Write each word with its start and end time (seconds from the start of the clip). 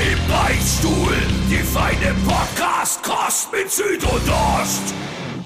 Im 0.00 0.28
Beichtstuhl, 0.28 1.14
die 1.48 1.62
feine 1.62 2.16
Podcast-Kost 2.26 3.52
mit 3.52 3.70
Süd 3.70 4.02
und 4.02 4.28
Ost. 4.28 4.92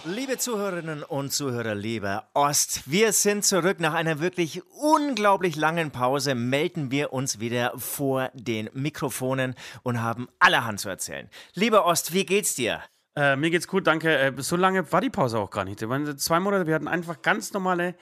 Liebe 0.06 0.38
Zuhörerinnen 0.38 1.02
und 1.02 1.34
Zuhörer, 1.34 1.74
lieber 1.74 2.30
Ost, 2.32 2.90
wir 2.90 3.12
sind 3.12 3.44
zurück. 3.44 3.78
Nach 3.78 3.92
einer 3.92 4.20
wirklich 4.20 4.62
unglaublich 4.70 5.54
langen 5.56 5.90
Pause 5.90 6.34
melden 6.34 6.90
wir 6.90 7.12
uns 7.12 7.40
wieder 7.40 7.74
vor 7.76 8.30
den 8.32 8.70
Mikrofonen 8.72 9.54
und 9.82 10.00
haben 10.00 10.28
allerhand 10.38 10.80
zu 10.80 10.88
erzählen. 10.88 11.28
Lieber 11.52 11.84
Ost, 11.84 12.14
wie 12.14 12.24
geht's 12.24 12.54
dir? 12.54 12.80
Äh, 13.16 13.36
mir 13.36 13.50
geht's 13.50 13.68
gut, 13.68 13.86
danke. 13.86 14.16
Äh, 14.16 14.32
so 14.38 14.56
lange 14.56 14.90
war 14.90 15.02
die 15.02 15.10
Pause 15.10 15.40
auch 15.40 15.50
gar 15.50 15.66
nicht. 15.66 15.78
zwei 15.78 16.40
Monate, 16.40 16.66
wir 16.66 16.74
hatten 16.74 16.88
einfach 16.88 17.20
ganz 17.20 17.52
normale, 17.52 17.96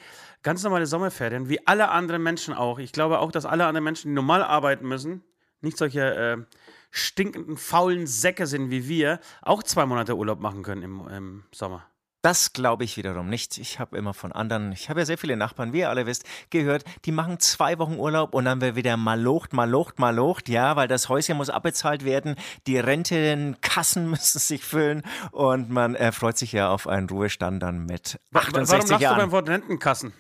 ganz 0.44 0.62
normale 0.62 0.86
Sommerferien, 0.86 1.48
wie 1.48 1.66
alle 1.66 1.88
anderen 1.88 2.22
Menschen 2.22 2.54
auch. 2.54 2.78
Ich 2.78 2.92
glaube 2.92 3.18
auch, 3.18 3.32
dass 3.32 3.46
alle 3.46 3.66
anderen 3.66 3.82
Menschen, 3.82 4.10
die 4.10 4.14
normal 4.14 4.44
arbeiten 4.44 4.86
müssen, 4.86 5.24
nicht 5.60 5.76
solche 5.76 6.14
äh, 6.14 6.36
stinkenden, 6.90 7.56
faulen 7.56 8.06
Säcke 8.06 8.46
sind 8.46 8.70
wie 8.70 8.88
wir, 8.88 9.20
auch 9.42 9.62
zwei 9.62 9.86
Monate 9.86 10.16
Urlaub 10.16 10.40
machen 10.40 10.62
können 10.62 10.82
im, 10.82 11.08
im 11.08 11.44
Sommer. 11.52 11.86
Das 12.26 12.52
glaube 12.52 12.82
ich 12.82 12.96
wiederum 12.96 13.28
nicht. 13.28 13.56
Ich 13.58 13.78
habe 13.78 13.96
immer 13.96 14.12
von 14.12 14.32
anderen, 14.32 14.72
ich 14.72 14.90
habe 14.90 14.98
ja 14.98 15.06
sehr 15.06 15.16
viele 15.16 15.36
Nachbarn, 15.36 15.72
wie 15.72 15.78
ihr 15.78 15.90
alle 15.90 16.06
wisst, 16.06 16.24
gehört, 16.50 16.82
die 17.04 17.12
machen 17.12 17.38
zwei 17.38 17.78
Wochen 17.78 18.00
Urlaub 18.00 18.34
und 18.34 18.46
dann 18.46 18.60
wird 18.60 18.74
wieder 18.74 18.96
malocht, 18.96 19.52
malocht, 19.52 20.00
malocht, 20.00 20.48
ja, 20.48 20.74
weil 20.74 20.88
das 20.88 21.08
Häuschen 21.08 21.36
muss 21.36 21.50
abbezahlt 21.50 22.04
werden, 22.04 22.34
die 22.66 22.78
Rentenkassen 22.78 24.10
müssen 24.10 24.40
sich 24.40 24.64
füllen 24.64 25.02
und 25.30 25.70
man 25.70 25.94
äh, 25.94 26.10
freut 26.10 26.36
sich 26.36 26.50
ja 26.50 26.68
auf 26.68 26.88
einen 26.88 27.08
Ruhestand 27.08 27.62
dann 27.62 27.86
mit 27.86 28.18
68 28.32 28.32
Warum 28.32 28.90
lachst 28.90 29.02
Jahren. 29.02 29.14
du 29.14 29.22
beim 29.22 29.30
Wort 29.30 29.48
Rentenkassen? 29.48 30.12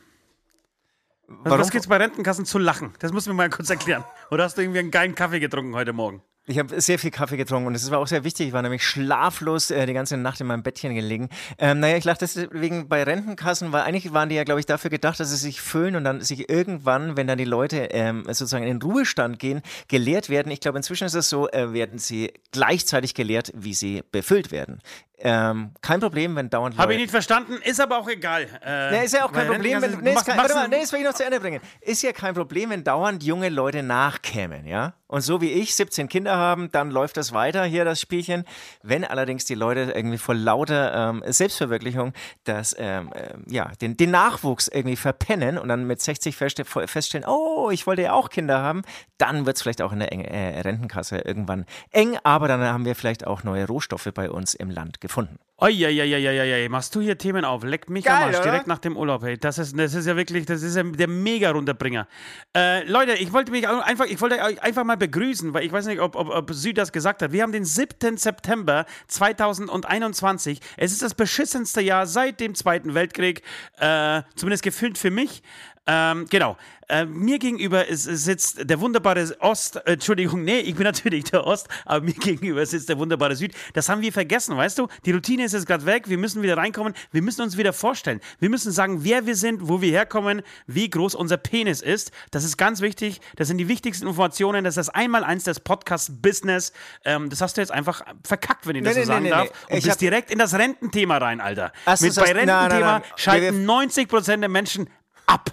Warum? 1.28 1.58
Was 1.58 1.70
gibt's 1.70 1.88
bei 1.88 1.96
Rentenkassen 1.96 2.44
zu 2.44 2.58
lachen? 2.58 2.92
Das 3.00 3.12
musst 3.12 3.26
du 3.26 3.30
mir 3.30 3.36
mal 3.36 3.50
kurz 3.50 3.70
erklären. 3.70 4.04
Oder 4.30 4.44
hast 4.44 4.56
du 4.56 4.62
irgendwie 4.62 4.78
einen 4.78 4.90
geilen 4.90 5.14
Kaffee 5.14 5.40
getrunken 5.40 5.74
heute 5.74 5.92
Morgen? 5.92 6.22
Ich 6.48 6.60
habe 6.60 6.80
sehr 6.80 7.00
viel 7.00 7.10
Kaffee 7.10 7.36
getrunken 7.36 7.66
und 7.66 7.74
es 7.74 7.90
war 7.90 7.98
auch 7.98 8.06
sehr 8.06 8.22
wichtig. 8.22 8.46
Ich 8.46 8.52
war 8.52 8.62
nämlich 8.62 8.84
schlaflos 8.84 9.72
äh, 9.72 9.84
die 9.84 9.92
ganze 9.92 10.16
Nacht 10.16 10.40
in 10.40 10.46
meinem 10.46 10.62
Bettchen 10.62 10.94
gelegen. 10.94 11.28
Ähm, 11.58 11.80
naja, 11.80 11.96
ich 11.96 12.04
lache 12.04 12.18
deswegen 12.20 12.88
bei 12.88 13.02
Rentenkassen, 13.02 13.72
weil 13.72 13.82
eigentlich 13.82 14.12
waren 14.12 14.28
die 14.28 14.36
ja, 14.36 14.44
glaube 14.44 14.60
ich, 14.60 14.66
dafür 14.66 14.88
gedacht, 14.88 15.18
dass 15.18 15.30
sie 15.30 15.36
sich 15.36 15.60
füllen 15.60 15.96
und 15.96 16.04
dann 16.04 16.20
sich 16.20 16.48
irgendwann, 16.48 17.16
wenn 17.16 17.26
dann 17.26 17.38
die 17.38 17.44
Leute 17.44 17.88
ähm, 17.90 18.22
sozusagen 18.26 18.64
in 18.64 18.78
den 18.78 18.82
Ruhestand 18.82 19.40
gehen, 19.40 19.60
geleert 19.88 20.28
werden. 20.28 20.52
Ich 20.52 20.60
glaube, 20.60 20.78
inzwischen 20.78 21.06
ist 21.06 21.14
es 21.14 21.28
so, 21.28 21.48
äh, 21.48 21.72
werden 21.72 21.98
sie 21.98 22.32
gleichzeitig 22.52 23.14
geleert, 23.14 23.52
wie 23.56 23.74
sie 23.74 24.04
befüllt 24.12 24.52
werden. 24.52 24.80
Ähm, 25.18 25.72
kein 25.80 26.00
Problem, 26.00 26.36
wenn 26.36 26.50
dauernd. 26.50 26.76
Habe 26.76 26.92
ich 26.92 27.00
nicht 27.00 27.10
verstanden, 27.10 27.54
ist 27.64 27.80
aber 27.80 27.98
auch 27.98 28.08
egal. 28.08 28.46
Äh, 28.62 28.90
nee, 28.90 29.04
ist 29.06 29.14
ja 29.14 29.24
auch 29.24 29.32
kein 29.32 29.48
Problem, 29.48 29.80
wenn. 29.80 29.98
Nee, 30.00 30.12
ist 30.12 30.26
kein, 30.26 30.36
warte 30.36 30.54
mal, 30.54 30.68
nee, 30.68 30.80
das 30.80 30.92
will 30.92 31.00
ich 31.00 31.06
noch 31.06 31.14
zu 31.14 31.24
Ende 31.24 31.40
bringen. 31.40 31.60
Ist 31.80 32.02
ja 32.02 32.12
kein 32.12 32.34
Problem, 32.34 32.68
wenn 32.68 32.84
dauernd 32.84 33.22
junge 33.22 33.48
Leute 33.48 33.82
nachkämen, 33.82 34.66
ja? 34.66 34.92
Und 35.08 35.20
so 35.20 35.40
wie 35.40 35.52
ich 35.52 35.74
17 35.76 36.08
Kinder 36.08 36.36
haben, 36.36 36.70
dann 36.72 36.90
läuft 36.90 37.16
das 37.16 37.32
weiter 37.32 37.64
hier, 37.64 37.84
das 37.84 38.00
Spielchen. 38.00 38.44
Wenn 38.82 39.04
allerdings 39.04 39.44
die 39.44 39.54
Leute 39.54 39.92
irgendwie 39.94 40.18
vor 40.18 40.34
lauter 40.34 41.10
ähm, 41.10 41.22
Selbstverwirklichung 41.24 42.12
das, 42.42 42.74
ähm, 42.76 43.12
äh, 43.12 43.34
ja, 43.46 43.70
den, 43.80 43.96
den 43.96 44.10
Nachwuchs 44.10 44.66
irgendwie 44.66 44.96
verpennen 44.96 45.58
und 45.58 45.68
dann 45.68 45.86
mit 45.86 46.02
60 46.02 46.36
feststellen, 46.36 47.26
oh, 47.26 47.70
ich 47.70 47.86
wollte 47.86 48.02
ja 48.02 48.12
auch 48.14 48.30
Kinder 48.30 48.60
haben, 48.60 48.82
dann 49.16 49.46
wird 49.46 49.56
es 49.56 49.62
vielleicht 49.62 49.80
auch 49.80 49.92
in 49.92 50.00
der 50.00 50.10
eng, 50.10 50.24
äh, 50.24 50.60
Rentenkasse 50.60 51.18
irgendwann 51.18 51.66
eng, 51.92 52.18
aber 52.24 52.48
dann 52.48 52.60
haben 52.60 52.84
wir 52.84 52.96
vielleicht 52.96 53.26
auch 53.28 53.44
neue 53.44 53.66
Rohstoffe 53.66 54.08
bei 54.12 54.28
uns 54.28 54.54
im 54.54 54.70
Land 54.70 55.00
gefunden. 55.06 55.38
Eieieiei, 55.58 56.68
machst 56.68 56.94
du 56.94 57.00
hier 57.00 57.16
Themen 57.16 57.46
auf? 57.46 57.64
Leck 57.64 57.88
mich 57.88 58.04
Geil, 58.04 58.14
am 58.14 58.22
Arsch, 58.24 58.42
direkt 58.42 58.66
nach 58.66 58.78
dem 58.78 58.94
Urlaub. 58.94 59.22
Hey. 59.22 59.38
Das, 59.38 59.56
ist, 59.56 59.78
das 59.78 59.94
ist 59.94 60.06
ja 60.06 60.14
wirklich, 60.14 60.44
das 60.44 60.62
ist 60.62 60.76
ja 60.76 60.82
der 60.82 61.08
Mega-Runterbringer. 61.08 62.06
Äh, 62.54 62.84
Leute, 62.86 63.14
ich 63.14 63.32
wollte 63.32 63.52
mich 63.52 63.66
einfach, 63.66 64.04
ich 64.04 64.20
wollte 64.20 64.38
euch 64.38 64.62
einfach 64.62 64.84
mal 64.84 64.98
begrüßen, 64.98 65.54
weil 65.54 65.64
ich 65.64 65.72
weiß 65.72 65.86
nicht, 65.86 66.00
ob, 66.00 66.14
ob, 66.14 66.28
ob 66.28 66.52
Süd 66.52 66.76
das 66.76 66.92
gesagt 66.92 67.22
hat. 67.22 67.32
Wir 67.32 67.42
haben 67.42 67.52
den 67.52 67.64
7. 67.64 68.18
September 68.18 68.84
2021. 69.08 70.60
Es 70.76 70.92
ist 70.92 71.00
das 71.00 71.14
beschissenste 71.14 71.80
Jahr 71.80 72.06
seit 72.06 72.38
dem 72.40 72.54
Zweiten 72.54 72.92
Weltkrieg, 72.92 73.40
äh, 73.78 74.20
zumindest 74.34 74.62
gefühlt 74.62 74.98
für 74.98 75.10
mich. 75.10 75.42
Ähm, 75.86 76.26
genau. 76.28 76.56
Äh, 76.88 77.04
mir 77.04 77.38
gegenüber 77.38 77.86
ist, 77.86 78.04
sitzt 78.04 78.70
der 78.70 78.80
wunderbare 78.80 79.36
Ost, 79.40 79.76
äh, 79.76 79.92
Entschuldigung, 79.94 80.44
nee, 80.44 80.60
ich 80.60 80.76
bin 80.76 80.84
natürlich 80.84 81.24
der 81.24 81.44
Ost, 81.44 81.68
aber 81.84 82.04
mir 82.04 82.12
gegenüber 82.20 82.64
sitzt 82.64 82.88
der 82.88 82.98
wunderbare 82.98 83.34
Süd. 83.34 83.54
Das 83.72 83.88
haben 83.88 84.02
wir 84.02 84.12
vergessen, 84.12 84.56
weißt 84.56 84.78
du? 84.78 84.86
Die 85.04 85.10
Routine 85.10 85.44
ist 85.44 85.52
jetzt 85.52 85.66
gerade 85.66 85.84
weg, 85.84 86.08
wir 86.08 86.18
müssen 86.18 86.42
wieder 86.42 86.56
reinkommen, 86.56 86.94
wir 87.10 87.22
müssen 87.22 87.42
uns 87.42 87.56
wieder 87.56 87.72
vorstellen. 87.72 88.20
Wir 88.38 88.50
müssen 88.50 88.70
sagen, 88.70 89.02
wer 89.02 89.26
wir 89.26 89.34
sind, 89.34 89.68
wo 89.68 89.80
wir 89.80 89.90
herkommen, 89.90 90.42
wie 90.66 90.88
groß 90.88 91.16
unser 91.16 91.38
Penis 91.38 91.80
ist. 91.80 92.12
Das 92.30 92.44
ist 92.44 92.56
ganz 92.56 92.80
wichtig, 92.80 93.20
das 93.34 93.48
sind 93.48 93.58
die 93.58 93.68
wichtigsten 93.68 94.06
Informationen, 94.06 94.62
das 94.62 94.76
ist 94.76 94.88
das 94.88 94.94
Einmaleins 94.94 95.42
des 95.42 95.58
Podcast-Business. 95.58 96.72
Ähm, 97.04 97.30
das 97.30 97.40
hast 97.40 97.56
du 97.56 97.62
jetzt 97.62 97.72
einfach 97.72 98.02
verkackt, 98.24 98.66
wenn 98.66 98.76
ich 98.76 98.84
das 98.84 98.94
nee, 98.94 99.02
so 99.02 99.12
nee, 99.12 99.14
sagen 99.14 99.24
nee, 99.24 99.30
darf. 99.30 99.48
Und 99.68 99.78
ich 99.78 99.84
bist 99.84 100.00
direkt 100.00 100.30
in 100.30 100.38
das 100.38 100.54
Rententhema 100.54 101.18
rein, 101.18 101.40
Alter. 101.40 101.72
Mit 102.00 102.14
bei 102.14 102.32
Rententhema 102.32 103.02
schalten 103.16 103.68
90% 103.68 104.36
der 104.36 104.48
Menschen 104.48 104.88
ab. 105.26 105.52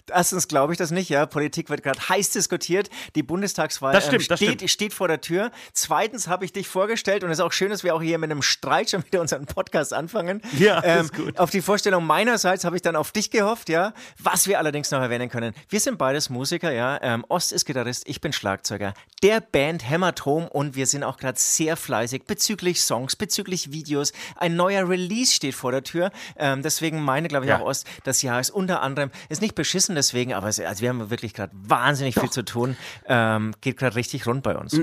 Erstens 0.09 0.47
glaube 0.47 0.73
ich 0.73 0.77
das 0.77 0.91
nicht, 0.91 1.09
ja. 1.09 1.25
Politik 1.25 1.69
wird 1.69 1.83
gerade 1.83 1.99
heiß 2.09 2.31
diskutiert. 2.31 2.89
Die 3.15 3.23
Bundestagswahl 3.23 3.93
das 3.93 4.05
stimmt, 4.05 4.23
ähm, 4.23 4.27
das 4.29 4.39
steht, 4.39 4.49
stimmt. 4.55 4.71
steht 4.71 4.93
vor 4.93 5.07
der 5.07 5.21
Tür. 5.21 5.51
Zweitens 5.73 6.27
habe 6.27 6.45
ich 6.45 6.53
dich 6.53 6.67
vorgestellt 6.67 7.23
und 7.23 7.31
es 7.31 7.39
ist 7.39 7.43
auch 7.43 7.51
schön, 7.51 7.69
dass 7.69 7.83
wir 7.83 7.95
auch 7.95 8.01
hier 8.01 8.17
mit 8.17 8.31
einem 8.31 8.41
Streit 8.41 8.89
schon 8.89 9.05
wieder 9.05 9.21
unseren 9.21 9.45
Podcast 9.45 9.93
anfangen. 9.93 10.41
Ja, 10.57 10.83
ähm, 10.83 11.05
ist 11.05 11.15
gut. 11.15 11.39
Auf 11.39 11.49
die 11.49 11.61
Vorstellung 11.61 12.05
meinerseits 12.05 12.63
habe 12.63 12.75
ich 12.75 12.81
dann 12.81 12.95
auf 12.95 13.11
dich 13.11 13.31
gehofft, 13.31 13.69
ja. 13.69 13.93
Was 14.19 14.47
wir 14.47 14.59
allerdings 14.59 14.91
noch 14.91 15.01
erwähnen 15.01 15.29
können. 15.29 15.53
Wir 15.69 15.79
sind 15.79 15.97
beides 15.97 16.29
Musiker, 16.29 16.71
ja. 16.71 16.99
Ähm, 17.01 17.25
Ost 17.29 17.51
ist 17.51 17.65
Gitarrist, 17.65 18.07
ich 18.07 18.21
bin 18.21 18.33
Schlagzeuger. 18.33 18.93
Der 19.23 19.39
Band 19.39 19.89
Hämatom 19.89 20.47
und 20.47 20.75
wir 20.75 20.87
sind 20.87 21.03
auch 21.03 21.17
gerade 21.17 21.39
sehr 21.39 21.77
fleißig 21.77 22.23
bezüglich 22.25 22.81
Songs, 22.81 23.15
bezüglich 23.15 23.71
Videos. 23.71 24.13
Ein 24.35 24.55
neuer 24.55 24.87
Release 24.87 25.33
steht 25.33 25.55
vor 25.55 25.71
der 25.71 25.83
Tür. 25.83 26.11
Ähm, 26.37 26.61
deswegen 26.63 27.01
meine, 27.01 27.27
glaube 27.27 27.45
ich, 27.45 27.49
ja. 27.49 27.59
auch 27.59 27.65
Ost, 27.65 27.87
das 28.03 28.21
Jahr 28.21 28.39
ist 28.39 28.49
unter 28.49 28.81
anderem, 28.81 29.11
ist 29.29 29.41
nicht 29.41 29.55
beschissen 29.55 29.90
deswegen, 29.95 30.33
aber 30.33 30.47
es, 30.47 30.59
also 30.59 30.81
wir 30.81 30.89
haben 30.89 31.09
wirklich 31.09 31.33
gerade 31.33 31.51
wahnsinnig 31.53 32.15
Doch. 32.15 32.21
viel 32.21 32.31
zu 32.31 32.43
tun. 32.43 32.77
Ähm, 33.05 33.53
geht 33.61 33.77
gerade 33.77 33.95
richtig 33.95 34.27
rund 34.27 34.43
bei 34.43 34.57
uns. 34.57 34.79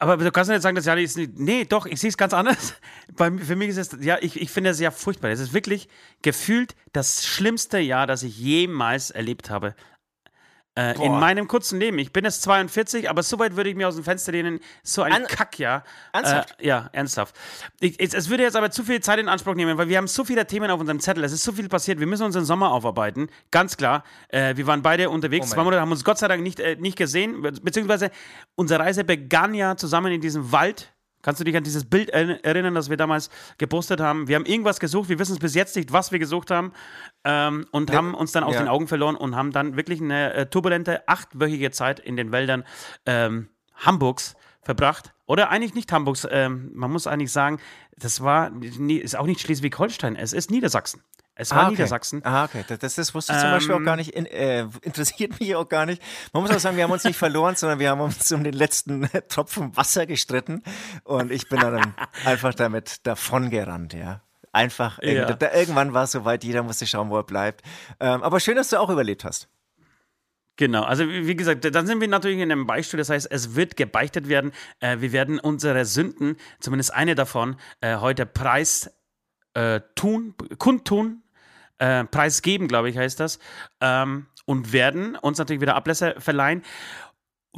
Aber 0.00 0.16
du 0.16 0.30
kannst 0.30 0.50
nicht 0.50 0.62
sagen, 0.62 0.76
das 0.76 0.86
Jahr 0.86 0.96
ist 0.96 1.16
nicht. 1.16 1.38
Nee, 1.38 1.64
doch, 1.64 1.84
ich 1.84 2.00
sehe 2.00 2.08
es 2.08 2.16
ganz 2.16 2.32
anders. 2.32 2.74
Bei, 3.16 3.32
für 3.32 3.56
mich 3.56 3.70
ist 3.70 3.78
es, 3.78 4.04
ja, 4.04 4.16
ich, 4.20 4.40
ich 4.40 4.50
finde 4.50 4.70
es 4.70 4.78
ja 4.78 4.92
furchtbar. 4.92 5.30
Es 5.30 5.40
ist 5.40 5.52
wirklich 5.52 5.88
gefühlt 6.22 6.76
das 6.92 7.26
schlimmste 7.26 7.78
Jahr, 7.78 8.06
das 8.06 8.22
ich 8.22 8.38
jemals 8.38 9.10
erlebt 9.10 9.50
habe. 9.50 9.74
Äh, 10.78 10.94
in 11.04 11.18
meinem 11.18 11.48
kurzen 11.48 11.80
Leben. 11.80 11.98
Ich 11.98 12.12
bin 12.12 12.24
jetzt 12.24 12.42
42, 12.42 13.10
aber 13.10 13.24
so 13.24 13.36
weit 13.40 13.56
würde 13.56 13.68
ich 13.68 13.74
mir 13.74 13.88
aus 13.88 13.96
dem 13.96 14.04
Fenster 14.04 14.30
lehnen. 14.30 14.60
So 14.84 15.02
ein 15.02 15.12
An 15.12 15.26
Kack, 15.26 15.58
ja. 15.58 15.82
Ernsthaft? 16.12 16.54
Äh, 16.60 16.68
ja, 16.68 16.88
ernsthaft. 16.92 17.34
Ich, 17.80 17.98
es, 17.98 18.14
es, 18.14 18.30
würde 18.30 18.44
jetzt 18.44 18.54
aber 18.54 18.70
zu 18.70 18.84
viel 18.84 19.00
Zeit 19.00 19.18
in 19.18 19.28
Anspruch 19.28 19.56
nehmen, 19.56 19.76
weil 19.76 19.88
wir 19.88 19.96
haben 19.96 20.06
so 20.06 20.24
viele 20.24 20.46
Themen 20.46 20.70
auf 20.70 20.78
unserem 20.78 21.00
Zettel. 21.00 21.24
Es 21.24 21.32
ist 21.32 21.42
so 21.42 21.50
viel 21.50 21.68
passiert. 21.68 21.98
Wir 21.98 22.06
müssen 22.06 22.22
unseren 22.22 22.44
Sommer 22.44 22.70
aufarbeiten. 22.70 23.28
Ganz 23.50 23.76
klar. 23.76 24.04
Äh, 24.28 24.56
wir 24.56 24.68
waren 24.68 24.82
beide 24.82 25.10
unterwegs. 25.10 25.48
Oh 25.50 25.54
Zwei 25.54 25.64
Monate 25.64 25.80
haben 25.80 25.90
uns 25.90 26.04
Gott 26.04 26.18
sei 26.18 26.28
Dank 26.28 26.44
nicht, 26.44 26.60
äh, 26.60 26.76
nicht 26.76 26.96
gesehen. 26.96 27.42
Beziehungsweise 27.42 28.12
unsere 28.54 28.78
Reise 28.78 29.02
begann 29.02 29.54
ja 29.54 29.76
zusammen 29.76 30.12
in 30.12 30.20
diesem 30.20 30.52
Wald 30.52 30.92
Kannst 31.28 31.40
du 31.42 31.44
dich 31.44 31.58
an 31.58 31.62
dieses 31.62 31.84
Bild 31.84 32.08
erinnern, 32.08 32.74
das 32.74 32.88
wir 32.88 32.96
damals 32.96 33.28
gepostet 33.58 34.00
haben? 34.00 34.28
Wir 34.28 34.36
haben 34.36 34.46
irgendwas 34.46 34.80
gesucht, 34.80 35.10
wir 35.10 35.18
wissen 35.18 35.32
es 35.32 35.38
bis 35.38 35.54
jetzt 35.54 35.76
nicht, 35.76 35.92
was 35.92 36.10
wir 36.10 36.18
gesucht 36.18 36.50
haben 36.50 36.72
ähm, 37.22 37.66
und 37.70 37.90
ja, 37.90 37.96
haben 37.96 38.14
uns 38.14 38.32
dann 38.32 38.44
aus 38.44 38.54
ja. 38.54 38.62
den 38.62 38.68
Augen 38.68 38.88
verloren 38.88 39.14
und 39.14 39.36
haben 39.36 39.52
dann 39.52 39.76
wirklich 39.76 40.00
eine 40.00 40.32
äh, 40.32 40.46
turbulente, 40.46 41.06
achtwöchige 41.06 41.70
Zeit 41.70 42.00
in 42.00 42.16
den 42.16 42.32
Wäldern 42.32 42.64
ähm, 43.04 43.50
Hamburgs 43.74 44.36
verbracht. 44.62 45.12
Oder 45.26 45.50
eigentlich 45.50 45.74
nicht 45.74 45.92
Hamburgs, 45.92 46.26
ähm, 46.30 46.70
man 46.72 46.90
muss 46.90 47.06
eigentlich 47.06 47.30
sagen, 47.30 47.60
das 47.98 48.22
war, 48.22 48.50
ist 48.62 49.14
auch 49.14 49.26
nicht 49.26 49.42
Schleswig-Holstein, 49.42 50.16
es 50.16 50.32
ist 50.32 50.50
Niedersachsen. 50.50 51.02
Es 51.40 51.52
war 51.52 51.58
ah, 51.58 51.62
okay. 51.62 51.70
Niedersachsen. 51.70 52.20
Ah, 52.24 52.44
okay. 52.44 52.64
Das, 52.66 52.80
das, 52.80 52.94
das 52.96 53.14
wusste 53.14 53.32
ich 53.32 53.38
zum 53.38 53.50
Beispiel 53.50 53.74
auch 53.76 53.84
gar 53.84 53.94
ähm. 53.94 53.98
nicht, 53.98 54.10
in, 54.10 54.26
äh, 54.26 54.66
interessiert 54.82 55.38
mich 55.38 55.54
auch 55.54 55.68
gar 55.68 55.86
nicht. 55.86 56.02
Man 56.32 56.42
muss 56.42 56.50
auch 56.50 56.58
sagen, 56.58 56.76
wir 56.76 56.82
haben 56.82 56.90
uns 56.90 57.04
nicht 57.04 57.16
verloren, 57.16 57.54
sondern 57.54 57.78
wir 57.78 57.90
haben 57.90 58.00
uns 58.00 58.30
um 58.32 58.42
den 58.42 58.54
letzten 58.54 59.08
Tropfen 59.28 59.76
Wasser 59.76 60.06
gestritten 60.06 60.64
und 61.04 61.30
ich 61.30 61.48
bin 61.48 61.60
dann 61.60 61.94
einfach 62.24 62.54
damit 62.54 63.06
davongerannt, 63.06 63.94
ja. 63.94 64.20
Einfach, 64.50 64.98
ja. 65.00 65.32
da, 65.32 65.52
irgendwann 65.54 65.94
war 65.94 66.04
es 66.04 66.12
soweit, 66.12 66.42
jeder 66.42 66.64
musste 66.64 66.86
schauen, 66.86 67.10
wo 67.10 67.16
er 67.18 67.22
bleibt. 67.22 67.64
Ähm, 68.00 68.22
aber 68.22 68.40
schön, 68.40 68.56
dass 68.56 68.70
du 68.70 68.80
auch 68.80 68.90
überlebt 68.90 69.24
hast. 69.24 69.48
Genau, 70.56 70.82
also 70.82 71.08
wie 71.08 71.36
gesagt, 71.36 71.72
dann 71.72 71.86
sind 71.86 72.00
wir 72.00 72.08
natürlich 72.08 72.38
in 72.38 72.50
einem 72.50 72.66
Beispiel, 72.66 72.98
das 72.98 73.10
heißt, 73.10 73.28
es 73.30 73.54
wird 73.54 73.76
gebeichtet 73.76 74.28
werden. 74.28 74.50
Äh, 74.80 74.96
wir 74.98 75.12
werden 75.12 75.38
unsere 75.38 75.84
Sünden, 75.84 76.36
zumindest 76.58 76.92
eine 76.92 77.14
davon, 77.14 77.56
äh, 77.80 77.98
heute 77.98 78.26
preis 78.26 78.90
äh, 79.54 79.80
tun, 79.94 80.34
kundtun, 80.58 81.22
äh, 81.78 82.04
preisgeben, 82.04 82.68
glaube 82.68 82.90
ich, 82.90 82.96
heißt 82.96 83.20
das, 83.20 83.38
ähm, 83.80 84.26
und 84.46 84.72
werden 84.72 85.16
uns 85.16 85.38
natürlich 85.38 85.60
wieder 85.60 85.74
Ablässe 85.74 86.14
verleihen 86.18 86.62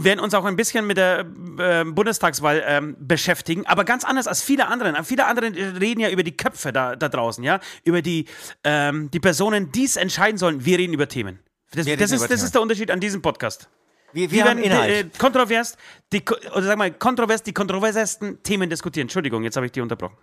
werden 0.04 0.20
uns 0.20 0.34
auch 0.34 0.44
ein 0.44 0.56
bisschen 0.56 0.86
mit 0.86 0.96
der 0.96 1.26
äh, 1.58 1.84
Bundestagswahl 1.84 2.62
ähm, 2.66 2.96
beschäftigen, 2.98 3.66
aber 3.66 3.84
ganz 3.84 4.04
anders 4.04 4.26
als 4.26 4.42
viele 4.42 4.68
andere. 4.68 5.04
Viele 5.04 5.26
andere 5.26 5.46
reden 5.80 6.00
ja 6.00 6.10
über 6.10 6.22
die 6.22 6.36
Köpfe 6.36 6.72
da, 6.72 6.96
da 6.96 7.08
draußen, 7.08 7.42
ja, 7.44 7.60
über 7.84 8.02
die, 8.02 8.26
ähm, 8.64 9.10
die 9.10 9.20
Personen, 9.20 9.72
die 9.72 9.84
es 9.84 9.96
entscheiden 9.96 10.38
sollen. 10.38 10.64
Wir 10.64 10.78
reden 10.78 10.94
über 10.94 11.08
Themen. 11.08 11.40
Das, 11.72 11.86
das, 11.86 12.10
ist, 12.10 12.30
das 12.30 12.42
ist 12.42 12.54
der 12.54 12.62
Unterschied 12.62 12.90
an 12.90 13.00
diesem 13.00 13.22
Podcast. 13.22 13.68
Wir, 14.12 14.30
wir, 14.30 14.38
wir 14.38 14.50
haben 14.50 14.58
Inhalt. 14.58 14.90
Äh, 14.90 15.18
kontrovers, 15.18 15.76
die, 16.12 16.22
oder 16.52 16.62
sag 16.62 16.78
mal, 16.78 16.90
kontrovers, 16.90 17.42
die 17.42 17.52
kontroversesten 17.52 18.42
Themen 18.42 18.68
diskutieren. 18.68 19.04
Entschuldigung, 19.04 19.44
jetzt 19.44 19.56
habe 19.56 19.66
ich 19.66 19.72
die 19.72 19.80
unterbrochen. 19.80 20.16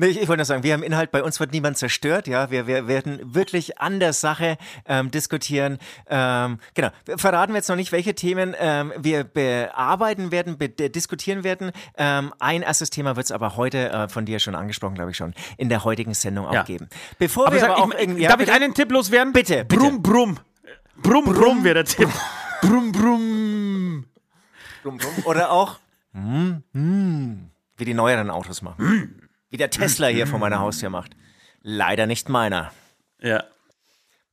Nee, 0.00 0.06
ich, 0.06 0.22
ich 0.22 0.28
wollte 0.28 0.38
nur 0.38 0.44
sagen, 0.44 0.62
wir 0.62 0.74
haben 0.74 0.84
Inhalt, 0.84 1.10
bei 1.10 1.24
uns 1.24 1.40
wird 1.40 1.52
niemand 1.52 1.76
zerstört, 1.76 2.28
ja. 2.28 2.52
Wir, 2.52 2.68
wir 2.68 2.86
werden 2.86 3.34
wirklich 3.34 3.80
an 3.80 3.98
der 3.98 4.12
Sache 4.12 4.56
ähm, 4.86 5.10
diskutieren. 5.10 5.78
Ähm, 6.08 6.60
genau. 6.74 6.90
Verraten 7.16 7.52
wir 7.52 7.56
jetzt 7.56 7.68
noch 7.68 7.74
nicht, 7.74 7.90
welche 7.90 8.14
Themen 8.14 8.54
ähm, 8.60 8.92
wir 8.96 9.24
bearbeiten 9.24 10.30
werden, 10.30 10.56
be 10.56 10.68
diskutieren 10.68 11.42
werden. 11.42 11.72
Ähm, 11.96 12.32
ein 12.38 12.62
erstes 12.62 12.90
Thema 12.90 13.16
wird 13.16 13.26
es 13.26 13.32
aber 13.32 13.56
heute 13.56 13.90
äh, 13.90 14.08
von 14.08 14.24
dir 14.24 14.38
schon 14.38 14.54
angesprochen, 14.54 14.94
glaube 14.94 15.10
ich 15.10 15.16
schon, 15.16 15.34
in 15.56 15.68
der 15.68 15.82
heutigen 15.82 16.14
Sendung 16.14 16.46
auch 16.46 16.54
ja. 16.54 16.62
geben. 16.62 16.88
Bevor 17.18 17.48
aber 17.48 17.56
wir 17.56 17.60
sag, 17.60 17.70
aber 17.70 17.82
auch 17.82 17.90
ich, 17.94 18.18
ja, 18.18 18.28
Darf 18.28 18.38
bitte? 18.38 18.52
ich 18.52 18.56
einen 18.56 18.74
Tipp 18.74 18.92
loswerden? 18.92 19.32
Bitte, 19.32 19.64
bitte. 19.64 19.80
Brumm, 19.80 20.00
brumm. 20.00 20.38
Brumm, 21.02 21.24
brumm, 21.24 21.34
brumm 21.34 21.64
wäre 21.64 21.82
der 21.82 21.84
Tipp. 21.84 22.08
brumm, 22.62 22.92
brumm. 22.92 24.04
Brumm, 24.84 24.96
brumm. 24.96 25.24
Oder 25.24 25.50
auch 25.50 25.80
mm, 26.12 26.52
mm, 26.72 27.50
wie 27.78 27.84
die 27.84 27.94
neueren 27.94 28.30
Autos 28.30 28.62
machen. 28.62 28.84
Mm. 28.84 29.27
Wie 29.50 29.56
der 29.56 29.70
Tesla 29.70 30.08
hier 30.08 30.26
vor 30.26 30.38
meiner 30.38 30.60
Haustür 30.60 30.90
macht. 30.90 31.12
Leider 31.62 32.06
nicht 32.06 32.28
meiner. 32.28 32.72
Ja. 33.20 33.44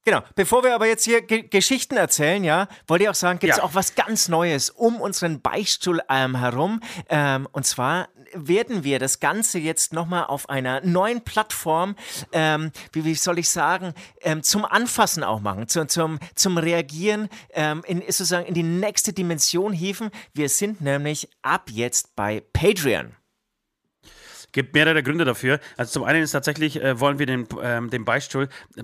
Genau. 0.06 0.22
Bevor 0.36 0.64
wir 0.64 0.76
aber 0.76 0.86
jetzt 0.86 1.04
hier 1.04 1.22
G 1.22 1.42
Geschichten 1.42 1.98
erzählen, 1.98 2.44
ja, 2.44 2.68
wollte 2.88 3.06
ich 3.06 3.10
auch 3.10 3.16
sagen, 3.16 3.40
gibt 3.40 3.54
es 3.54 3.58
ja. 3.58 3.64
auch 3.64 3.74
was 3.74 3.96
ganz 3.96 4.28
Neues 4.28 4.70
um 4.70 5.02
unseren 5.02 5.42
Beichtstuhl 5.42 6.00
ähm, 6.10 6.36
herum. 6.36 6.80
Ähm, 7.10 7.48
und 7.52 7.66
zwar 7.66 8.10
werden 8.34 8.84
wir 8.84 9.00
das 9.00 9.20
Ganze 9.20 9.58
jetzt 9.58 9.94
nochmal 9.94 10.26
auf 10.26 10.48
einer 10.48 10.82
neuen 10.82 11.22
Plattform, 11.24 11.96
ähm, 12.34 12.72
wie, 12.92 13.04
wie, 13.04 13.16
soll 13.16 13.40
ich 13.40 13.50
sagen, 13.50 13.94
ähm, 14.22 14.44
zum 14.44 14.64
Anfassen 14.64 15.24
auch 15.24 15.40
machen, 15.40 15.68
zu, 15.68 15.88
zum, 15.88 16.20
zum 16.36 16.60
Reagieren, 16.60 17.28
ähm, 17.54 17.82
in, 17.88 18.02
sozusagen 18.02 18.46
in 18.46 18.54
die 18.54 18.64
nächste 18.64 19.12
Dimension 19.12 19.74
hieven. 19.74 20.12
Wir 20.34 20.50
sind 20.50 20.82
nämlich 20.82 21.30
ab 21.42 21.70
jetzt 21.72 22.16
bei 22.16 22.44
Patreon 22.54 23.16
gibt 24.56 24.74
mehrere 24.74 25.04
Gründe 25.04 25.26
dafür. 25.26 25.60
Also 25.78 25.92
zum 25.92 26.04
einen 26.06 26.24
ist 26.24 26.32
tatsächlich, 26.32 26.82
äh, 26.82 27.00
wollen 27.00 27.20
wir 27.20 27.26
den, 27.26 27.46
ähm, 27.62 27.90
den 27.90 28.06
Beistuhl 28.06 28.48
äh, 28.76 28.84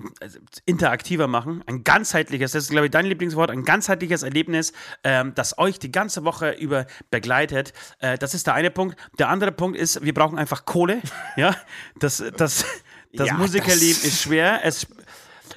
interaktiver 0.66 1.26
machen. 1.26 1.64
Ein 1.66 1.82
ganzheitliches, 1.82 2.52
das 2.52 2.64
ist 2.64 2.70
glaube 2.70 2.86
ich 2.86 2.92
dein 2.92 3.06
Lieblingswort, 3.06 3.50
ein 3.50 3.64
ganzheitliches 3.64 4.22
Erlebnis, 4.22 4.74
ähm, 5.02 5.32
das 5.34 5.58
euch 5.58 5.78
die 5.78 5.90
ganze 5.90 6.24
Woche 6.24 6.52
über 6.52 6.86
begleitet. 7.10 7.72
Äh, 8.00 8.18
das 8.18 8.34
ist 8.34 8.46
der 8.46 8.54
eine 8.54 8.70
Punkt. 8.70 8.96
Der 9.18 9.30
andere 9.30 9.50
Punkt 9.50 9.78
ist, 9.78 10.04
wir 10.04 10.12
brauchen 10.12 10.38
einfach 10.38 10.66
Kohle. 10.66 11.00
ja, 11.36 11.56
das, 11.98 12.22
das, 12.36 12.66
das 13.14 13.28
ja, 13.28 13.34
Musikerleben 13.34 14.02
das 14.02 14.04
ist 14.04 14.22
schwer. 14.22 14.60
Es, 14.62 14.86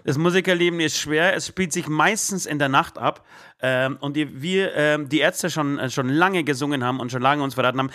das 0.06 0.18
Musikerleben 0.18 0.80
ist 0.80 0.98
schwer. 0.98 1.36
Es 1.36 1.48
spielt 1.48 1.74
sich 1.74 1.90
meistens 1.90 2.46
in 2.46 2.58
der 2.58 2.70
Nacht 2.70 2.98
ab. 2.98 3.26
Ähm, 3.62 3.98
und 4.00 4.16
die, 4.16 4.42
wir, 4.42 4.76
ähm, 4.76 5.10
die 5.10 5.20
Ärzte 5.20 5.50
schon, 5.50 5.78
äh, 5.78 5.90
schon 5.90 6.08
lange 6.08 6.44
gesungen 6.46 6.84
haben 6.86 7.00
und 7.02 7.12
schon 7.12 7.22
lange 7.22 7.44
uns 7.44 7.56
verraten 7.56 7.80
haben, 7.80 7.92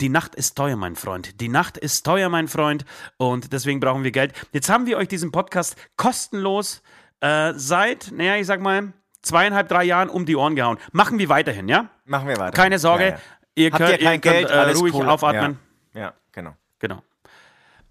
die 0.00 0.08
Nacht 0.08 0.34
ist 0.34 0.56
teuer, 0.56 0.76
mein 0.76 0.96
Freund. 0.96 1.40
Die 1.40 1.48
Nacht 1.48 1.76
ist 1.76 2.04
teuer, 2.04 2.28
mein 2.28 2.48
Freund. 2.48 2.84
Und 3.16 3.52
deswegen 3.52 3.80
brauchen 3.80 4.04
wir 4.04 4.10
Geld. 4.10 4.32
Jetzt 4.52 4.68
haben 4.68 4.86
wir 4.86 4.96
euch 4.96 5.08
diesen 5.08 5.30
Podcast 5.30 5.76
kostenlos 5.96 6.82
äh, 7.20 7.52
seit, 7.54 8.10
naja, 8.12 8.36
ich 8.36 8.46
sag 8.46 8.60
mal, 8.60 8.92
zweieinhalb, 9.22 9.68
drei 9.68 9.84
Jahren 9.84 10.08
um 10.08 10.24
die 10.24 10.36
Ohren 10.36 10.56
gehauen. 10.56 10.78
Machen 10.92 11.18
wir 11.18 11.28
weiterhin, 11.28 11.68
ja? 11.68 11.90
Machen 12.04 12.28
wir 12.28 12.36
weiter. 12.38 12.56
Keine 12.56 12.78
Sorge. 12.78 13.04
Ja, 13.04 13.10
ja. 13.10 13.18
Ihr 13.56 13.70
Habt 13.72 13.78
könnt, 13.78 13.90
ihr 13.92 13.98
kein 13.98 14.14
ihr 14.14 14.20
Geld, 14.20 14.48
könnt, 14.48 14.68
äh, 14.68 14.78
ruhig 14.78 14.94
cool. 14.94 15.08
aufatmen. 15.08 15.58
Ja, 15.92 16.00
ja 16.00 16.14
genau. 16.32 16.56
Genau. 16.78 17.02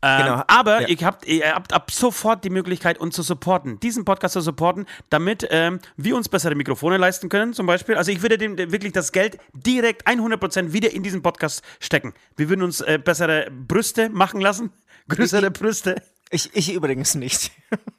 Ähm, 0.01 0.24
genau. 0.24 0.44
Aber 0.48 0.81
ja. 0.81 0.88
ihr, 0.88 0.98
habt, 1.06 1.25
ihr 1.25 1.54
habt 1.54 1.74
ab 1.74 1.92
sofort 1.92 2.44
die 2.44 2.50
Möglichkeit, 2.50 2.98
uns 2.98 3.16
zu 3.16 3.22
supporten, 3.22 3.80
diesen 3.80 4.06
Podcast 4.06 4.34
zu 4.34 4.42
supporten, 4.42 4.86
damit 5.10 5.48
ähm, 5.51 5.80
wir 5.98 6.16
uns 6.16 6.30
bessere 6.30 6.56
Mikrofone 6.56 6.98
leisten 6.98 7.28
können, 7.28 7.54
zum 7.54 7.66
Beispiel. 7.66 7.96
Also 7.96 8.12
ich 8.12 8.22
würde 8.22 8.38
dem 8.38 8.57
wirklich 8.57 8.94
das 8.94 9.12
Geld 9.12 9.38
direkt 9.54 10.07
100% 10.07 10.72
wieder 10.72 10.92
in 10.92 11.04
diesen 11.04 11.22
Podcast 11.22 11.63
stecken. 11.80 12.13
Wir 12.38 12.50
würden 12.50 12.63
uns 12.63 12.81
äh, 12.81 13.00
bessere 13.04 13.51
Brüste 13.51 14.10
machen 14.10 14.40
lassen, 14.40 14.72
größere 15.10 15.51
Brüste. 15.51 16.02
Ich, 16.30 16.50
ich 16.54 16.74
übrigens 16.74 17.16
nicht. 17.16 17.52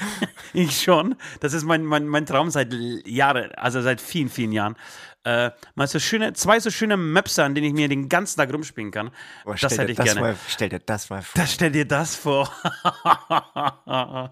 ich 0.52 0.80
schon. 0.80 1.16
Das 1.40 1.52
ist 1.52 1.64
mein, 1.64 1.84
mein, 1.84 2.06
mein 2.06 2.26
Traum 2.26 2.50
seit 2.50 2.72
Jahren, 3.06 3.52
also 3.52 3.82
seit 3.82 4.00
vielen, 4.00 4.28
vielen 4.28 4.52
Jahren 4.52 4.76
äh, 5.24 5.50
mal 5.74 5.86
so 5.86 5.98
schöne, 5.98 6.32
zwei 6.32 6.58
so 6.60 6.70
schöne 6.70 6.96
Möpse, 6.96 7.44
an 7.44 7.54
denen 7.54 7.66
ich 7.66 7.74
mir 7.74 7.88
den 7.88 8.08
ganzen 8.08 8.38
Tag 8.38 8.50
rumspielen 8.52 8.90
kann. 8.90 9.10
Boah, 9.44 9.56
das 9.56 9.76
hätte 9.76 9.90
ich 9.92 9.96
das 9.98 10.06
gerne. 10.06 10.20
Mal, 10.20 10.36
stell 10.48 10.70
dir 10.70 10.78
das 10.78 11.10
mal 11.10 11.22
vor. 11.22 11.40
Das 11.40 11.52
stell 11.52 11.70
dir 11.70 11.84
das 11.84 12.16
vor. 12.16 12.50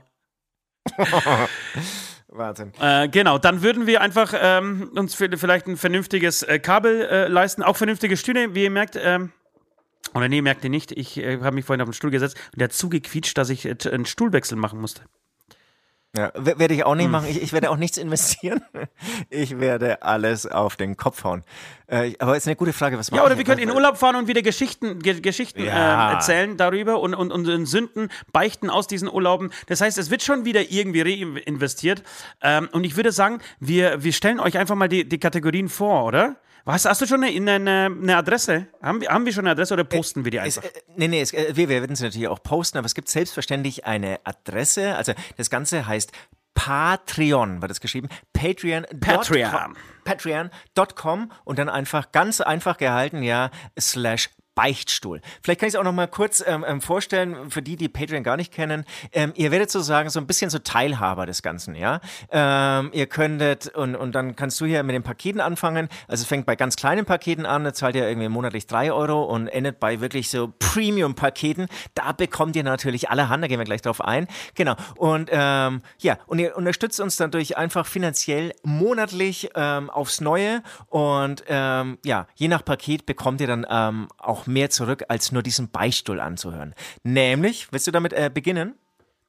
Wahnsinn. 2.28 2.72
Äh, 2.80 3.08
genau, 3.08 3.38
dann 3.38 3.62
würden 3.62 3.86
wir 3.86 4.00
einfach 4.00 4.32
ähm, 4.38 4.90
uns 4.94 5.14
vielleicht 5.14 5.66
ein 5.66 5.76
vernünftiges 5.76 6.42
äh, 6.42 6.58
Kabel 6.58 7.02
äh, 7.02 7.28
leisten, 7.28 7.62
auch 7.62 7.76
vernünftige 7.76 8.16
Stühle, 8.16 8.54
wie 8.54 8.64
ihr 8.64 8.70
merkt. 8.70 8.98
Ähm, 9.00 9.32
oder 10.14 10.28
nee, 10.28 10.40
merkt 10.40 10.64
ihr 10.64 10.70
nicht, 10.70 10.92
ich 10.92 11.18
äh, 11.18 11.40
habe 11.40 11.56
mich 11.56 11.64
vorhin 11.64 11.82
auf 11.82 11.88
den 11.88 11.94
Stuhl 11.94 12.10
gesetzt 12.10 12.36
und 12.52 12.60
der 12.60 12.68
hat 12.68 12.72
zugequietscht, 12.72 13.36
dass 13.36 13.50
ich 13.50 13.66
äh, 13.66 13.76
einen 13.90 14.06
Stuhlwechsel 14.06 14.56
machen 14.56 14.80
musste. 14.80 15.02
Ja, 16.16 16.32
werde 16.34 16.74
ich 16.74 16.84
auch 16.84 16.94
nicht 16.94 17.06
hm. 17.06 17.12
machen. 17.12 17.26
Ich, 17.28 17.42
ich, 17.42 17.52
werde 17.52 17.70
auch 17.70 17.76
nichts 17.76 17.98
investieren. 17.98 18.60
Ich 19.30 19.58
werde 19.58 20.02
alles 20.02 20.46
auf 20.46 20.76
den 20.76 20.96
Kopf 20.96 21.24
hauen. 21.24 21.42
Äh, 21.86 22.14
aber 22.18 22.36
ist 22.36 22.46
eine 22.46 22.56
gute 22.56 22.72
Frage, 22.72 22.98
was 22.98 23.10
Ja, 23.10 23.24
oder 23.24 23.36
wir 23.36 23.44
können 23.44 23.60
in 23.60 23.70
Urlaub 23.70 23.96
fahren 23.96 24.16
und 24.16 24.28
wieder 24.28 24.42
Geschichten, 24.42 25.00
Ge 25.00 25.20
Geschichten 25.20 25.64
ja. 25.64 26.10
äh, 26.10 26.14
erzählen 26.14 26.56
darüber 26.56 27.00
und, 27.00 27.14
und, 27.14 27.32
und 27.32 27.66
Sünden 27.66 28.10
beichten 28.32 28.70
aus 28.70 28.86
diesen 28.86 29.08
Urlauben. 29.08 29.50
Das 29.66 29.80
heißt, 29.80 29.98
es 29.98 30.10
wird 30.10 30.22
schon 30.22 30.44
wieder 30.44 30.70
irgendwie 30.70 31.02
reinvestiert. 31.02 32.02
Ähm, 32.42 32.68
und 32.72 32.84
ich 32.84 32.96
würde 32.96 33.12
sagen, 33.12 33.40
wir, 33.60 34.02
wir 34.02 34.12
stellen 34.12 34.40
euch 34.40 34.58
einfach 34.58 34.74
mal 34.74 34.88
die, 34.88 35.08
die 35.08 35.18
Kategorien 35.18 35.68
vor, 35.68 36.04
oder? 36.04 36.36
Was, 36.66 36.84
hast 36.84 37.00
du 37.00 37.06
schon 37.06 37.22
eine, 37.22 37.52
eine, 37.52 37.86
eine 37.86 38.16
Adresse? 38.16 38.66
Haben 38.82 39.00
wir, 39.00 39.08
haben 39.08 39.24
wir 39.24 39.32
schon 39.32 39.44
eine 39.44 39.52
Adresse 39.52 39.74
oder 39.74 39.84
posten 39.84 40.24
wir 40.24 40.32
die 40.32 40.40
einfach? 40.40 40.64
Es, 40.64 40.70
äh, 40.70 40.82
nee, 40.96 41.06
nee, 41.06 41.20
es, 41.20 41.32
äh, 41.32 41.54
wir, 41.54 41.68
wir 41.68 41.80
werden 41.80 41.94
sie 41.94 42.02
natürlich 42.02 42.26
auch 42.26 42.42
posten, 42.42 42.76
aber 42.76 42.86
es 42.86 42.96
gibt 42.96 43.08
selbstverständlich 43.08 43.86
eine 43.86 44.18
Adresse. 44.24 44.96
Also 44.96 45.12
das 45.36 45.48
Ganze 45.48 45.86
heißt 45.86 46.10
Patreon, 46.54 47.62
wird 47.62 47.70
es 47.70 47.80
geschrieben. 47.80 48.08
Patreon. 48.32 48.84
Patreon. 48.98 49.76
Patreon.com 50.02 51.30
und 51.44 51.58
dann 51.60 51.68
einfach 51.68 52.10
ganz 52.10 52.40
einfach 52.40 52.78
gehalten, 52.78 53.22
ja, 53.22 53.50
slash 53.78 54.30
Beichtstuhl. 54.56 55.20
Vielleicht 55.42 55.60
kann 55.60 55.68
ich 55.68 55.74
es 55.74 55.78
auch 55.78 55.84
noch 55.84 55.92
mal 55.92 56.08
kurz 56.08 56.42
ähm, 56.44 56.64
ähm, 56.66 56.80
vorstellen, 56.80 57.50
für 57.50 57.60
die, 57.60 57.76
die 57.76 57.90
Patreon 57.90 58.24
gar 58.24 58.38
nicht 58.38 58.52
kennen. 58.52 58.84
Ähm, 59.12 59.32
ihr 59.36 59.52
werdet 59.52 59.70
sozusagen 59.70 60.08
so 60.08 60.18
ein 60.18 60.26
bisschen 60.26 60.48
so 60.48 60.58
Teilhaber 60.58 61.26
des 61.26 61.42
Ganzen, 61.42 61.74
ja. 61.74 62.00
Ähm, 62.30 62.90
ihr 62.94 63.06
könntet, 63.06 63.68
und, 63.68 63.94
und 63.94 64.14
dann 64.14 64.34
kannst 64.34 64.58
du 64.60 64.64
hier 64.64 64.82
mit 64.82 64.94
den 64.94 65.02
Paketen 65.02 65.42
anfangen. 65.42 65.90
Also 66.08 66.22
es 66.22 66.28
fängt 66.28 66.46
bei 66.46 66.56
ganz 66.56 66.76
kleinen 66.76 67.04
Paketen 67.04 67.44
an, 67.44 67.64
da 67.64 67.74
zahlt 67.74 67.96
ihr 67.96 68.08
irgendwie 68.08 68.30
monatlich 68.30 68.66
drei 68.66 68.90
Euro 68.90 69.24
und 69.24 69.48
endet 69.48 69.78
bei 69.78 70.00
wirklich 70.00 70.30
so 70.30 70.54
Premium-Paketen. 70.58 71.68
Da 71.94 72.12
bekommt 72.12 72.56
ihr 72.56 72.64
natürlich 72.64 73.10
allerhand, 73.10 73.44
da 73.44 73.48
gehen 73.48 73.58
wir 73.58 73.66
gleich 73.66 73.82
drauf 73.82 74.00
ein. 74.00 74.26
Genau. 74.54 74.74
Und 74.96 75.28
ähm, 75.30 75.82
ja, 75.98 76.16
und 76.26 76.38
ihr 76.38 76.56
unterstützt 76.56 76.98
uns 76.98 77.16
dadurch 77.16 77.58
einfach 77.58 77.84
finanziell 77.84 78.54
monatlich 78.62 79.50
ähm, 79.54 79.90
aufs 79.90 80.22
Neue. 80.22 80.62
Und 80.88 81.44
ja, 81.46 82.26
je 82.34 82.48
nach 82.48 82.64
Paket 82.64 83.04
bekommt 83.04 83.42
ihr 83.42 83.46
dann 83.46 83.64
auch 83.66 84.45
mehr 84.46 84.70
zurück, 84.70 85.04
als 85.08 85.32
nur 85.32 85.42
diesen 85.42 85.70
Beichtstuhl 85.70 86.20
anzuhören. 86.20 86.74
Nämlich, 87.02 87.68
willst 87.70 87.86
du 87.86 87.90
damit 87.90 88.12
äh, 88.12 88.30
beginnen? 88.32 88.74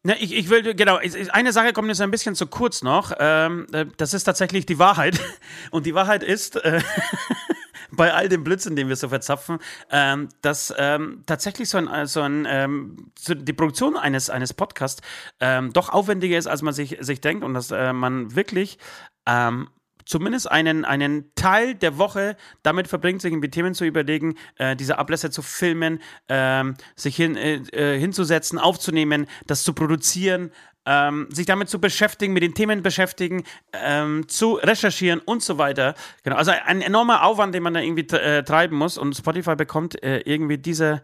Ne, 0.04 0.18
ich, 0.20 0.34
ich 0.34 0.50
will, 0.50 0.76
genau, 0.76 1.00
eine 1.34 1.52
Sache 1.52 1.74
kommt 1.74 1.90
jetzt 1.90 2.02
ein 2.02 2.12
bisschen 2.12 2.36
zu 2.36 2.48
kurz 2.48 2.82
noch. 2.82 3.12
Ähm, 3.20 3.68
äh, 3.74 3.86
das 3.98 4.14
ist 4.14 4.24
tatsächlich 4.24 4.66
die 4.66 4.80
Wahrheit. 4.80 5.20
Und 5.72 5.86
die 5.86 5.96
Wahrheit 5.96 6.24
ist, 6.24 6.56
äh, 6.58 6.82
bei 7.92 8.14
all 8.14 8.30
dem 8.30 8.44
Blödsinn, 8.44 8.76
den 8.76 8.90
wir 8.90 8.96
so 8.96 9.10
verzapfen, 9.10 9.60
ähm, 9.92 10.30
dass 10.42 10.74
ähm, 10.78 11.24
tatsächlich 11.26 11.70
so 11.70 11.78
ein, 11.78 12.06
so 12.06 12.22
ein 12.22 12.46
ähm, 12.50 13.12
so 13.18 13.34
die 13.34 13.54
Produktion 13.54 13.98
eines, 13.98 14.30
eines 14.30 14.54
Podcasts 14.54 15.02
ähm, 15.40 15.74
doch 15.74 15.90
aufwendiger 15.90 16.38
ist, 16.38 16.48
als 16.48 16.62
man 16.62 16.74
sich, 16.74 16.98
sich 17.02 17.22
denkt 17.22 17.44
und 17.44 17.54
dass 17.54 17.72
äh, 17.72 17.94
man 17.94 18.36
wirklich 18.36 18.78
ähm, 19.26 19.70
zumindest 20.08 20.50
einen, 20.50 20.86
einen 20.86 21.32
Teil 21.36 21.76
der 21.76 21.98
Woche 21.98 22.38
damit 22.64 22.88
verbringt, 22.88 23.22
sich 23.22 23.32
irgendwie 23.32 23.50
Themen 23.50 23.74
zu 23.74 23.86
überlegen, 23.86 24.36
äh, 24.58 24.76
diese 24.76 24.98
Ablässe 24.98 25.30
zu 25.30 25.42
filmen, 25.42 26.00
ähm, 26.30 26.76
sich 26.96 27.16
hin, 27.16 27.36
äh, 27.36 27.56
äh 27.72 28.00
hinzusetzen, 28.00 28.58
aufzunehmen, 28.58 29.28
das 29.46 29.64
zu 29.64 29.74
produzieren, 29.74 30.52
ähm, 30.86 31.28
sich 31.30 31.46
damit 31.46 31.70
zu 31.70 31.80
beschäftigen, 31.80 32.34
mit 32.34 32.44
den 32.44 32.54
Themen 32.54 32.82
beschäftigen, 32.82 33.44
ähm, 33.74 34.28
zu 34.30 34.54
recherchieren 34.54 35.20
und 35.20 35.44
so 35.44 35.58
weiter. 35.58 35.96
Genau, 36.24 36.38
also 36.38 36.52
ein 36.52 36.82
enormer 36.82 37.24
Aufwand, 37.24 37.54
den 37.54 37.64
man 37.64 37.74
da 37.74 37.82
irgendwie 37.82 38.08
äh, 38.16 38.44
treiben 38.44 38.78
muss 38.78 38.98
und 38.98 39.16
Spotify 39.16 39.56
bekommt 39.56 40.02
äh, 40.02 40.20
irgendwie 40.20 40.58
diese 40.58 41.04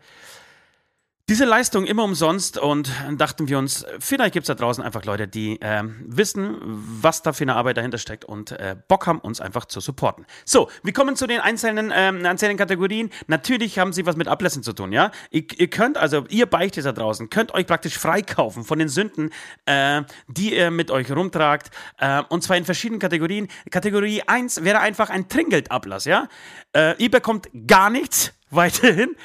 diese 1.30 1.46
Leistung 1.46 1.86
immer 1.86 2.04
umsonst 2.04 2.58
und 2.58 2.92
dachten 3.14 3.48
wir 3.48 3.58
uns, 3.58 3.86
vielleicht 4.00 4.34
gibt 4.34 4.44
es 4.44 4.48
da 4.48 4.56
draußen 4.56 4.84
einfach 4.84 5.06
Leute, 5.06 5.26
die 5.26 5.60
äh, 5.62 5.82
wissen, 6.06 6.58
was 6.62 7.22
da 7.22 7.32
für 7.32 7.46
eine 7.46 7.56
Arbeit 7.56 7.78
dahinter 7.78 7.98
steckt 7.98 8.26
und 8.26 8.52
äh, 8.52 8.76
Bock 8.90 9.08
haben, 9.08 9.20
uns 9.20 9.40
einfach 9.40 9.64
zu 9.64 9.80
supporten. 9.80 10.26
So, 10.44 10.70
wir 10.84 10.92
kommen 10.92 11.16
zu 11.16 11.26
den 11.26 11.40
einzelnen, 11.40 11.94
ähm, 11.96 12.26
einzelnen 12.26 12.58
Kategorien. 12.58 13.10
Natürlich 13.28 13.80
haben 13.80 13.94
sie 13.94 14.06
was 14.06 14.18
mit 14.18 14.28
Ablässen 14.28 14.64
zu 14.64 14.74
tun, 14.74 14.92
ja? 14.92 15.12
Ihr, 15.32 15.46
ihr 15.58 15.70
könnt, 15.70 15.98
also 15.98 16.26
ihr 16.28 16.46
Beichte 16.46 16.82
da 16.82 16.92
draußen, 16.92 17.30
könnt 17.30 17.54
euch 17.54 17.68
praktisch 17.68 17.98
freikaufen 17.98 18.66
von 18.66 18.78
den 18.78 18.90
Sünden, 18.90 19.30
äh, 19.66 20.02
die 20.28 20.54
ihr 20.54 20.72
mit 20.72 20.92
euch 20.92 21.10
rumtragt 21.10 21.72
äh, 22.00 22.22
und 22.28 22.44
zwar 22.44 22.58
in 22.58 22.66
verschiedenen 22.66 23.00
Kategorien. 23.00 23.48
Kategorie 23.72 24.24
1 24.28 24.66
wäre 24.66 24.82
einfach 24.82 25.10
ein 25.10 25.30
Trinkgeldablass, 25.30 26.04
ja? 26.04 26.28
Äh, 26.76 27.02
ihr 27.02 27.10
bekommt 27.10 27.48
gar 27.66 27.90
nichts 27.90 28.34
weiterhin. 28.50 29.16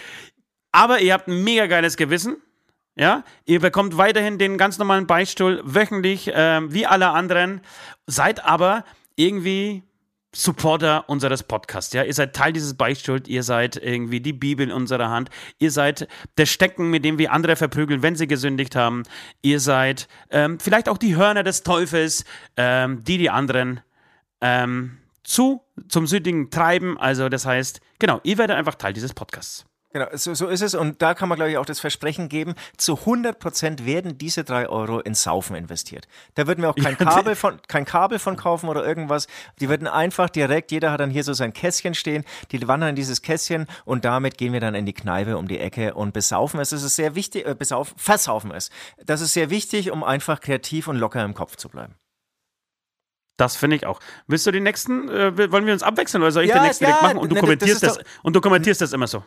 Aber 0.73 1.01
ihr 1.01 1.13
habt 1.13 1.29
ein 1.29 1.45
mega 1.45 1.67
geiles 1.67 1.97
Gewissen. 1.97 2.37
Ja, 2.97 3.23
ihr 3.45 3.61
bekommt 3.61 3.97
weiterhin 3.97 4.39
den 4.39 4.59
ganz 4.59 4.79
normalen 4.79 5.07
Beichtstuhl 5.07 5.61
wöchentlich, 5.65 6.35
äh, 6.35 6.61
wie 6.73 6.85
alle 6.85 7.11
anderen. 7.11 7.61
Seid 8.07 8.45
aber 8.45 8.85
irgendwie 9.15 9.85
Supporter 10.35 11.09
unseres 11.09 11.43
Podcasts. 11.43 11.93
Ja, 11.95 12.03
ihr 12.03 12.13
seid 12.13 12.35
Teil 12.35 12.53
dieses 12.53 12.75
Beichtstuhls. 12.75 13.29
Ihr 13.29 13.43
seid 13.43 13.77
irgendwie 13.77 14.21
die 14.21 14.33
Bibel 14.33 14.67
in 14.67 14.73
unserer 14.73 15.11
Hand. 15.11 15.31
Ihr 15.59 15.71
seid 15.71 16.07
der 16.37 16.47
Stecken, 16.47 16.91
mit 16.91 17.05
dem 17.05 17.19
wir 17.19 17.33
andere 17.33 17.57
verprügeln, 17.57 18.03
wenn 18.03 18.17
sie 18.17 18.27
gesündigt 18.27 18.77
haben. 18.77 19.05
Ihr 19.43 19.61
seid 19.61 20.07
ähm, 20.31 20.59
vielleicht 20.61 20.89
auch 20.89 20.99
die 20.99 21.17
Hörner 21.17 21.45
des 21.45 21.63
Teufels, 21.63 22.25
ähm, 22.57 23.05
die 23.05 23.17
die 23.17 23.31
anderen 23.31 23.81
ähm, 24.41 24.99
zu 25.23 25.63
zum 25.89 26.07
Sündigen 26.07 26.51
treiben. 26.51 26.99
Also 26.99 27.29
das 27.29 27.47
heißt, 27.47 27.81
genau, 27.99 28.21
ihr 28.23 28.39
werdet 28.39 28.57
einfach 28.57 28.75
Teil 28.75 28.93
dieses 28.93 29.15
Podcasts. 29.15 29.68
Genau, 29.91 30.07
so, 30.13 30.35
so 30.35 30.49
ist 30.49 30.61
es. 30.61 30.75
Und 30.75 31.01
da 31.01 31.15
kann 31.15 31.31
man, 31.31 31.37
glaube 31.37 31.51
ich, 31.51 31.57
auch 31.57 31.65
das 31.65 31.81
Versprechen 31.81 32.29
geben, 32.29 32.55
zu 32.77 32.99
100 32.99 33.39
Prozent 33.39 33.87
werden 33.87 34.19
diese 34.19 34.45
drei 34.45 34.69
Euro 34.69 35.01
in 35.01 35.15
Saufen 35.15 35.57
investiert. 35.57 36.07
Da 36.35 36.47
würden 36.47 36.61
wir 36.61 36.69
auch 36.71 36.77
kein 36.77 36.99
Kabel 36.99 37.35
von, 37.35 37.59
kein 37.69 37.87
Kabel 37.87 38.19
von 38.19 38.37
kaufen 38.37 38.69
oder 38.69 38.87
irgendwas. 38.87 39.29
Die 39.61 39.69
würden 39.71 39.87
einfach 39.87 40.29
direkt, 40.29 40.73
jeder 40.73 40.93
hat 40.93 41.01
dann 41.01 41.09
hier 41.09 41.25
so 41.25 41.33
sein 41.33 41.55
Kästchen 41.55 41.95
stehen, 41.95 42.25
die 42.53 42.69
wandern 42.69 42.91
in 42.91 42.97
dieses 42.97 43.23
Kästchen 43.23 43.67
und 43.87 44.05
damit 44.05 44.37
gehen 44.37 44.53
wir 44.53 44.61
dann 44.61 44.75
in 44.75 44.85
die 44.85 44.93
Kneipe 44.93 45.39
um 45.39 45.49
die 45.49 45.59
Ecke 45.59 45.95
und 45.95 46.13
besaufen 46.13 46.61
es. 46.61 46.69
Das 46.69 46.83
ist 46.83 46.97
sehr 46.97 47.15
wichtig, 47.15 47.47
äh, 47.47 47.55
besaufen, 47.55 47.97
versaufen 47.97 48.51
es. 48.51 48.69
Das 49.03 49.23
ist 49.23 49.33
sehr 49.33 49.49
wichtig, 49.49 49.91
um 49.91 50.05
einfach 50.05 50.41
kreativ 50.41 50.89
und 50.89 50.97
locker 50.97 51.25
im 51.25 51.33
Kopf 51.33 51.57
zu 51.57 51.71
bleiben. 51.71 51.95
Das 53.39 53.57
finde 53.57 53.77
ich 53.77 53.87
auch. 53.87 54.01
Willst 54.27 54.47
du 54.47 54.51
den 54.51 54.65
nächsten, 54.65 55.09
äh, 55.09 55.51
wollen 55.51 55.65
wir 55.65 55.73
uns 55.73 55.83
abwechseln 55.83 56.23
oder 56.23 56.33
soll 56.33 56.43
ich 56.43 56.51
ja, 56.51 56.57
den 56.57 56.65
nächsten 56.65 56.85
ja, 56.85 56.91
direkt 56.91 57.03
machen 57.05 57.19
und 57.19 57.31
du 57.31 57.37
ne, 57.37 57.41
kommentierst 57.41 57.83
das, 57.83 57.97
das 57.97 58.07
und 58.23 58.37
du 58.37 58.41
kommentierst 58.43 58.83
das 58.83 58.93
immer 58.93 59.07
so? 59.07 59.25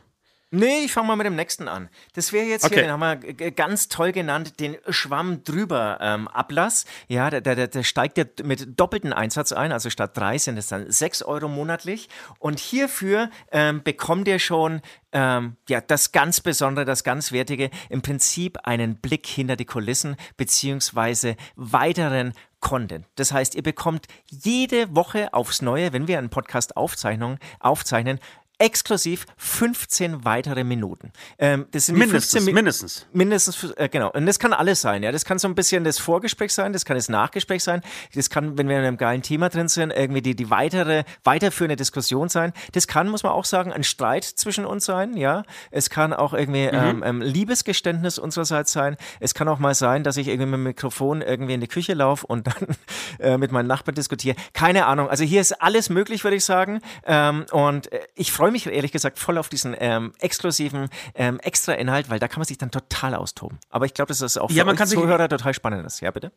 Nee, 0.54 0.84
ich 0.84 0.92
fange 0.92 1.08
mal 1.08 1.16
mit 1.16 1.26
dem 1.26 1.38
nächsten 1.38 1.70
an. 1.70 1.90
Das 2.14 2.34
wäre 2.34 2.46
jetzt 2.46 2.66
okay. 2.66 2.76
hier, 2.76 2.84
den 2.84 2.92
haben 2.92 3.24
wir 3.24 3.52
ganz 3.52 3.88
toll 3.88 4.12
genannt, 4.12 4.60
den 4.60 4.76
Schwamm 4.90 5.46
drüber 5.46 5.98
ähm, 6.02 6.28
Ablass. 6.28 6.84
Ja, 7.08 7.30
der, 7.30 7.40
der, 7.40 7.68
der 7.68 7.84
steigt 7.84 8.18
ja 8.18 8.26
mit 8.44 8.78
doppelten 8.78 9.14
Einsatz 9.14 9.54
ein, 9.54 9.72
also 9.72 9.90
statt 9.90 10.16
drei 10.16 10.38
sind 10.38 10.58
es 10.58 10.68
dann 10.68 10.92
sechs 10.92 11.24
Euro 11.24 11.48
monatlich. 11.48 12.10
Und 12.40 12.60
hierfür 12.60 13.30
ähm, 13.54 13.82
bekommt 13.82 14.28
ihr 14.28 14.40
schon 14.40 14.82
ähm, 15.14 15.56
ja, 15.70 15.80
das 15.80 16.12
ganz 16.12 16.42
Besondere, 16.42 16.84
das 16.84 17.06
ganz 17.06 17.32
Wertige, 17.32 17.70
im 17.90 18.02
Prinzip 18.02 18.58
einen 18.64 18.98
Blick 18.98 19.28
hinter 19.28 19.56
die 19.56 19.66
Kulissen 19.66 20.18
beziehungsweise 20.36 21.38
weiteren 21.56 22.34
Content. 22.62 23.08
Das 23.16 23.34
heißt, 23.34 23.56
ihr 23.56 23.64
bekommt 23.64 24.08
jede 24.28 24.96
Woche 24.96 25.34
aufs 25.34 25.62
Neue, 25.62 25.94
wenn 25.94 26.08
wir 26.08 26.20
einen 26.20 26.30
Podcast 26.30 26.78
aufzeichnen, 26.78 27.40
aufzeichnen 27.60 28.20
exklusiv 28.62 29.26
15 29.38 30.24
weitere 30.24 30.64
Minuten. 30.64 31.12
Ähm, 31.40 31.66
das 31.72 31.88
sind 31.88 31.98
mindestens, 31.98 32.46
Mi 32.46 32.54
mindestens. 32.54 33.08
Mindestens, 33.12 33.72
äh, 33.72 33.90
genau. 33.90 34.12
Und 34.12 34.28
das 34.28 34.38
kann 34.38 34.54
alles 34.54 34.82
sein. 34.82 35.02
Ja, 35.02 35.12
das 35.12 35.26
kann 35.26 35.40
so 35.40 35.48
ein 35.48 35.56
bisschen 35.56 35.84
das 35.84 35.98
Vorgespräch 35.98 36.54
sein, 36.54 36.72
das 36.72 36.86
kann 36.86 36.96
das 36.96 37.10
Nachgespräch 37.10 37.64
sein, 37.64 37.82
das 38.14 38.30
kann, 38.30 38.58
wenn 38.60 38.70
wir 38.70 38.78
in 38.78 38.86
einem 38.86 38.98
geilen 38.98 39.24
Thema 39.24 39.50
drin 39.50 39.68
sind, 39.68 39.92
irgendwie 39.92 40.22
die, 40.22 40.36
die 40.36 40.52
weitere, 40.52 41.04
weiterführende 41.24 41.76
Diskussion 41.76 42.30
sein. 42.30 42.54
Das 42.74 42.88
kann, 42.88 43.10
muss 43.10 43.24
man 43.24 43.32
auch 43.32 43.46
sagen, 43.46 43.74
ein 43.74 43.84
Streit 43.84 44.24
zwischen 44.24 44.66
uns 44.66 44.86
sein. 44.86 45.18
Ja, 45.18 45.44
es 45.72 45.90
kann 45.90 46.14
auch 46.14 46.34
irgendwie 46.34 46.68
mhm. 46.68 46.74
ähm, 46.74 47.04
ähm, 47.04 47.22
Liebesgeständnis 47.22 48.20
unsererseits 48.20 48.72
sein. 48.72 48.96
Es 49.20 49.34
kann 49.34 49.48
auch 49.48 49.60
mal 49.60 49.74
sein, 49.74 50.04
dass 50.04 50.18
ich 50.18 50.28
irgendwie 50.28 50.46
mit 50.46 50.58
dem 50.60 50.64
Mikrofon 50.64 51.22
irgendwie 51.22 51.56
in 51.56 51.62
die 51.62 51.68
Küche 51.68 51.96
laufe 51.96 52.28
und 52.28 52.46
dann 52.46 52.78
äh, 53.20 53.38
mit 53.38 53.52
meinen 53.52 53.68
Nachbarn 53.68 53.96
diskutiere. 53.96 54.36
Keine 54.54 54.86
Ahnung. 54.86 55.10
Also 55.10 55.24
hier 55.24 55.42
ist 55.42 55.62
alles 55.64 55.90
möglich, 55.90 56.24
würde 56.24 56.38
ich 56.38 56.46
sagen. 56.46 56.80
Ähm, 57.06 57.46
und 57.52 57.92
äh, 57.92 58.02
ich 58.16 58.32
freue 58.32 58.51
mich 58.52 58.68
ehrlich 58.68 58.92
gesagt 58.92 59.20
voll 59.20 59.38
auf 59.38 59.50
diesen 59.50 59.76
ähm, 59.80 60.14
exklusiven 60.20 60.90
ähm, 61.16 61.40
Extra-Inhalt, 61.40 62.10
weil 62.10 62.20
da 62.20 62.28
kann 62.28 62.40
man 62.40 62.46
sich 62.46 62.58
dann 62.58 62.72
total 62.72 63.16
austoben. 63.16 63.60
Aber 63.70 63.86
ich 63.86 63.94
glaube, 63.94 64.10
dass 64.10 64.20
das 64.20 64.38
auch 64.38 64.50
für 64.50 64.56
ja, 64.56 64.66
man 64.66 64.76
kann 64.76 64.88
Zuhörer 64.88 65.30
total 65.30 65.54
spannend 65.54 65.86
ist. 65.86 66.02
Ja, 66.02 66.12
bitte? 66.12 66.32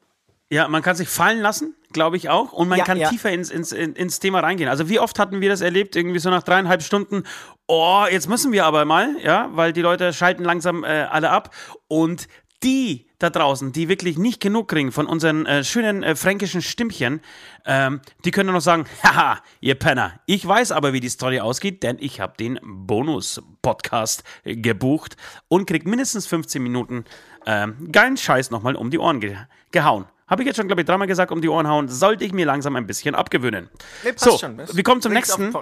Ja, 0.51 0.69
man 0.69 0.83
kann 0.83 0.95
sich 0.95 1.09
fallen 1.09 1.41
lassen, 1.41 1.75
glaube 1.93 2.17
ich 2.17 2.29
auch. 2.29 2.53
Und 2.53 2.69
man 2.69 2.79
ja, 2.79 2.85
kann 2.85 2.99
ja. 2.99 3.09
tiefer 3.09 3.31
ins, 3.31 3.51
ins, 3.51 3.73
ins 3.73 4.21
Thema 4.21 4.41
reingehen. 4.41 4.69
Also 4.69 4.89
wie 4.89 5.01
oft 5.01 5.19
hatten 5.19 5.41
wir 5.41 5.49
das 5.49 5.63
erlebt, 5.63 5.97
irgendwie 5.97 6.19
so 6.19 6.31
nach 6.31 6.43
dreieinhalb 6.43 6.83
Stunden, 6.83 7.25
oh, 7.67 8.05
jetzt 8.11 8.29
müssen 8.29 8.53
wir 8.53 8.67
aber 8.67 8.85
mal, 8.85 9.17
ja, 9.23 9.49
weil 9.53 9.73
die 9.73 9.81
Leute 9.81 10.13
schalten 10.13 10.45
langsam 10.45 10.85
äh, 10.85 11.07
alle 11.11 11.31
ab. 11.31 11.55
Und 11.89 12.29
die 12.63 13.07
da 13.25 13.31
draußen, 13.31 13.73
die 13.73 13.89
wirklich 13.89 14.19
nicht 14.19 14.41
genug 14.41 14.69
kriegen 14.69 14.93
von 14.93 15.07
unseren 15.07 15.47
äh, 15.47 15.65
schönen 15.65 16.03
äh, 16.03 16.15
fränkischen 16.15 16.63
Stimmchen, 16.63 17.21
ähm, 17.65 18.01
die 18.25 18.31
können 18.31 18.53
noch 18.53 18.61
sagen, 18.61 18.85
haha, 19.03 19.39
ihr 19.61 19.75
Penner, 19.75 20.21
ich 20.27 20.47
weiß 20.47 20.73
aber, 20.73 20.93
wie 20.93 21.01
die 21.01 21.09
Story 21.09 21.41
ausgeht, 21.41 21.83
denn 21.83 21.97
ich 21.99 22.21
habe 22.21 22.35
den 22.39 22.61
Bonus-Podcast 22.63 24.23
gebucht 24.45 25.17
und 25.49 25.67
krieg 25.67 25.87
mindestens 25.87 26.27
15 26.27 26.63
Minuten 26.63 27.05
ähm, 27.47 27.91
geilen 27.91 28.17
Scheiß 28.17 28.51
nochmal 28.51 28.77
um 28.77 28.91
die 28.91 28.99
Ohren 28.99 29.21
ge 29.21 29.37
gehauen. 29.73 30.07
Habe 30.27 30.43
ich 30.43 30.47
jetzt 30.47 30.57
schon, 30.57 30.69
glaube 30.69 30.83
ich, 30.83 30.87
dreimal 30.87 31.07
gesagt, 31.07 31.33
um 31.33 31.43
die 31.43 31.49
Ohren 31.49 31.69
hauen, 31.69 31.89
sollte 31.89 32.25
ich 32.25 32.33
mir 32.33 32.47
langsam 32.47 32.77
ein 32.77 32.87
bisschen 32.87 33.15
abgewöhnen. 33.15 33.69
Nee, 34.05 34.13
so, 34.17 34.39
schon, 34.39 34.59
wir 34.59 34.83
kommen 34.83 35.03
zum 35.03 35.13
nächsten. 35.13 35.53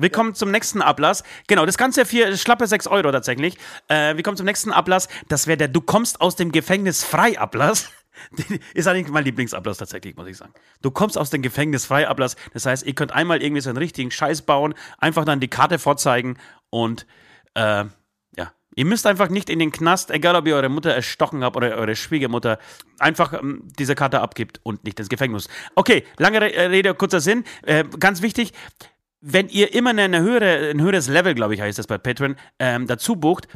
Wir 0.00 0.10
kommen 0.10 0.34
zum 0.34 0.50
nächsten 0.50 0.80
Ablass. 0.80 1.24
Genau, 1.48 1.66
das 1.66 1.76
Ganze 1.76 2.06
für 2.06 2.36
schlappe 2.36 2.66
6 2.66 2.86
Euro 2.86 3.10
tatsächlich. 3.10 3.56
Äh, 3.88 4.16
wir 4.16 4.22
kommen 4.22 4.36
zum 4.36 4.46
nächsten 4.46 4.72
Ablass. 4.72 5.08
Das 5.28 5.46
wäre 5.46 5.56
der 5.56 5.68
Du 5.68 5.80
kommst 5.80 6.20
aus 6.20 6.36
dem 6.36 6.52
Gefängnis 6.52 7.04
frei 7.04 7.38
Ablass. 7.38 7.90
Ist 8.74 8.86
eigentlich 8.86 9.08
mein 9.08 9.24
Lieblingsablass 9.24 9.78
tatsächlich, 9.78 10.16
muss 10.16 10.28
ich 10.28 10.36
sagen. 10.36 10.52
Du 10.82 10.90
kommst 10.90 11.18
aus 11.18 11.30
dem 11.30 11.42
Gefängnis 11.42 11.86
frei 11.86 12.08
Ablass. 12.08 12.36
Das 12.52 12.66
heißt, 12.66 12.86
ihr 12.86 12.94
könnt 12.94 13.12
einmal 13.12 13.42
irgendwie 13.42 13.60
so 13.60 13.70
einen 13.70 13.78
richtigen 13.78 14.10
Scheiß 14.10 14.42
bauen, 14.42 14.74
einfach 14.98 15.24
dann 15.24 15.40
die 15.40 15.48
Karte 15.48 15.78
vorzeigen 15.78 16.38
und 16.70 17.06
äh, 17.54 17.84
ja. 18.36 18.52
Ihr 18.74 18.84
müsst 18.84 19.06
einfach 19.06 19.28
nicht 19.28 19.50
in 19.50 19.58
den 19.58 19.72
Knast, 19.72 20.10
egal 20.10 20.36
ob 20.36 20.46
ihr 20.46 20.54
eure 20.54 20.68
Mutter 20.68 20.90
erstochen 20.90 21.42
habt 21.42 21.56
oder 21.56 21.76
eure 21.76 21.96
Schwiegermutter, 21.96 22.58
einfach 22.98 23.32
ähm, 23.32 23.62
diese 23.78 23.94
Karte 23.94 24.20
abgibt 24.20 24.60
und 24.62 24.84
nicht 24.84 24.98
ins 25.00 25.08
Gefängnis. 25.08 25.48
Okay, 25.74 26.04
lange 26.18 26.40
Rede, 26.40 26.94
kurzer 26.94 27.20
Sinn. 27.20 27.44
Äh, 27.62 27.84
ganz 27.98 28.22
wichtig, 28.22 28.52
wenn 29.20 29.48
ihr 29.48 29.74
immer 29.74 29.90
eine 29.90 30.20
höhere, 30.20 30.70
ein 30.70 30.80
höheres 30.80 31.08
Level, 31.08 31.34
glaube 31.34 31.54
ich, 31.54 31.60
heißt 31.60 31.78
das 31.78 31.86
bei 31.86 31.98
Patreon, 31.98 32.36
ähm, 32.58 32.86
dazu 32.86 33.16
bucht, 33.16 33.48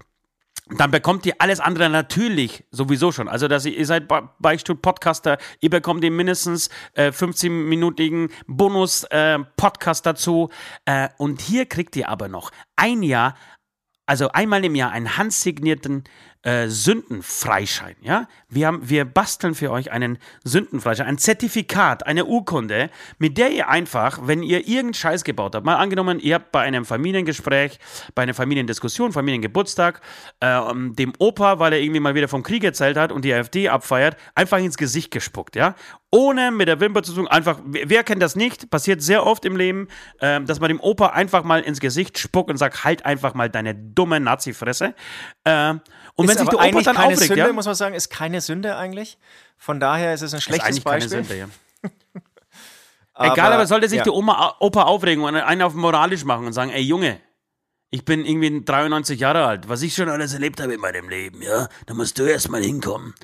dann 0.79 0.91
bekommt 0.91 1.27
ihr 1.27 1.35
alles 1.39 1.61
andere 1.61 1.91
natürlich 1.91 2.65
sowieso 2.71 3.13
schon. 3.13 3.29
Also, 3.29 3.49
dass 3.49 3.65
ihr, 3.67 3.77
ihr 3.77 3.87
seid 3.87 4.09
Beichtstuhl-Podcaster, 4.39 5.39
ihr 5.61 5.71
bekommt 5.71 6.03
den 6.03 6.17
mindestens 6.17 6.71
äh, 6.95 7.09
15-minütigen 7.09 8.31
Bonus-Podcast 8.47 10.07
äh, 10.07 10.11
dazu. 10.11 10.51
Äh, 10.85 11.09
und 11.19 11.41
hier 11.41 11.67
kriegt 11.67 11.97
ihr 11.97 12.09
aber 12.09 12.29
noch 12.29 12.51
ein 12.77 13.03
Jahr, 13.03 13.37
also 14.07 14.29
einmal 14.29 14.65
im 14.65 14.75
Jahr 14.75 14.93
einen 14.93 15.17
handsignierten 15.17 16.05
äh, 16.43 16.69
Sündenfreischein. 16.69 17.95
Ja? 18.03 18.27
Wir, 18.49 18.67
haben, 18.67 18.89
wir 18.89 19.05
basteln 19.05 19.55
für 19.55 19.71
euch 19.71 19.93
einen 19.93 20.19
Sündenfreischein, 20.45 21.07
ein 21.07 21.19
Zertifikat, 21.19 22.07
eine 22.07 22.25
Urkunde, 22.25 22.91
mit 23.19 23.39
der 23.39 23.53
ihr 23.53 23.69
einfach, 23.69 24.21
wenn 24.25 24.43
ihr 24.43 24.61
irgendeinen 24.61 24.95
Scheiß 24.95 25.25
gebaut 25.25 25.55
habt, 25.55 25.65
mal 25.65 25.77
angenommen, 25.77 26.19
ihr 26.19 26.35
habt 26.35 26.53
bei 26.53 26.61
einem 26.61 26.85
Familiengespräch, 26.85 27.79
bei 28.15 28.23
einer 28.23 28.35
Familiendiskussion, 28.35 29.13
Familiengeburtstag, 29.13 30.01
äh, 30.41 30.61
dem 30.75 31.13
Opa, 31.19 31.59
weil 31.59 31.75
er 31.75 31.81
irgendwie 31.81 32.01
mal 32.01 32.15
wieder 32.15 32.29
vom 32.29 32.43
Krieg 32.43 32.65
erzählt 32.65 32.97
hat 32.97 33.13
und 33.13 33.25
die 33.25 33.33
AfD 33.33 33.69
abfeiert, 33.69 34.17
einfach 34.35 34.59
ins 34.59 34.77
Gesicht 34.77 35.11
gespuckt. 35.13 35.55
Ja? 35.55 35.77
Ohne 36.11 36.51
mit 36.51 36.69
der 36.69 36.81
Wimper 36.81 37.03
zu 37.03 37.15
tun, 37.15 37.29
einfach, 37.29 37.61
wer 37.65 38.03
kennt 38.05 38.21
das 38.21 38.37
nicht? 38.37 38.69
Passiert 38.69 39.01
sehr 39.01 39.25
oft 39.25 39.45
im 39.45 39.57
Leben, 39.57 39.89
äh, 40.19 40.41
dass 40.43 40.61
man 40.61 40.69
dem 40.69 40.81
Opa 40.81 41.07
einfach 41.07 41.45
mal 41.45 41.61
ins 41.61 41.81
Gesicht 41.81 42.19
spuckt 42.19 42.51
und 42.51 42.57
sagt, 42.57 42.85
halt 42.85 43.07
einfach 43.07 43.35
mal 43.35 43.49
deine 43.49 43.75
dumme 43.75 44.19
Nazi-Fresse. 44.21 44.95
Äh, 45.45 45.75
und 46.15 46.29
ist 46.32 46.32
wenn 46.33 46.47
sich 46.47 46.49
der 46.49 46.59
Opa 46.59 46.83
dann 46.83 46.97
keine 46.97 47.15
aufregt, 47.15 47.29
Sünde, 47.29 47.47
ja? 47.47 47.53
muss 47.53 47.67
man 47.67 47.75
sagen, 47.75 47.95
ist 47.95 48.11
keine 48.11 48.41
Sünde 48.41 48.77
eigentlich. 48.77 49.19
Von 49.57 49.81
daher 49.81 50.15
ist 50.15 50.23
es 50.23 50.35
ein 50.35 50.41
schlechtes 50.41 50.79
ist 50.79 50.85
Beispiel. 50.85 51.09
Keine 51.09 51.27
Sünde, 51.27 51.39
ja. 51.39 51.49
aber, 53.15 53.33
Egal, 53.33 53.53
aber 53.53 53.67
sollte 53.67 53.89
sich 53.89 53.99
ja. 53.99 54.05
der 54.05 54.15
Oma, 54.15 54.57
Opa 54.61 54.85
aufregen 54.85 55.25
und 55.25 55.37
einen 55.37 55.63
auf 55.63 55.75
moralisch 55.75 56.25
machen 56.25 56.47
und 56.47 56.53
sagen, 56.53 56.71
ey 56.71 56.83
Junge, 56.83 57.21
ich 57.91 58.05
bin 58.05 58.25
irgendwie 58.25 58.65
93 58.65 59.21
Jahre 59.21 59.47
alt, 59.47 59.69
was 59.69 59.83
ich 59.83 59.95
schon 59.95 60.09
alles 60.09 60.33
erlebt 60.33 60.61
habe 60.61 60.75
in 60.75 60.81
meinem 60.81 61.09
Leben, 61.09 61.43
ja, 61.43 61.69
da 61.87 61.95
musst 61.95 62.19
du 62.19 62.25
erst 62.25 62.49
mal 62.49 62.63
hinkommen. 62.63 63.15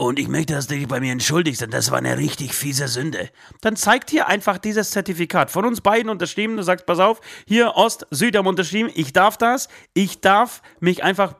Und 0.00 0.18
ich 0.18 0.28
möchte, 0.28 0.54
dass 0.54 0.66
du 0.66 0.76
dich 0.76 0.88
bei 0.88 0.98
mir 0.98 1.12
entschuldigst, 1.12 1.60
denn 1.60 1.70
das 1.70 1.90
war 1.90 1.98
eine 1.98 2.16
richtig 2.16 2.54
fiese 2.54 2.88
Sünde. 2.88 3.28
Dann 3.60 3.76
zeigt 3.76 4.08
hier 4.08 4.28
einfach 4.28 4.56
dieses 4.56 4.92
Zertifikat 4.92 5.50
von 5.50 5.66
uns 5.66 5.82
beiden 5.82 6.08
unterschrieben. 6.08 6.56
Du 6.56 6.62
sagst, 6.62 6.86
pass 6.86 6.98
auf, 6.98 7.20
hier 7.46 7.76
Ost, 7.76 8.06
Süd 8.10 8.34
haben 8.34 8.46
unterschrieben. 8.46 8.90
Ich 8.94 9.12
darf 9.12 9.36
das. 9.36 9.68
Ich 9.92 10.22
darf 10.22 10.62
mich 10.80 11.04
einfach 11.04 11.34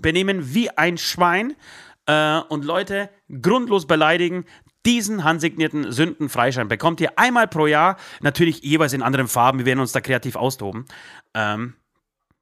benehmen 0.00 0.54
wie 0.54 0.70
ein 0.70 0.96
Schwein 0.96 1.56
äh, 2.06 2.38
und 2.48 2.64
Leute 2.64 3.10
grundlos 3.42 3.86
beleidigen. 3.86 4.46
Diesen 4.86 5.22
handsignierten 5.22 5.92
Sündenfreischein 5.92 6.68
bekommt 6.68 7.02
ihr 7.02 7.18
einmal 7.18 7.48
pro 7.48 7.66
Jahr, 7.66 7.98
natürlich 8.22 8.62
jeweils 8.62 8.94
in 8.94 9.02
anderen 9.02 9.28
Farben. 9.28 9.58
Wir 9.58 9.66
werden 9.66 9.80
uns 9.80 9.92
da 9.92 10.00
kreativ 10.00 10.36
austoben. 10.36 10.86
Ähm, 11.34 11.74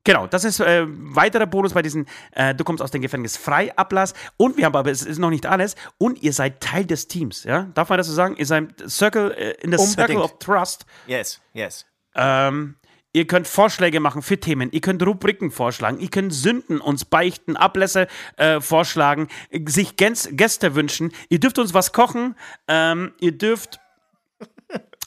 Genau, 0.05 0.27
das 0.27 0.45
ist 0.45 0.61
äh, 0.61 0.85
weiterer 0.87 1.47
Bonus 1.47 1.73
bei 1.73 1.83
diesen 1.83 2.07
äh, 2.33 2.55
Du 2.55 2.63
kommst 2.63 2.83
aus 2.83 2.91
dem 2.91 3.01
Gefängnis 3.01 3.37
frei 3.37 3.75
Ablass. 3.77 4.13
Und 4.37 4.57
wir 4.57 4.67
haben 4.67 4.77
aber, 4.77 4.91
es 4.91 5.03
ist 5.03 5.19
noch 5.19 5.31
nicht 5.31 5.47
alles, 5.47 5.77
und 5.99 6.23
ihr 6.23 6.33
seid 6.33 6.61
Teil 6.61 6.85
des 6.85 7.09
Teams, 7.09 7.45
ja? 7.45 7.71
Darf 7.75 7.89
man 7.89 7.99
das 7.99 8.07
so 8.07 8.13
sagen? 8.13 8.37
Ihr 8.37 8.47
seid 8.47 8.89
Circle, 8.89 9.33
äh, 9.33 9.51
in 9.63 9.73
the 9.73 9.79
Unbedingt. 9.79 9.91
Circle 9.91 10.19
of 10.19 10.39
Trust. 10.39 10.85
Yes, 11.07 11.41
yes. 11.55 11.87
Ähm, 12.15 12.77
Ihr 13.17 13.29
könnt 13.29 13.47
Vorschläge 13.47 14.01
machen 14.01 14.23
für 14.23 14.41
Themen, 14.41 14.73
ihr 14.73 14.81
könnt 14.81 15.01
Rubriken 15.07 15.53
vorschlagen, 15.53 16.01
ihr 16.01 16.11
könnt 16.11 16.35
Sünden 16.35 16.81
uns 16.81 17.05
beichten, 17.05 17.57
Ablässe 17.57 18.09
äh, 18.37 18.61
vorschlagen, 18.61 19.29
sich 19.67 19.95
Gäste 19.97 20.75
wünschen. 20.75 21.13
Ihr 21.29 21.39
dürft 21.39 21.61
uns 21.61 21.73
was 21.75 21.93
kochen, 21.93 22.35
ähm, 22.67 23.13
ihr 23.21 23.31
dürft 23.31 23.79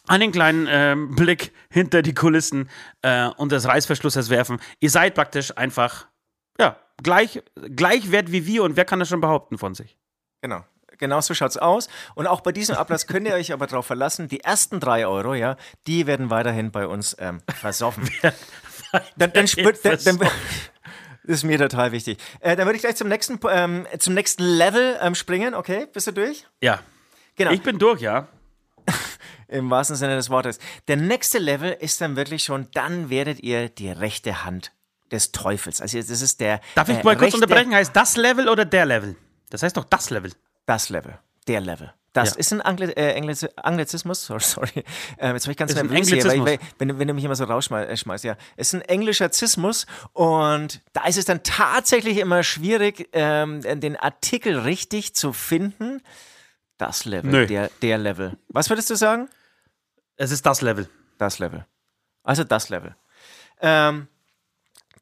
einen 0.08 0.32
kleinen 0.32 0.68
äh, 0.68 0.96
Blick 0.98 1.52
hinter 1.70 2.02
die 2.02 2.14
Kulissen 2.14 2.70
äh, 3.02 3.28
und 3.38 3.52
des 3.52 3.68
Reißverschlusses 3.68 4.30
werfen. 4.30 4.60
Ihr 4.80 4.90
seid 4.90 5.16
praktisch 5.16 5.56
einfach, 5.58 6.08
ja, 6.60 6.78
gleich, 7.02 7.42
gleichwert 7.76 8.32
wie 8.32 8.46
wir 8.46 8.64
und 8.64 8.76
wer 8.76 8.86
kann 8.86 9.00
das 9.00 9.10
schon 9.10 9.22
behaupten 9.22 9.58
von 9.58 9.76
sich? 9.76 9.98
Genau. 10.42 10.64
Genau 10.98 11.22
so 11.22 11.34
schaut's 11.34 11.58
aus. 11.58 11.90
Und 12.16 12.28
auch 12.28 12.42
bei 12.42 12.52
diesem 12.52 12.76
Ablass 12.76 13.06
könnt 13.06 13.28
ihr 13.28 13.36
euch 13.36 13.54
aber 13.54 13.68
darauf 13.68 13.86
verlassen, 13.86 14.28
die 14.28 14.40
ersten 14.40 14.80
drei 14.80 15.06
Euro, 15.06 15.36
ja, 15.36 15.56
die 15.86 16.08
werden 16.08 16.30
weiterhin 16.30 16.72
bei 16.72 16.88
uns 16.88 17.16
ähm, 17.20 17.42
versoffen. 17.56 18.10
dann, 18.22 18.34
dann, 19.16 19.32
dann, 19.34 19.76
dann, 19.84 20.00
das 20.04 20.06
ist 21.24 21.44
mir 21.44 21.60
total 21.60 21.92
wichtig. 21.92 22.18
Äh, 22.40 22.56
dann 22.56 22.66
würde 22.66 22.78
ich 22.78 22.82
gleich 22.82 22.96
zum 22.96 23.10
nächsten, 23.10 23.40
ähm, 23.50 23.86
zum 24.00 24.14
nächsten 24.16 24.44
Level 24.44 24.98
ähm, 25.02 25.14
springen. 25.14 25.54
Okay, 25.54 25.88
bist 25.94 26.08
du 26.08 26.14
durch? 26.14 26.48
Ja. 26.62 26.80
Genau. 27.36 27.52
Ich 27.52 27.62
bin 27.62 27.78
durch, 27.78 28.02
ja. 28.02 28.28
Im 29.48 29.70
wahrsten 29.70 29.96
Sinne 29.96 30.16
des 30.16 30.30
Wortes. 30.30 30.60
Der 30.88 30.98
nächste 30.98 31.40
Level 31.40 31.72
ist 31.72 32.02
dann 32.02 32.16
wirklich 32.16 32.44
schon, 32.44 32.68
dann 32.74 33.10
werdet 33.10 33.40
ihr 33.40 33.70
die 33.70 33.90
rechte 33.90 34.44
Hand 34.44 34.72
des 35.12 35.32
Teufels. 35.32 35.82
Also 35.82 35.98
das 35.98 36.22
ist 36.22 36.42
der. 36.42 36.60
Darf 36.76 36.90
ich 36.90 37.00
äh, 37.00 37.04
mal 37.04 37.18
kurz 37.18 37.34
unterbrechen? 37.34 37.74
Heißt 37.74 37.96
das 37.96 38.18
Level 38.18 38.50
oder 38.50 38.66
der 38.66 38.86
Level? 38.86 39.16
Das 39.50 39.64
heißt 39.64 39.78
doch 39.78 39.86
das 39.86 40.10
Level. 40.10 40.32
Das 40.66 40.90
Level. 40.90 41.18
Der 41.48 41.62
Level. 41.62 41.94
Das 42.14 42.32
ja. 42.32 42.38
ist 42.38 42.52
ein 42.52 42.62
Angli 42.62 42.92
äh, 42.94 43.14
Engliz 43.14 43.46
Anglizismus, 43.58 44.26
sorry, 44.26 44.40
sorry. 44.44 44.84
Ähm, 45.20 45.36
jetzt 45.36 45.44
bin 45.44 45.52
ich 45.52 45.58
ganz 45.58 45.72
ist 45.72 45.76
nervös 45.76 46.10
hier, 46.10 46.26
weil, 46.26 46.46
weil, 46.46 46.60
wenn, 46.80 47.00
wenn, 47.00 47.08
du 47.08 47.14
mich 47.14 47.24
immer 47.24 47.36
so 47.36 47.44
rausschmeißt, 47.44 48.24
ja. 48.24 48.36
Es 48.56 48.74
ist 48.74 48.74
ein 48.74 48.82
englischer 48.82 49.32
Zismus 49.32 49.86
und 50.14 50.82
da 50.94 51.06
ist 51.06 51.18
es 51.18 51.26
dann 51.26 51.44
tatsächlich 51.44 52.18
immer 52.18 52.44
schwierig, 52.44 53.10
ähm, 53.14 53.62
den 53.62 53.96
Artikel 53.96 54.60
richtig 54.60 55.16
zu 55.16 55.32
finden. 55.32 56.02
Das 56.78 57.06
Level, 57.06 57.32
Nö. 57.32 57.46
Der, 57.48 57.70
der 57.82 57.98
Level. 57.98 58.38
Was 58.50 58.70
würdest 58.70 58.90
du 58.90 58.96
sagen? 58.96 59.30
Es 60.18 60.32
ist 60.32 60.46
das 60.46 60.62
Level. 60.62 60.90
Das 61.18 61.40
Level. 61.40 61.66
Also 62.24 62.44
das 62.44 62.70
Level. 62.70 62.96
Ähm, 63.62 64.08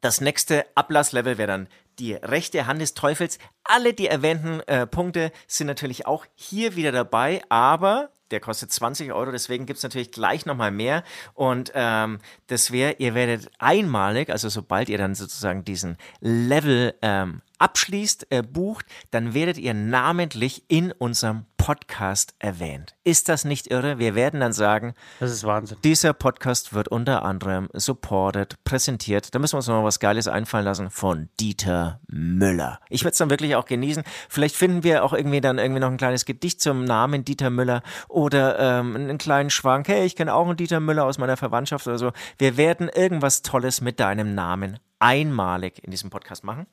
das 0.02 0.20
nächste 0.20 0.66
Ablasslevel 0.74 1.38
wäre 1.38 1.48
dann 1.48 1.68
die 1.98 2.12
rechte 2.12 2.66
Hand 2.66 2.82
des 2.82 2.94
Teufels. 2.94 3.38
Alle 3.64 3.94
die 3.94 4.06
erwähnten 4.06 4.60
äh, 4.66 4.86
Punkte 4.86 5.32
sind 5.46 5.66
natürlich 5.66 6.06
auch 6.06 6.26
hier 6.34 6.76
wieder 6.76 6.92
dabei, 6.92 7.42
aber 7.48 8.10
der 8.30 8.40
kostet 8.40 8.72
20 8.72 9.12
Euro, 9.12 9.30
deswegen 9.30 9.66
gibt 9.66 9.78
es 9.78 9.82
natürlich 9.82 10.10
gleich 10.10 10.46
nochmal 10.46 10.70
mehr. 10.70 11.04
Und 11.32 11.72
ähm, 11.74 12.18
das 12.48 12.70
wäre, 12.70 12.96
ihr 12.98 13.14
werdet 13.14 13.50
einmalig, 13.58 14.30
also 14.30 14.48
sobald 14.48 14.88
ihr 14.88 14.98
dann 14.98 15.14
sozusagen 15.14 15.64
diesen 15.64 15.96
Level 16.20 16.94
ähm, 17.02 17.40
abschließt, 17.58 18.26
äh, 18.30 18.42
bucht, 18.42 18.84
dann 19.10 19.32
werdet 19.32 19.58
ihr 19.58 19.74
namentlich 19.74 20.64
in 20.68 20.92
unserem 20.92 21.46
Podcast 21.66 22.36
erwähnt. 22.38 22.94
Ist 23.02 23.28
das 23.28 23.44
nicht 23.44 23.72
irre? 23.72 23.98
Wir 23.98 24.14
werden 24.14 24.38
dann 24.38 24.52
sagen, 24.52 24.94
das 25.18 25.32
ist 25.32 25.42
Wahnsinn. 25.42 25.76
Dieser 25.82 26.12
Podcast 26.12 26.74
wird 26.74 26.86
unter 26.86 27.24
anderem 27.24 27.68
supported, 27.72 28.62
präsentiert. 28.62 29.34
Da 29.34 29.40
müssen 29.40 29.54
wir 29.54 29.56
uns 29.56 29.66
noch 29.66 29.82
was 29.82 29.98
Geiles 29.98 30.28
einfallen 30.28 30.64
lassen 30.64 30.90
von 30.90 31.28
Dieter 31.40 31.98
Müller. 32.06 32.78
Ich 32.88 33.02
werde 33.02 33.14
es 33.14 33.18
dann 33.18 33.30
wirklich 33.30 33.56
auch 33.56 33.64
genießen. 33.64 34.04
Vielleicht 34.28 34.54
finden 34.54 34.84
wir 34.84 35.02
auch 35.02 35.12
irgendwie 35.12 35.40
dann 35.40 35.58
irgendwie 35.58 35.80
noch 35.80 35.90
ein 35.90 35.96
kleines 35.96 36.24
Gedicht 36.24 36.60
zum 36.60 36.84
Namen 36.84 37.24
Dieter 37.24 37.50
Müller 37.50 37.82
oder 38.06 38.60
ähm, 38.60 38.94
einen 38.94 39.18
kleinen 39.18 39.50
Schwank. 39.50 39.88
Hey, 39.88 40.06
ich 40.06 40.14
kenne 40.14 40.34
auch 40.34 40.46
einen 40.46 40.56
Dieter 40.56 40.78
Müller 40.78 41.04
aus 41.04 41.18
meiner 41.18 41.36
Verwandtschaft 41.36 41.88
oder 41.88 41.98
so. 41.98 42.12
Wir 42.38 42.56
werden 42.56 42.88
irgendwas 42.88 43.42
Tolles 43.42 43.80
mit 43.80 43.98
deinem 43.98 44.36
Namen 44.36 44.78
einmalig 45.00 45.82
in 45.82 45.90
diesem 45.90 46.10
Podcast 46.10 46.44
machen. 46.44 46.68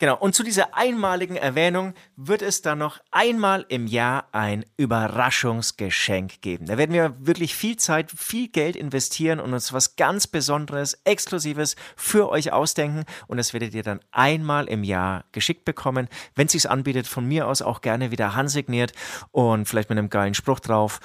Genau, 0.00 0.16
und 0.16 0.34
zu 0.34 0.42
dieser 0.42 0.76
einmaligen 0.76 1.36
Erwähnung 1.36 1.94
wird 2.16 2.42
es 2.42 2.62
dann 2.62 2.78
noch 2.78 2.98
einmal 3.12 3.64
im 3.68 3.86
Jahr 3.86 4.26
ein 4.32 4.64
Überraschungsgeschenk 4.76 6.40
geben. 6.40 6.66
Da 6.66 6.76
werden 6.76 6.92
wir 6.92 7.14
wirklich 7.20 7.54
viel 7.54 7.76
Zeit, 7.76 8.10
viel 8.10 8.48
Geld 8.48 8.74
investieren 8.74 9.38
und 9.38 9.54
uns 9.54 9.72
was 9.72 9.94
ganz 9.94 10.26
Besonderes, 10.26 11.00
Exklusives 11.04 11.76
für 11.94 12.28
euch 12.28 12.52
ausdenken. 12.52 13.04
Und 13.28 13.36
das 13.36 13.52
werdet 13.52 13.72
ihr 13.72 13.84
dann 13.84 14.00
einmal 14.10 14.66
im 14.66 14.82
Jahr 14.82 15.26
geschickt 15.30 15.64
bekommen. 15.64 16.08
Wenn 16.34 16.46
es 16.46 16.52
sich 16.52 16.68
anbietet, 16.68 17.06
von 17.06 17.24
mir 17.24 17.46
aus 17.46 17.62
auch 17.62 17.80
gerne 17.80 18.10
wieder 18.10 18.34
handsigniert 18.34 18.92
und 19.30 19.66
vielleicht 19.68 19.90
mit 19.90 19.98
einem 19.98 20.10
geilen 20.10 20.34
Spruch 20.34 20.58
drauf. 20.58 20.98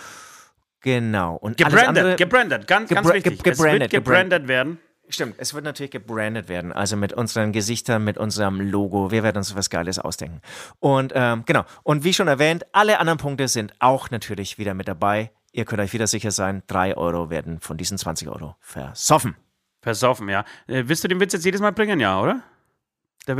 Genau. 0.81 1.35
Und 1.35 1.57
gebrandet, 1.57 2.17
gebrandet, 2.17 2.67
ganz, 2.67 2.89
ganz 2.89 3.07
wichtig. 3.07 3.43
Gebrandet, 3.43 3.57
es 3.57 3.91
wird 3.93 4.05
gebrandet 4.05 4.47
werden. 4.47 4.79
Stimmt, 5.11 5.35
es 5.39 5.55
wird 5.55 5.63
natürlich 5.63 5.89
gebrandet 5.89 6.49
werden, 6.49 6.71
also 6.71 6.95
mit 6.95 7.13
unseren 7.13 7.51
Gesichtern, 7.51 8.03
mit 8.03 8.19
unserem 8.19 8.61
Logo. 8.61 9.09
Wir 9.09 9.23
werden 9.23 9.37
uns 9.37 9.55
was 9.55 9.71
Geiles 9.71 9.97
ausdenken. 9.97 10.41
Und 10.79 11.13
ähm, 11.15 11.43
genau, 11.47 11.65
und 11.81 12.03
wie 12.03 12.13
schon 12.13 12.27
erwähnt, 12.27 12.67
alle 12.73 12.99
anderen 12.99 13.17
Punkte 13.17 13.47
sind 13.47 13.73
auch 13.79 14.11
natürlich 14.11 14.59
wieder 14.59 14.75
mit 14.75 14.87
dabei. 14.87 15.31
Ihr 15.51 15.65
könnt 15.65 15.81
euch 15.81 15.93
wieder 15.93 16.05
sicher 16.05 16.29
sein, 16.29 16.61
drei 16.67 16.95
Euro 16.95 17.31
werden 17.31 17.59
von 17.59 17.75
diesen 17.75 17.97
20 17.97 18.27
Euro 18.29 18.55
versoffen. 18.59 19.35
Versoffen, 19.81 20.29
ja. 20.29 20.41
Äh, 20.67 20.83
willst 20.85 21.03
du 21.03 21.07
den 21.07 21.19
Witz 21.19 21.33
jetzt 21.33 21.45
jedes 21.45 21.61
Mal 21.61 21.71
bringen, 21.71 21.99
ja, 21.99 22.21
oder? 22.21 22.43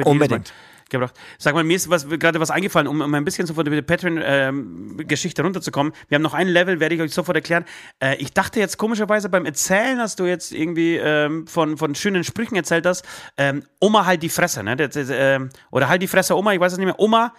Unbedingt 0.06 0.52
gebracht. 0.90 1.16
Sag 1.38 1.54
mal, 1.54 1.64
mir 1.64 1.76
ist 1.76 1.90
was, 1.90 2.08
gerade 2.08 2.40
was 2.40 2.52
eingefallen, 2.52 2.88
um, 2.88 3.02
um 3.02 3.14
ein 3.14 3.26
bisschen 3.26 3.48
sofort 3.48 3.68
über 3.68 3.76
die 3.76 3.82
Patreon-Geschichte 3.82 5.42
ähm, 5.42 5.46
runterzukommen. 5.46 5.94
Wir 6.08 6.16
haben 6.16 6.22
noch 6.22 6.34
ein 6.34 6.48
Level, 6.48 6.80
werde 6.80 6.96
ich 6.96 7.02
euch 7.02 7.14
sofort 7.14 7.36
erklären. 7.36 7.66
Äh, 8.00 8.16
ich 8.16 8.34
dachte 8.34 8.60
jetzt 8.60 8.78
komischerweise 8.78 9.30
beim 9.30 9.46
Erzählen, 9.46 9.98
dass 9.98 10.16
du 10.16 10.26
jetzt 10.26 10.52
irgendwie 10.52 10.98
ähm, 10.98 11.48
von, 11.48 11.78
von 11.78 11.96
schönen 11.96 12.24
Sprüchen 12.24 12.56
erzählt 12.56 12.86
hast, 12.86 13.06
ähm, 13.38 13.64
Oma 13.80 14.06
halt 14.06 14.24
die 14.24 14.30
Fresse, 14.30 14.64
ne? 14.64 14.76
Das, 14.76 14.96
äh, 14.96 15.40
oder 15.72 15.90
halt 15.90 16.02
die 16.02 16.08
Fresse 16.08 16.36
Oma, 16.38 16.54
ich 16.54 16.60
weiß 16.60 16.74
es 16.74 16.78
nicht 16.78 16.88
mehr. 16.88 17.00
Oma, 17.00 17.34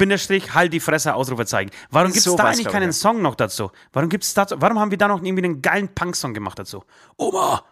Bindestrich, 0.00 0.54
halt 0.54 0.72
die 0.72 0.80
Fresse, 0.80 1.14
Ausrufezeichen. 1.14 1.70
Warum 1.90 2.08
gibt 2.08 2.18
es 2.18 2.24
so 2.24 2.34
da 2.34 2.44
eigentlich 2.44 2.68
keinen. 2.68 2.90
Song 2.92 3.20
noch 3.20 3.34
dazu? 3.34 3.70
Warum 3.92 4.08
gibt's 4.08 4.32
dazu, 4.32 4.56
warum 4.58 4.80
haben 4.80 4.90
wir 4.90 4.96
da 4.96 5.08
noch 5.08 5.22
irgendwie 5.22 5.44
einen 5.44 5.60
geilen 5.60 5.94
Punk-Song 5.94 6.32
gemacht 6.32 6.58
dazu? 6.58 6.84
Oma, 7.18 7.62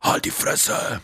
halt 0.00 0.24
die 0.24 0.30
Fresse. 0.30 1.02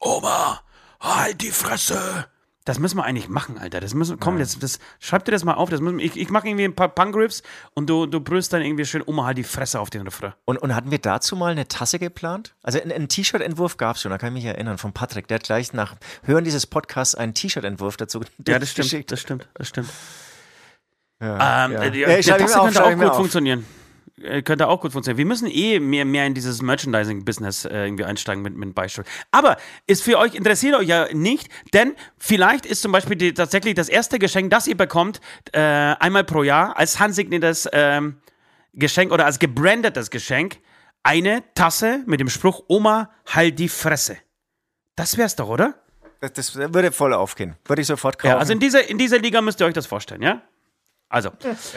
Oma, 0.00 0.60
halt 1.00 1.40
die 1.40 1.52
Fresse. 1.52 2.26
Das 2.64 2.78
müssen 2.78 2.96
wir 2.96 3.04
eigentlich 3.04 3.28
machen, 3.28 3.58
Alter. 3.58 3.80
Das 3.80 3.92
müssen, 3.92 4.20
komm, 4.20 4.38
das, 4.38 4.58
das, 4.58 4.78
schreib 5.00 5.24
dir 5.24 5.32
das 5.32 5.44
mal 5.44 5.54
auf. 5.54 5.68
Das 5.68 5.80
müssen, 5.80 5.98
ich 5.98 6.16
ich 6.16 6.30
mache 6.30 6.46
irgendwie 6.46 6.64
ein 6.64 6.76
paar 6.76 6.88
Punk-Riffs 6.88 7.42
und 7.74 7.90
du, 7.90 8.06
du 8.06 8.20
brüllst 8.20 8.52
dann 8.52 8.62
irgendwie 8.62 8.84
schön 8.84 9.02
Oma 9.04 9.24
halt 9.24 9.38
die 9.38 9.44
Fresse 9.44 9.80
auf 9.80 9.90
den 9.90 10.02
Refrain. 10.02 10.32
Und, 10.44 10.58
und 10.58 10.74
hatten 10.74 10.90
wir 10.92 10.98
dazu 10.98 11.34
mal 11.34 11.50
eine 11.50 11.66
Tasse 11.66 11.98
geplant? 11.98 12.54
Also 12.62 12.80
einen 12.80 13.08
T-Shirt-Entwurf 13.08 13.78
gab 13.78 13.96
es 13.96 14.02
schon, 14.02 14.10
da 14.10 14.18
kann 14.18 14.28
ich 14.28 14.42
mich 14.42 14.44
erinnern, 14.44 14.78
von 14.78 14.92
Patrick. 14.92 15.26
Der 15.26 15.36
hat 15.36 15.44
gleich 15.44 15.72
nach 15.72 15.96
Hören 16.22 16.44
dieses 16.44 16.66
Podcasts 16.66 17.16
einen 17.16 17.34
T-Shirt-Entwurf 17.34 17.96
dazu 17.96 18.20
Ja, 18.46 18.60
das 18.60 18.70
stimmt, 18.70 19.10
das 19.10 19.20
stimmt, 19.20 19.48
das 19.54 19.68
stimmt. 19.68 19.88
Ja, 21.20 21.66
ähm, 21.66 21.72
ja. 21.72 21.90
Die, 21.90 22.00
ja, 22.00 22.08
der 22.08 22.38
Tasse 22.38 22.58
könnte 22.60 22.84
auch 22.84 22.96
gut 22.96 23.16
funktionieren. 23.16 23.66
Äh, 24.20 24.42
könnte 24.42 24.68
auch 24.68 24.80
gut 24.80 24.92
funktionieren. 24.92 25.18
Wir 25.18 25.26
müssen 25.26 25.48
eh 25.50 25.80
mehr, 25.80 26.04
mehr 26.04 26.26
in 26.26 26.34
dieses 26.34 26.60
Merchandising-Business 26.60 27.64
äh, 27.64 27.84
irgendwie 27.84 28.04
einsteigen 28.04 28.42
mit, 28.42 28.56
mit 28.56 28.74
Beispiel. 28.74 29.04
Aber 29.30 29.56
ist 29.86 30.02
für 30.02 30.18
euch, 30.18 30.34
interessiert 30.34 30.74
euch 30.74 30.88
ja 30.88 31.08
nicht, 31.12 31.48
denn 31.72 31.94
vielleicht 32.18 32.66
ist 32.66 32.82
zum 32.82 32.92
Beispiel 32.92 33.16
die, 33.16 33.32
tatsächlich 33.32 33.74
das 33.74 33.88
erste 33.88 34.18
Geschenk, 34.18 34.50
das 34.50 34.66
ihr 34.66 34.76
bekommt, 34.76 35.20
äh, 35.52 35.60
einmal 35.60 36.24
pro 36.24 36.42
Jahr 36.42 36.76
als 36.76 37.00
handsigniertes 37.00 37.68
ähm, 37.72 38.20
Geschenk 38.74 39.12
oder 39.12 39.24
als 39.24 39.38
gebrandetes 39.38 40.10
Geschenk, 40.10 40.58
eine 41.02 41.42
Tasse 41.54 42.02
mit 42.06 42.20
dem 42.20 42.28
Spruch 42.28 42.64
Oma, 42.68 43.10
halt 43.26 43.58
die 43.58 43.68
Fresse. 43.68 44.18
Das 44.94 45.16
wär's 45.16 45.36
doch, 45.36 45.48
oder? 45.48 45.74
Das, 46.20 46.32
das 46.34 46.54
würde 46.54 46.92
voll 46.92 47.12
aufgehen. 47.14 47.56
Würde 47.66 47.82
ich 47.82 47.88
sofort 47.88 48.18
kaufen. 48.18 48.34
Ja, 48.34 48.38
also 48.38 48.52
in 48.52 48.60
dieser, 48.60 48.88
in 48.88 48.98
dieser 48.98 49.18
Liga 49.18 49.40
müsst 49.40 49.60
ihr 49.60 49.66
euch 49.66 49.74
das 49.74 49.86
vorstellen, 49.86 50.22
ja? 50.22 50.42
Also, 51.12 51.30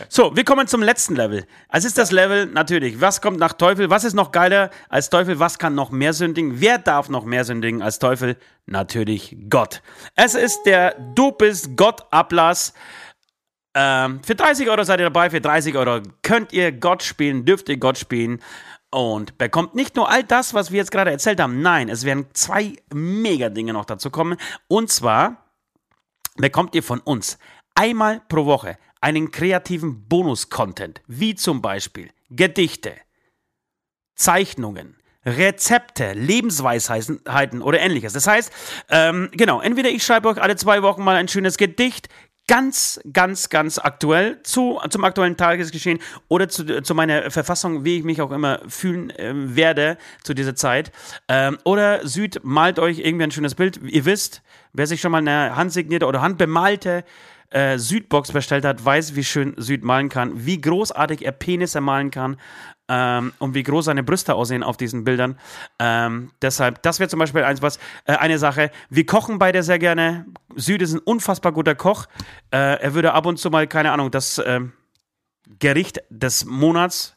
so, 0.07 0.33
wir 0.33 0.45
kommen 0.45 0.65
zum 0.65 0.81
letzten 0.81 1.13
Level. 1.13 1.45
Es 1.67 1.83
ist 1.83 1.97
das 1.97 2.13
Level, 2.13 2.45
natürlich, 2.45 3.01
was 3.01 3.19
kommt 3.19 3.37
nach 3.37 3.51
Teufel? 3.51 3.89
Was 3.89 4.05
ist 4.05 4.13
noch 4.13 4.31
geiler 4.31 4.69
als 4.87 5.09
Teufel? 5.09 5.39
Was 5.41 5.59
kann 5.59 5.75
noch 5.75 5.91
mehr 5.91 6.13
sündigen? 6.13 6.61
Wer 6.61 6.77
darf 6.77 7.09
noch 7.09 7.25
mehr 7.25 7.43
sündigen 7.43 7.81
als 7.81 7.99
Teufel? 7.99 8.37
Natürlich 8.65 9.35
Gott. 9.49 9.81
Es 10.15 10.35
ist 10.35 10.63
der 10.65 10.95
Du 11.15 11.33
bist 11.33 11.75
Gott 11.75 12.05
Ablass. 12.11 12.73
Ähm, 13.75 14.23
für 14.23 14.35
30 14.35 14.69
Euro 14.69 14.83
seid 14.83 15.01
ihr 15.01 15.07
dabei, 15.07 15.29
für 15.29 15.41
30 15.41 15.75
Euro 15.75 16.01
könnt 16.21 16.53
ihr 16.53 16.71
Gott 16.71 17.03
spielen, 17.03 17.43
dürft 17.43 17.67
ihr 17.67 17.75
Gott 17.75 17.97
spielen 17.97 18.41
und 18.89 19.37
bekommt 19.37 19.75
nicht 19.75 19.97
nur 19.97 20.09
all 20.09 20.23
das, 20.23 20.53
was 20.53 20.71
wir 20.71 20.77
jetzt 20.77 20.91
gerade 20.91 21.11
erzählt 21.11 21.41
haben, 21.41 21.61
nein, 21.61 21.89
es 21.89 22.05
werden 22.05 22.27
zwei 22.31 22.77
Mega-Dinge 22.93 23.73
noch 23.73 23.83
dazu 23.83 24.11
kommen. 24.11 24.37
Und 24.69 24.89
zwar 24.89 25.51
bekommt 26.37 26.73
ihr 26.73 26.83
von 26.83 27.01
uns 27.01 27.37
einmal 27.75 28.21
pro 28.29 28.45
Woche 28.45 28.77
einen 29.05 29.29
kreativen 29.29 30.07
Bonus-Content, 30.07 31.03
wie 31.05 31.35
zum 31.35 31.61
Beispiel 31.61 32.09
Gedichte, 32.31 32.93
Zeichnungen, 34.15 34.97
Rezepte, 35.23 36.13
Lebensweisheiten 36.13 37.61
oder 37.61 37.79
ähnliches. 37.81 38.13
Das 38.13 38.25
heißt, 38.25 38.51
ähm, 38.89 39.29
genau, 39.31 39.61
entweder 39.61 39.89
ich 39.89 40.03
schreibe 40.03 40.27
euch 40.29 40.41
alle 40.41 40.55
zwei 40.55 40.81
Wochen 40.81 41.03
mal 41.03 41.17
ein 41.17 41.27
schönes 41.27 41.57
Gedicht, 41.57 42.09
ganz, 42.47 42.99
ganz, 43.13 43.49
ganz 43.49 43.77
aktuell 43.77 44.41
zu, 44.41 44.81
zum 44.89 45.03
aktuellen 45.03 45.37
Tagesgeschehen 45.37 45.99
oder 46.27 46.49
zu, 46.49 46.81
zu 46.81 46.95
meiner 46.95 47.29
Verfassung, 47.29 47.85
wie 47.85 47.97
ich 47.99 48.03
mich 48.03 48.23
auch 48.23 48.31
immer 48.31 48.59
fühlen 48.67 49.11
äh, 49.11 49.33
werde 49.55 49.99
zu 50.23 50.33
dieser 50.33 50.55
Zeit. 50.55 50.91
Ähm, 51.27 51.59
oder 51.63 52.07
Süd 52.07 52.39
malt 52.41 52.79
euch 52.79 52.97
irgendwie 52.97 53.25
ein 53.25 53.31
schönes 53.31 53.53
Bild. 53.53 53.79
Ihr 53.83 54.05
wisst, 54.05 54.41
wer 54.73 54.87
sich 54.87 54.99
schon 54.99 55.11
mal 55.11 55.19
eine 55.19 55.55
handsignierte 55.55 56.07
oder 56.07 56.23
handbemalte 56.23 57.03
äh, 57.51 57.77
Südbox 57.77 58.31
bestellt 58.31 58.65
hat, 58.65 58.83
weiß, 58.83 59.15
wie 59.15 59.23
schön 59.23 59.53
Süd 59.57 59.83
malen 59.83 60.09
kann, 60.09 60.45
wie 60.45 60.59
großartig 60.59 61.25
er 61.25 61.31
Penisse 61.31 61.81
malen 61.81 62.11
kann 62.11 62.37
ähm, 62.87 63.33
und 63.39 63.53
wie 63.53 63.63
groß 63.63 63.85
seine 63.85 64.03
Brüste 64.03 64.35
aussehen 64.35 64.63
auf 64.63 64.77
diesen 64.77 65.03
Bildern. 65.03 65.39
Ähm, 65.79 66.31
deshalb, 66.41 66.81
das 66.83 66.99
wäre 66.99 67.09
zum 67.09 67.19
Beispiel 67.19 67.43
eins, 67.43 67.61
was, 67.61 67.77
äh, 68.05 68.13
eine 68.13 68.37
Sache. 68.37 68.71
Wir 68.89 69.05
kochen 69.05 69.39
beide 69.39 69.63
sehr 69.63 69.79
gerne. 69.79 70.25
Süd 70.55 70.81
ist 70.81 70.93
ein 70.93 70.99
unfassbar 70.99 71.51
guter 71.51 71.75
Koch. 71.75 72.07
Äh, 72.51 72.81
er 72.81 72.93
würde 72.93 73.13
ab 73.13 73.25
und 73.25 73.37
zu 73.37 73.49
mal, 73.49 73.67
keine 73.67 73.91
Ahnung, 73.91 74.11
das 74.11 74.37
äh, 74.37 74.61
Gericht 75.59 76.01
des 76.09 76.45
Monats, 76.45 77.15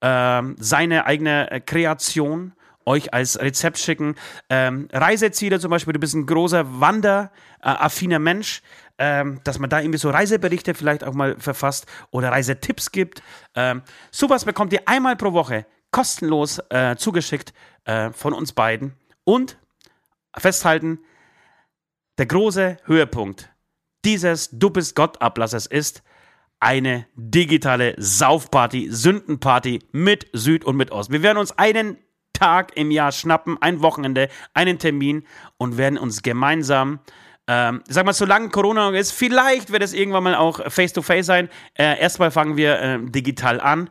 ähm, 0.00 0.56
seine 0.58 1.06
eigene 1.06 1.62
Kreation 1.64 2.52
euch 2.86 3.12
als 3.12 3.38
Rezept 3.40 3.78
schicken. 3.78 4.14
Ähm, 4.48 4.88
Reiseziele 4.92 5.60
zum 5.60 5.70
Beispiel, 5.70 5.92
du 5.92 5.98
bist 5.98 6.14
ein 6.14 6.26
großer 6.26 6.80
wanderaffiner 6.80 8.18
Mensch 8.18 8.62
ähm, 8.98 9.40
dass 9.44 9.58
man 9.58 9.70
da 9.70 9.80
irgendwie 9.80 9.98
so 9.98 10.10
Reiseberichte 10.10 10.74
vielleicht 10.74 11.04
auch 11.04 11.14
mal 11.14 11.38
verfasst 11.38 11.86
oder 12.10 12.30
Reisetipps 12.30 12.92
gibt. 12.92 13.22
Ähm, 13.54 13.82
sowas 14.10 14.44
bekommt 14.44 14.72
ihr 14.72 14.82
einmal 14.86 15.16
pro 15.16 15.32
Woche 15.32 15.66
kostenlos 15.90 16.60
äh, 16.70 16.96
zugeschickt 16.96 17.52
äh, 17.84 18.10
von 18.10 18.32
uns 18.32 18.52
beiden. 18.52 18.94
Und 19.24 19.58
festhalten, 20.36 21.00
der 22.18 22.26
große 22.26 22.78
Höhepunkt 22.84 23.50
dieses 24.04 24.50
Du 24.50 24.70
bist 24.70 24.94
Gott 24.94 25.20
Ablasses 25.20 25.66
ist 25.66 26.02
eine 26.60 27.06
digitale 27.14 27.94
Saufparty, 27.98 28.88
Sündenparty 28.90 29.80
mit 29.92 30.26
Süd 30.32 30.64
und 30.64 30.76
mit 30.76 30.90
Ost. 30.90 31.12
Wir 31.12 31.22
werden 31.22 31.38
uns 31.38 31.52
einen 31.52 31.98
Tag 32.38 32.76
im 32.76 32.90
Jahr 32.90 33.12
schnappen, 33.12 33.56
ein 33.60 33.82
Wochenende, 33.82 34.28
einen 34.54 34.78
Termin 34.78 35.26
und 35.56 35.76
werden 35.76 35.98
uns 35.98 36.22
gemeinsam 36.22 37.00
ähm, 37.48 37.82
sag 37.88 38.04
mal, 38.04 38.12
solange 38.12 38.48
Corona 38.48 38.90
noch 38.90 38.98
ist, 38.98 39.12
vielleicht 39.12 39.70
wird 39.70 39.82
es 39.82 39.92
irgendwann 39.92 40.24
mal 40.24 40.34
auch 40.34 40.60
face-to-face 40.68 41.20
-face 41.20 41.22
sein. 41.22 41.48
Äh, 41.78 42.00
erstmal 42.00 42.32
fangen 42.32 42.56
wir 42.56 42.80
äh, 42.80 42.98
digital 43.00 43.60
an, 43.60 43.88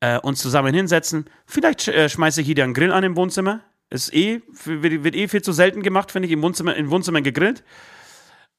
äh, 0.00 0.18
uns 0.18 0.40
zusammen 0.40 0.74
hinsetzen. 0.74 1.26
Vielleicht 1.46 1.86
äh, 1.86 2.08
schmeiße 2.08 2.40
ich 2.40 2.46
hier 2.48 2.64
einen 2.64 2.74
Grill 2.74 2.92
an 2.92 3.04
im 3.04 3.16
Wohnzimmer. 3.16 3.60
Ist 3.90 4.12
eh, 4.12 4.42
wird, 4.64 5.04
wird 5.04 5.14
eh 5.14 5.28
viel 5.28 5.42
zu 5.42 5.52
selten 5.52 5.82
gemacht, 5.82 6.10
finde 6.10 6.26
ich, 6.26 6.32
im 6.32 6.42
Wohnzimmer, 6.42 6.74
im 6.74 6.90
Wohnzimmer 6.90 7.22
gegrillt. 7.22 7.62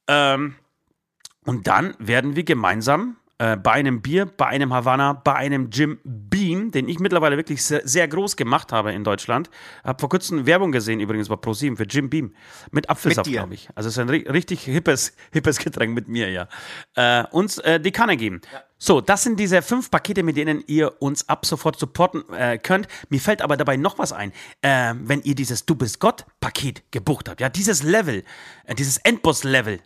Ähm, 0.08 0.56
und 1.44 1.66
dann 1.66 1.94
werden 1.98 2.34
wir 2.34 2.44
gemeinsam 2.44 3.16
äh, 3.38 3.56
bei 3.56 3.72
einem 3.72 4.00
Bier, 4.00 4.26
bei 4.26 4.46
einem 4.46 4.72
Havanna, 4.72 5.12
bei 5.12 5.34
einem 5.34 5.70
Jim 5.70 5.98
Beam, 6.04 6.59
den 6.70 6.88
ich 6.88 6.98
mittlerweile 6.98 7.36
wirklich 7.36 7.64
sehr, 7.64 7.86
sehr 7.86 8.08
groß 8.08 8.36
gemacht 8.36 8.72
habe 8.72 8.92
in 8.92 9.04
Deutschland. 9.04 9.50
Habe 9.84 10.00
vor 10.00 10.08
kurzem 10.08 10.46
Werbung 10.46 10.72
gesehen, 10.72 11.00
übrigens 11.00 11.28
bei 11.28 11.36
ProSieben 11.36 11.76
für 11.76 11.84
Jim 11.84 12.10
Beam. 12.10 12.34
Mit 12.70 12.88
Apfelsaft, 12.88 13.30
glaube 13.30 13.54
ich. 13.54 13.68
Also 13.74 13.88
es 13.88 13.94
ist 13.94 13.98
ein 13.98 14.08
richtig 14.08 14.62
hippes, 14.62 15.14
hippes 15.32 15.58
Getränk 15.58 15.94
mit 15.94 16.08
mir, 16.08 16.30
ja. 16.30 16.48
Äh, 16.94 17.24
uns 17.30 17.58
äh, 17.58 17.80
die 17.80 17.92
Kanne 17.92 18.16
geben. 18.16 18.40
Ja. 18.52 18.62
So, 18.82 19.02
das 19.02 19.22
sind 19.24 19.38
diese 19.38 19.60
fünf 19.60 19.90
Pakete, 19.90 20.22
mit 20.22 20.38
denen 20.38 20.64
ihr 20.66 21.02
uns 21.02 21.28
ab 21.28 21.44
sofort 21.44 21.78
supporten 21.78 22.24
äh, 22.32 22.56
könnt. 22.56 22.88
Mir 23.10 23.20
fällt 23.20 23.42
aber 23.42 23.58
dabei 23.58 23.76
noch 23.76 23.98
was 23.98 24.12
ein. 24.12 24.32
Äh, 24.62 24.94
wenn 24.96 25.20
ihr 25.22 25.34
dieses 25.34 25.66
Du 25.66 25.74
bist 25.74 26.00
Gott-Paket 26.00 26.90
gebucht 26.90 27.28
habt, 27.28 27.42
ja, 27.42 27.50
dieses 27.50 27.82
Level, 27.82 28.24
äh, 28.64 28.74
dieses 28.74 28.96
Endboss-Level 28.96 29.80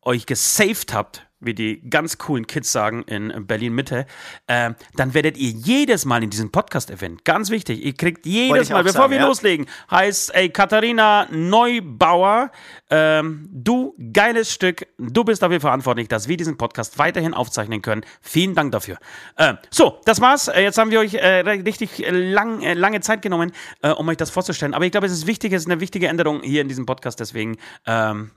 euch 0.00 0.24
gesaved 0.24 0.94
habt 0.94 1.26
wie 1.42 1.54
die 1.54 1.88
ganz 1.88 2.18
coolen 2.18 2.46
Kids 2.46 2.72
sagen 2.72 3.02
in 3.02 3.46
Berlin 3.46 3.74
Mitte, 3.74 4.06
äh, 4.46 4.70
dann 4.96 5.14
werdet 5.14 5.36
ihr 5.36 5.50
jedes 5.50 6.04
Mal 6.04 6.22
in 6.22 6.30
diesem 6.30 6.50
Podcast-Event, 6.50 7.24
ganz 7.24 7.50
wichtig, 7.50 7.84
ihr 7.84 7.94
kriegt 7.94 8.26
jedes 8.26 8.70
Mal, 8.70 8.82
bevor 8.82 9.02
sagen, 9.02 9.12
wir 9.12 9.18
ja. 9.18 9.26
loslegen, 9.26 9.66
heißt, 9.90 10.34
ey, 10.34 10.48
Katharina 10.48 11.26
Neubauer, 11.30 12.50
ähm, 12.90 13.48
du 13.50 13.96
geiles 14.12 14.52
Stück, 14.52 14.86
du 14.98 15.24
bist 15.24 15.42
dafür 15.42 15.60
verantwortlich, 15.60 16.08
dass 16.08 16.28
wir 16.28 16.36
diesen 16.36 16.56
Podcast 16.56 16.98
weiterhin 16.98 17.34
aufzeichnen 17.34 17.82
können. 17.82 18.02
Vielen 18.20 18.54
Dank 18.54 18.72
dafür. 18.72 18.98
Äh, 19.36 19.54
so, 19.70 20.00
das 20.04 20.20
war's. 20.20 20.48
Äh, 20.48 20.62
jetzt 20.62 20.78
haben 20.78 20.90
wir 20.90 21.00
euch 21.00 21.14
äh, 21.14 21.40
richtig 21.40 22.04
lang, 22.08 22.62
äh, 22.62 22.74
lange 22.74 23.00
Zeit 23.00 23.22
genommen, 23.22 23.52
äh, 23.82 23.90
um 23.90 24.08
euch 24.08 24.16
das 24.16 24.30
vorzustellen. 24.30 24.74
Aber 24.74 24.84
ich 24.84 24.92
glaube, 24.92 25.06
es 25.06 25.12
ist 25.12 25.26
wichtig, 25.26 25.52
es 25.52 25.62
ist 25.62 25.70
eine 25.70 25.80
wichtige 25.80 26.08
Änderung 26.08 26.42
hier 26.42 26.60
in 26.60 26.68
diesem 26.68 26.86
Podcast. 26.86 27.20
Deswegen 27.20 27.56
ähm, 27.86 28.30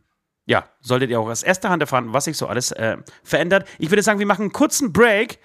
ja, 0.46 0.66
solltet 0.82 1.10
ihr 1.10 1.20
auch 1.20 1.28
aus 1.28 1.44
erster 1.44 1.70
Hand 1.70 1.82
erfahren, 1.82 2.14
was 2.14 2.26
sich 2.26 2.38
so 2.38 2.48
alles 2.48 2.72
äh, 2.72 2.98
verändert. 3.24 3.68
Ich 3.80 3.90
würde 3.90 4.04
sagen, 4.04 4.20
wir 4.20 4.28
machen 4.28 4.44
einen 4.44 4.52
kurzen 4.54 4.94
Break 4.94 5.40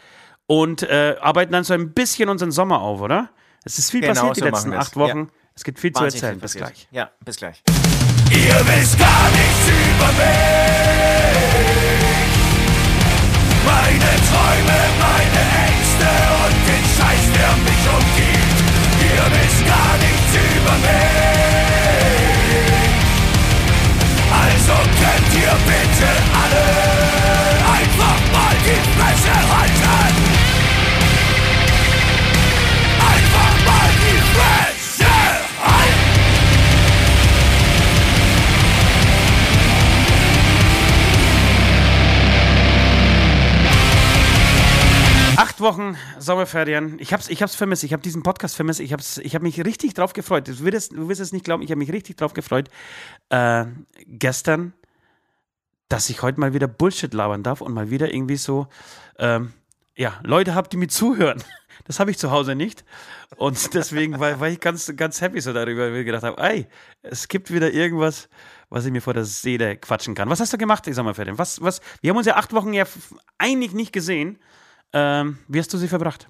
und 0.47 0.83
äh, 0.83 1.17
arbeiten 1.21 1.53
dann 1.53 1.65
so 1.65 1.75
ein 1.75 1.93
bisschen 1.93 2.29
unseren 2.29 2.51
Sommer 2.51 2.81
auf, 2.81 3.01
oder? 3.01 3.31
Es 3.65 3.79
ist 3.79 3.91
viel 3.91 4.01
genau, 4.01 4.15
passiert 4.15 4.37
so 4.37 4.41
die 4.45 4.51
letzten 4.51 4.73
acht 4.75 4.97
Wochen. 4.97 5.19
Ja. 5.19 5.27
Es 5.55 5.65
gibt 5.65 5.79
viel 5.79 5.95
Wahnsinnig 5.95 6.21
zu 6.21 6.27
erzählen. 6.27 6.41
Bis 6.41 6.55
gleich. 6.55 6.89
Ja, 6.91 7.11
bis 7.25 7.37
gleich. 7.37 7.63
Ihr 8.31 8.55
wisst 8.67 8.99
gar 8.99 9.29
nichts 9.31 9.69
über 9.69 10.07
mich. 10.07 10.91
Meine 13.67 14.11
Träume, 14.31 14.79
meine 14.99 15.43
Ängste 15.69 16.09
und 16.45 16.57
den 16.69 16.85
Scheiß, 16.97 17.25
der 17.37 17.53
mich 17.67 17.85
umgibt. 17.97 18.59
Ihr 19.03 19.27
wisst 19.37 19.67
gar 19.67 19.99
nichts 19.99 20.35
über 20.57 20.75
mich. 20.79 21.30
Ihr 25.41 25.57
bitte 25.65 26.11
alle 26.43 26.67
einfach 27.77 28.21
mal 28.33 28.57
die 28.67 28.81
Fresse 28.95 29.35
halten. 29.53 30.25
Einfach 33.13 33.55
mal 33.67 33.91
die 34.05 34.21
Fresse 34.35 35.13
halten. 35.65 36.21
Acht 45.37 45.61
Wochen 45.61 45.97
Sommerferien. 46.19 46.99
Ich 46.99 47.15
hab's, 47.15 47.29
ich 47.31 47.39
vermisst. 47.39 47.85
Ich 47.85 47.95
habe 47.95 48.03
diesen 48.03 48.23
Podcast 48.23 48.57
vermisst. 48.57 48.81
Ich, 48.81 48.93
hab's, 48.93 49.17
ich 49.17 49.35
habe 49.35 49.45
mich 49.45 49.65
richtig 49.65 49.95
drauf 49.95 50.13
gefreut. 50.13 50.47
Du 50.49 50.61
wirst, 50.61 50.93
du 50.93 51.09
wirst 51.09 51.21
es 51.21 51.33
nicht 51.33 51.47
glauben. 51.47 51.63
Ich 51.63 51.71
habe 51.71 51.79
mich 51.79 51.91
richtig 51.93 52.19
drauf 52.19 52.35
gefreut. 52.35 52.69
Äh, 53.31 53.65
gestern, 54.07 54.75
dass 55.91 56.09
ich 56.09 56.23
heute 56.23 56.41
mal 56.41 56.55
wieder 56.55 56.69
Bullshit 56.69 57.13
labern 57.13 57.43
darf 57.43 57.61
und 57.61 57.75
mal 57.75 57.91
wieder 57.91 58.15
irgendwie 58.15 58.37
so, 58.37 58.69
ähm, 59.19 59.53
ja, 59.97 60.19
Leute 60.23 60.55
habt, 60.55 60.73
die 60.73 60.79
mir 60.79 60.89
zuhören. 60.89 61.43
Das 61.87 61.99
habe 61.99 62.11
ich 62.11 62.19
zu 62.19 62.31
Hause 62.31 62.55
nicht. 62.55 62.85
Und 63.37 63.75
deswegen 63.75 64.21
war, 64.21 64.39
war, 64.39 64.49
ich 64.49 64.61
ganz, 64.61 64.93
ganz 64.97 65.21
happy 65.23 65.41
so 65.41 65.53
darüber, 65.53 65.91
weil 65.91 66.01
ich 66.01 66.07
gedacht 66.07 66.23
habe, 66.23 66.41
ey, 66.41 66.69
es 67.03 67.27
gibt 67.27 67.51
wieder 67.51 67.73
irgendwas, 67.73 68.29
was 68.69 68.85
ich 68.85 68.93
mir 68.93 69.01
vor 69.01 69.15
der 69.15 69.25
Seele 69.25 69.77
quatschen 69.77 70.15
kann. 70.15 70.29
Was 70.29 70.41
hast 70.41 70.53
du 70.53 70.59
gemacht, 70.59 70.87
mal, 70.87 70.93
Sommerferien? 70.93 71.39
Was, 71.39 71.61
was, 71.63 71.81
wir 72.03 72.11
haben 72.11 72.19
uns 72.19 72.27
ja 72.27 72.37
acht 72.37 72.53
Wochen 72.53 72.75
ja 72.75 72.85
eigentlich 73.39 73.73
nicht 73.73 73.93
gesehen. 73.93 74.39
Ähm, 74.93 75.39
wie 75.49 75.59
hast 75.59 75.73
du 75.73 75.79
sie 75.79 75.89
verbracht? 75.89 76.29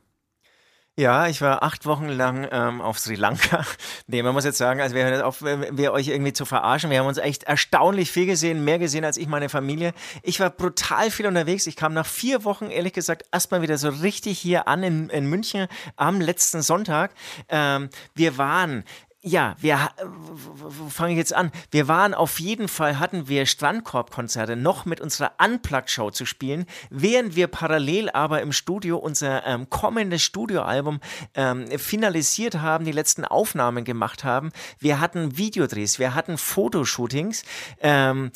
Ja, 1.00 1.28
ich 1.28 1.40
war 1.40 1.62
acht 1.62 1.86
Wochen 1.86 2.10
lang 2.10 2.46
ähm, 2.52 2.82
auf 2.82 2.98
Sri 2.98 3.14
Lanka. 3.14 3.64
nee, 4.06 4.22
man 4.22 4.34
muss 4.34 4.44
jetzt 4.44 4.58
sagen, 4.58 4.82
also 4.82 4.94
wir, 4.94 5.26
auf, 5.26 5.40
wir 5.40 5.92
euch 5.94 6.08
irgendwie 6.08 6.34
zu 6.34 6.44
verarschen. 6.44 6.90
Wir 6.90 6.98
haben 6.98 7.06
uns 7.06 7.16
echt 7.16 7.44
erstaunlich 7.44 8.10
viel 8.10 8.26
gesehen, 8.26 8.64
mehr 8.64 8.78
gesehen 8.78 9.06
als 9.06 9.16
ich 9.16 9.26
meine 9.26 9.48
Familie. 9.48 9.94
Ich 10.22 10.40
war 10.40 10.50
brutal 10.50 11.10
viel 11.10 11.26
unterwegs. 11.26 11.66
Ich 11.66 11.74
kam 11.74 11.94
nach 11.94 12.04
vier 12.04 12.44
Wochen, 12.44 12.66
ehrlich 12.66 12.92
gesagt, 12.92 13.24
erstmal 13.32 13.62
wieder 13.62 13.78
so 13.78 13.88
richtig 13.88 14.38
hier 14.38 14.68
an 14.68 14.82
in, 14.82 15.08
in 15.08 15.24
München 15.24 15.68
am 15.96 16.20
letzten 16.20 16.60
Sonntag. 16.60 17.12
Ähm, 17.48 17.88
wir 18.14 18.36
waren 18.36 18.84
ja, 19.22 19.54
wir, 19.60 19.90
wo 20.02 20.88
fange 20.88 21.12
ich 21.12 21.18
jetzt 21.18 21.34
an? 21.34 21.52
Wir 21.70 21.88
waren 21.88 22.14
auf 22.14 22.40
jeden 22.40 22.68
Fall, 22.68 22.98
hatten 22.98 23.28
wir 23.28 23.44
Strandkorbkonzerte 23.44 24.56
noch 24.56 24.86
mit 24.86 25.02
unserer 25.02 25.32
Unplugged-Show 25.44 26.10
zu 26.10 26.24
spielen, 26.24 26.64
während 26.88 27.36
wir 27.36 27.46
parallel 27.46 28.08
aber 28.10 28.40
im 28.40 28.52
Studio 28.52 28.96
unser 28.96 29.46
ähm, 29.46 29.68
kommendes 29.68 30.22
Studioalbum 30.22 31.00
ähm, 31.34 31.66
finalisiert 31.78 32.56
haben, 32.56 32.86
die 32.86 32.92
letzten 32.92 33.26
Aufnahmen 33.26 33.84
gemacht 33.84 34.24
haben. 34.24 34.52
Wir 34.78 35.00
hatten 35.00 35.36
Videodrehs, 35.36 35.98
wir 35.98 36.14
hatten 36.14 36.38
Fotoshootings. 36.38 37.44
Ähm, 37.80 38.30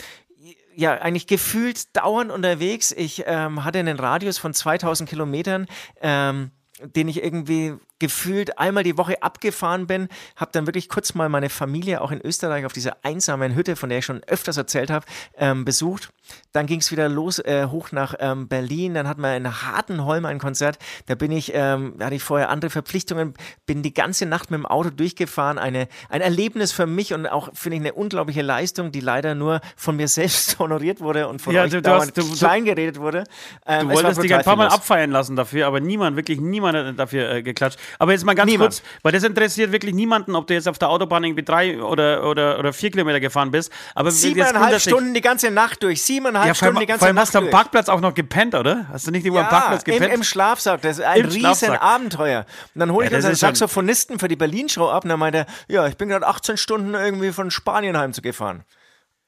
ja 0.76 0.92
eigentlich 0.92 1.26
gefühlt 1.26 1.96
dauernd 1.96 2.30
unterwegs. 2.30 2.92
Ich 2.92 3.22
ähm, 3.26 3.64
hatte 3.64 3.78
einen 3.78 3.98
Radius 3.98 4.36
von 4.36 4.52
2000 4.52 5.08
Kilometern. 5.08 5.66
Ähm, 6.02 6.50
den 6.82 7.08
ich 7.08 7.22
irgendwie 7.22 7.74
gefühlt 8.04 8.58
einmal 8.58 8.84
die 8.84 8.98
Woche 8.98 9.22
abgefahren 9.22 9.86
bin, 9.86 10.08
habe 10.36 10.50
dann 10.52 10.66
wirklich 10.66 10.90
kurz 10.90 11.14
mal 11.14 11.30
meine 11.30 11.48
Familie 11.48 12.02
auch 12.02 12.10
in 12.10 12.20
Österreich 12.20 12.66
auf 12.66 12.74
dieser 12.74 12.98
einsamen 13.02 13.54
Hütte, 13.54 13.76
von 13.76 13.88
der 13.88 14.00
ich 14.00 14.04
schon 14.04 14.22
öfters 14.24 14.58
erzählt 14.58 14.90
habe, 14.90 15.06
ähm, 15.38 15.64
besucht. 15.64 16.10
Dann 16.52 16.66
ging 16.66 16.80
es 16.80 16.90
wieder 16.90 17.08
los 17.08 17.38
äh, 17.38 17.66
hoch 17.70 17.92
nach 17.92 18.14
ähm, 18.18 18.46
Berlin. 18.46 18.92
Dann 18.92 19.08
hatten 19.08 19.22
wir 19.22 19.34
in 19.36 19.62
Hartenholm 19.62 20.26
ein 20.26 20.38
Konzert. 20.38 20.78
Da 21.06 21.14
bin 21.14 21.32
ich, 21.32 21.52
ähm, 21.54 21.94
hatte 21.98 22.14
ich 22.14 22.22
vorher 22.22 22.50
andere 22.50 22.70
Verpflichtungen, 22.70 23.32
bin 23.64 23.82
die 23.82 23.94
ganze 23.94 24.26
Nacht 24.26 24.50
mit 24.50 24.58
dem 24.58 24.66
Auto 24.66 24.90
durchgefahren. 24.90 25.58
Eine, 25.58 25.88
ein 26.10 26.20
Erlebnis 26.20 26.72
für 26.72 26.86
mich 26.86 27.14
und 27.14 27.26
auch, 27.26 27.48
finde 27.54 27.76
ich, 27.76 27.82
eine 27.82 27.94
unglaubliche 27.94 28.42
Leistung, 28.42 28.92
die 28.92 29.00
leider 29.00 29.34
nur 29.34 29.62
von 29.76 29.96
mir 29.96 30.08
selbst 30.20 30.58
honoriert 30.58 31.00
wurde 31.00 31.26
und 31.28 31.40
von 31.40 31.54
ja, 31.54 31.62
euch 31.62 31.70
du, 31.70 31.80
dauernd 31.80 32.12
hast, 32.14 32.18
du, 32.18 32.36
klein 32.36 32.66
geredet 32.66 33.00
wurde. 33.00 33.24
Ähm, 33.66 33.88
du 33.88 33.94
wolltest 33.94 34.22
dich 34.22 34.34
ein 34.34 34.44
paar 34.44 34.56
Mal 34.56 34.68
abfeiern 34.68 35.10
lassen 35.10 35.36
dafür, 35.36 35.66
aber 35.66 35.80
niemand, 35.80 36.16
wirklich 36.16 36.38
niemand 36.38 36.76
hat 36.76 36.98
dafür 36.98 37.30
äh, 37.30 37.42
geklatscht. 37.42 37.78
Aber 37.98 38.12
jetzt 38.12 38.24
mal 38.24 38.34
ganz 38.34 38.50
Niemand. 38.50 38.70
kurz, 38.70 38.82
weil 39.02 39.12
das 39.12 39.22
interessiert 39.22 39.72
wirklich 39.72 39.94
niemanden, 39.94 40.34
ob 40.34 40.46
du 40.46 40.54
jetzt 40.54 40.68
auf 40.68 40.78
der 40.78 40.88
Autobahn 40.88 41.24
irgendwie 41.24 41.44
drei 41.44 41.82
oder, 41.82 42.28
oder, 42.28 42.58
oder 42.58 42.72
vier 42.72 42.90
Kilometer 42.90 43.20
gefahren 43.20 43.50
bist. 43.50 43.72
Aber 43.94 44.10
Siebeneinhalb 44.10 44.80
Stunden 44.80 45.14
die 45.14 45.20
ganze 45.20 45.50
Nacht 45.50 45.82
durch. 45.82 46.02
Siebeneinhalb 46.02 46.48
ja, 46.48 46.54
Stunden 46.54 46.80
die 46.80 46.86
ganze 46.86 47.04
Nacht 47.06 47.12
durch. 47.12 47.20
hast 47.20 47.34
du 47.34 47.38
am 47.38 47.50
Parkplatz 47.50 47.88
auch 47.88 48.00
noch 48.00 48.14
gepennt, 48.14 48.54
oder? 48.54 48.86
Hast 48.92 49.06
du 49.06 49.10
nicht 49.10 49.24
irgendwo 49.24 49.40
ja, 49.40 49.48
am 49.48 49.50
Parkplatz 49.50 49.84
gepennt? 49.84 50.06
Im, 50.06 50.20
im 50.20 50.22
Schlafsack. 50.24 50.82
Das 50.82 50.98
ist 50.98 51.04
ein 51.04 51.20
Im 51.20 51.28
riesen 51.28 51.70
Abenteuer. 51.70 52.46
Und 52.74 52.80
dann 52.80 52.92
hole 52.92 53.06
ich 53.06 53.10
ja, 53.10 53.16
unseren 53.16 53.34
Saxophonisten 53.34 54.18
für 54.18 54.28
die 54.28 54.36
Berlin-Show 54.36 54.88
ab 54.88 55.04
und 55.04 55.10
dann 55.10 55.18
meinte 55.18 55.38
er, 55.38 55.46
ja, 55.68 55.86
ich 55.86 55.96
bin 55.96 56.08
gerade 56.08 56.26
18 56.26 56.56
Stunden 56.56 56.94
irgendwie 56.94 57.32
von 57.32 57.50
Spanien 57.50 57.96
heimzugefahren. 57.96 58.64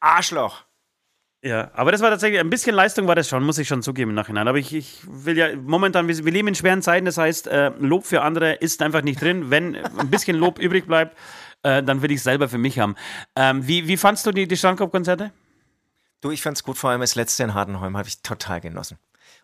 Arschloch. 0.01 0.65
Ja, 1.47 1.71
aber 1.75 1.93
das 1.93 2.01
war 2.01 2.11
tatsächlich, 2.11 2.41
ein 2.41 2.51
bisschen 2.51 2.75
Leistung 2.75 3.07
war 3.07 3.15
das 3.15 3.29
schon, 3.29 3.45
muss 3.45 3.57
ich 3.59 3.69
schon 3.69 3.81
zugeben 3.81 4.11
im 4.11 4.15
Nachhinein. 4.17 4.49
Aber 4.49 4.59
ich, 4.59 4.75
ich 4.75 4.99
will 5.07 5.39
ja 5.39 5.55
momentan, 5.55 6.09
wir, 6.09 6.15
leben 6.33 6.49
in 6.49 6.57
schweren 6.57 6.83
Zeiten, 6.83 7.07
das 7.07 7.19
heißt, 7.19 7.47
äh, 7.47 7.71
Lob 7.79 8.05
für 8.05 8.23
andere 8.23 8.55
ist 8.55 8.83
einfach 8.83 9.03
nicht 9.03 9.23
drin. 9.23 9.49
Wenn 9.49 9.77
ein 9.77 10.11
bisschen 10.11 10.37
Lob 10.37 10.59
übrig 10.59 10.89
bleibt, 10.89 11.17
äh, 11.63 11.85
dann 11.85 12.03
will 12.03 12.11
ich 12.11 12.17
es 12.17 12.25
selber 12.25 12.49
für 12.49 12.59
mich 12.59 12.81
haben. 12.81 12.97
Ähm, 13.37 13.65
wie, 13.69 13.87
wie 13.87 13.97
fandst 13.97 14.27
du 14.27 14.33
die, 14.33 14.49
die 14.49 14.57
Strandkorb-Konzerte? 14.57 15.31
Du, 16.21 16.33
ich 16.33 16.43
fand's 16.43 16.65
gut, 16.65 16.79
vor 16.79 16.91
allem 16.91 17.01
das 17.01 17.15
letzte 17.15 17.45
in 17.45 17.55
Hardenholm 17.55 17.97
habe 17.97 18.09
ich 18.09 18.23
total 18.23 18.61
genossen. 18.61 18.99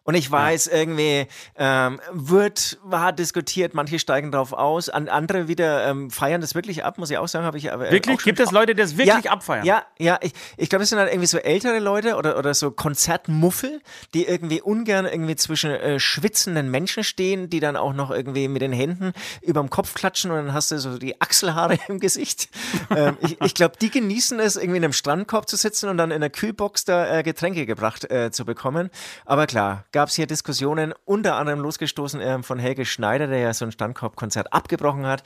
Und 0.04 0.14
ich 0.14 0.28
weiß, 0.28 0.66
ja. 0.66 0.72
irgendwie 0.72 1.26
ähm, 1.56 2.00
wird, 2.12 2.78
war 2.82 3.12
diskutiert, 3.12 3.72
manche 3.74 4.00
steigen 4.00 4.32
drauf 4.32 4.52
aus, 4.52 4.88
an, 4.88 5.08
andere 5.08 5.46
wieder 5.46 5.88
ähm, 5.88 6.10
feiern 6.10 6.40
das 6.40 6.56
wirklich 6.56 6.84
ab, 6.84 6.98
muss 6.98 7.10
ich 7.10 7.18
auch 7.18 7.28
sagen, 7.28 7.44
habe 7.44 7.58
ich 7.58 7.72
aber. 7.72 7.88
Äh, 7.88 7.92
wirklich? 7.92 8.18
Gibt 8.18 8.40
es 8.40 8.50
Leute, 8.50 8.74
die 8.74 8.82
das 8.82 8.96
wirklich 8.96 9.24
ja, 9.24 9.30
abfeiern? 9.30 9.64
Ja, 9.64 9.84
ja, 9.98 10.18
ich, 10.20 10.32
ich 10.56 10.68
glaube, 10.68 10.82
es 10.82 10.90
sind 10.90 10.98
halt 10.98 11.10
irgendwie 11.10 11.28
so 11.28 11.38
ältere 11.38 11.78
Leute 11.78 12.16
oder, 12.16 12.36
oder 12.36 12.52
so 12.54 12.72
Konzertmuffel, 12.72 13.80
die 14.12 14.26
irgendwie 14.26 14.60
ungern 14.60 15.06
irgendwie 15.06 15.36
zwischen 15.36 15.70
äh, 15.70 16.00
schwitzenden 16.00 16.70
Menschen 16.70 17.04
stehen, 17.04 17.48
die 17.48 17.60
dann 17.60 17.76
auch 17.76 17.92
noch 17.92 18.10
irgendwie 18.10 18.48
mit 18.48 18.62
den 18.62 18.72
Händen 18.72 19.12
überm 19.40 19.70
Kopf 19.70 19.94
klatschen 19.94 20.32
und 20.32 20.46
dann 20.46 20.52
hast 20.52 20.72
du 20.72 20.78
so 20.78 20.98
die 20.98 21.20
Achselhaare 21.20 21.78
im 21.88 22.00
Gesicht. 22.00 22.48
ähm, 22.90 23.16
ich 23.20 23.40
ich 23.40 23.54
glaube, 23.54 23.76
die 23.78 23.90
genießen 23.90 24.40
es, 24.40 24.56
irgendwie 24.56 24.78
in 24.78 24.84
einem 24.84 24.94
Strandkorb 24.94 25.46
zu 25.46 25.56
sitzen 25.56 25.90
und 25.90 25.98
dann 25.98 26.10
in 26.10 26.22
der 26.22 26.30
Kühlbox 26.30 26.86
da 26.86 27.18
äh, 27.18 27.22
Getränke 27.22 27.66
gebracht 27.66 28.10
äh, 28.10 28.30
zu 28.30 28.46
bekommen. 28.46 28.88
Aber 29.26 29.46
klar, 29.46 29.84
gab 29.92 30.08
es 30.08 30.14
hier 30.14 30.26
Diskussionen, 30.26 30.94
unter 31.04 31.36
anderem 31.36 31.60
losgestoßen 31.60 32.20
äh, 32.20 32.42
von 32.42 32.58
Helge 32.58 32.84
Schneider, 32.84 33.26
der 33.26 33.38
ja 33.38 33.54
so 33.54 33.64
ein 33.64 33.72
Standkorbkonzert 33.72 34.52
abgebrochen 34.52 35.06
hat. 35.06 35.22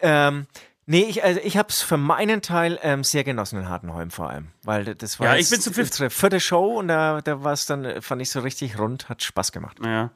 Ähm, 0.00 0.46
Nee, 0.88 1.02
ich, 1.08 1.24
also 1.24 1.40
ich 1.42 1.56
habe 1.56 1.68
es 1.68 1.82
für 1.82 1.96
meinen 1.96 2.42
Teil 2.42 2.78
ähm, 2.80 3.02
sehr 3.02 3.24
genossen 3.24 3.58
in 3.58 3.68
Hartenholm 3.68 4.12
vor 4.12 4.30
allem, 4.30 4.52
weil 4.62 4.94
das 4.94 5.18
war 5.18 5.34
ja, 5.34 5.36
ich 5.36 5.50
bin 5.50 5.60
zu 5.60 5.70
unsere 5.70 6.10
vierte 6.10 6.38
Show 6.38 6.78
und 6.78 6.86
da, 6.86 7.20
da 7.22 7.42
war 7.42 7.52
es 7.52 7.66
dann, 7.66 8.00
fand 8.00 8.22
ich 8.22 8.30
so 8.30 8.38
richtig 8.38 8.78
rund, 8.78 9.08
hat 9.08 9.24
Spaß 9.24 9.50
gemacht. 9.50 9.78
Ja, 9.84 10.12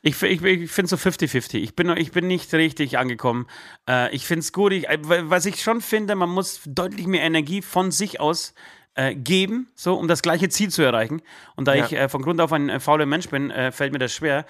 ich, 0.00 0.22
ich, 0.22 0.40
ich 0.40 0.70
finde 0.70 0.88
so 0.88 0.94
50-50. 0.94 1.56
Ich 1.56 1.74
bin, 1.74 1.88
ich 1.96 2.12
bin 2.12 2.28
nicht 2.28 2.54
richtig 2.54 2.98
angekommen. 2.98 3.48
Äh, 3.88 4.14
ich 4.14 4.24
finde 4.24 4.40
es 4.40 4.52
gut, 4.52 4.72
ich, 4.72 4.86
was 4.86 5.44
ich 5.44 5.60
schon 5.60 5.80
finde, 5.80 6.14
man 6.14 6.30
muss 6.30 6.60
deutlich 6.66 7.08
mehr 7.08 7.22
Energie 7.22 7.60
von 7.60 7.90
sich 7.90 8.20
aus 8.20 8.54
äh, 8.94 9.14
geben, 9.14 9.68
so 9.74 9.94
um 9.94 10.08
das 10.08 10.22
gleiche 10.22 10.48
Ziel 10.48 10.70
zu 10.70 10.82
erreichen. 10.82 11.22
Und 11.56 11.68
da 11.68 11.74
ja. 11.74 11.84
ich 11.84 11.92
äh, 11.92 12.08
von 12.08 12.22
Grund 12.22 12.40
auf 12.40 12.52
ein 12.52 12.68
äh, 12.68 12.80
fauler 12.80 13.06
Mensch 13.06 13.28
bin, 13.28 13.50
äh, 13.50 13.72
fällt 13.72 13.92
mir 13.92 13.98
das 13.98 14.14
schwer. 14.14 14.44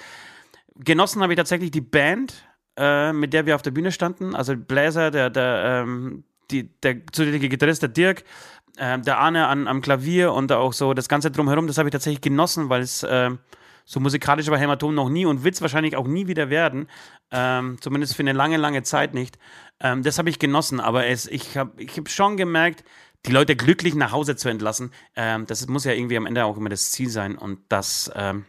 Genossen 0.75 1.23
habe 1.23 1.33
ich 1.33 1.37
tatsächlich 1.37 1.71
die 1.71 1.81
Band, 1.81 2.45
äh, 2.77 3.13
mit 3.13 3.33
der 3.33 3.47
wir 3.47 3.55
auf 3.55 3.63
der 3.63 3.71
Bühne 3.71 3.93
standen. 3.93 4.35
Also 4.35 4.57
Bläser, 4.57 5.11
der, 5.11 5.31
der, 5.31 5.85
ähm, 5.85 6.25
die, 6.51 6.69
der 6.81 7.07
zusätzliche 7.13 7.49
Gitarrist, 7.49 7.83
der 7.83 7.91
Dirk, 7.91 8.25
ähm, 8.79 9.03
der 9.03 9.19
Arne 9.19 9.47
an, 9.49 9.69
am 9.69 9.83
Klavier 9.83 10.33
und 10.33 10.51
auch 10.51 10.73
so 10.73 10.95
das 10.95 11.09
Ganze 11.09 11.31
drumherum, 11.31 11.67
das 11.67 11.79
habe 11.79 11.89
ich 11.89 11.93
tatsächlich 11.93 12.23
genossen, 12.23 12.69
weil 12.69 12.81
es 12.81 13.07
ähm, 13.09 13.39
so 13.85 14.01
musikalisch 14.01 14.49
war 14.49 14.59
Hämatom 14.59 14.95
noch 14.95 15.09
nie 15.09 15.27
und 15.27 15.45
wird 15.45 15.55
es 15.55 15.61
wahrscheinlich 15.61 15.97
auch 15.97 16.07
nie 16.07 16.27
wieder 16.27 16.51
werden. 16.51 16.89
Ähm, 17.31 17.77
zumindest 17.81 18.17
für 18.17 18.23
eine 18.23 18.33
lange, 18.33 18.57
lange 18.57 18.83
Zeit 18.83 19.13
nicht. 19.13 19.39
Ähm, 19.81 20.03
das 20.03 20.19
habe 20.19 20.31
ich 20.31 20.39
genossen, 20.39 20.81
aber 20.81 21.07
es, 21.07 21.27
ich 21.27 21.57
habe 21.57 21.83
ich 21.83 21.99
hab 21.99 22.09
schon 22.09 22.37
gemerkt, 22.37 22.85
die 23.27 23.33
Leute 23.33 23.57
glücklich 23.57 23.95
nach 23.95 24.13
Hause 24.13 24.37
zu 24.37 24.49
entlassen, 24.49 24.93
ähm, 25.17 25.47
das 25.47 25.67
muss 25.69 25.85
ja 25.85 25.93
irgendwie 25.93 26.17
am 26.17 26.27
Ende 26.27 26.45
auch 26.45 26.57
immer 26.57 26.69
das 26.69 26.91
Ziel 26.91 27.09
sein. 27.09 27.37
Und 27.39 27.61
das, 27.69 28.11
ähm, 28.15 28.47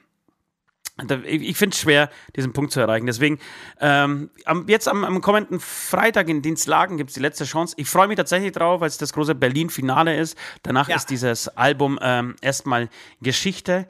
ich 1.26 1.58
finde 1.58 1.74
es 1.74 1.82
schwer, 1.82 2.10
diesen 2.36 2.54
Punkt 2.54 2.72
zu 2.72 2.80
erreichen. 2.80 3.08
Deswegen, 3.08 3.40
ähm, 3.80 4.30
jetzt 4.68 4.88
am, 4.88 5.04
am, 5.04 5.22
kommenden 5.22 5.60
Freitag 5.60 6.30
in 6.30 6.44
Dienstlagen 6.44 6.98
gibt 6.98 7.10
es 7.10 7.16
die 7.16 7.20
letzte 7.20 7.46
Chance. 7.46 7.76
Ich 7.78 7.90
freue 7.90 8.08
mich 8.08 8.18
tatsächlich 8.18 8.52
drauf, 8.52 8.82
weil 8.82 8.90
es 8.90 9.00
das 9.00 9.14
große 9.14 9.34
Berlin-Finale 9.34 10.16
ist. 10.16 10.38
Danach 10.62 10.90
ja. 10.90 10.96
ist 10.96 11.10
dieses 11.10 11.48
Album 11.50 11.98
ähm, 12.02 12.36
erstmal 12.42 12.90
Geschichte. 13.22 13.88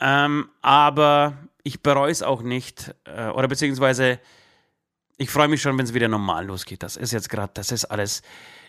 Ähm, 0.00 0.48
aber 0.62 1.36
ich 1.62 1.82
bereue 1.82 2.10
es 2.10 2.22
auch 2.22 2.42
nicht. 2.42 2.94
Äh, 3.04 3.28
oder 3.28 3.48
beziehungsweise, 3.48 4.18
ich 5.16 5.30
freue 5.30 5.48
mich 5.48 5.62
schon, 5.62 5.76
wenn 5.78 5.84
es 5.84 5.94
wieder 5.94 6.08
normal 6.08 6.46
losgeht. 6.46 6.82
Das 6.82 6.96
ist 6.96 7.12
jetzt 7.12 7.28
gerade, 7.28 7.52
das 7.54 7.72
ist 7.72 7.86
alles 7.86 8.22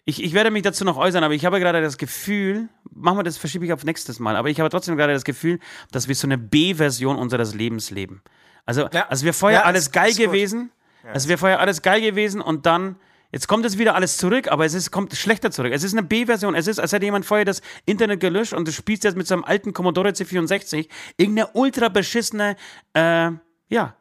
ich, 0.07 0.23
ich 0.23 0.33
werde 0.33 0.51
mich 0.51 0.63
dazu 0.63 0.85
noch 0.85 0.95
äußern, 0.95 1.21
aber 1.25 1.33
ich 1.33 1.43
habe 1.43 1.59
gerade 1.59 1.81
das 1.81 1.97
Gefühl, 1.97 2.69
machen 2.91 3.17
wir 3.17 3.23
das, 3.23 3.37
verschiebe 3.37 3.65
ich 3.65 3.73
auf 3.73 3.83
nächstes 3.83 4.19
Mal, 4.19 4.37
aber 4.37 4.49
ich 4.49 4.57
habe 4.61 4.69
trotzdem 4.69 4.95
gerade 4.95 5.11
das 5.11 5.25
Gefühl, 5.25 5.59
dass 5.91 6.07
wir 6.07 6.15
so 6.15 6.27
eine 6.27 6.37
B-Version 6.37 7.17
unseres 7.17 7.53
Lebens 7.53 7.91
leben. 7.91 8.21
Also, 8.65 8.87
ja. 8.93 9.05
also 9.09 9.25
wir 9.25 9.33
vorher 9.33 9.59
ja, 9.59 9.65
alles 9.65 9.91
geil 9.91 10.13
gewesen, 10.13 10.71
ja, 11.03 11.11
also 11.11 11.27
wir 11.27 11.37
vorher 11.37 11.59
alles 11.59 11.81
geil 11.81 12.01
gewesen 12.01 12.41
und 12.41 12.65
dann 12.65 12.95
Jetzt 13.29 13.49
kommt 13.49 13.65
es 13.65 13.77
wieder 13.77 13.93
alles 13.93 14.15
zurück, 14.15 14.49
aber 14.49 14.63
es 14.63 14.73
ist, 14.73 14.89
kommt 14.89 15.13
schlechter 15.13 15.51
zurück. 15.51 15.73
Es 15.73 15.83
ist 15.83 15.91
eine 15.91 16.01
B-Version. 16.01 16.55
Es 16.55 16.65
ist, 16.65 16.79
als 16.79 16.93
hätte 16.93 17.03
jemand 17.03 17.25
vorher 17.25 17.43
das 17.43 17.61
Internet 17.85 18.21
gelöscht 18.21 18.53
und 18.53 18.65
du 18.65 18.71
spielst 18.71 19.03
jetzt 19.03 19.17
mit 19.17 19.27
so 19.27 19.35
einem 19.35 19.43
alten 19.43 19.73
Commodore 19.73 20.11
C64 20.11 20.87
irgendeine 21.17 21.49
ultra 21.51 21.89
beschissene, 21.89 22.55
äh, 22.93 23.31
ja, 23.67 23.96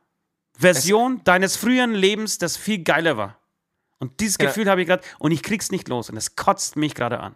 Version 0.59 1.19
es 1.19 1.25
deines 1.25 1.57
früheren 1.57 1.95
Lebens, 1.95 2.38
das 2.38 2.57
viel 2.57 2.83
geiler 2.83 3.16
war. 3.16 3.38
Und 3.99 4.21
dieses 4.21 4.37
ja. 4.38 4.47
Gefühl 4.47 4.69
habe 4.69 4.83
ich 4.83 4.88
gerade 4.88 5.03
und 5.19 5.33
ich 5.33 5.42
krieg's 5.42 5.71
nicht 5.71 5.88
los 5.88 6.11
und 6.11 6.16
es 6.16 6.37
kotzt 6.37 6.77
mich 6.77 6.95
gerade 6.95 7.21
an. 7.21 7.35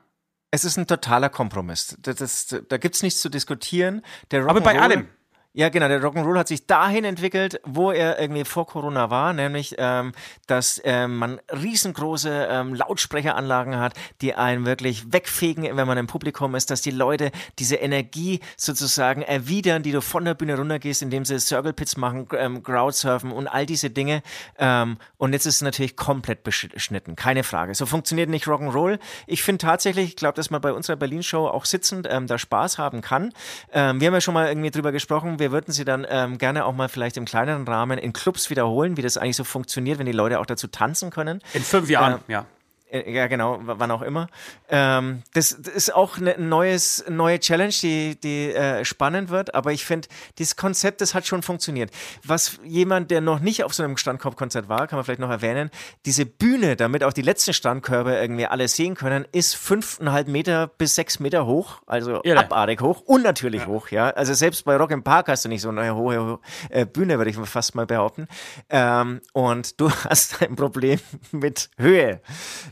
Es 0.50 0.64
ist 0.64 0.76
ein 0.76 0.86
totaler 0.86 1.28
Kompromiss. 1.28 1.96
Das, 2.00 2.16
das, 2.16 2.62
da 2.68 2.76
gibt's 2.76 3.02
nichts 3.02 3.20
zu 3.20 3.28
diskutieren. 3.28 4.02
Aber 4.32 4.60
bei 4.60 4.80
allem. 4.80 5.08
Ja, 5.52 5.68
genau. 5.68 5.88
Der 5.88 6.00
Rock'n'Roll 6.00 6.38
hat 6.38 6.46
sich 6.46 6.68
dahin 6.68 7.04
entwickelt, 7.04 7.60
wo 7.64 7.90
er 7.90 8.20
irgendwie 8.20 8.44
vor 8.44 8.68
Corona 8.68 9.10
war, 9.10 9.32
nämlich, 9.32 9.74
ähm, 9.78 10.12
dass 10.46 10.80
ähm, 10.84 11.16
man 11.16 11.40
riesengroße 11.50 12.46
ähm, 12.48 12.72
Lautsprecheranlagen 12.72 13.76
hat, 13.76 13.94
die 14.20 14.36
einen 14.36 14.64
wirklich 14.64 15.12
wegfegen, 15.12 15.64
wenn 15.64 15.88
man 15.88 15.98
im 15.98 16.06
Publikum 16.06 16.54
ist, 16.54 16.70
dass 16.70 16.82
die 16.82 16.92
Leute 16.92 17.32
diese 17.58 17.74
Energie 17.74 18.38
sozusagen 18.56 19.22
erwidern, 19.22 19.82
die 19.82 19.90
du 19.90 20.00
von 20.00 20.24
der 20.24 20.34
Bühne 20.34 20.56
runtergehst, 20.56 21.02
indem 21.02 21.24
sie 21.24 21.40
Circle 21.40 21.72
Pits 21.72 21.96
machen, 21.96 22.28
ähm, 22.38 22.62
Crowdsurfen 22.62 23.32
und 23.32 23.48
all 23.48 23.66
diese 23.66 23.90
Dinge. 23.90 24.22
Ähm, 24.56 24.98
und 25.16 25.32
jetzt 25.32 25.46
ist 25.46 25.56
es 25.56 25.62
natürlich 25.62 25.96
komplett 25.96 26.44
beschnitten, 26.44 27.16
keine 27.16 27.42
Frage. 27.42 27.74
So 27.74 27.86
funktioniert 27.86 28.30
nicht 28.30 28.46
Rock'n'Roll. 28.46 29.00
Ich 29.26 29.42
finde 29.42 29.66
tatsächlich, 29.66 30.10
ich 30.10 30.16
glaube, 30.16 30.36
dass 30.36 30.50
man 30.50 30.60
bei 30.60 30.72
unserer 30.72 30.94
Berlin-Show 30.94 31.48
auch 31.48 31.64
sitzend 31.64 32.06
ähm, 32.08 32.28
da 32.28 32.38
Spaß 32.38 32.78
haben 32.78 33.00
kann. 33.00 33.32
Ähm, 33.72 34.00
wir 34.00 34.06
haben 34.06 34.14
ja 34.14 34.20
schon 34.20 34.34
mal 34.34 34.46
irgendwie 34.46 34.70
drüber 34.70 34.92
gesprochen, 34.92 35.39
wir 35.40 35.50
würden 35.50 35.72
sie 35.72 35.84
dann 35.84 36.06
ähm, 36.08 36.38
gerne 36.38 36.64
auch 36.64 36.74
mal 36.74 36.88
vielleicht 36.88 37.16
im 37.16 37.24
kleineren 37.24 37.66
Rahmen 37.66 37.98
in 37.98 38.12
Clubs 38.12 38.50
wiederholen, 38.50 38.96
wie 38.96 39.02
das 39.02 39.16
eigentlich 39.16 39.36
so 39.36 39.44
funktioniert, 39.44 39.98
wenn 39.98 40.06
die 40.06 40.12
Leute 40.12 40.38
auch 40.38 40.46
dazu 40.46 40.68
tanzen 40.68 41.10
können. 41.10 41.40
In 41.54 41.62
fünf 41.62 41.90
Jahren, 41.90 42.20
äh, 42.28 42.32
ja. 42.32 42.46
Äh, 42.90 43.12
ja, 43.12 43.26
genau, 43.26 43.58
wann 43.62 43.90
auch 43.90 44.02
immer. 44.02 44.28
Ähm, 44.68 45.22
das, 45.32 45.56
das, 45.58 45.74
ist 45.74 45.94
auch 45.94 46.18
eine 46.18 46.36
neues, 46.38 47.04
neue 47.08 47.38
Challenge, 47.38 47.72
die, 47.82 48.18
die 48.20 48.52
äh, 48.52 48.84
spannend 48.84 49.30
wird, 49.30 49.54
aber 49.54 49.72
ich 49.72 49.84
finde, 49.84 50.08
dieses 50.38 50.56
Konzept, 50.56 51.00
das 51.00 51.14
hat 51.14 51.26
schon 51.26 51.42
funktioniert. 51.42 51.90
Was 52.24 52.58
jemand, 52.64 53.10
der 53.10 53.20
noch 53.20 53.40
nicht 53.40 53.64
auf 53.64 53.74
so 53.74 53.82
einem 53.82 53.96
Standkorbkonzert 53.96 54.68
war, 54.68 54.86
kann 54.86 54.96
man 54.96 55.04
vielleicht 55.04 55.20
noch 55.20 55.30
erwähnen, 55.30 55.70
diese 56.04 56.26
Bühne, 56.26 56.76
damit 56.76 57.04
auch 57.04 57.12
die 57.12 57.22
letzten 57.22 57.52
Standkörbe 57.52 58.14
irgendwie 58.14 58.46
alle 58.46 58.68
sehen 58.68 58.94
können, 58.94 59.26
ist 59.32 59.54
fünfeinhalb 59.54 60.28
Meter 60.28 60.66
bis 60.66 60.94
sechs 60.94 61.20
Meter 61.20 61.46
hoch, 61.46 61.82
also 61.86 62.20
ja, 62.24 62.36
abartig 62.36 62.80
hoch 62.80 63.00
und 63.02 63.22
natürlich 63.22 63.62
ja. 63.62 63.66
hoch, 63.68 63.88
ja. 63.88 64.10
Also 64.10 64.34
selbst 64.34 64.64
bei 64.64 64.76
Rock 64.76 64.90
im 64.90 65.02
Park 65.02 65.28
hast 65.28 65.44
du 65.44 65.48
nicht 65.48 65.62
so 65.62 65.68
eine 65.68 65.94
hohe, 65.94 66.20
hohe 66.20 66.38
äh, 66.70 66.86
Bühne, 66.86 67.18
würde 67.18 67.30
ich 67.30 67.36
fast 67.36 67.74
mal 67.74 67.86
behaupten. 67.86 68.26
Ähm, 68.68 69.20
und 69.32 69.80
du 69.80 69.90
hast 70.08 70.42
ein 70.42 70.56
Problem 70.56 70.98
mit 71.32 71.70
Höhe. 71.78 72.20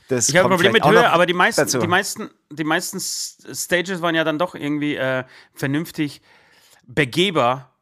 Das 0.08 0.28
ich 0.28 0.36
habe 0.36 0.48
ein 0.48 0.56
Problem 0.56 0.72
mit 0.72 0.84
Höhe, 0.84 1.10
aber 1.10 1.26
die 1.26 1.34
meisten, 1.34 1.80
die, 1.80 1.86
meisten, 1.86 2.30
die 2.50 2.64
meisten 2.64 2.98
Stages 2.98 4.00
waren 4.00 4.14
ja 4.14 4.24
dann 4.24 4.38
doch 4.38 4.54
irgendwie 4.54 4.96
äh, 4.96 5.24
vernünftig 5.54 6.22
begehbar 6.86 7.74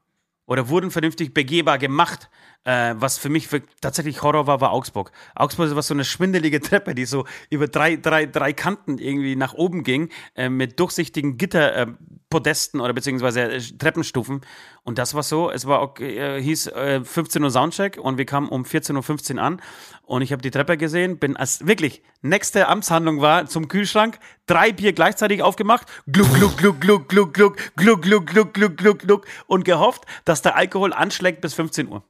oder 0.44 0.68
wurden 0.68 0.90
vernünftig 0.90 1.32
begehbar 1.32 1.78
gemacht. 1.78 2.28
Äh, 2.66 2.96
was 2.98 3.16
für 3.16 3.28
mich 3.28 3.48
tatsächlich 3.80 4.22
Horror 4.22 4.48
war, 4.48 4.60
war 4.60 4.72
Augsburg. 4.72 5.12
Augsburg 5.36 5.72
war 5.76 5.82
so 5.82 5.94
eine 5.94 6.04
schwindelige 6.04 6.60
Treppe, 6.60 6.96
die 6.96 7.04
so 7.04 7.24
über 7.48 7.68
drei, 7.68 7.94
drei, 7.94 8.26
drei 8.26 8.52
Kanten 8.52 8.98
irgendwie 8.98 9.36
nach 9.36 9.54
oben 9.54 9.84
ging, 9.84 10.08
äh, 10.34 10.48
mit 10.48 10.80
durchsichtigen 10.80 11.38
Gitterpodesten 11.38 12.80
äh, 12.80 12.82
oder 12.82 12.92
beziehungsweise 12.92 13.42
äh, 13.42 13.60
Treppenstufen. 13.60 14.40
Und 14.82 14.98
das 14.98 15.14
war 15.14 15.22
so, 15.22 15.48
es 15.48 15.68
war 15.68 15.80
okay, 15.80 16.18
äh, 16.18 16.42
hieß 16.42 16.72
15 17.04 17.44
Uhr 17.44 17.50
Soundcheck 17.52 17.98
und 17.98 18.18
wir 18.18 18.26
kamen 18.26 18.48
um 18.48 18.64
14.15 18.64 19.36
Uhr 19.36 19.42
an 19.42 19.62
und 20.02 20.22
ich 20.22 20.32
habe 20.32 20.42
die 20.42 20.50
Treppe 20.50 20.76
gesehen, 20.76 21.18
bin 21.18 21.36
als 21.36 21.68
wirklich 21.68 22.02
nächste 22.22 22.66
Amtshandlung 22.66 23.20
war 23.20 23.46
zum 23.46 23.68
Kühlschrank, 23.68 24.18
drei 24.46 24.72
Bier 24.72 24.92
gleichzeitig 24.92 25.40
aufgemacht, 25.40 25.86
gluck, 26.10 26.34
gluck, 26.34 26.56
gluck, 26.56 26.80
gluck, 26.80 27.08
gluck, 27.08 27.34
gluck, 27.34 27.56
gluck, 27.76 28.02
gluck, 28.02 28.26
gluck, 28.26 28.54
gluck, 28.54 28.76
gluck, 28.76 28.98
gluck 28.98 29.26
und 29.46 29.64
gehofft, 29.64 30.04
dass 30.24 30.42
der 30.42 30.56
Alkohol 30.56 30.92
anschlägt 30.92 31.40
bis 31.40 31.54
15 31.54 31.86
Uhr. 31.86 32.02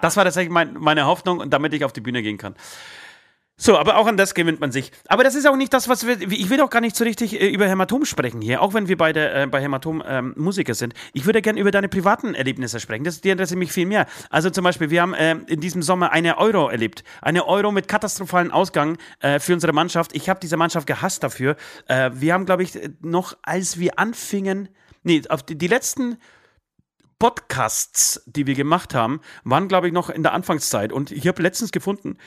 Das 0.00 0.16
war 0.16 0.24
tatsächlich 0.24 0.52
mein, 0.52 0.74
meine 0.74 1.06
Hoffnung, 1.06 1.48
damit 1.50 1.72
ich 1.74 1.84
auf 1.84 1.92
die 1.92 2.00
Bühne 2.00 2.22
gehen 2.22 2.38
kann. 2.38 2.54
So, 3.56 3.78
aber 3.78 3.98
auch 3.98 4.08
an 4.08 4.16
das 4.16 4.34
gewinnt 4.34 4.58
man 4.58 4.72
sich. 4.72 4.90
Aber 5.06 5.22
das 5.22 5.36
ist 5.36 5.46
auch 5.46 5.54
nicht 5.54 5.72
das, 5.72 5.88
was 5.88 6.04
wir. 6.04 6.20
Ich 6.20 6.50
will 6.50 6.60
auch 6.60 6.70
gar 6.70 6.80
nicht 6.80 6.96
so 6.96 7.04
richtig 7.04 7.40
äh, 7.40 7.46
über 7.46 7.68
Hämatom 7.68 8.04
sprechen 8.04 8.40
hier, 8.40 8.60
auch 8.60 8.74
wenn 8.74 8.88
wir 8.88 8.96
beide 8.96 9.30
äh, 9.32 9.46
bei 9.46 9.60
Hämatom 9.60 10.02
ähm, 10.04 10.34
Musiker 10.36 10.74
sind. 10.74 10.92
Ich 11.12 11.24
würde 11.24 11.40
gerne 11.40 11.60
über 11.60 11.70
deine 11.70 11.88
privaten 11.88 12.34
Erlebnisse 12.34 12.80
sprechen. 12.80 13.04
Das, 13.04 13.20
die 13.20 13.30
interessieren 13.30 13.60
mich 13.60 13.70
viel 13.70 13.86
mehr. 13.86 14.06
Also 14.28 14.50
zum 14.50 14.64
Beispiel, 14.64 14.90
wir 14.90 15.02
haben 15.02 15.14
äh, 15.14 15.36
in 15.46 15.60
diesem 15.60 15.82
Sommer 15.82 16.10
eine 16.10 16.38
Euro 16.38 16.68
erlebt. 16.68 17.04
Eine 17.22 17.46
Euro 17.46 17.70
mit 17.70 17.86
katastrophalen 17.86 18.50
Ausgang 18.50 18.98
äh, 19.20 19.38
für 19.38 19.54
unsere 19.54 19.72
Mannschaft. 19.72 20.16
Ich 20.16 20.28
habe 20.28 20.40
diese 20.40 20.56
Mannschaft 20.56 20.88
gehasst 20.88 21.22
dafür. 21.22 21.54
Äh, 21.86 22.10
wir 22.12 22.34
haben, 22.34 22.46
glaube 22.46 22.64
ich, 22.64 22.76
noch, 23.02 23.36
als 23.42 23.78
wir 23.78 24.00
anfingen. 24.00 24.68
Nee, 25.04 25.22
auf 25.28 25.44
die, 25.44 25.56
die 25.56 25.68
letzten 25.68 26.18
Podcasts, 27.18 28.22
die 28.26 28.46
wir 28.46 28.54
gemacht 28.54 28.94
haben, 28.94 29.20
waren, 29.44 29.68
glaube 29.68 29.86
ich, 29.86 29.92
noch 29.92 30.10
in 30.10 30.22
der 30.22 30.32
Anfangszeit. 30.32 30.92
Und 30.92 31.10
ich 31.10 31.26
habe 31.26 31.42
letztens 31.42 31.72
gefunden, 31.72 32.18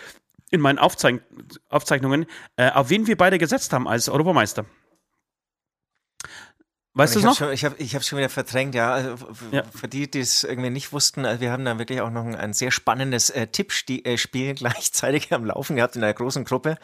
in 0.50 0.62
meinen 0.62 0.80
Aufzeich 0.80 1.20
Aufzeichnungen, 1.70 2.26
äh, 2.56 2.72
auf 2.72 2.90
wen 2.90 3.08
wir 3.08 3.18
beide 3.18 3.38
gesetzt 3.38 3.74
haben 3.74 3.88
als 3.88 4.10
Europameister. 4.10 4.66
Weißt 6.98 7.14
du 7.14 7.20
es 7.20 7.26
noch? 7.26 7.38
Schon, 7.38 7.54
ich 7.54 7.64
habe 7.64 7.76
es 7.78 8.08
schon 8.08 8.18
wieder 8.18 8.30
verdrängt, 8.30 8.74
ja. 8.74 8.92
Also, 8.92 9.28
ja. 9.52 9.62
Für 9.64 9.88
die, 9.88 10.10
die 10.10 10.20
es 10.20 10.44
irgendwie 10.44 10.72
nicht 10.72 10.94
wussten, 10.94 11.26
also 11.26 11.42
wir 11.42 11.52
haben 11.52 11.64
da 11.64 11.78
wirklich 11.78 12.02
auch 12.02 12.10
noch 12.10 12.26
ein, 12.26 12.36
ein 12.36 12.54
sehr 12.54 12.72
spannendes 12.72 13.30
äh, 13.30 13.46
Tippspiel 13.46 14.02
äh, 14.04 14.54
gleichzeitig 14.56 15.32
am 15.32 15.46
Laufen 15.46 15.76
gehabt 15.76 15.96
in 15.96 16.04
einer 16.04 16.16
großen 16.16 16.44
Gruppe. 16.44 16.78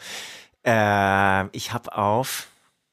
Äh, 0.64 1.46
ich 1.48 1.72
habe 1.72 1.96
auf 1.96 2.46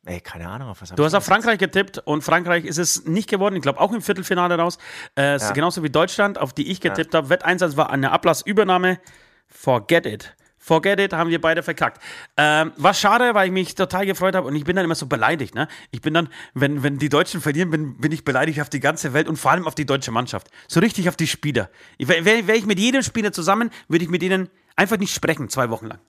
Ey, 0.05 0.19
keine 0.19 0.49
Ahnung, 0.49 0.69
auf 0.69 0.81
was 0.81 0.93
Du 0.93 1.05
hast 1.05 1.13
auf 1.13 1.23
Frankreich 1.23 1.59
getippt 1.59 1.99
und 1.99 2.23
Frankreich 2.23 2.65
ist 2.65 2.79
es 2.79 3.05
nicht 3.05 3.29
geworden. 3.29 3.55
Ich 3.55 3.61
glaube 3.61 3.79
auch 3.79 3.93
im 3.93 4.01
Viertelfinale 4.01 4.57
raus. 4.57 4.79
Äh, 5.15 5.37
ja. 5.37 5.51
Genauso 5.51 5.83
wie 5.83 5.91
Deutschland, 5.91 6.39
auf 6.39 6.53
die 6.53 6.71
ich 6.71 6.81
getippt 6.81 7.13
ja. 7.13 7.19
habe. 7.19 7.29
Wetteinsatz 7.29 7.77
war 7.77 7.91
eine 7.91 8.11
Ablassübernahme. 8.11 8.99
Forget 9.47 10.07
it. 10.07 10.35
Forget 10.57 10.99
it, 10.99 11.13
haben 11.13 11.31
wir 11.31 11.41
beide 11.41 11.63
verkackt. 11.63 12.01
Ähm, 12.37 12.71
war 12.77 12.93
schade, 12.93 13.33
weil 13.33 13.47
ich 13.47 13.51
mich 13.51 13.73
total 13.73 14.05
gefreut 14.05 14.35
habe 14.35 14.47
und 14.47 14.55
ich 14.55 14.63
bin 14.63 14.75
dann 14.75 14.85
immer 14.85 14.93
so 14.93 15.07
beleidigt. 15.07 15.55
Ne? 15.55 15.67
Ich 15.89 16.01
bin 16.01 16.13
dann, 16.13 16.29
wenn, 16.53 16.83
wenn 16.83 16.99
die 16.99 17.09
Deutschen 17.09 17.41
verlieren, 17.41 17.71
bin, 17.71 17.97
bin 17.97 18.11
ich 18.11 18.23
beleidigt 18.23 18.61
auf 18.61 18.69
die 18.69 18.79
ganze 18.79 19.13
Welt 19.13 19.27
und 19.27 19.37
vor 19.37 19.51
allem 19.51 19.65
auf 19.65 19.73
die 19.73 19.87
deutsche 19.87 20.11
Mannschaft. 20.11 20.49
So 20.67 20.79
richtig 20.79 21.09
auf 21.09 21.15
die 21.15 21.25
Spieler. 21.25 21.71
Wäre 21.97 22.47
wär 22.47 22.55
ich 22.55 22.67
mit 22.67 22.77
jedem 22.77 23.01
Spieler 23.01 23.31
zusammen, 23.31 23.71
würde 23.87 24.05
ich 24.05 24.11
mit 24.11 24.21
ihnen 24.21 24.49
einfach 24.75 24.97
nicht 24.97 25.15
sprechen, 25.15 25.49
zwei 25.49 25.71
Wochen 25.71 25.87
lang. 25.87 25.99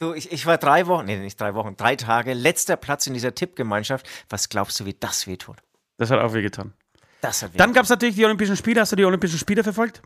Du, 0.00 0.14
ich, 0.14 0.32
ich 0.32 0.46
war 0.46 0.56
drei 0.56 0.86
Wochen, 0.86 1.04
nee, 1.04 1.16
nicht 1.18 1.38
drei 1.38 1.54
Wochen, 1.54 1.76
drei 1.76 1.94
Tage, 1.94 2.32
letzter 2.32 2.76
Platz 2.76 3.06
in 3.06 3.12
dieser 3.12 3.34
Tippgemeinschaft. 3.34 4.08
Was 4.30 4.48
glaubst 4.48 4.80
du, 4.80 4.86
wie 4.86 4.94
das 4.98 5.26
wehtut? 5.26 5.58
Das 5.98 6.10
hat 6.10 6.20
auch 6.20 6.32
wehgetan. 6.32 6.72
Das 7.20 7.42
hat 7.42 7.52
weh 7.52 7.58
Dann 7.58 7.74
gab 7.74 7.84
es 7.84 7.90
natürlich 7.90 8.14
die 8.14 8.24
Olympischen 8.24 8.56
Spiele. 8.56 8.80
Hast 8.80 8.92
du 8.92 8.96
die 8.96 9.04
Olympischen 9.04 9.38
Spiele 9.38 9.62
verfolgt? 9.62 10.00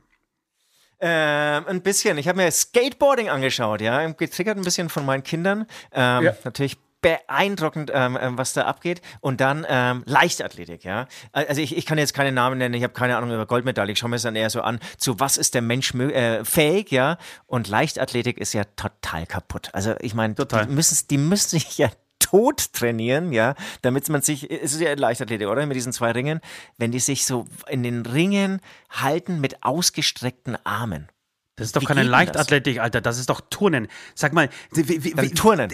Ähm, 0.99 1.65
ein 1.69 1.81
bisschen. 1.81 2.19
Ich 2.19 2.27
habe 2.27 2.39
mir 2.39 2.51
Skateboarding 2.51 3.29
angeschaut, 3.29 3.81
ja, 3.81 4.05
getriggert 4.11 4.57
ein 4.57 4.65
bisschen 4.65 4.89
von 4.89 5.07
meinen 5.07 5.23
Kindern. 5.23 5.67
Ähm, 5.93 6.25
ja. 6.25 6.37
Natürlich 6.43 6.77
beeindruckend, 7.05 7.91
ähm, 7.93 8.17
ähm, 8.19 8.39
was 8.39 8.55
da 8.55 8.63
abgeht. 8.63 9.03
Und 9.21 9.43
dann 9.43 9.67
ähm, 9.69 10.03
Leichtathletik, 10.07 10.85
ja. 10.85 11.07
Also 11.33 11.61
ich, 11.61 11.77
ich 11.77 11.85
kann 11.85 11.99
jetzt 11.99 12.15
keine 12.15 12.33
Namen 12.33 12.57
nennen, 12.57 12.73
ich 12.73 12.83
habe 12.83 12.95
keine 12.95 13.19
Ahnung 13.19 13.31
über 13.31 13.45
Goldmedaille, 13.45 13.93
ich 13.93 13.99
schaue 13.99 14.09
mir 14.09 14.17
es 14.17 14.23
dann 14.23 14.37
eher 14.37 14.49
so 14.49 14.63
an, 14.63 14.81
zu 14.97 15.21
was 15.21 15.37
ist 15.37 15.55
der 15.55 15.61
Mensch 15.61 15.95
äh, 15.95 16.43
fähig, 16.47 16.91
ja. 16.91 17.19
Und 17.47 17.69
Leichtathletik 17.69 18.39
ist 18.39 18.55
ja 18.55 18.65
total 18.77 19.27
kaputt. 19.27 19.69
Also 19.75 19.95
ich 20.01 20.15
meine, 20.15 20.35
die 20.35 20.67
müssen, 20.67 21.09
die 21.09 21.19
müssen 21.19 21.51
sich 21.51 21.77
ja 21.77 21.91
tot 22.21 22.73
trainieren, 22.73 23.33
ja, 23.33 23.55
damit 23.83 24.09
man 24.09 24.23
sich, 24.23 24.51
es 24.51 24.73
ist 24.73 24.81
ja 24.81 24.95
Leichtathletik, 24.95 25.47
oder? 25.47 25.67
Mit 25.67 25.77
diesen 25.77 25.93
zwei 25.93 26.13
Ringen, 26.13 26.41
wenn 26.79 26.91
die 26.91 27.01
sich 27.01 27.27
so 27.27 27.45
in 27.69 27.83
den 27.83 28.07
Ringen 28.07 28.61
halten 28.89 29.43
mit 29.43 29.63
ausgestreckten 29.63 30.57
Armen. 30.65 31.09
Das 31.57 31.69
ist 31.69 31.77
doch 31.77 31.83
wie 31.83 31.87
keine 31.87 32.03
Leichtathletik, 32.03 32.81
Alter, 32.81 33.01
das 33.01 33.19
ist 33.19 33.31
doch 33.31 33.41
Turnen. 33.49 33.87
Sag 34.17 34.33
mal, 34.33 34.49
wie, 34.73 35.05
wie, 35.05 35.11
Dann 35.13 35.35
Turnen. 35.35 35.71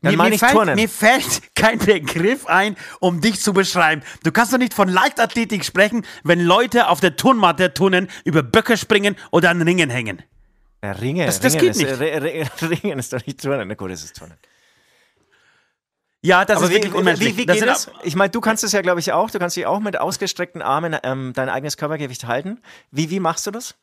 Dann 0.00 0.16
mir, 0.16 0.30
mir, 0.30 0.38
fällt, 0.38 0.74
mir 0.74 0.88
fällt 0.88 1.54
kein 1.54 1.78
Begriff 1.78 2.46
ein, 2.46 2.76
um 2.98 3.20
dich 3.20 3.40
zu 3.40 3.52
beschreiben. 3.52 4.02
Du 4.24 4.32
kannst 4.32 4.52
doch 4.52 4.58
nicht 4.58 4.74
von 4.74 4.88
Leichtathletik 4.88 5.64
sprechen, 5.64 6.04
wenn 6.24 6.40
Leute 6.40 6.88
auf 6.88 6.98
der 6.98 7.14
Turnmatte 7.14 7.72
turnen, 7.72 8.08
über 8.24 8.42
Böcke 8.42 8.76
springen 8.76 9.16
oder 9.30 9.50
an 9.50 9.62
Ringen 9.62 9.90
hängen. 9.90 10.22
Ja, 10.82 10.90
Ringen, 10.92 11.26
das, 11.26 11.38
das 11.38 11.54
Ringen 11.54 11.72
geht 11.72 11.76
ist, 11.76 12.00
nicht. 12.00 12.62
Ringen 12.84 12.98
ist 12.98 13.12
doch 13.12 13.24
nicht 13.24 13.40
Turnen. 13.40 13.68
Na 13.68 13.74
gut, 13.74 13.92
es 13.92 14.02
ist 14.02 14.16
Turnen. 14.16 14.36
Ja, 16.24 16.44
das 16.44 16.56
Aber 16.56 16.66
ist 16.66 16.70
wie, 16.70 16.74
wirklich 16.76 16.94
unmenschlich. 16.94 17.36
Wie, 17.36 17.42
wie 17.42 17.46
geht 17.46 17.66
das? 17.66 17.90
Ich 18.02 18.16
meine, 18.16 18.30
du 18.30 18.40
kannst 18.40 18.64
es 18.64 18.72
ja, 18.72 18.80
glaube 18.80 18.98
ich, 18.98 19.12
auch. 19.12 19.30
Du 19.30 19.38
kannst 19.38 19.56
dich 19.56 19.66
auch 19.66 19.80
mit 19.80 19.98
ausgestreckten 19.98 20.62
Armen 20.62 20.96
ähm, 21.04 21.32
dein 21.34 21.48
eigenes 21.48 21.76
Körpergewicht 21.76 22.26
halten. 22.26 22.60
Wie, 22.90 23.10
wie 23.10 23.20
machst 23.20 23.46
du 23.46 23.52
das? 23.52 23.76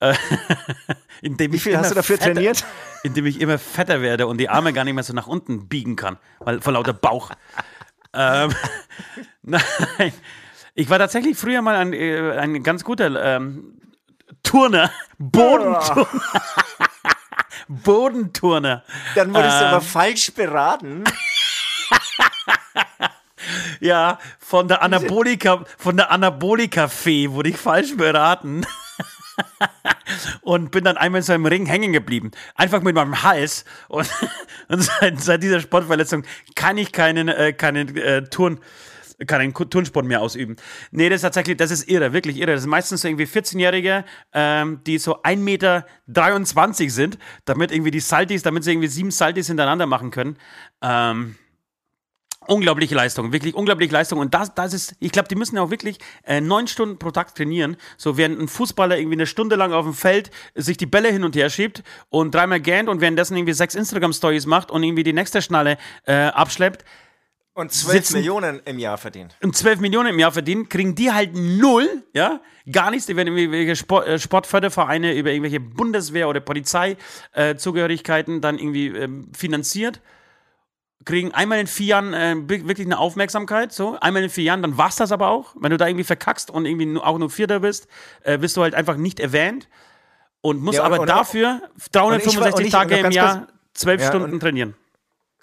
Indem 1.22 1.52
Wie 1.52 1.58
viel 1.58 1.76
hast 1.78 1.90
du 1.90 1.94
dafür 1.94 2.18
fetter, 2.18 2.34
trainiert? 2.34 2.64
Indem 3.02 3.26
ich 3.26 3.40
immer 3.40 3.58
fetter 3.58 4.00
werde 4.02 4.26
und 4.26 4.38
die 4.38 4.48
Arme 4.48 4.72
gar 4.72 4.84
nicht 4.84 4.94
mehr 4.94 5.04
so 5.04 5.12
nach 5.12 5.26
unten 5.26 5.68
biegen 5.68 5.96
kann, 5.96 6.18
weil 6.40 6.60
vor 6.60 6.72
lauter 6.72 6.92
Bauch. 6.92 7.30
ähm, 8.14 8.54
nein, 9.42 10.12
ich 10.74 10.90
war 10.90 10.98
tatsächlich 10.98 11.36
früher 11.36 11.62
mal 11.62 11.76
ein, 11.76 11.92
äh, 11.92 12.32
ein 12.32 12.62
ganz 12.62 12.84
guter 12.84 13.36
ähm, 13.36 13.80
Turner, 14.42 14.90
Bodenturner. 15.18 16.08
Bodenturner. 17.68 18.84
Dann 19.14 19.34
wurdest 19.34 19.56
ähm, 19.56 19.60
du 19.60 19.66
aber 19.66 19.80
falsch 19.80 20.32
beraten. 20.34 21.04
ja, 23.80 24.18
von 24.38 24.68
der 24.68 24.82
Anabolika, 24.82 25.64
von 25.78 25.96
der 25.96 26.10
Anabolika-Fee 26.10 27.30
wurde 27.30 27.50
ich 27.50 27.56
falsch 27.56 27.96
beraten. 27.96 28.66
und 30.42 30.70
bin 30.70 30.84
dann 30.84 30.96
einmal 30.96 31.20
in 31.20 31.24
so 31.24 31.32
einem 31.32 31.46
Ring 31.46 31.66
hängen 31.66 31.92
geblieben. 31.92 32.30
Einfach 32.54 32.82
mit 32.82 32.94
meinem 32.94 33.22
Hals. 33.22 33.64
Und, 33.88 34.08
und 34.68 34.82
seit, 34.82 35.20
seit, 35.20 35.42
dieser 35.42 35.60
Sportverletzung 35.60 36.24
kann 36.54 36.78
ich 36.78 36.92
keinen, 36.92 37.28
äh, 37.28 37.52
keinen 37.52 37.96
äh, 37.96 38.24
Turn 38.24 38.60
keinen 39.26 39.54
Turnsport 39.54 40.04
mehr 40.06 40.20
ausüben. 40.20 40.56
Nee, 40.90 41.08
das 41.08 41.18
ist 41.18 41.22
tatsächlich, 41.22 41.56
das 41.56 41.70
ist 41.70 41.88
irre, 41.88 42.12
wirklich 42.12 42.36
irre. 42.36 42.52
Das 42.52 42.62
sind 42.62 42.70
meistens 42.70 43.04
irgendwie 43.04 43.24
14-Jährige, 43.24 44.04
ähm, 44.32 44.80
die 44.84 44.98
so 44.98 45.22
1,23 45.22 45.36
Meter 45.36 45.86
sind, 46.90 47.18
damit 47.44 47.70
irgendwie 47.70 47.92
die 47.92 48.00
Saltis, 48.00 48.42
damit 48.42 48.64
sie 48.64 48.72
irgendwie 48.72 48.88
sieben 48.88 49.12
Saltis 49.12 49.46
hintereinander 49.46 49.86
machen 49.86 50.10
können. 50.10 50.36
Ähm, 50.82 51.36
Unglaubliche 52.46 52.94
Leistung, 52.94 53.32
wirklich 53.32 53.54
unglaubliche 53.54 53.92
Leistung. 53.92 54.18
Und 54.18 54.34
das, 54.34 54.54
das 54.54 54.72
ist, 54.72 54.94
ich 55.00 55.12
glaube, 55.12 55.28
die 55.28 55.34
müssen 55.34 55.56
ja 55.56 55.62
auch 55.62 55.70
wirklich 55.70 55.98
äh, 56.24 56.40
neun 56.40 56.66
Stunden 56.66 56.98
pro 56.98 57.10
Tag 57.10 57.34
trainieren. 57.34 57.76
So 57.96 58.16
während 58.16 58.40
ein 58.40 58.48
Fußballer 58.48 58.98
irgendwie 58.98 59.16
eine 59.16 59.26
Stunde 59.26 59.56
lang 59.56 59.72
auf 59.72 59.84
dem 59.84 59.94
Feld 59.94 60.30
sich 60.54 60.76
die 60.76 60.86
Bälle 60.86 61.10
hin 61.10 61.24
und 61.24 61.36
her 61.36 61.50
schiebt 61.50 61.82
und 62.10 62.34
dreimal 62.34 62.60
gähnt 62.60 62.88
und 62.88 63.00
währenddessen 63.00 63.36
irgendwie 63.36 63.52
sechs 63.52 63.74
Instagram-Stories 63.74 64.46
macht 64.46 64.70
und 64.70 64.82
irgendwie 64.82 65.02
die 65.02 65.12
nächste 65.12 65.42
Schnalle 65.42 65.78
äh, 66.06 66.14
abschleppt. 66.14 66.84
Und 67.56 67.72
zwölf 67.72 68.10
Millionen 68.10 68.60
im 68.64 68.80
Jahr 68.80 68.98
verdient. 68.98 69.36
Und 69.40 69.56
zwölf 69.56 69.78
Millionen 69.78 70.08
im 70.08 70.18
Jahr 70.18 70.32
verdient, 70.32 70.68
kriegen 70.70 70.96
die 70.96 71.12
halt 71.12 71.34
null, 71.34 72.02
ja, 72.12 72.40
gar 72.70 72.90
nichts. 72.90 73.06
Die 73.06 73.14
werden 73.14 73.36
irgendwelche 73.36 73.76
Sport, 73.76 74.08
äh, 74.08 74.18
Sportfördervereine 74.18 75.14
über 75.14 75.30
irgendwelche 75.30 75.60
Bundeswehr- 75.60 76.28
oder 76.28 76.40
Polizeizugehörigkeiten 76.40 78.38
äh, 78.38 78.40
dann 78.40 78.58
irgendwie 78.58 78.88
ähm, 78.88 79.28
finanziert 79.32 80.00
kriegen 81.04 81.32
einmal 81.32 81.58
in 81.58 81.66
vier 81.66 81.86
Jahren 81.86 82.14
äh, 82.14 82.34
wirklich 82.48 82.86
eine 82.86 82.98
Aufmerksamkeit, 82.98 83.72
so, 83.72 83.98
einmal 84.00 84.22
in 84.22 84.30
vier 84.30 84.44
Jahren, 84.44 84.62
dann 84.62 84.78
war's 84.78 84.96
das 84.96 85.12
aber 85.12 85.28
auch. 85.28 85.54
Wenn 85.58 85.70
du 85.70 85.76
da 85.76 85.86
irgendwie 85.86 86.04
verkackst 86.04 86.50
und 86.50 86.66
irgendwie 86.66 86.98
auch 87.00 87.18
nur 87.18 87.30
Vierter 87.30 87.60
bist, 87.60 87.88
äh, 88.22 88.40
wirst 88.40 88.56
du 88.56 88.62
halt 88.62 88.74
einfach 88.74 88.96
nicht 88.96 89.20
erwähnt 89.20 89.68
und 90.40 90.62
musst 90.62 90.78
ja, 90.78 90.84
und, 90.84 90.92
aber 90.92 91.02
und, 91.02 91.08
dafür 91.08 91.62
365 91.92 92.66
ich, 92.66 92.72
Tage 92.72 92.96
im 92.98 93.10
Jahr 93.10 93.48
zwölf 93.72 94.00
ja, 94.00 94.08
Stunden 94.08 94.40
trainieren. 94.40 94.74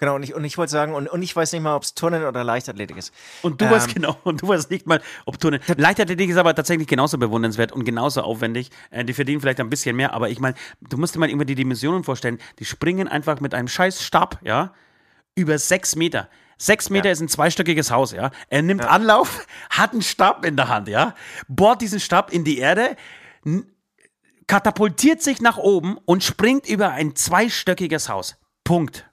Genau, 0.02 0.16
und 0.16 0.24
ich, 0.24 0.34
und 0.34 0.42
ich 0.42 0.58
wollte 0.58 0.72
sagen, 0.72 0.94
und, 0.94 1.06
und 1.06 1.22
ich 1.22 1.36
weiß 1.36 1.52
nicht 1.52 1.62
mal, 1.62 1.76
ob 1.76 1.84
es 1.84 1.94
Turnen 1.94 2.24
oder 2.24 2.42
Leichtathletik 2.42 2.96
ist. 2.96 3.14
Und 3.42 3.60
du 3.60 3.66
ähm, 3.66 3.70
weißt 3.70 3.94
genau, 3.94 4.16
und 4.24 4.42
du 4.42 4.48
weißt 4.48 4.68
nicht 4.68 4.84
mal, 4.84 5.00
ob 5.26 5.38
Turnen. 5.38 5.60
Leichtathletik 5.76 6.28
ist 6.28 6.38
aber 6.38 6.56
tatsächlich 6.56 6.88
genauso 6.88 7.18
bewundernswert 7.18 7.70
und 7.70 7.84
genauso 7.84 8.22
aufwendig. 8.22 8.70
Äh, 8.90 9.04
die 9.04 9.12
verdienen 9.12 9.40
vielleicht 9.40 9.60
ein 9.60 9.70
bisschen 9.70 9.94
mehr, 9.94 10.12
aber 10.12 10.28
ich 10.28 10.40
meine, 10.40 10.56
du 10.80 10.96
musst 10.96 11.14
dir 11.14 11.20
mal 11.20 11.30
immer 11.30 11.44
die 11.44 11.54
Dimensionen 11.54 12.02
vorstellen. 12.02 12.38
Die 12.58 12.64
springen 12.64 13.06
einfach 13.06 13.38
mit 13.38 13.54
einem 13.54 13.68
scheiß 13.68 14.02
Stab, 14.02 14.40
ja, 14.42 14.74
über 15.34 15.58
sechs 15.58 15.96
Meter. 15.96 16.28
Sechs 16.58 16.90
Meter 16.90 17.06
ja. 17.06 17.12
ist 17.12 17.20
ein 17.20 17.28
zweistöckiges 17.28 17.90
Haus, 17.90 18.12
ja. 18.12 18.30
Er 18.48 18.62
nimmt 18.62 18.82
ja. 18.82 18.88
Anlauf, 18.88 19.46
hat 19.70 19.92
einen 19.92 20.02
Stab 20.02 20.44
in 20.44 20.56
der 20.56 20.68
Hand, 20.68 20.88
ja, 20.88 21.14
bohrt 21.48 21.80
diesen 21.80 22.00
Stab 22.00 22.32
in 22.32 22.44
die 22.44 22.58
Erde, 22.58 22.96
katapultiert 24.46 25.22
sich 25.22 25.40
nach 25.40 25.58
oben 25.58 25.98
und 26.04 26.22
springt 26.22 26.68
über 26.68 26.90
ein 26.90 27.16
zweistöckiges 27.16 28.08
Haus. 28.08 28.36
Punkt. 28.64 29.08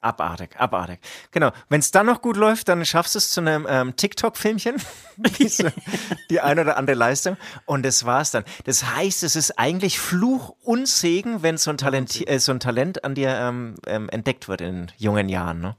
Abartig, 0.00 0.56
abartig. 0.58 1.00
Genau. 1.30 1.50
Wenn 1.68 1.80
es 1.80 1.90
dann 1.90 2.06
noch 2.06 2.22
gut 2.22 2.36
läuft, 2.36 2.68
dann 2.68 2.84
schaffst 2.84 3.14
du 3.14 3.18
es 3.18 3.30
zu 3.30 3.40
einem 3.40 3.66
ähm, 3.68 3.96
TikTok-Filmchen. 3.96 4.76
die 6.30 6.40
eine 6.40 6.60
oder 6.60 6.76
andere 6.76 6.96
Leistung. 6.96 7.36
Und 7.64 7.84
das 7.84 8.04
war's 8.04 8.30
dann. 8.30 8.44
Das 8.64 8.84
heißt, 8.94 9.22
es 9.22 9.36
ist 9.36 9.58
eigentlich 9.58 9.98
Fluch 9.98 10.54
und 10.62 10.86
Segen, 10.86 11.42
wenn 11.42 11.56
so 11.56 11.70
ein 11.70 11.78
Talent, 11.78 12.28
äh, 12.28 12.38
so 12.38 12.52
ein 12.52 12.60
Talent 12.60 13.04
an 13.04 13.14
dir 13.14 13.30
ähm, 13.30 13.74
ähm, 13.86 14.08
entdeckt 14.10 14.48
wird 14.48 14.60
in 14.60 14.92
jungen 14.96 15.28
Jahren. 15.28 15.60
Ne? 15.60 15.76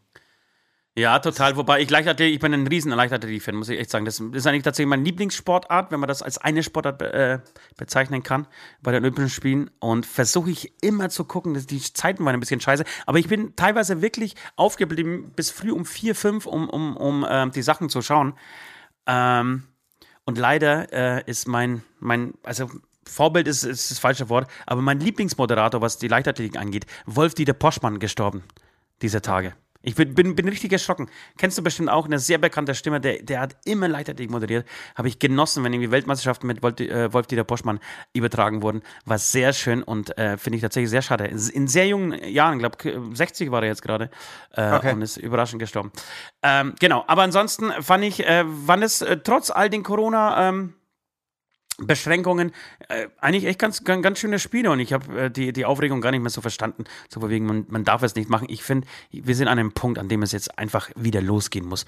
Ja, 0.98 1.20
total. 1.20 1.56
Wobei 1.58 1.80
ich 1.82 1.92
Leichtathletik, 1.92 2.34
ich 2.34 2.40
bin 2.40 2.56
ein 2.56 2.66
riesen 2.66 2.92
Leichtathletik-Fan, 2.92 3.54
muss 3.54 3.70
ich 3.70 3.80
echt 3.80 3.92
sagen. 3.92 4.04
Das 4.04 4.20
ist 4.20 4.48
eigentlich 4.48 4.64
tatsächlich 4.64 4.90
meine 4.90 5.04
Lieblingssportart, 5.04 5.92
wenn 5.92 6.00
man 6.00 6.08
das 6.08 6.24
als 6.24 6.40
eine 6.40 6.64
Sportart 6.64 7.00
äh, 7.04 7.38
bezeichnen 7.78 8.24
kann 8.24 8.48
bei 8.82 8.92
den 8.92 9.04
Olympischen 9.04 9.30
Spielen. 9.30 9.70
Und 9.78 10.08
versuche 10.08 10.50
ich 10.50 10.74
immer 10.82 11.10
zu 11.10 11.26
gucken, 11.26 11.54
dass 11.54 11.68
die 11.68 11.80
Zeiten 11.80 12.26
waren 12.26 12.34
ein 12.34 12.40
bisschen 12.40 12.62
scheiße. 12.62 12.84
Aber 13.06 13.20
ich 13.20 13.28
bin 13.28 13.56
teilweise 13.56 14.02
wirklich 14.02 14.34
aufgeblieben 14.56 15.34
bis 15.36 15.52
früh 15.52 15.72
um 15.72 15.86
vier, 15.86 16.16
fünf, 16.16 16.48
um, 16.48 16.68
um, 16.68 16.98
um 16.98 17.24
äh, 17.24 17.48
die 17.52 17.62
Sachen 17.62 17.90
zu 17.90 18.02
schauen. 18.02 18.34
Ähm, 19.06 19.68
und 20.26 20.40
leider 20.40 20.92
äh, 20.92 21.24
ist 21.30 21.48
mein, 21.48 21.84
mein, 22.00 22.34
also 22.42 22.72
Vorbild 23.06 23.48
ist, 23.48 23.64
ist 23.64 23.92
das 23.92 24.00
falsche 24.00 24.30
Wort, 24.30 24.50
aber 24.66 24.82
mein 24.82 25.00
Lieblingsmoderator, 25.00 25.80
was 25.80 26.00
die 26.00 26.08
Leichtathletik 26.08 26.60
angeht, 26.60 26.88
Wolf-Dieter 27.06 27.54
Poschmann, 27.54 28.00
gestorben 28.00 28.44
diese 29.02 29.22
Tage. 29.22 29.54
Ich 29.82 29.96
bin, 29.96 30.14
bin, 30.16 30.36
bin 30.36 30.48
richtig 30.50 30.72
erschrocken. 30.72 31.10
Kennst 31.38 31.58
du 31.58 31.64
bestimmt 31.64 31.90
auch 31.90 32.06
eine 32.06 32.20
sehr 32.20 32.38
bekannte 32.38 32.76
Stimme, 32.76 33.00
der, 33.00 33.22
der 33.22 33.40
hat 33.40 33.56
immer 33.66 33.88
Leichtathletik 33.88 34.32
moderiert. 34.32 34.68
Habe 34.96 35.08
ich 35.08 35.20
genossen, 35.20 35.64
wenn 35.64 35.74
irgendwie 35.74 35.92
Weltmeisterschaften 35.92 36.48
mit 36.48 36.64
äh, 36.82 37.14
Wolf-Dieter 37.14 37.44
Poschmann 37.44 37.80
übertragen 38.14 38.62
wurden. 38.62 38.82
War 39.06 39.18
sehr 39.18 39.54
schön 39.54 39.84
und 39.84 40.18
äh, 40.18 40.38
finde 40.38 40.58
ich 40.58 40.62
tatsächlich 40.62 40.90
sehr 40.90 41.02
schade. 41.02 41.26
In 41.26 41.68
sehr 41.68 41.88
jungen 41.88 42.14
Jahren, 42.28 42.60
glaube 42.60 42.78
60 43.14 43.52
war 43.52 43.62
er 43.62 43.70
jetzt 43.70 43.82
gerade 43.82 44.10
äh, 44.54 44.74
okay. 44.74 44.94
und 44.94 45.02
ist 45.02 45.18
überraschend 45.18 45.60
gestorben. 45.60 45.92
Ähm, 46.42 46.76
genau, 46.80 47.04
aber 47.08 47.24
ansonsten 47.24 47.72
fand 47.82 48.04
ich, 48.04 48.26
äh, 48.26 48.44
wann 48.46 48.82
es 48.82 49.02
äh, 49.02 49.18
trotz 49.18 49.52
all 49.52 49.70
den 49.70 49.84
Corona- 49.84 50.50
ähm, 50.50 50.74
Beschränkungen, 51.78 52.52
äh, 52.90 53.08
eigentlich 53.20 53.46
echt 53.46 53.60
ganz, 53.60 53.84
ganz, 53.84 54.02
ganz 54.02 54.20
schöne 54.20 54.40
Spiele 54.40 54.72
und 54.72 54.80
ich 54.80 54.94
habe 54.94 55.26
äh, 55.26 55.32
die, 55.32 55.54
die 55.54 55.66
Aufregung 55.66 56.02
gar 56.02 56.12
nicht 56.12 56.22
mehr 56.22 56.32
so 56.32 56.42
verstanden, 56.42 56.86
so 57.08 57.28
wegen, 57.30 57.46
man, 57.46 57.66
man 57.70 57.84
darf 57.84 58.02
es 58.02 58.16
nicht 58.16 58.30
machen. 58.30 58.48
Ich 58.50 58.64
finde, 58.64 58.88
wir 59.12 59.36
sind 59.36 59.48
an 59.48 59.60
einem 59.60 59.72
Punkt, 59.72 60.00
an 60.00 60.10
dem 60.10 60.24
es 60.24 60.32
jetzt 60.32 60.58
einfach 60.58 60.90
wieder 60.96 61.22
losgehen 61.22 61.68
muss. 61.68 61.86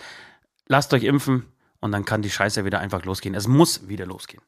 Lasst 0.68 0.94
euch 0.94 1.04
impfen 1.04 1.46
und 1.80 1.92
dann 1.92 2.06
kann 2.06 2.22
die 2.22 2.30
Scheiße 2.30 2.66
wieder 2.66 2.80
einfach 2.80 3.04
losgehen. 3.04 3.34
Es 3.34 3.48
muss 3.48 3.88
wieder 3.88 4.06
losgehen. 4.06 4.44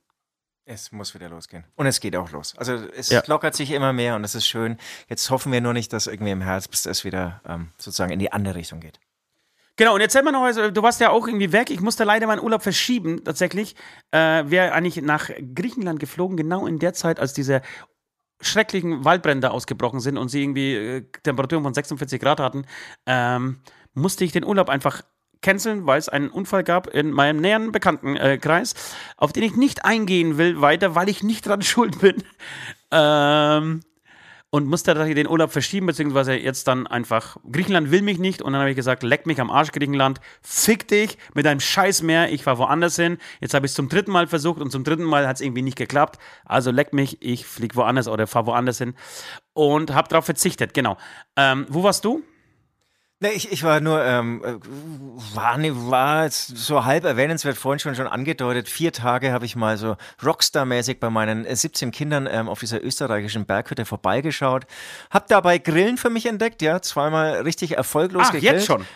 Es 0.65 0.91
muss 0.91 1.15
wieder 1.15 1.29
losgehen. 1.29 1.63
Und 1.75 1.87
es 1.87 1.99
geht 1.99 2.15
auch 2.15 2.31
los. 2.31 2.55
Also 2.55 2.75
es 2.75 3.09
ja. 3.09 3.23
lockert 3.25 3.55
sich 3.55 3.71
immer 3.71 3.93
mehr 3.93 4.15
und 4.15 4.23
es 4.23 4.35
ist 4.35 4.45
schön. 4.45 4.77
Jetzt 5.09 5.29
hoffen 5.31 5.51
wir 5.51 5.59
nur 5.59 5.73
nicht, 5.73 5.91
dass 5.91 6.05
irgendwie 6.05 6.31
im 6.31 6.41
Herbst 6.41 6.85
es 6.85 7.03
wieder 7.03 7.41
ähm, 7.47 7.69
sozusagen 7.77 8.13
in 8.13 8.19
die 8.19 8.31
andere 8.31 8.55
Richtung 8.55 8.79
geht. 8.79 8.99
Genau, 9.81 9.95
und 9.95 10.01
erzähl 10.01 10.21
mal 10.21 10.31
noch, 10.31 10.43
also, 10.43 10.69
du 10.69 10.83
warst 10.83 11.01
ja 11.01 11.09
auch 11.09 11.25
irgendwie 11.25 11.51
weg. 11.51 11.71
Ich 11.71 11.81
musste 11.81 12.03
leider 12.03 12.27
meinen 12.27 12.43
Urlaub 12.43 12.61
verschieben, 12.61 13.23
tatsächlich. 13.23 13.75
Äh, 14.11 14.43
Wäre 14.45 14.73
eigentlich 14.73 15.01
nach 15.01 15.31
Griechenland 15.55 15.99
geflogen, 15.99 16.37
genau 16.37 16.67
in 16.67 16.77
der 16.77 16.93
Zeit, 16.93 17.19
als 17.19 17.33
diese 17.33 17.63
schrecklichen 18.41 19.05
Waldbrände 19.05 19.49
ausgebrochen 19.49 19.99
sind 19.99 20.19
und 20.19 20.29
sie 20.29 20.43
irgendwie 20.43 20.75
äh, 20.75 21.05
Temperaturen 21.23 21.63
von 21.63 21.73
46 21.73 22.21
Grad 22.21 22.39
hatten, 22.39 22.65
ähm, 23.07 23.61
musste 23.95 24.23
ich 24.23 24.31
den 24.31 24.45
Urlaub 24.45 24.69
einfach 24.69 25.01
canceln, 25.41 25.87
weil 25.87 25.97
es 25.97 26.09
einen 26.09 26.29
Unfall 26.29 26.63
gab 26.63 26.85
in 26.85 27.09
meinem 27.09 27.41
näheren 27.41 27.71
Bekanntenkreis, 27.71 28.73
äh, 28.73 28.75
auf 29.17 29.33
den 29.33 29.41
ich 29.41 29.55
nicht 29.55 29.83
eingehen 29.83 30.37
will 30.37 30.61
weiter, 30.61 30.93
weil 30.93 31.09
ich 31.09 31.23
nicht 31.23 31.47
dran 31.47 31.61
schuld 31.63 32.01
bin. 32.01 32.21
Ähm, 32.91 33.81
und 34.51 34.67
musste 34.67 34.93
den 34.93 35.27
Urlaub 35.27 35.51
verschieben, 35.51 35.85
beziehungsweise 35.87 36.33
jetzt 36.33 36.67
dann 36.67 36.85
einfach, 36.85 37.37
Griechenland 37.49 37.89
will 37.89 38.01
mich 38.01 38.19
nicht 38.19 38.41
und 38.41 38.51
dann 38.51 38.59
habe 38.59 38.69
ich 38.69 38.75
gesagt, 38.75 39.01
leck 39.01 39.25
mich 39.25 39.39
am 39.39 39.49
Arsch, 39.49 39.71
Griechenland, 39.71 40.19
fick 40.41 40.87
dich 40.89 41.17
mit 41.33 41.45
deinem 41.45 41.61
Scheiß 41.61 42.01
mehr, 42.01 42.31
ich 42.31 42.43
fahr 42.43 42.57
woanders 42.57 42.97
hin. 42.97 43.17
Jetzt 43.39 43.53
habe 43.53 43.65
ich 43.65 43.71
es 43.71 43.75
zum 43.75 43.87
dritten 43.87 44.11
Mal 44.11 44.27
versucht 44.27 44.59
und 44.61 44.69
zum 44.69 44.83
dritten 44.83 45.05
Mal 45.05 45.25
hat 45.25 45.37
es 45.37 45.41
irgendwie 45.41 45.61
nicht 45.61 45.77
geklappt. 45.77 46.19
Also 46.45 46.69
leck 46.69 46.91
mich, 46.93 47.21
ich 47.21 47.45
flieg 47.45 47.77
woanders 47.77 48.09
oder 48.09 48.27
fahr 48.27 48.45
woanders 48.45 48.77
hin 48.77 48.93
und 49.53 49.93
habe 49.93 50.09
darauf 50.09 50.25
verzichtet, 50.25 50.73
genau. 50.73 50.97
Ähm, 51.37 51.65
wo 51.69 51.83
warst 51.83 52.03
du? 52.03 52.21
Nee, 53.23 53.33
ich, 53.35 53.51
ich 53.51 53.63
war 53.63 53.81
nur, 53.81 54.03
ähm, 54.03 54.41
äh, 54.43 55.35
war, 55.35 55.55
ne, 55.59 55.71
war 55.75 56.27
so 56.31 56.85
halb 56.85 57.03
erwähnenswert, 57.03 57.55
vorhin 57.55 57.77
schon 57.77 57.93
schon 57.93 58.07
angedeutet. 58.07 58.67
Vier 58.67 58.91
Tage 58.91 59.31
habe 59.31 59.45
ich 59.45 59.55
mal 59.55 59.77
so 59.77 59.95
Rockstar-mäßig 60.23 60.99
bei 60.99 61.11
meinen 61.11 61.45
17 61.45 61.89
äh, 61.89 61.91
Kindern 61.91 62.27
ähm, 62.29 62.49
auf 62.49 62.61
dieser 62.61 62.83
österreichischen 62.83 63.45
Berghütte 63.45 63.85
vorbeigeschaut. 63.85 64.65
Hab 65.11 65.27
dabei 65.27 65.59
Grillen 65.59 65.97
für 65.97 66.09
mich 66.09 66.25
entdeckt, 66.25 66.63
ja, 66.63 66.81
zweimal 66.81 67.41
richtig 67.41 67.77
erfolglos 67.77 68.23
Ach, 68.25 68.31
gegrillt. 68.31 68.55
jetzt 68.55 68.65
schon? 68.65 68.87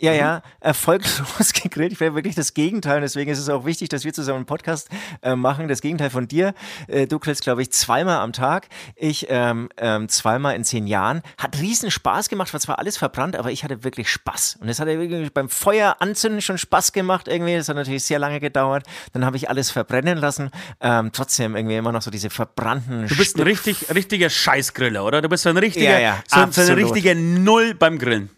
Ja, 0.00 0.12
ja, 0.12 0.36
mhm. 0.36 0.42
erfolglos 0.60 1.52
gegrillt. 1.52 1.92
Ich 1.92 2.00
wäre 2.00 2.14
wirklich 2.14 2.34
das 2.34 2.54
Gegenteil. 2.54 3.02
Deswegen 3.02 3.30
ist 3.30 3.38
es 3.38 3.48
auch 3.50 3.66
wichtig, 3.66 3.90
dass 3.90 4.04
wir 4.04 4.14
zusammen 4.14 4.38
einen 4.38 4.46
Podcast 4.46 4.88
äh, 5.22 5.36
machen. 5.36 5.68
Das 5.68 5.82
Gegenteil 5.82 6.08
von 6.08 6.26
dir. 6.26 6.54
Äh, 6.88 7.06
du 7.06 7.18
grillst, 7.18 7.42
glaube 7.42 7.60
ich, 7.60 7.70
zweimal 7.70 8.18
am 8.18 8.32
Tag. 8.32 8.68
Ich 8.96 9.26
ähm, 9.28 9.68
ähm, 9.76 10.08
zweimal 10.08 10.56
in 10.56 10.64
zehn 10.64 10.86
Jahren. 10.86 11.22
Hat 11.36 11.58
riesen 11.58 11.90
Spaß 11.90 12.30
gemacht. 12.30 12.52
War 12.52 12.60
zwar 12.60 12.78
alles 12.78 12.96
verbrannt, 12.96 13.36
aber 13.36 13.50
ich 13.50 13.62
hatte 13.62 13.84
wirklich 13.84 14.08
Spaß. 14.08 14.58
Und 14.60 14.68
es 14.70 14.80
hat 14.80 14.88
beim 15.34 15.48
Feuer 15.50 15.96
anzünden 16.00 16.40
schon 16.40 16.56
Spaß 16.56 16.92
gemacht 16.92 17.28
irgendwie. 17.28 17.54
Das 17.54 17.68
hat 17.68 17.76
natürlich 17.76 18.04
sehr 18.04 18.18
lange 18.18 18.40
gedauert. 18.40 18.86
Dann 19.12 19.26
habe 19.26 19.36
ich 19.36 19.50
alles 19.50 19.70
verbrennen 19.70 20.16
lassen. 20.16 20.50
Ähm, 20.80 21.10
trotzdem 21.12 21.54
irgendwie 21.56 21.76
immer 21.76 21.92
noch 21.92 22.02
so 22.02 22.10
diese 22.10 22.30
verbrannten 22.30 23.06
Du 23.06 23.16
bist 23.16 23.32
Stück. 23.32 23.42
ein 23.42 23.48
richtig, 23.48 23.94
richtiger 23.94 24.30
Scheißgriller, 24.30 25.04
oder? 25.04 25.20
Du 25.20 25.28
bist 25.28 25.42
so 25.42 25.50
ein 25.50 25.58
richtiger, 25.58 25.98
ja, 25.98 25.98
ja, 25.98 26.22
so, 26.26 26.62
so 26.62 26.72
eine 26.72 26.76
richtige 26.76 27.14
Null 27.14 27.74
beim 27.74 27.98
Grillen. 27.98 28.30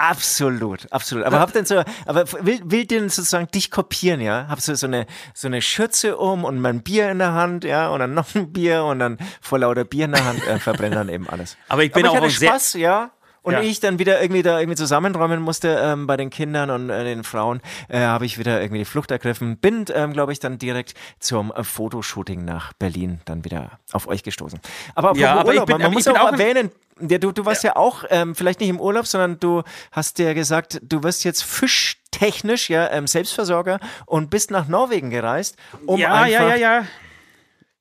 Absolut, 0.00 0.90
absolut. 0.90 1.26
Aber 1.26 1.40
habt 1.40 1.54
denn 1.54 1.66
so, 1.66 1.82
aber 2.06 2.32
will, 2.32 2.60
will 2.64 2.86
denn 2.86 3.10
sozusagen 3.10 3.48
dich 3.48 3.70
kopieren, 3.70 4.22
ja? 4.22 4.46
Habt 4.48 4.66
du 4.66 4.74
so 4.74 4.86
eine, 4.86 5.06
so 5.34 5.46
eine 5.46 5.60
Schürze 5.60 6.16
um 6.16 6.44
und 6.44 6.58
mein 6.58 6.82
Bier 6.82 7.10
in 7.10 7.18
der 7.18 7.34
Hand, 7.34 7.64
ja? 7.64 7.90
Und 7.90 8.00
dann 8.00 8.14
noch 8.14 8.34
ein 8.34 8.50
Bier 8.50 8.84
und 8.84 8.98
dann 8.98 9.18
vor 9.42 9.58
lauter 9.58 9.84
Bier 9.84 10.06
in 10.06 10.12
der 10.12 10.24
Hand 10.24 10.46
äh, 10.46 10.58
verbrennt 10.58 10.94
dann 10.94 11.10
eben 11.10 11.28
alles. 11.28 11.58
Aber 11.68 11.84
ich 11.84 11.92
bin 11.92 12.06
aber 12.06 12.14
ich 12.14 12.18
auch 12.18 12.24
hatte 12.24 12.46
Spaß, 12.46 12.72
ja 12.74 13.10
und 13.42 13.54
ja. 13.54 13.60
ich 13.62 13.80
dann 13.80 13.98
wieder 13.98 14.20
irgendwie 14.20 14.42
da 14.42 14.58
irgendwie 14.58 14.76
zusammenräumen 14.76 15.40
musste 15.40 15.80
ähm, 15.82 16.06
bei 16.06 16.16
den 16.16 16.30
Kindern 16.30 16.70
und 16.70 16.90
äh, 16.90 17.04
den 17.04 17.24
Frauen, 17.24 17.60
äh, 17.88 18.00
habe 18.00 18.26
ich 18.26 18.38
wieder 18.38 18.60
irgendwie 18.60 18.80
die 18.80 18.84
Flucht 18.84 19.10
ergriffen. 19.10 19.56
Bin, 19.56 19.86
ähm, 19.94 20.12
glaube 20.12 20.32
ich, 20.32 20.40
dann 20.40 20.58
direkt 20.58 20.94
zum 21.18 21.52
äh, 21.52 21.64
Fotoshooting 21.64 22.44
nach 22.44 22.72
Berlin 22.74 23.20
dann 23.24 23.44
wieder 23.44 23.78
auf 23.92 24.08
euch 24.08 24.22
gestoßen. 24.22 24.60
Aber, 24.94 25.16
ja, 25.16 25.34
aber 25.36 25.48
Urlaub, 25.48 25.66
bin, 25.66 25.74
man, 25.74 25.82
man 25.82 25.92
muss 25.92 26.08
auch, 26.08 26.18
auch 26.18 26.32
erwähnen, 26.32 26.70
ja, 27.08 27.18
du, 27.18 27.32
du 27.32 27.44
warst 27.44 27.64
ja, 27.64 27.70
ja 27.70 27.76
auch 27.76 28.04
ähm, 28.10 28.34
vielleicht 28.34 28.60
nicht 28.60 28.68
im 28.68 28.80
Urlaub, 28.80 29.06
sondern 29.06 29.38
du 29.40 29.62
hast 29.92 30.18
ja 30.18 30.32
gesagt, 30.32 30.80
du 30.82 31.02
wirst 31.02 31.24
jetzt 31.24 31.44
fischtechnisch 31.44 32.70
ja 32.70 32.90
ähm, 32.90 33.06
Selbstversorger 33.06 33.80
und 34.06 34.30
bist 34.30 34.50
nach 34.50 34.68
Norwegen 34.68 35.10
gereist, 35.10 35.56
um 35.86 35.98
ja, 35.98 36.14
einfach 36.14 36.56
ja, 36.56 36.84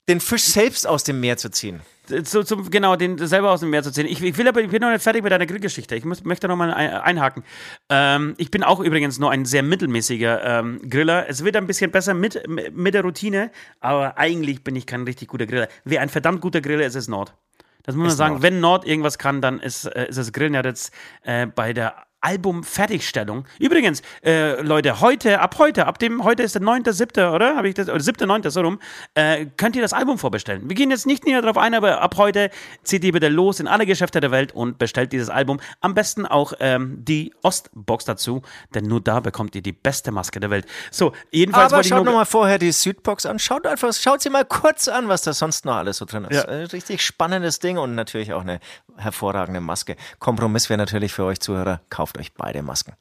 den 0.08 0.20
Fisch 0.20 0.46
selbst 0.46 0.88
aus 0.88 1.04
dem 1.04 1.20
Meer 1.20 1.38
zu 1.38 1.50
ziehen 1.50 1.82
zu, 2.24 2.44
zum, 2.44 2.70
genau, 2.70 2.96
den 2.96 3.18
selber 3.18 3.52
aus 3.52 3.60
dem 3.62 3.70
Meer 3.70 3.84
zu 3.84 3.92
ziehen. 3.92 4.06
Ich, 4.08 4.22
ich, 4.22 4.38
will 4.38 4.48
aber, 4.48 4.62
ich 4.62 4.70
bin 4.70 4.82
noch 4.82 4.92
nicht 4.92 5.02
fertig 5.02 5.24
mit 5.24 5.32
deiner 5.32 5.46
Grillgeschichte. 5.46 5.96
Ich 5.96 6.06
muss, 6.06 6.24
möchte 6.24 6.48
noch 6.48 6.56
mal 6.56 6.74
ein, 6.74 6.90
einhaken. 6.92 7.44
Ähm, 7.90 8.36
ich 8.38 8.52
bin 8.52 8.64
auch 8.64 8.80
übrigens 8.80 9.20
nur 9.20 9.32
ein 9.32 9.46
sehr 9.46 9.64
mittelmäßiger 9.64 10.44
ähm, 10.44 10.82
Griller. 10.90 11.28
Es 11.30 11.44
wird 11.44 11.56
ein 11.56 11.68
bisschen 11.68 11.92
besser 11.92 12.14
mit, 12.14 12.42
mit 12.48 12.94
der 12.94 13.04
Routine, 13.04 13.52
aber 13.80 14.18
eigentlich 14.18 14.64
bin 14.64 14.76
ich 14.76 14.86
kein 14.86 15.04
richtig 15.04 15.28
guter 15.28 15.46
Griller. 15.46 15.68
Wer 15.84 16.02
ein 16.02 16.10
verdammt 16.10 16.42
guter 16.42 16.62
Griller 16.62 16.86
ist, 16.86 16.96
ist 16.96 17.08
Nord. 17.08 17.34
Das 17.84 17.96
muss 17.96 18.04
man 18.04 18.12
ist 18.12 18.18
sagen. 18.18 18.34
Nord. 18.34 18.44
Wenn 18.44 18.60
Nord 18.60 18.86
irgendwas 18.86 19.18
kann, 19.18 19.42
dann 19.42 19.60
ist, 19.60 19.86
äh, 19.86 20.08
ist 20.10 20.18
das 20.18 20.32
Grillen 20.32 20.54
ja 20.54 20.64
jetzt 20.64 20.94
äh, 21.24 21.48
bei 21.48 21.74
der 21.74 21.96
Album-Fertigstellung. 22.22 23.46
Übrigens, 23.60 24.02
äh, 24.24 24.62
Leute, 24.62 25.02
heute, 25.02 25.40
ab 25.40 25.56
heute, 25.58 25.86
ab 25.86 26.00
dem, 26.00 26.24
heute 26.24 26.44
ist 26.44 26.56
der 26.56 26.62
9.7., 26.62 27.34
oder? 27.34 27.56
Habe 27.56 27.70
ich 27.70 27.76
das, 27.76 27.90
oder 27.90 28.00
7.9., 28.00 28.50
so 28.50 28.62
rum, 28.62 28.80
äh, 29.14 29.46
könnt 29.58 29.76
ihr 29.76 29.82
das 29.82 29.94
Album 29.94 30.18
vorbestellen. 30.18 30.70
Wir 30.70 30.76
gehen 30.76 30.92
jetzt 30.92 31.06
nicht 31.06 31.26
näher 31.26 31.42
darauf 31.42 31.58
ein, 31.58 31.74
aber 31.74 32.02
ab 32.02 32.16
heute 32.18 32.50
zieht 32.84 33.04
ihr 33.04 33.12
bitte 33.12 33.30
los 33.30 33.60
in 33.60 33.68
alle 33.68 33.86
Geschäfte 33.86 34.20
der 34.20 34.32
Welt 34.32 34.54
und 34.54 34.78
bestellt 34.78 35.14
dieses 35.14 35.30
Album. 35.30 35.60
Am 35.82 35.94
besten 35.94 36.26
auch 36.26 36.54
ähm, 36.60 37.04
die 37.06 37.34
Ostbox 37.42 38.06
dazu, 38.06 38.42
denn 38.74 38.86
nur 38.86 39.02
da 39.02 39.20
bekommt 39.20 39.56
ihr 39.56 39.62
die 39.62 39.72
beste 39.72 40.12
Maske 40.12 40.40
der 40.40 40.50
Welt. 40.50 40.66
So, 40.92 41.14
jedenfalls. 41.32 41.74
Aber 41.74 41.84
schaut 41.84 42.06
nochmal 42.06 42.26
vorher 42.26 42.60
die 42.60 42.72
Südbox 42.72 43.26
an. 43.26 43.40
Schaut 43.40 43.66
einfach, 43.66 43.94
schaut 43.94 44.22
sie 44.22 44.30
mal 44.30 44.46
kurz 44.46 44.88
an, 44.88 45.08
was 45.08 45.22
da 45.22 45.34
sonst 45.34 45.66
noch 45.66 45.76
alles 45.76 45.98
so 45.98 46.06
drin 46.06 46.26
ist. 46.26 46.36
Ja. 46.36 46.44
Äh, 46.44 46.64
richtig 46.64 47.02
spannendes 47.02 47.60
Ding 47.60 47.78
und 47.78 47.96
natürlich 47.96 48.34
auch 48.34 48.42
eine 48.42 48.60
hervorragende 49.00 49.62
Maske. 49.62 49.96
Kompromiss 50.20 50.70
wäre 50.70 50.78
natürlich 50.78 51.14
für 51.14 51.26
euch 51.26 51.40
Zuhörer, 51.40 51.82
kauft 51.90 52.18
euch 52.18 52.34
beide 52.34 52.62
Masken. 52.62 52.94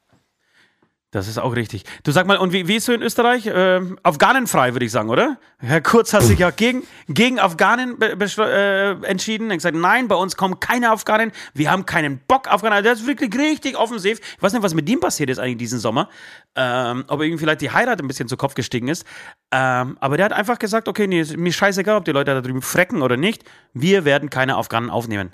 Das 1.10 1.26
ist 1.26 1.38
auch 1.38 1.56
richtig. 1.56 1.84
Du 2.02 2.12
sag 2.12 2.26
mal, 2.26 2.36
und 2.36 2.52
wie, 2.52 2.68
wie 2.68 2.76
ist 2.76 2.84
so 2.84 2.92
in 2.92 3.00
Österreich? 3.00 3.46
Äh, 3.46 3.80
Afghanenfrei, 4.02 4.74
würde 4.74 4.84
ich 4.84 4.92
sagen, 4.92 5.08
oder? 5.08 5.38
Herr 5.58 5.80
Kurz 5.80 6.12
hat 6.12 6.22
sich 6.22 6.38
ja 6.38 6.50
gegen, 6.50 6.82
gegen 7.08 7.38
Afghanen 7.38 7.98
äh, 8.02 8.90
entschieden. 9.06 9.46
Er 9.46 9.52
hat 9.52 9.58
gesagt, 9.58 9.76
nein, 9.76 10.06
bei 10.06 10.16
uns 10.16 10.36
kommen 10.36 10.60
keine 10.60 10.90
Afghanen. 10.90 11.32
Wir 11.54 11.70
haben 11.70 11.86
keinen 11.86 12.18
Bock 12.28 12.46
Afghanen. 12.52 12.84
Das 12.84 13.00
ist 13.00 13.06
wirklich 13.06 13.34
richtig 13.38 13.78
offensiv. 13.78 14.20
Ich 14.36 14.42
weiß 14.42 14.52
nicht, 14.52 14.62
was 14.62 14.74
mit 14.74 14.86
ihm 14.90 15.00
passiert 15.00 15.30
ist 15.30 15.38
eigentlich 15.38 15.56
diesen 15.56 15.78
Sommer. 15.78 16.10
Ähm, 16.54 17.06
ob 17.08 17.22
irgendwie 17.22 17.38
vielleicht 17.38 17.62
die 17.62 17.70
Heirat 17.70 18.02
ein 18.02 18.06
bisschen 18.06 18.28
zu 18.28 18.36
Kopf 18.36 18.52
gestiegen 18.52 18.88
ist. 18.88 19.06
Ähm, 19.50 19.96
aber 20.00 20.18
der 20.18 20.26
hat 20.26 20.34
einfach 20.34 20.58
gesagt, 20.58 20.88
okay, 20.88 21.06
nee, 21.06 21.24
mir 21.38 21.54
scheißegal, 21.54 21.96
ob 21.96 22.04
die 22.04 22.12
Leute 22.12 22.34
da 22.34 22.42
drüben 22.42 22.60
frecken 22.60 23.00
oder 23.00 23.16
nicht. 23.16 23.44
Wir 23.72 24.04
werden 24.04 24.28
keine 24.28 24.56
Afghanen 24.56 24.90
aufnehmen. 24.90 25.32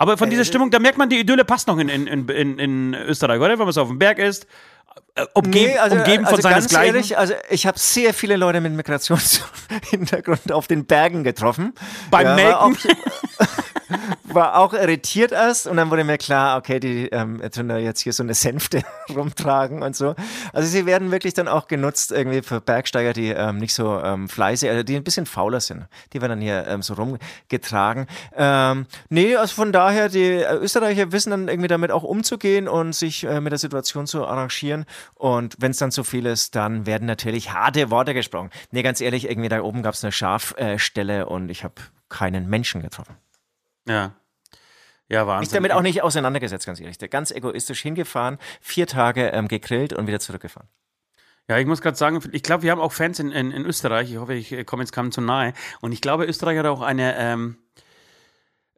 Aber 0.00 0.16
von 0.16 0.30
dieser 0.30 0.42
äh, 0.42 0.46
Stimmung, 0.46 0.70
da 0.70 0.78
merkt 0.78 0.96
man, 0.96 1.10
die 1.10 1.20
Idylle 1.20 1.44
passt 1.44 1.68
noch 1.68 1.76
in, 1.76 1.90
in, 1.90 2.06
in, 2.06 2.58
in 2.58 2.94
Österreich, 2.94 3.38
oder? 3.38 3.50
Wenn 3.50 3.66
man 3.66 3.72
so 3.72 3.82
auf 3.82 3.88
dem 3.88 3.98
Berg 3.98 4.18
ist, 4.18 4.46
umgeben, 5.34 5.72
nee, 5.72 5.78
also, 5.78 5.96
umgeben 5.96 6.24
von 6.24 6.36
also 6.36 6.48
seinesgleichen? 6.48 6.94
Ehrlich, 6.94 7.18
also 7.18 7.34
ich 7.48 7.66
habe 7.66 7.78
sehr 7.78 8.14
viele 8.14 8.36
Leute 8.36 8.60
mit 8.60 8.72
Migrationshintergrund 8.72 10.52
auf 10.52 10.66
den 10.66 10.86
Bergen 10.86 11.24
getroffen. 11.24 11.74
Beim 12.10 12.26
ja, 12.26 12.34
Melken? 12.34 12.76
war 14.34 14.56
auch 14.58 14.72
irritiert 14.72 15.32
erst 15.32 15.66
und 15.66 15.76
dann 15.76 15.90
wurde 15.90 16.04
mir 16.04 16.18
klar, 16.18 16.58
okay, 16.58 16.80
die 16.80 17.08
ähm, 17.08 17.42
tun 17.52 17.68
da 17.68 17.78
jetzt 17.78 18.00
hier 18.00 18.12
so 18.12 18.22
eine 18.22 18.34
Sänfte 18.34 18.82
rumtragen 19.14 19.82
und 19.82 19.96
so. 19.96 20.14
Also 20.52 20.68
sie 20.68 20.86
werden 20.86 21.10
wirklich 21.10 21.34
dann 21.34 21.48
auch 21.48 21.68
genutzt 21.68 22.12
irgendwie 22.12 22.42
für 22.42 22.60
Bergsteiger, 22.60 23.12
die 23.12 23.28
ähm, 23.28 23.58
nicht 23.58 23.74
so 23.74 24.00
ähm, 24.00 24.28
fleißig, 24.28 24.70
also 24.70 24.82
die 24.82 24.96
ein 24.96 25.04
bisschen 25.04 25.26
fauler 25.26 25.60
sind. 25.60 25.86
Die 26.12 26.20
werden 26.20 26.32
dann 26.32 26.40
hier 26.40 26.66
ähm, 26.68 26.82
so 26.82 26.94
rumgetragen. 26.94 28.06
Ähm, 28.36 28.86
nee, 29.08 29.36
also 29.36 29.54
von 29.54 29.72
daher, 29.72 30.08
die 30.08 30.24
äh, 30.24 30.54
Österreicher 30.54 31.12
wissen 31.12 31.30
dann 31.30 31.48
irgendwie 31.48 31.68
damit 31.68 31.90
auch 31.90 32.02
umzugehen 32.02 32.68
und 32.68 32.94
sich 32.94 33.24
äh, 33.24 33.40
mit 33.40 33.52
der 33.52 33.58
Situation 33.58 34.06
zu 34.06 34.26
arrangieren. 34.26 34.86
Und 35.14 35.56
wenn 35.58 35.70
es 35.70 35.78
dann 35.78 35.90
zu 35.90 36.04
viel 36.04 36.26
ist, 36.26 36.56
dann 36.56 36.86
werden 36.86 37.06
natürlich 37.06 37.52
harte 37.52 37.90
Worte 37.90 38.14
gesprochen. 38.14 38.50
Nee, 38.70 38.82
ganz 38.82 39.00
ehrlich, 39.00 39.28
irgendwie 39.28 39.48
da 39.48 39.62
oben 39.62 39.82
gab 39.82 39.94
es 39.94 40.04
eine 40.04 40.12
Schafstelle 40.12 41.26
und 41.26 41.50
ich 41.50 41.64
habe 41.64 41.74
keinen 42.08 42.48
Menschen 42.48 42.82
getroffen. 42.82 43.16
Ja. 43.88 44.14
Ja, 45.08 45.26
Wahnsinn. 45.26 45.40
Mich 45.40 45.50
damit 45.50 45.72
auch 45.72 45.82
nicht 45.82 46.02
auseinandergesetzt, 46.02 46.66
ganz 46.66 46.78
ehrlich. 46.80 46.98
Der 46.98 47.08
ganz 47.08 47.32
egoistisch 47.32 47.82
hingefahren, 47.82 48.38
vier 48.60 48.86
Tage 48.86 49.28
ähm, 49.28 49.48
gegrillt 49.48 49.92
und 49.92 50.06
wieder 50.06 50.20
zurückgefahren. 50.20 50.68
Ja, 51.48 51.58
ich 51.58 51.66
muss 51.66 51.80
gerade 51.80 51.96
sagen, 51.96 52.20
ich 52.30 52.44
glaube, 52.44 52.62
wir 52.62 52.70
haben 52.70 52.80
auch 52.80 52.92
Fans 52.92 53.18
in, 53.18 53.32
in, 53.32 53.50
in, 53.50 53.66
Österreich. 53.66 54.12
Ich 54.12 54.18
hoffe, 54.18 54.34
ich 54.34 54.52
äh, 54.52 54.62
komme 54.62 54.84
jetzt 54.84 54.92
kaum 54.92 55.10
zu 55.10 55.20
nahe. 55.20 55.52
Und 55.80 55.90
ich 55.90 56.00
glaube, 56.00 56.24
Österreich 56.26 56.56
hat 56.58 56.66
auch 56.66 56.80
eine, 56.80 57.16
ähm, 57.18 57.58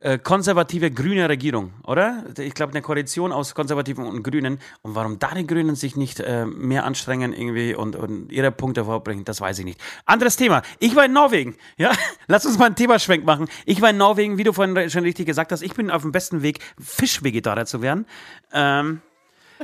äh, 0.03 0.18
konservative 0.18 0.90
grüne 0.90 1.28
Regierung, 1.28 1.72
oder? 1.84 2.24
Ich 2.38 2.55
glaube, 2.55 2.72
eine 2.72 2.82
Koalition 2.82 3.32
aus 3.32 3.55
Konservativen 3.55 4.05
und 4.05 4.22
Grünen. 4.22 4.59
Und 4.82 4.94
warum 4.94 5.18
da 5.18 5.34
die 5.34 5.46
Grünen 5.46 5.76
sich 5.76 5.96
nicht 5.96 6.20
äh, 6.20 6.44
mehr 6.44 6.84
anstrengen 6.84 7.32
irgendwie 7.32 7.74
und, 7.74 7.94
und 7.94 8.32
ihre 8.32 8.50
Punkte 8.50 8.84
vorbringen, 8.84 9.24
das 9.24 9.40
weiß 9.40 9.61
ich 9.61 9.64
nicht. 9.64 9.80
Anderes 10.05 10.36
Thema. 10.36 10.62
Ich 10.80 10.96
war 10.96 11.05
in 11.05 11.12
Norwegen. 11.12 11.57
Ja, 11.76 11.92
lass 12.26 12.44
uns 12.44 12.59
mal 12.59 12.66
einen 12.66 12.74
Themaschwenk 12.74 13.24
machen. 13.24 13.48
Ich 13.64 13.80
war 13.80 13.90
in 13.90 13.96
Norwegen, 13.96 14.38
wie 14.38 14.44
du 14.44 14.53
vorhin 14.53 14.90
schon 14.90 15.05
richtig 15.05 15.26
gesagt 15.26 15.53
hast. 15.53 15.62
Ich 15.62 15.74
bin 15.74 15.90
auf 15.90 16.03
dem 16.03 16.12
besten 16.12 16.42
Weg, 16.42 16.59
Fischvegetarier 16.80 17.66
zu 17.66 17.80
werden. 17.80 18.07
Ähm, 18.53 19.03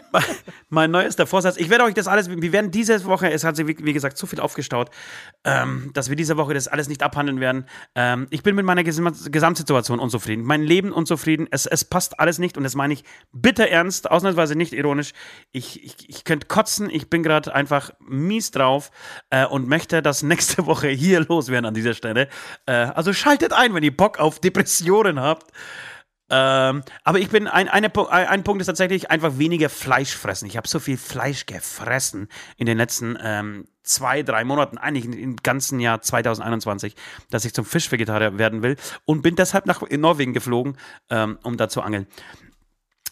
mein 0.68 0.90
neuester 0.90 1.26
Vorsatz. 1.26 1.56
Ich 1.56 1.70
werde 1.70 1.84
euch 1.84 1.94
das 1.94 2.06
alles, 2.06 2.30
wir 2.30 2.52
werden 2.52 2.70
diese 2.70 3.04
Woche, 3.04 3.30
es 3.30 3.44
hat 3.44 3.56
sich 3.56 3.66
wie, 3.66 3.92
gesagt 3.92 4.16
zu 4.16 4.26
viel 4.26 4.40
aufgestaut, 4.40 4.90
ähm, 5.44 5.90
dass 5.94 6.08
wir 6.08 6.16
diese 6.16 6.36
Woche 6.36 6.54
das 6.54 6.68
alles 6.68 6.88
nicht 6.88 7.02
abhandeln 7.02 7.40
werden. 7.40 7.66
Ähm, 7.94 8.26
ich 8.30 8.42
bin 8.42 8.54
mit 8.54 8.64
meiner 8.64 8.84
Gesamtsituation 8.84 9.98
unzufrieden. 9.98 10.44
Mein 10.44 10.62
Leben 10.62 10.92
unzufrieden. 10.92 11.46
Es, 11.50 11.66
es 11.66 11.84
passt 11.84 12.20
alles 12.20 12.38
nicht 12.38 12.56
und 12.56 12.64
das 12.64 12.74
meine 12.74 12.94
ich 12.94 13.04
bitter 13.32 13.68
ernst, 13.68 14.10
ausnahmsweise 14.10 14.56
nicht 14.56 14.72
ironisch. 14.72 15.12
Ich, 15.52 15.84
ich, 15.84 16.08
ich 16.08 16.24
könnte 16.24 16.46
kotzen. 16.46 16.90
Ich 16.90 17.10
bin 17.10 17.22
gerade 17.22 17.54
einfach 17.54 17.90
mies 18.00 18.50
drauf 18.50 18.90
äh, 19.30 19.46
und 19.46 19.68
möchte 19.68 20.02
das 20.02 20.22
nächste 20.22 20.66
Woche 20.66 20.88
hier 20.88 21.20
loswerden 21.20 21.66
an 21.66 21.74
dieser 21.74 21.94
Stelle. 21.94 22.28
Äh, 22.66 22.72
also 22.72 23.12
schaltet 23.12 23.52
ein, 23.52 23.74
wenn 23.74 23.82
ihr 23.82 23.96
Bock 23.96 24.18
auf 24.18 24.40
Depressionen 24.40 25.20
habt. 25.20 25.52
Ähm, 26.30 26.82
aber 27.04 27.18
ich 27.18 27.28
bin, 27.30 27.46
ein, 27.46 27.68
eine, 27.68 27.90
ein 28.10 28.44
Punkt 28.44 28.60
ist 28.60 28.66
tatsächlich 28.66 29.10
einfach 29.10 29.38
weniger 29.38 29.68
Fleisch 29.68 30.14
fressen. 30.14 30.46
Ich 30.46 30.56
habe 30.56 30.68
so 30.68 30.78
viel 30.78 30.96
Fleisch 30.98 31.46
gefressen 31.46 32.28
in 32.56 32.66
den 32.66 32.76
letzten 32.76 33.16
ähm, 33.22 33.66
zwei, 33.82 34.22
drei 34.22 34.44
Monaten, 34.44 34.78
eigentlich 34.78 35.06
im 35.06 35.36
ganzen 35.36 35.80
Jahr 35.80 36.02
2021, 36.02 36.94
dass 37.30 37.44
ich 37.44 37.54
zum 37.54 37.64
Fischvegetarier 37.64 38.38
werden 38.38 38.62
will 38.62 38.76
und 39.06 39.22
bin 39.22 39.36
deshalb 39.36 39.66
nach 39.66 39.82
Norwegen 39.90 40.34
geflogen, 40.34 40.76
ähm, 41.08 41.38
um 41.42 41.56
da 41.56 41.68
zu 41.68 41.80
angeln. 41.80 42.06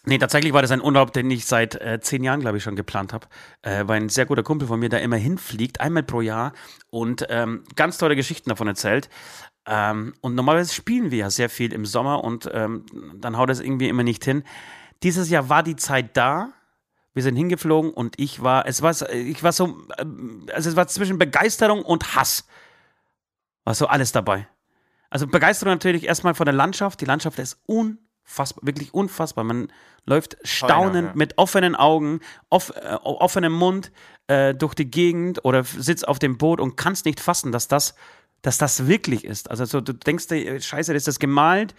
Nee, 0.08 0.18
tatsächlich 0.18 0.52
war 0.52 0.62
das 0.62 0.70
ein 0.70 0.82
Urlaub, 0.82 1.12
den 1.12 1.28
ich 1.32 1.46
seit 1.46 1.74
äh, 1.80 1.98
zehn 2.00 2.22
Jahren, 2.22 2.38
glaube 2.38 2.58
ich, 2.58 2.62
schon 2.62 2.76
geplant 2.76 3.12
habe. 3.12 3.26
Äh, 3.62 3.88
weil 3.88 4.00
ein 4.00 4.08
sehr 4.08 4.24
guter 4.24 4.44
Kumpel 4.44 4.68
von 4.68 4.78
mir 4.78 4.88
da 4.88 4.98
immer 4.98 5.16
hinfliegt, 5.16 5.80
einmal 5.80 6.04
pro 6.04 6.20
Jahr 6.20 6.52
und 6.90 7.26
ähm, 7.28 7.64
ganz 7.74 7.98
tolle 7.98 8.14
Geschichten 8.14 8.48
davon 8.48 8.68
erzählt. 8.68 9.08
Ähm, 9.66 10.14
und 10.20 10.34
normalerweise 10.34 10.72
spielen 10.72 11.10
wir 11.10 11.18
ja 11.18 11.30
sehr 11.30 11.50
viel 11.50 11.72
im 11.72 11.86
Sommer 11.86 12.22
und 12.22 12.48
ähm, 12.52 12.84
dann 13.14 13.36
haut 13.36 13.50
es 13.50 13.60
irgendwie 13.60 13.88
immer 13.88 14.04
nicht 14.04 14.24
hin. 14.24 14.44
Dieses 15.02 15.28
Jahr 15.28 15.48
war 15.48 15.62
die 15.62 15.76
Zeit 15.76 16.16
da. 16.16 16.52
Wir 17.14 17.22
sind 17.22 17.36
hingeflogen 17.36 17.92
und 17.92 18.14
ich 18.18 18.42
war, 18.42 18.66
es 18.66 18.82
war, 18.82 19.10
ich 19.10 19.42
war 19.42 19.52
so, 19.52 19.78
ähm, 19.98 20.46
also 20.54 20.70
es 20.70 20.76
war 20.76 20.86
zwischen 20.86 21.18
Begeisterung 21.18 21.82
und 21.82 22.14
Hass. 22.14 22.46
War 23.64 23.74
so 23.74 23.86
alles 23.86 24.12
dabei. 24.12 24.46
Also 25.10 25.26
Begeisterung 25.26 25.74
natürlich 25.74 26.04
erstmal 26.04 26.34
von 26.34 26.46
der 26.46 26.54
Landschaft. 26.54 27.00
Die 27.00 27.04
Landschaft 27.04 27.38
ist 27.38 27.58
unfassbar, 27.66 28.66
wirklich 28.66 28.94
unfassbar. 28.94 29.44
Man 29.44 29.72
läuft 30.04 30.36
staunend 30.44 31.08
ja. 31.08 31.14
mit 31.14 31.38
offenen 31.38 31.74
Augen, 31.74 32.20
off, 32.50 32.72
äh, 32.76 32.94
offenem 33.02 33.52
Mund 33.52 33.90
äh, 34.28 34.54
durch 34.54 34.74
die 34.74 34.88
Gegend 34.88 35.44
oder 35.44 35.64
sitzt 35.64 36.06
auf 36.06 36.20
dem 36.20 36.38
Boot 36.38 36.60
und 36.60 36.76
kannst 36.76 37.04
nicht 37.04 37.18
fassen, 37.18 37.50
dass 37.50 37.66
das 37.66 37.94
dass 38.46 38.58
das 38.58 38.86
wirklich 38.86 39.24
ist. 39.24 39.50
Also 39.50 39.64
so, 39.64 39.80
du 39.80 39.92
denkst 39.92 40.26
scheiße, 40.60 40.94
ist 40.94 41.08
das 41.08 41.18
gemalt? 41.18 41.74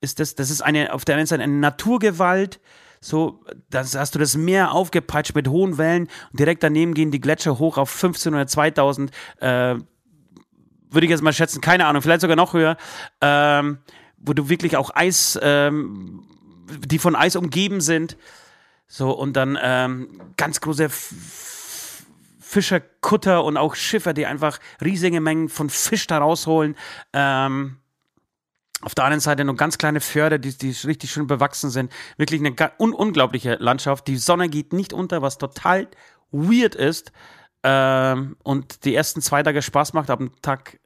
Ist 0.00 0.20
das, 0.20 0.36
das 0.36 0.50
ist 0.50 0.62
eine, 0.62 0.92
auf 0.92 1.04
der 1.04 1.16
einen 1.16 1.26
Seite 1.26 1.42
eine 1.42 1.54
Naturgewalt, 1.54 2.60
so, 3.00 3.44
das 3.70 3.96
hast 3.96 4.14
du 4.14 4.20
das 4.20 4.36
Meer 4.36 4.70
aufgepeitscht 4.70 5.34
mit 5.34 5.48
hohen 5.48 5.78
Wellen 5.78 6.04
und 6.30 6.38
direkt 6.38 6.62
daneben 6.62 6.94
gehen 6.94 7.10
die 7.10 7.20
Gletscher 7.20 7.58
hoch 7.58 7.76
auf 7.76 7.90
15 7.90 8.34
oder 8.34 8.46
2000, 8.46 9.10
äh, 9.40 9.74
würde 10.90 11.06
ich 11.06 11.10
jetzt 11.10 11.22
mal 11.22 11.32
schätzen, 11.32 11.60
keine 11.60 11.86
Ahnung, 11.86 12.02
vielleicht 12.02 12.20
sogar 12.20 12.36
noch 12.36 12.52
höher, 12.52 12.76
ähm, 13.20 13.78
wo 14.18 14.32
du 14.32 14.48
wirklich 14.48 14.76
auch 14.76 14.94
Eis, 14.94 15.36
ähm, 15.42 16.22
die 16.86 17.00
von 17.00 17.16
Eis 17.16 17.34
umgeben 17.34 17.80
sind. 17.80 18.16
So, 18.86 19.10
und 19.10 19.32
dann 19.32 19.58
ähm, 19.60 20.20
ganz 20.36 20.60
große 20.60 20.88
Fischerkutter 22.52 23.44
und 23.44 23.56
auch 23.56 23.74
Schiffer, 23.74 24.12
die 24.12 24.26
einfach 24.26 24.58
riesige 24.82 25.22
Mengen 25.22 25.48
von 25.48 25.70
Fisch 25.70 26.06
da 26.06 26.18
rausholen. 26.18 26.76
Ähm, 27.14 27.78
auf 28.82 28.94
der 28.94 29.04
anderen 29.04 29.20
Seite 29.20 29.44
nur 29.44 29.56
ganz 29.56 29.78
kleine 29.78 30.00
Förder, 30.00 30.38
die, 30.38 30.56
die 30.56 30.76
richtig 30.84 31.10
schön 31.10 31.26
bewachsen 31.26 31.70
sind. 31.70 31.90
Wirklich 32.18 32.40
eine 32.44 32.54
un 32.78 32.92
unglaubliche 32.92 33.54
Landschaft. 33.54 34.06
Die 34.06 34.18
Sonne 34.18 34.50
geht 34.50 34.74
nicht 34.74 34.92
unter, 34.92 35.22
was 35.22 35.38
total 35.38 35.88
weird 36.30 36.74
ist. 36.74 37.12
Ähm, 37.62 38.36
und 38.42 38.84
die 38.84 38.94
ersten 38.94 39.22
zwei 39.22 39.42
Tage 39.42 39.62
Spaß 39.62 39.94
macht. 39.94 40.10
Ab 40.10 40.20
Tag, 40.42 40.78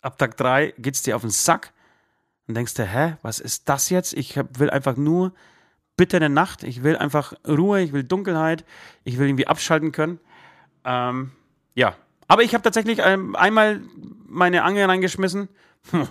ab 0.00 0.18
Tag 0.18 0.36
drei 0.36 0.74
geht's 0.76 1.02
dir 1.02 1.14
auf 1.14 1.22
den 1.22 1.30
Sack. 1.30 1.72
Und 2.48 2.56
denkst 2.56 2.74
dir, 2.74 2.86
hä, 2.86 3.16
was 3.22 3.38
ist 3.38 3.68
das 3.68 3.90
jetzt? 3.90 4.12
Ich 4.14 4.36
hab, 4.36 4.58
will 4.58 4.70
einfach 4.70 4.96
nur 4.96 5.32
bitte 5.96 6.16
eine 6.16 6.30
Nacht. 6.30 6.64
Ich 6.64 6.82
will 6.82 6.96
einfach 6.96 7.34
Ruhe, 7.46 7.80
ich 7.80 7.92
will 7.92 8.02
Dunkelheit. 8.02 8.64
Ich 9.04 9.18
will 9.18 9.28
irgendwie 9.28 9.46
abschalten 9.46 9.92
können. 9.92 10.18
Ähm, 10.84 11.32
ja. 11.74 11.94
Aber 12.28 12.42
ich 12.42 12.54
habe 12.54 12.62
tatsächlich 12.62 12.98
ähm, 13.02 13.36
einmal 13.36 13.82
meine 14.26 14.64
Angel 14.64 14.86
reingeschmissen. 14.86 15.48
Kann 15.90 16.06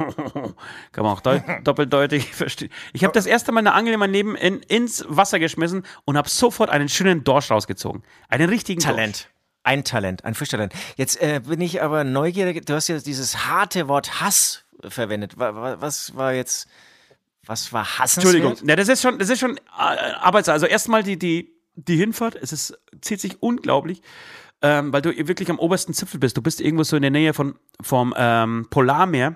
man 0.97 1.05
auch 1.05 1.21
deut 1.21 1.43
doppeldeutig 1.63 2.33
verstehen. 2.35 2.69
Ich 2.93 3.03
habe 3.03 3.13
das 3.13 3.25
erste 3.25 3.51
Mal 3.51 3.59
eine 3.59 3.73
Angel 3.73 3.93
in 3.93 3.99
meinem 3.99 4.11
Leben 4.11 4.35
in, 4.35 4.59
ins 4.59 5.05
Wasser 5.07 5.39
geschmissen 5.39 5.83
und 6.05 6.17
habe 6.17 6.29
sofort 6.29 6.69
einen 6.69 6.89
schönen 6.89 7.23
Dorsch 7.23 7.51
rausgezogen. 7.51 8.03
Einen 8.27 8.49
richtigen 8.49 8.81
Talent. 8.81 9.23
Dorsch. 9.23 9.27
Ein 9.63 9.83
Talent, 9.83 10.25
ein 10.25 10.33
Fischtalent. 10.33 10.73
Jetzt 10.97 11.21
äh, 11.21 11.41
bin 11.45 11.61
ich 11.61 11.81
aber 11.81 12.03
neugierig. 12.03 12.65
Du 12.65 12.73
hast 12.73 12.87
ja 12.87 12.97
dieses 12.97 13.45
harte 13.45 13.87
Wort 13.87 14.19
Hass 14.19 14.65
verwendet. 14.81 15.37
Was 15.37 16.15
war 16.15 16.33
jetzt, 16.33 16.67
was 17.45 17.71
war 17.71 17.99
Hass? 17.99 18.17
Entschuldigung, 18.17 18.57
ja, 18.63 18.75
das 18.75 18.87
ist 18.87 19.03
schon, 19.03 19.19
das 19.19 19.29
ist 19.29 19.39
schon 19.39 19.57
äh, 19.57 19.61
Arbeitszeit. 19.77 20.53
Also 20.53 20.65
erstmal 20.65 21.03
die, 21.03 21.17
die, 21.17 21.53
die 21.75 21.95
Hinfahrt. 21.95 22.35
Es 22.35 22.51
ist, 22.51 22.77
zieht 23.01 23.21
sich 23.21 23.41
unglaublich 23.41 24.01
ähm, 24.61 24.93
weil 24.93 25.01
du 25.01 25.15
wirklich 25.27 25.49
am 25.49 25.59
obersten 25.59 25.93
Zipfel 25.93 26.19
bist. 26.19 26.37
Du 26.37 26.41
bist 26.41 26.61
irgendwo 26.61 26.83
so 26.83 26.95
in 26.95 27.01
der 27.01 27.11
Nähe 27.11 27.33
von, 27.33 27.55
vom 27.81 28.13
ähm, 28.17 28.67
Polarmeer 28.69 29.35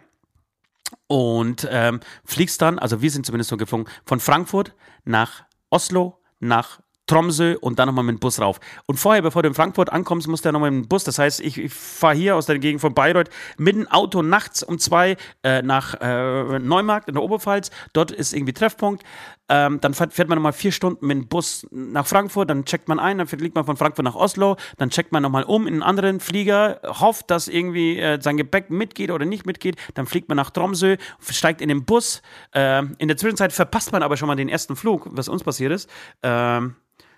und 1.07 1.67
ähm, 1.71 1.99
fliegst 2.23 2.61
dann, 2.61 2.80
also 2.80 3.01
wir 3.01 3.11
sind 3.11 3.26
zumindest 3.26 3.49
so 3.49 3.57
geflogen, 3.57 3.88
von 4.05 4.19
Frankfurt 4.19 4.73
nach 5.03 5.43
Oslo, 5.69 6.19
nach 6.39 6.80
Tromsø 7.07 7.55
und 7.61 7.78
dann 7.78 7.88
nochmal 7.88 8.03
mit 8.03 8.15
dem 8.15 8.19
Bus 8.19 8.39
rauf. 8.39 8.59
Und 8.88 8.97
vorher, 8.97 9.21
bevor 9.21 9.43
du 9.43 9.49
in 9.49 9.53
Frankfurt 9.53 9.91
ankommst, 9.91 10.28
musst 10.28 10.43
du 10.43 10.49
ja 10.49 10.51
nochmal 10.53 10.71
mit 10.71 10.86
dem 10.86 10.88
Bus. 10.88 11.03
Das 11.03 11.19
heißt, 11.19 11.39
ich, 11.39 11.57
ich 11.57 11.73
fahre 11.73 12.15
hier 12.15 12.36
aus 12.36 12.47
der 12.47 12.57
Gegend 12.57 12.82
von 12.82 12.93
Bayreuth 12.93 13.30
mit 13.57 13.76
dem 13.76 13.88
Auto 13.88 14.21
nachts 14.21 14.63
um 14.63 14.80
zwei 14.80 15.17
äh, 15.43 15.61
nach 15.61 15.95
äh, 16.01 16.59
Neumarkt 16.59 17.07
in 17.07 17.13
der 17.13 17.23
Oberpfalz. 17.23 17.69
Dort 17.93 18.11
ist 18.11 18.34
irgendwie 18.34 18.53
Treffpunkt. 18.53 19.03
Ähm, 19.47 19.79
dann 19.79 19.93
fährt, 19.93 20.13
fährt 20.13 20.27
man 20.27 20.37
nochmal 20.37 20.53
vier 20.53 20.71
Stunden 20.71 21.05
mit 21.05 21.17
dem 21.17 21.27
Bus 21.27 21.67
nach 21.71 22.07
Frankfurt, 22.07 22.49
dann 22.49 22.65
checkt 22.65 22.87
man 22.87 22.99
ein, 22.99 23.19
dann 23.19 23.27
fliegt 23.27 23.55
man 23.55 23.65
von 23.65 23.77
Frankfurt 23.77 24.05
nach 24.05 24.15
Oslo, 24.15 24.57
dann 24.77 24.89
checkt 24.89 25.11
man 25.11 25.21
nochmal 25.21 25.43
um 25.43 25.67
in 25.67 25.73
einen 25.73 25.83
anderen 25.83 26.19
Flieger, 26.19 26.79
hofft, 26.83 27.29
dass 27.29 27.47
irgendwie 27.47 27.99
äh, 27.99 28.19
sein 28.21 28.37
Gepäck 28.37 28.69
mitgeht 28.69 29.11
oder 29.11 29.25
nicht 29.25 29.45
mitgeht, 29.45 29.75
dann 29.93 30.07
fliegt 30.07 30.29
man 30.29 30.35
nach 30.35 30.49
Tromsø, 30.49 30.97
steigt 31.29 31.61
in 31.61 31.69
den 31.69 31.85
Bus. 31.85 32.21
Äh, 32.53 32.83
in 32.97 33.07
der 33.07 33.17
Zwischenzeit 33.17 33.53
verpasst 33.53 33.91
man 33.91 34.01
aber 34.01 34.17
schon 34.17 34.27
mal 34.27 34.35
den 34.35 34.49
ersten 34.49 34.75
Flug, 34.75 35.07
was 35.11 35.27
uns 35.27 35.43
passiert 35.43 35.71
ist. 35.71 35.89
Ähm, 36.23 36.75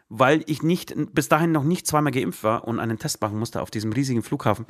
weil 0.09 0.43
ich 0.47 0.63
nicht 0.63 0.93
bis 1.13 1.27
dahin 1.27 1.51
noch 1.51 1.63
nicht 1.63 1.85
zweimal 1.85 2.11
geimpft 2.11 2.43
war 2.43 2.65
und 2.65 2.79
einen 2.79 2.97
Test 2.97 3.21
machen 3.21 3.37
musste 3.37 3.61
auf 3.61 3.71
diesem 3.71 3.91
riesigen 3.91 4.23
Flughafen 4.23 4.65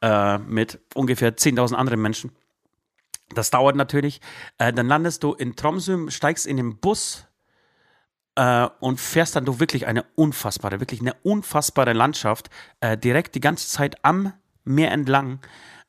äh, 0.00 0.38
mit 0.38 0.80
ungefähr 0.94 1.36
10.000 1.36 1.74
anderen 1.74 2.00
Menschen. 2.00 2.32
Das 3.34 3.50
dauert 3.50 3.76
natürlich. 3.76 4.20
Äh, 4.58 4.72
dann 4.72 4.88
landest 4.88 5.22
du 5.22 5.34
in 5.34 5.54
Tromsø, 5.56 6.10
steigst 6.10 6.46
in 6.46 6.56
den 6.56 6.78
Bus 6.78 7.26
äh, 8.38 8.68
und 8.80 9.00
fährst 9.00 9.36
dann 9.36 9.44
durch 9.44 9.60
wirklich 9.60 9.86
eine 9.86 10.04
unfassbare, 10.14 10.80
wirklich 10.80 11.00
eine 11.00 11.14
unfassbare 11.22 11.92
Landschaft, 11.92 12.50
äh, 12.80 12.96
direkt 12.96 13.34
die 13.34 13.40
ganze 13.40 13.68
Zeit 13.68 14.02
am 14.04 14.32
Meer 14.64 14.92
entlang, 14.92 15.40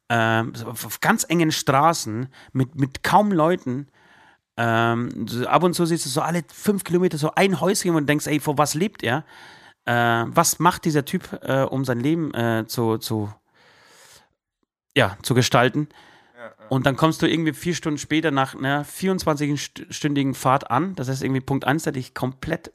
äh, 0.07 0.43
auf 0.65 0.99
ganz 0.99 1.25
engen 1.27 1.51
Straßen 1.51 2.27
mit, 2.53 2.75
mit 2.75 3.03
kaum 3.03 3.31
Leuten. 3.31 3.87
Ähm, 4.57 5.27
ab 5.47 5.63
und 5.63 5.73
zu 5.73 5.85
siehst 5.85 6.05
du 6.05 6.09
so 6.09 6.21
alle 6.21 6.43
fünf 6.51 6.83
Kilometer 6.83 7.17
so 7.17 7.31
ein 7.35 7.61
Häuschen 7.61 7.95
und 7.95 8.07
denkst, 8.07 8.27
ey, 8.27 8.39
vor 8.39 8.57
was 8.57 8.73
lebt 8.73 9.03
er? 9.03 9.23
Äh, 9.85 10.25
was 10.27 10.59
macht 10.59 10.85
dieser 10.85 11.05
Typ, 11.05 11.39
äh, 11.43 11.63
um 11.63 11.85
sein 11.85 11.99
Leben 11.99 12.31
zu, 12.67 12.97
zu, 12.97 13.33
ja, 14.95 15.17
zu 15.21 15.35
gestalten? 15.35 15.87
Und 16.69 16.85
dann 16.85 16.95
kommst 16.95 17.21
du 17.21 17.27
irgendwie 17.27 17.53
vier 17.53 17.73
Stunden 17.73 17.97
später 17.97 18.31
nach 18.31 18.55
einer 18.55 18.85
24-stündigen 18.85 20.35
Fahrt 20.35 20.69
an. 20.69 20.95
Das 20.95 21.09
heißt, 21.09 21.23
irgendwie 21.23 21.41
Punkt 21.41 21.65
1, 21.65 21.83
der 21.83 21.93
dich 21.93 22.13
komplett 22.13 22.71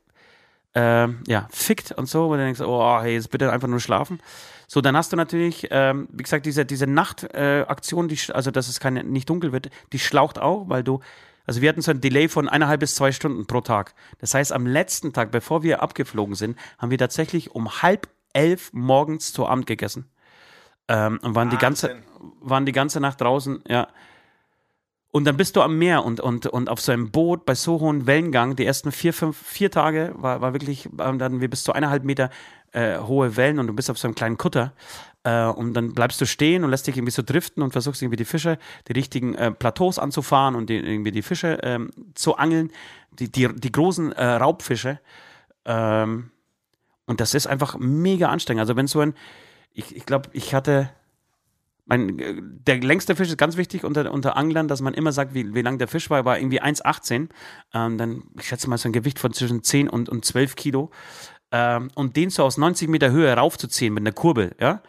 äh, 0.75 1.09
ja, 1.27 1.49
fickt 1.51 1.93
und 1.93 2.07
so, 2.07 2.29
wo 2.29 2.33
du 2.33 2.39
denkst, 2.39 2.61
oh, 2.61 3.01
hey, 3.01 3.15
jetzt 3.15 3.31
bitte 3.31 3.53
einfach 3.53 3.69
nur 3.69 3.81
schlafen. 3.81 4.21
So, 4.67 4.81
dann 4.81 4.97
hast 4.97 5.13
du 5.13 5.17
natürlich, 5.17 5.69
ähm, 5.71 6.09
wie 6.11 6.25
gesagt, 6.25 6.47
diese, 6.47 6.65
diese 6.65 6.87
Nachtaktion, 6.87 8.07
äh, 8.07 8.09
die, 8.09 8.33
also 8.33 8.51
dass 8.51 8.69
es 8.69 8.81
keine, 8.81 9.05
nicht 9.05 9.31
dunkel 9.31 9.53
wird, 9.53 9.71
die 9.93 9.99
schlaucht 9.99 10.39
auch, 10.39 10.69
weil 10.69 10.83
du 10.83 11.01
also 11.47 11.61
wir 11.61 11.69
hatten 11.69 11.83
so 11.83 11.91
ein 11.91 12.01
Delay 12.01 12.29
von 12.29 12.49
eineinhalb 12.49 12.81
bis 12.81 12.95
zwei 12.95 13.13
Stunden 13.13 13.47
pro 13.47 13.61
Tag. 13.61 13.95
Das 14.19 14.35
heißt, 14.35 14.53
am 14.53 14.67
letzten 14.67 15.13
Tag, 15.13 15.31
bevor 15.31 15.63
wir 15.63 15.83
abgeflogen 15.83 16.35
sind, 16.35 16.59
haben 16.79 16.91
wir 16.91 16.99
tatsächlich 16.99 17.51
um 17.51 17.83
halb 17.83 18.09
elf 18.33 18.73
morgens 18.73 19.33
zu 19.33 19.47
Abend 19.47 19.67
gegessen. 19.67 20.11
Ähm, 20.89 21.19
und 21.23 21.35
waren 21.35 21.51
die, 21.51 21.57
ganze, 21.57 21.97
waren 22.41 22.67
die 22.67 22.73
ganze 22.73 23.01
Nacht 23.01 23.21
draußen, 23.21 23.63
ja. 23.69 23.89
Und 25.11 25.27
dann 25.27 25.37
bist 25.37 25.55
du 25.55 25.63
am 25.63 25.79
Meer 25.79 26.05
und, 26.05 26.19
und, 26.19 26.49
und 26.49 26.69
auf 26.69 26.81
so 26.81 26.91
einem 26.91 27.13
Boot 27.13 27.47
bei 27.47 27.55
so 27.55 27.79
hohen 27.79 28.09
Wellengang. 28.09 28.57
Die 28.57 28.67
ersten 28.67 28.91
vier, 28.91 29.13
fünf, 29.15 29.41
vier 29.41 29.71
Tage 29.71 30.13
war, 30.17 30.41
war 30.41 30.55
wirklich, 30.55 30.89
ähm, 30.99 31.21
dann 31.21 31.41
wir 31.41 31.49
bis 31.49 31.63
zu 31.63 31.73
eineinhalb 31.73 32.03
Meter 32.03 32.31
äh, 32.73 32.99
hohe 32.99 33.37
Wellen 33.37 33.61
und 33.61 33.69
du 33.69 33.73
bist 33.73 33.89
auf 33.91 33.99
so 33.99 34.09
einem 34.09 34.17
kleinen 34.17 34.39
Kutter. 34.39 34.73
Äh, 35.23 35.45
und 35.47 35.75
dann 35.75 35.95
bleibst 35.95 36.21
du 36.21 36.27
stehen 36.27 36.65
und 36.65 36.71
lässt 36.71 36.89
dich 36.89 36.97
irgendwie 36.97 37.13
so 37.13 37.23
driften 37.23 37.63
und 37.63 37.71
versuchst 37.71 38.03
irgendwie 38.03 38.17
die 38.17 38.25
Fische, 38.25 38.59
die 38.89 38.93
richtigen 38.93 39.37
äh, 39.37 39.53
Plateaus 39.53 40.01
anzufahren 40.01 40.57
und 40.57 40.69
die, 40.69 40.79
irgendwie 40.79 41.13
die 41.13 41.23
Fische 41.23 41.61
ähm, 41.63 41.91
zu 42.15 42.37
angeln, 42.37 42.73
die, 43.13 43.31
die, 43.31 43.49
die 43.55 43.71
großen 43.71 44.11
äh, 44.11 44.25
Raubfische. 44.25 44.99
Ähm, 45.65 46.33
und 47.07 47.21
das 47.21 47.35
ist 47.35 47.47
einfach 47.47 47.79
mega 47.79 48.31
anstrengend. 48.31 48.63
Also 48.63 48.75
wenn 48.75 48.89
so 48.89 48.99
ein, 48.99 49.15
ich, 49.73 49.95
ich 49.95 50.07
glaube, 50.07 50.31
ich 50.33 50.55
hatte 50.55 50.91
mein, 51.87 52.17
der 52.67 52.79
längste 52.81 53.15
Fisch 53.15 53.29
ist 53.29 53.37
ganz 53.37 53.57
wichtig 53.57 53.85
unter, 53.85 54.11
unter 54.11 54.37
Anglern, 54.37 54.69
dass 54.69 54.81
man 54.81 54.95
immer 54.95 55.13
sagt, 55.13 55.35
wie, 55.35 55.55
wie 55.55 55.63
lang 55.63 55.79
der 55.79 55.89
Fisch 55.89 56.09
war. 56.09 56.25
war 56.25 56.39
irgendwie 56.39 56.63
1,18. 56.63 57.29
Ähm, 57.75 57.99
dann, 57.99 58.23
ich 58.39 58.49
schätze 58.49 58.71
mal, 58.71 58.79
so 58.79 58.89
ein 58.89 58.93
Gewicht 58.93 59.19
von 59.19 59.33
zwischen 59.33 59.63
10 59.63 59.91
und, 59.91 60.09
und 60.09 60.25
12 60.25 60.57
Kilo. 60.57 60.91
Ähm, 61.53 61.91
und 61.95 62.17
den 62.17 62.31
so 62.31 62.43
aus 62.43 62.57
90 62.57 62.89
Meter 62.89 63.11
Höhe 63.11 63.33
raufzuziehen 63.35 63.93
mit 63.93 64.03
einer 64.03 64.13
Kurbel, 64.13 64.55
ja. 64.59 64.83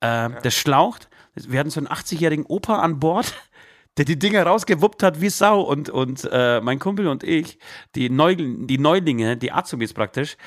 Ähm, 0.00 0.32
ja. 0.32 0.40
Der 0.40 0.50
schlaucht. 0.50 1.10
Wir 1.34 1.60
hatten 1.60 1.70
so 1.70 1.80
einen 1.80 1.88
80-jährigen 1.88 2.46
Opa 2.46 2.78
an 2.78 3.00
Bord, 3.00 3.34
der 3.98 4.06
die 4.06 4.18
Dinger 4.18 4.44
rausgewuppt 4.44 5.02
hat 5.02 5.20
wie 5.20 5.28
Sau. 5.28 5.60
Und, 5.60 5.90
und 5.90 6.26
äh, 6.32 6.62
mein 6.62 6.78
Kumpel 6.78 7.06
und 7.06 7.22
ich, 7.22 7.58
die, 7.94 8.08
Neu 8.08 8.34
die 8.34 8.78
Neulinge, 8.78 9.36
die 9.36 9.52
Azubis 9.52 9.92
praktisch, 9.92 10.38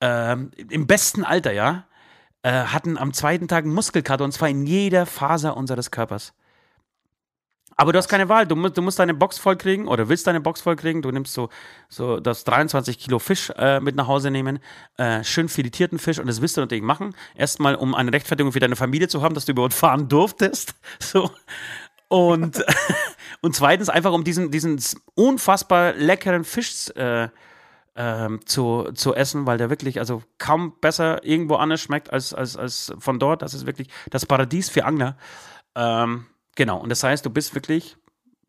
ähm, 0.00 0.50
im 0.70 0.88
besten 0.88 1.22
Alter, 1.22 1.52
ja 1.52 1.85
äh, 2.46 2.66
hatten 2.66 2.96
am 2.96 3.12
zweiten 3.12 3.48
Tag 3.48 3.64
einen 3.64 3.74
Muskelkater 3.74 4.22
und 4.22 4.30
zwar 4.30 4.48
in 4.48 4.66
jeder 4.66 5.04
Faser 5.04 5.56
unseres 5.56 5.90
Körpers. 5.90 6.32
Aber 7.78 7.92
du 7.92 7.98
hast 7.98 8.08
keine 8.08 8.28
Wahl. 8.28 8.46
Du 8.46 8.54
musst, 8.54 8.78
du 8.78 8.82
musst 8.82 9.00
deine 9.00 9.14
Box 9.14 9.36
voll 9.36 9.56
kriegen 9.56 9.88
oder 9.88 10.08
willst 10.08 10.28
deine 10.28 10.40
Box 10.40 10.60
voll 10.60 10.76
kriegen. 10.76 11.02
Du 11.02 11.10
nimmst 11.10 11.34
so, 11.34 11.48
so 11.88 12.20
das 12.20 12.44
23 12.44 13.00
Kilo 13.00 13.18
Fisch 13.18 13.50
äh, 13.56 13.80
mit 13.80 13.96
nach 13.96 14.06
Hause 14.06 14.30
nehmen, 14.30 14.60
äh, 14.96 15.24
schön 15.24 15.48
filetierten 15.48 15.98
Fisch 15.98 16.20
und 16.20 16.28
das 16.28 16.40
willst 16.40 16.56
du 16.56 16.60
natürlich 16.60 16.84
machen. 16.84 17.16
Erstmal, 17.34 17.74
um 17.74 17.96
eine 17.96 18.12
Rechtfertigung 18.12 18.52
für 18.52 18.60
deine 18.60 18.76
Familie 18.76 19.08
zu 19.08 19.22
haben, 19.22 19.34
dass 19.34 19.44
du 19.44 19.52
überhaupt 19.52 19.74
fahren 19.74 20.08
durftest. 20.08 20.74
So. 21.00 21.30
Und, 22.08 22.64
und 23.40 23.56
zweitens 23.56 23.88
einfach, 23.88 24.12
um 24.12 24.22
diesen, 24.22 24.52
diesen 24.52 24.78
unfassbar 25.16 25.94
leckeren 25.94 26.44
Fisch 26.44 26.90
äh, 26.90 27.28
ähm, 27.96 28.40
zu, 28.46 28.90
zu 28.94 29.14
essen, 29.14 29.46
weil 29.46 29.58
der 29.58 29.70
wirklich 29.70 29.98
also 29.98 30.22
kaum 30.38 30.74
besser 30.80 31.24
irgendwo 31.24 31.56
anders 31.56 31.80
schmeckt 31.80 32.12
als, 32.12 32.34
als, 32.34 32.56
als 32.56 32.92
von 32.98 33.18
dort. 33.18 33.42
Das 33.42 33.54
ist 33.54 33.66
wirklich 33.66 33.88
das 34.10 34.26
Paradies 34.26 34.68
für 34.68 34.84
Angler. 34.84 35.16
Ähm, 35.74 36.26
genau, 36.54 36.78
und 36.78 36.90
das 36.90 37.02
heißt, 37.02 37.24
du 37.24 37.30
bist 37.30 37.54
wirklich 37.54 37.96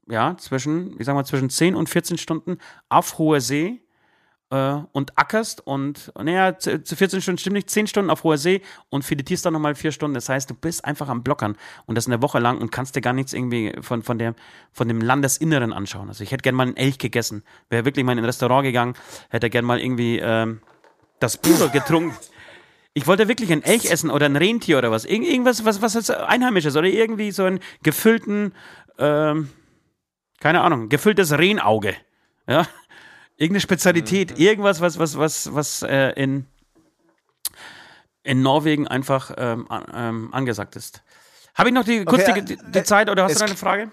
ja, 0.10 0.38
zwischen, 0.38 1.00
ich 1.00 1.06
sag 1.06 1.16
mal, 1.16 1.26
zwischen 1.26 1.50
10 1.50 1.76
und 1.76 1.90
14 1.90 2.18
Stunden 2.18 2.58
auf 2.90 3.18
hoher 3.18 3.42
See 3.42 3.82
äh, 4.50 4.78
und 4.92 5.18
ackerst 5.18 5.66
und, 5.66 6.12
naja, 6.18 6.58
zu, 6.58 6.84
zu 6.84 6.96
14 6.96 7.22
Stunden 7.22 7.38
stimmt 7.38 7.56
nicht, 7.56 7.70
10 7.70 7.88
Stunden 7.88 8.10
auf 8.10 8.24
hoher 8.24 8.38
See 8.38 8.62
und 8.90 9.04
filetierst 9.04 9.46
dann 9.46 9.54
nochmal 9.54 9.76
4 9.76 9.92
Stunden. 9.92 10.16
Das 10.16 10.30
heißt, 10.30 10.50
du 10.50 10.54
bist 10.54 10.86
einfach 10.86 11.10
am 11.10 11.24
Blockern 11.24 11.58
und 11.86 11.96
das 11.96 12.08
eine 12.08 12.22
Woche 12.22 12.40
lang 12.40 12.60
und 12.60 12.72
kannst 12.72 12.96
dir 12.96 13.02
gar 13.02 13.14
nichts 13.14 13.34
irgendwie 13.34 13.74
von, 13.82 14.04
von, 14.04 14.18
der, 14.18 14.36
von 14.72 14.88
dem 14.88 15.02
Landesinneren 15.02 15.74
anschauen. 15.74 16.08
Also 16.08 16.24
ich 16.24 16.32
hätte 16.32 16.44
gerne 16.44 16.56
mal 16.56 16.68
einen 16.68 16.78
Elch 16.78 16.98
gegessen. 16.98 17.44
Wäre 17.70 17.86
wirklich 17.86 18.06
mal 18.06 18.14
in 18.14 18.20
ein 18.20 18.26
Restaurant 18.26 18.64
gegangen, 18.64 18.94
hätte 19.30 19.50
gerne 19.50 19.68
mal 19.68 19.80
irgendwie 19.80 20.20
ähm, 20.20 20.62
das 21.20 21.38
Pure 21.38 21.70
getrunken. 21.70 22.16
Ich 22.94 23.06
wollte 23.06 23.28
wirklich 23.28 23.52
ein 23.52 23.64
Elch 23.64 23.92
essen 23.92 24.10
oder 24.10 24.26
ein 24.26 24.36
Rentier 24.36 24.80
oder 24.80 24.90
was. 24.90 25.06
Ir 25.06 25.22
irgendwas, 25.22 25.66
was, 25.66 25.82
was 25.82 25.94
jetzt 25.94 26.10
Einheimisches 26.10 26.76
oder 26.76 26.88
irgendwie 26.88 27.32
so 27.32 27.44
einen 27.44 27.60
gefüllten, 27.84 28.54
ähm, 28.98 29.50
keine 30.40 30.62
Ahnung, 30.62 30.90
gefülltes 30.90 31.38
Rehnauge. 31.38 31.96
Ja, 32.48 32.66
Irgendeine 33.38 33.62
Spezialität, 33.62 34.32
mhm. 34.32 34.44
irgendwas, 34.44 34.82
was, 34.82 34.98
was, 34.98 35.18
was, 35.18 35.54
was 35.54 35.84
äh, 35.84 36.10
in, 36.12 36.48
in 38.24 38.42
Norwegen 38.42 38.88
einfach 38.88 39.32
ähm, 39.38 39.68
ähm, 39.94 40.34
angesagt 40.34 40.76
ist. 40.76 41.04
Habe 41.54 41.70
ich 41.70 41.76
noch 41.76 41.84
die, 41.86 42.04
kurz 42.04 42.28
okay, 42.28 42.42
die, 42.42 42.58
die, 42.58 42.80
äh, 42.80 42.84
Zeit 42.84 43.10
oder 43.10 43.24
hast 43.24 43.40
du 43.40 43.46
eine 43.46 43.56
Frage? 43.56 43.92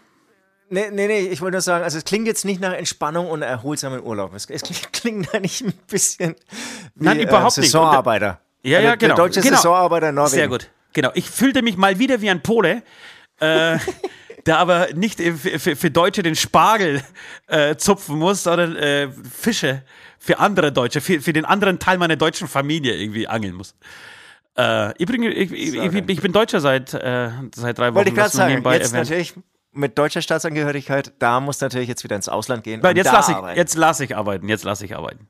Nee, 0.70 0.90
nee, 0.90 1.06
nee, 1.06 1.20
ich 1.20 1.40
wollte 1.42 1.56
nur 1.56 1.60
sagen, 1.60 1.84
also 1.84 1.98
es 1.98 2.04
klingt 2.04 2.26
jetzt 2.26 2.44
nicht 2.44 2.60
nach 2.60 2.72
Entspannung 2.72 3.28
und 3.28 3.42
erholsamen 3.42 4.02
Urlaub. 4.02 4.34
Es, 4.34 4.48
es 4.48 4.62
klingt 4.92 5.28
da 5.32 5.40
nicht 5.40 5.62
ein 5.62 5.74
bisschen 5.88 6.36
wie 6.94 7.04
Nein, 7.04 7.20
überhaupt 7.20 7.58
äh, 7.58 7.62
Saisonarbeiter. 7.62 8.40
Nicht. 8.62 8.72
Ja, 8.72 8.80
ja, 8.80 8.90
also 8.90 8.98
genau. 8.98 9.14
Der 9.14 9.24
deutsche 9.24 9.40
genau. 9.42 9.56
Saisonarbeiter 9.56 10.08
in 10.08 10.14
Norwegen. 10.14 10.34
Sehr 10.34 10.48
gut. 10.48 10.70
Genau. 10.94 11.10
Ich 11.14 11.28
fühlte 11.28 11.62
mich 11.62 11.76
mal 11.76 11.98
wieder 11.98 12.20
wie 12.22 12.30
ein 12.30 12.42
Pole. 12.42 12.82
Äh, 13.40 13.78
der 14.46 14.58
aber 14.58 14.88
nicht 14.94 15.20
für, 15.20 15.76
für 15.76 15.90
Deutsche 15.90 16.22
den 16.22 16.36
Spargel 16.36 17.02
äh, 17.46 17.76
zupfen 17.76 18.18
muss, 18.18 18.42
sondern 18.42 18.76
äh, 18.76 19.08
Fische 19.10 19.82
für 20.18 20.38
andere 20.38 20.72
Deutsche, 20.72 21.00
für, 21.00 21.20
für 21.20 21.32
den 21.32 21.44
anderen 21.44 21.78
Teil 21.78 21.98
meiner 21.98 22.16
deutschen 22.16 22.48
Familie 22.48 22.94
irgendwie 22.94 23.28
angeln 23.28 23.54
muss. 23.54 23.74
Äh, 24.56 24.96
übrigens, 25.02 25.34
ich, 25.34 25.52
ich, 25.52 25.74
ich, 25.74 26.08
ich, 26.08 26.20
bin 26.20 26.32
Deutscher 26.32 26.60
seit, 26.60 26.94
äh, 26.94 27.30
seit 27.54 27.78
drei 27.78 27.88
Wochen. 27.88 27.96
Wollte 27.96 28.10
ich 28.10 28.16
gerade 28.16 28.30
sagen, 28.30 28.52
jetzt 28.52 28.64
erwähnt. 28.64 28.92
natürlich 28.92 29.34
mit 29.72 29.98
deutscher 29.98 30.22
Staatsangehörigkeit, 30.22 31.12
da 31.18 31.40
muss 31.40 31.60
natürlich 31.60 31.88
jetzt 31.88 32.04
wieder 32.04 32.16
ins 32.16 32.28
Ausland 32.28 32.62
gehen. 32.62 32.82
Weil 32.82 32.96
jetzt 32.96 33.12
lasse 33.12 33.32
ich, 33.32 33.56
jetzt 33.56 33.74
lasse 33.74 34.04
ich 34.04 34.16
arbeiten, 34.16 34.48
jetzt 34.48 34.64
lasse 34.64 34.84
ich 34.84 34.96
arbeiten. 34.96 35.28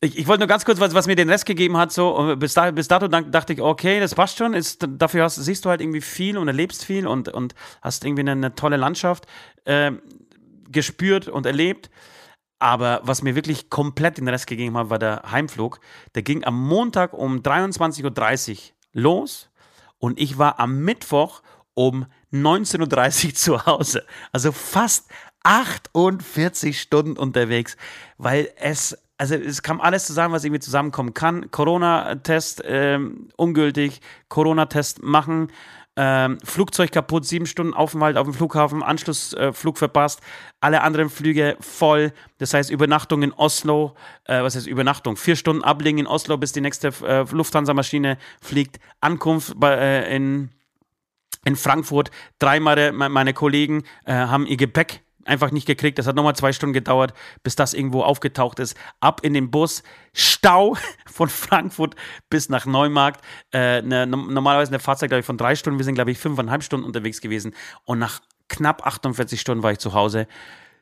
Ich, 0.00 0.16
ich 0.16 0.28
wollte 0.28 0.40
nur 0.40 0.48
ganz 0.48 0.64
kurz, 0.64 0.78
was, 0.78 0.94
was 0.94 1.08
mir 1.08 1.16
den 1.16 1.28
Rest 1.28 1.44
gegeben 1.44 1.76
hat, 1.76 1.90
so, 1.90 2.36
bis, 2.36 2.54
da, 2.54 2.70
bis 2.70 2.86
dato 2.86 3.08
dachte 3.08 3.52
ich, 3.52 3.60
okay, 3.60 3.98
das 3.98 4.14
passt 4.14 4.38
schon, 4.38 4.54
ist, 4.54 4.86
dafür 4.88 5.24
hast, 5.24 5.36
siehst 5.36 5.64
du 5.64 5.70
halt 5.70 5.80
irgendwie 5.80 6.00
viel 6.00 6.38
und 6.38 6.46
erlebst 6.46 6.84
viel 6.84 7.06
und, 7.06 7.28
und 7.28 7.56
hast 7.82 8.04
irgendwie 8.04 8.20
eine, 8.20 8.32
eine 8.32 8.54
tolle 8.54 8.76
Landschaft 8.76 9.26
äh, 9.64 9.90
gespürt 10.70 11.26
und 11.26 11.46
erlebt. 11.46 11.90
Aber 12.60 13.00
was 13.02 13.22
mir 13.22 13.34
wirklich 13.34 13.70
komplett 13.70 14.18
den 14.18 14.28
Rest 14.28 14.46
gegeben 14.46 14.76
hat, 14.76 14.90
war 14.90 14.98
der 15.00 15.22
Heimflug. 15.30 15.80
Der 16.14 16.22
ging 16.22 16.44
am 16.44 16.60
Montag 16.60 17.12
um 17.12 17.38
23.30 17.38 18.04
Uhr 18.04 18.58
los 18.92 19.50
und 19.98 20.20
ich 20.20 20.38
war 20.38 20.60
am 20.60 20.80
Mittwoch 20.80 21.42
um 21.74 22.06
19.30 22.32 23.26
Uhr 23.26 23.34
zu 23.34 23.66
Hause. 23.66 24.04
Also 24.32 24.52
fast 24.52 25.08
48 25.42 26.80
Stunden 26.80 27.16
unterwegs, 27.16 27.76
weil 28.16 28.50
es 28.56 28.96
also 29.18 29.34
es 29.34 29.62
kam 29.62 29.80
alles 29.80 30.06
zusammen, 30.06 30.32
was 30.32 30.44
irgendwie 30.44 30.60
zusammenkommen 30.60 31.12
kann. 31.12 31.50
Corona-Test 31.50 32.62
ähm, 32.64 33.28
ungültig, 33.36 34.00
Corona-Test 34.28 35.02
machen, 35.02 35.48
ähm, 35.96 36.38
Flugzeug 36.44 36.92
kaputt, 36.92 37.26
sieben 37.26 37.46
Stunden 37.46 37.74
Aufenthalt 37.74 38.16
auf 38.16 38.24
dem 38.24 38.32
Flughafen, 38.32 38.84
Anschlussflug 38.84 39.74
äh, 39.74 39.78
verpasst, 39.78 40.20
alle 40.60 40.82
anderen 40.82 41.10
Flüge 41.10 41.56
voll. 41.58 42.12
Das 42.38 42.54
heißt, 42.54 42.70
Übernachtung 42.70 43.24
in 43.24 43.32
Oslo, 43.32 43.96
äh, 44.24 44.40
was 44.40 44.54
heißt 44.54 44.68
Übernachtung? 44.68 45.16
Vier 45.16 45.34
Stunden 45.34 45.64
ablegen 45.64 45.98
in 45.98 46.06
Oslo, 46.06 46.36
bis 46.36 46.52
die 46.52 46.60
nächste 46.60 46.92
äh, 47.04 47.24
Lufthansa-Maschine 47.28 48.16
fliegt. 48.40 48.78
Ankunft 49.00 49.58
bei, 49.58 49.74
äh, 49.74 50.14
in, 50.14 50.50
in 51.44 51.56
Frankfurt. 51.56 52.12
Dreimal 52.38 52.92
meine 52.92 53.34
Kollegen 53.34 53.82
äh, 54.04 54.12
haben 54.12 54.46
ihr 54.46 54.56
Gepäck 54.56 55.02
einfach 55.28 55.50
nicht 55.50 55.66
gekriegt. 55.66 55.98
Das 55.98 56.06
hat 56.06 56.16
nochmal 56.16 56.34
zwei 56.36 56.52
Stunden 56.52 56.72
gedauert, 56.72 57.14
bis 57.42 57.56
das 57.56 57.74
irgendwo 57.74 58.02
aufgetaucht 58.02 58.58
ist. 58.58 58.76
Ab 59.00 59.20
in 59.22 59.34
den 59.34 59.50
Bus, 59.50 59.82
Stau 60.12 60.76
von 61.06 61.28
Frankfurt 61.28 61.94
bis 62.30 62.48
nach 62.48 62.66
Neumarkt. 62.66 63.24
Äh, 63.52 63.82
ne, 63.82 64.06
normalerweise 64.06 64.70
eine 64.70 64.80
Fahrzeit, 64.80 65.10
glaube 65.10 65.20
ich, 65.20 65.26
von 65.26 65.38
drei 65.38 65.54
Stunden. 65.54 65.78
Wir 65.78 65.84
sind, 65.84 65.94
glaube 65.94 66.10
ich, 66.10 66.18
fünfeinhalb 66.18 66.62
Stunden 66.62 66.86
unterwegs 66.86 67.20
gewesen. 67.20 67.54
Und 67.84 67.98
nach 67.98 68.20
knapp 68.48 68.86
48 68.86 69.40
Stunden 69.40 69.62
war 69.62 69.72
ich 69.72 69.78
zu 69.78 69.92
Hause. 69.92 70.26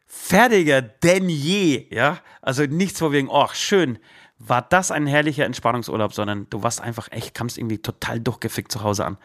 Fertiger 0.06 0.82
denn 0.82 1.28
je, 1.28 1.86
ja. 1.90 2.18
Also 2.40 2.62
nichts 2.64 3.00
vor 3.00 3.12
wegen, 3.12 3.28
oh, 3.28 3.48
schön. 3.52 3.98
War 4.38 4.62
das 4.62 4.90
ein 4.90 5.06
herrlicher 5.06 5.46
Entspannungsurlaub, 5.46 6.12
sondern 6.12 6.46
du 6.50 6.62
warst 6.62 6.80
einfach 6.80 7.10
echt, 7.10 7.34
kamst 7.34 7.58
irgendwie 7.58 7.78
total 7.78 8.20
durchgefickt 8.20 8.70
zu 8.70 8.82
Hause 8.82 9.06
an. 9.06 9.18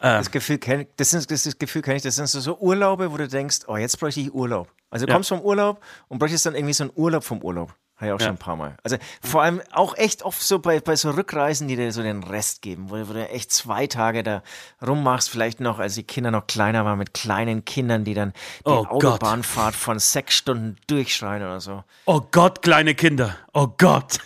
Ähm. 0.00 0.18
Das 0.18 0.30
Gefühl 0.30 0.58
kenne 0.58 0.86
das, 0.96 1.12
ist, 1.12 1.30
das, 1.30 1.42
das 1.42 1.58
Gefühl 1.58 1.82
kenn 1.82 1.96
ich, 1.96 2.02
das 2.02 2.16
sind 2.16 2.28
so, 2.28 2.40
so 2.40 2.58
Urlaube, 2.58 3.12
wo 3.12 3.16
du 3.16 3.26
denkst, 3.26 3.60
oh, 3.66 3.76
jetzt 3.76 3.98
bräuchte 3.98 4.20
ich 4.20 4.32
Urlaub. 4.32 4.68
Also 4.90 5.06
du 5.06 5.10
ja. 5.10 5.16
kommst 5.16 5.28
vom 5.28 5.40
Urlaub 5.40 5.82
und 6.08 6.18
bräuchtest 6.18 6.46
dann 6.46 6.54
irgendwie 6.54 6.74
so 6.74 6.84
einen 6.84 6.92
Urlaub 6.94 7.24
vom 7.24 7.42
Urlaub. 7.42 7.74
Habe 7.96 8.06
ich 8.06 8.12
auch 8.12 8.20
ja. 8.20 8.26
schon 8.26 8.36
ein 8.36 8.38
paar 8.38 8.54
Mal. 8.54 8.76
Also 8.84 8.96
vor 9.20 9.42
allem 9.42 9.60
auch 9.72 9.96
echt 9.96 10.22
oft 10.22 10.40
so 10.40 10.60
bei, 10.60 10.78
bei 10.78 10.94
so 10.94 11.10
Rückreisen, 11.10 11.66
die 11.66 11.74
dir 11.74 11.90
so 11.90 12.00
den 12.00 12.22
Rest 12.22 12.62
geben, 12.62 12.90
wo, 12.90 13.08
wo 13.08 13.12
du 13.12 13.28
echt 13.28 13.50
zwei 13.50 13.88
Tage 13.88 14.22
da 14.22 14.44
rummachst, 14.86 15.30
vielleicht 15.30 15.58
noch, 15.58 15.80
als 15.80 15.96
die 15.96 16.04
Kinder 16.04 16.30
noch 16.30 16.46
kleiner 16.46 16.84
waren, 16.84 16.96
mit 16.96 17.12
kleinen 17.12 17.64
Kindern, 17.64 18.04
die 18.04 18.14
dann 18.14 18.34
die 18.60 18.70
oh 18.70 18.86
Autobahnfahrt 18.86 19.74
Gott. 19.74 19.80
von 19.80 19.98
sechs 19.98 20.36
Stunden 20.36 20.76
durchschreien 20.86 21.42
oder 21.42 21.60
so. 21.60 21.82
Oh 22.04 22.20
Gott, 22.30 22.62
kleine 22.62 22.94
Kinder. 22.94 23.36
Oh 23.52 23.66
Gott. 23.76 24.20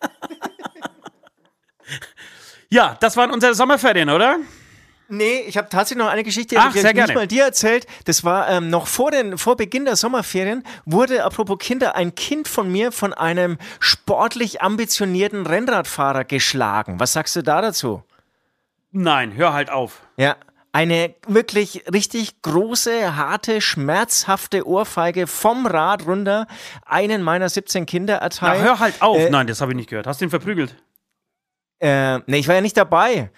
ja, 2.70 2.96
das 3.00 3.18
waren 3.18 3.32
unsere 3.32 3.54
Sommerferien, 3.54 4.08
oder? 4.08 4.38
Nee, 5.12 5.40
ich 5.40 5.56
habe 5.56 5.68
tatsächlich 5.68 6.04
noch 6.04 6.10
eine 6.10 6.22
Geschichte, 6.22 6.56
Ach, 6.56 6.72
die 6.72 6.78
ich 6.78 6.84
nicht 6.84 7.14
mal 7.14 7.26
dir 7.26 7.42
erzählt. 7.42 7.86
Das 8.04 8.22
war 8.22 8.48
ähm, 8.48 8.70
noch 8.70 8.86
vor, 8.86 9.10
den, 9.10 9.38
vor 9.38 9.56
Beginn 9.56 9.84
der 9.84 9.96
Sommerferien, 9.96 10.62
wurde, 10.84 11.24
apropos 11.24 11.58
Kinder, 11.58 11.96
ein 11.96 12.14
Kind 12.14 12.46
von 12.46 12.70
mir 12.70 12.92
von 12.92 13.12
einem 13.12 13.58
sportlich 13.80 14.62
ambitionierten 14.62 15.46
Rennradfahrer 15.46 16.24
geschlagen. 16.24 17.00
Was 17.00 17.12
sagst 17.12 17.34
du 17.34 17.42
da 17.42 17.60
dazu? 17.60 18.04
Nein, 18.92 19.34
hör 19.34 19.52
halt 19.52 19.70
auf. 19.70 20.00
Ja, 20.16 20.36
eine 20.70 21.14
wirklich 21.26 21.84
richtig 21.92 22.42
große, 22.42 23.16
harte, 23.16 23.60
schmerzhafte 23.60 24.64
Ohrfeige 24.64 25.26
vom 25.26 25.66
Rad 25.66 26.06
runter 26.06 26.46
einen 26.86 27.22
meiner 27.22 27.48
17 27.48 27.84
Kinder 27.86 28.16
erteilt. 28.16 28.60
Na, 28.60 28.64
hör 28.64 28.78
halt 28.78 29.02
auf. 29.02 29.18
Äh, 29.18 29.30
Nein, 29.30 29.48
das 29.48 29.60
habe 29.60 29.72
ich 29.72 29.76
nicht 29.76 29.90
gehört. 29.90 30.06
Hast 30.06 30.20
du 30.20 30.26
ihn 30.26 30.30
verprügelt? 30.30 30.76
Äh, 31.80 32.18
nee, 32.26 32.38
ich 32.38 32.46
war 32.46 32.54
ja 32.54 32.60
nicht 32.60 32.76
dabei. 32.76 33.30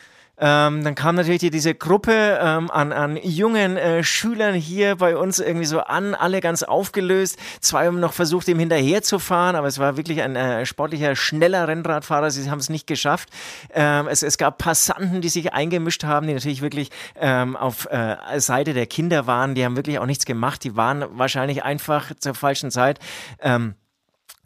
Ähm, 0.45 0.83
dann 0.83 0.97
kam 0.97 1.15
natürlich 1.15 1.41
diese 1.41 1.73
Gruppe 1.73 2.41
ähm, 2.43 2.69
an, 2.69 2.91
an 2.93 3.17
jungen 3.23 3.77
äh, 3.77 4.03
Schülern 4.03 4.57
hier 4.57 4.97
bei 4.97 5.17
uns 5.17 5.39
irgendwie 5.39 5.67
so 5.67 5.79
an, 5.79 6.17
alle 6.17 6.41
ganz 6.41 6.65
aufgelöst. 6.65 7.39
Zwei 7.61 7.87
haben 7.87 8.01
noch 8.01 8.13
versucht, 8.13 8.49
ihm 8.49 8.59
hinterher 8.59 9.03
zu 9.03 9.21
fahren, 9.21 9.55
aber 9.55 9.69
es 9.69 9.79
war 9.79 9.97
wirklich 9.97 10.21
ein 10.21 10.35
äh, 10.35 10.67
sportlicher, 10.67 11.15
schneller 11.15 11.69
Rennradfahrer. 11.69 12.33
Sie 12.33 12.51
haben 12.51 12.59
es 12.59 12.71
nicht 12.71 12.89
geschafft. 12.89 13.29
Ähm, 13.73 14.09
es, 14.09 14.25
es 14.25 14.37
gab 14.37 14.59
Passanten, 14.59 15.21
die 15.21 15.29
sich 15.29 15.53
eingemischt 15.53 16.03
haben, 16.03 16.27
die 16.27 16.35
natürlich 16.35 16.61
wirklich 16.61 16.91
ähm, 17.21 17.57
auf 17.57 17.87
äh, 17.93 18.17
Seite 18.41 18.75
der 18.75 18.87
Kinder 18.87 19.29
waren. 19.29 19.55
Die 19.55 19.65
haben 19.65 19.77
wirklich 19.77 20.01
auch 20.01 20.07
nichts 20.07 20.25
gemacht. 20.25 20.65
Die 20.65 20.75
waren 20.75 21.05
wahrscheinlich 21.13 21.63
einfach 21.63 22.11
zur 22.19 22.35
falschen 22.35 22.73
Zeit. 22.73 22.99
Ähm, 23.41 23.77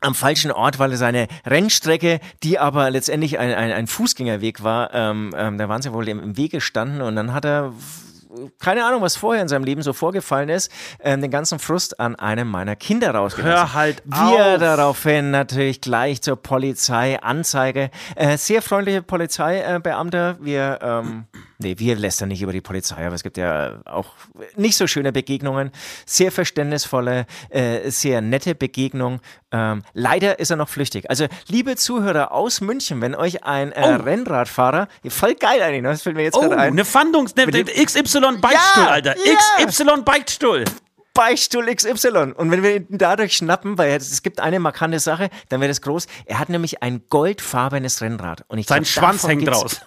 am 0.06 0.14
falschen 0.14 0.52
Ort, 0.52 0.78
weil 0.78 0.92
er 0.92 0.96
seine 0.96 1.26
Rennstrecke, 1.44 2.20
die 2.42 2.58
aber 2.58 2.90
letztendlich 2.90 3.38
ein, 3.38 3.52
ein, 3.52 3.72
ein 3.72 3.86
Fußgängerweg 3.86 4.62
war, 4.62 4.94
ähm, 4.94 5.34
ähm, 5.36 5.58
da 5.58 5.68
waren 5.68 5.82
sie 5.82 5.92
wohl 5.92 6.08
im, 6.08 6.20
im 6.20 6.36
Wege 6.36 6.60
standen 6.60 7.02
und 7.02 7.16
dann 7.16 7.32
hat 7.34 7.44
er 7.44 7.72
keine 8.58 8.84
Ahnung, 8.84 9.02
was 9.02 9.16
vorher 9.16 9.42
in 9.42 9.48
seinem 9.48 9.64
Leben 9.64 9.82
so 9.82 9.92
vorgefallen 9.92 10.48
ist, 10.48 10.70
ähm, 11.00 11.20
den 11.20 11.30
ganzen 11.30 11.58
Frust 11.58 12.00
an 12.00 12.16
einem 12.16 12.48
meiner 12.48 12.76
Kinder 12.76 13.12
rausgelassen. 13.12 13.56
Hör 13.56 13.74
halt 13.74 14.02
Wir 14.04 14.54
auf. 14.54 14.60
daraufhin 14.60 15.30
natürlich 15.30 15.80
gleich 15.80 16.22
zur 16.22 16.36
Polizei, 16.36 17.18
Anzeige. 17.20 17.90
Äh, 18.14 18.36
sehr 18.36 18.62
freundliche 18.62 19.02
Polizeibeamter. 19.02 20.36
Äh, 20.40 20.44
wir 20.44 20.78
ähm, 20.82 21.24
Nee, 21.58 21.78
wir 21.78 21.96
lästern 21.96 22.28
nicht 22.28 22.42
über 22.42 22.52
die 22.52 22.60
Polizei, 22.60 23.06
aber 23.06 23.14
es 23.14 23.22
gibt 23.22 23.38
ja 23.38 23.80
auch 23.86 24.12
nicht 24.56 24.76
so 24.76 24.86
schöne 24.86 25.10
Begegnungen. 25.10 25.70
Sehr 26.04 26.30
verständnisvolle, 26.30 27.24
äh, 27.48 27.90
sehr 27.90 28.20
nette 28.20 28.54
Begegnung. 28.54 29.20
Ähm, 29.56 29.82
leider 29.94 30.38
ist 30.38 30.50
er 30.50 30.56
noch 30.56 30.68
flüchtig. 30.68 31.08
Also, 31.08 31.26
liebe 31.48 31.76
Zuhörer 31.76 32.32
aus 32.32 32.60
München, 32.60 33.00
wenn 33.00 33.14
euch 33.14 33.44
ein 33.44 33.72
äh, 33.72 33.80
oh. 33.98 34.02
Rennradfahrer, 34.02 34.88
voll 35.08 35.34
geil 35.34 35.62
eigentlich, 35.62 35.82
ne? 35.82 35.88
das 35.88 36.02
fällt 36.02 36.16
mir 36.16 36.24
jetzt 36.24 36.36
oh, 36.36 36.42
gerade 36.42 36.58
ein. 36.58 36.72
eine 36.72 36.84
Fandungs-, 36.84 37.34
ne, 37.36 37.46
XY 37.64 38.38
Beichtstuhl, 38.40 38.82
ja, 38.82 38.90
Alter. 38.90 39.14
Ja. 39.16 39.66
XY 39.66 40.02
Beichtstuhl. 40.04 40.64
Beichtstuhl 41.14 41.74
XY. 41.74 42.34
Und 42.36 42.50
wenn 42.50 42.62
wir 42.62 42.76
ihn 42.76 42.86
dadurch 42.90 43.36
schnappen, 43.38 43.78
weil 43.78 43.96
es 43.96 44.22
gibt 44.22 44.40
eine 44.40 44.60
markante 44.60 45.00
Sache, 45.00 45.30
dann 45.48 45.60
wäre 45.60 45.68
das 45.68 45.80
groß. 45.80 46.06
Er 46.26 46.38
hat 46.38 46.50
nämlich 46.50 46.82
ein 46.82 47.04
goldfarbenes 47.08 48.02
Rennrad. 48.02 48.44
Und 48.48 48.58
ich 48.58 48.66
Sein 48.66 48.82
glaub, 48.82 48.92
Schwanz 48.92 49.26
hängt 49.26 49.48
raus. 49.48 49.80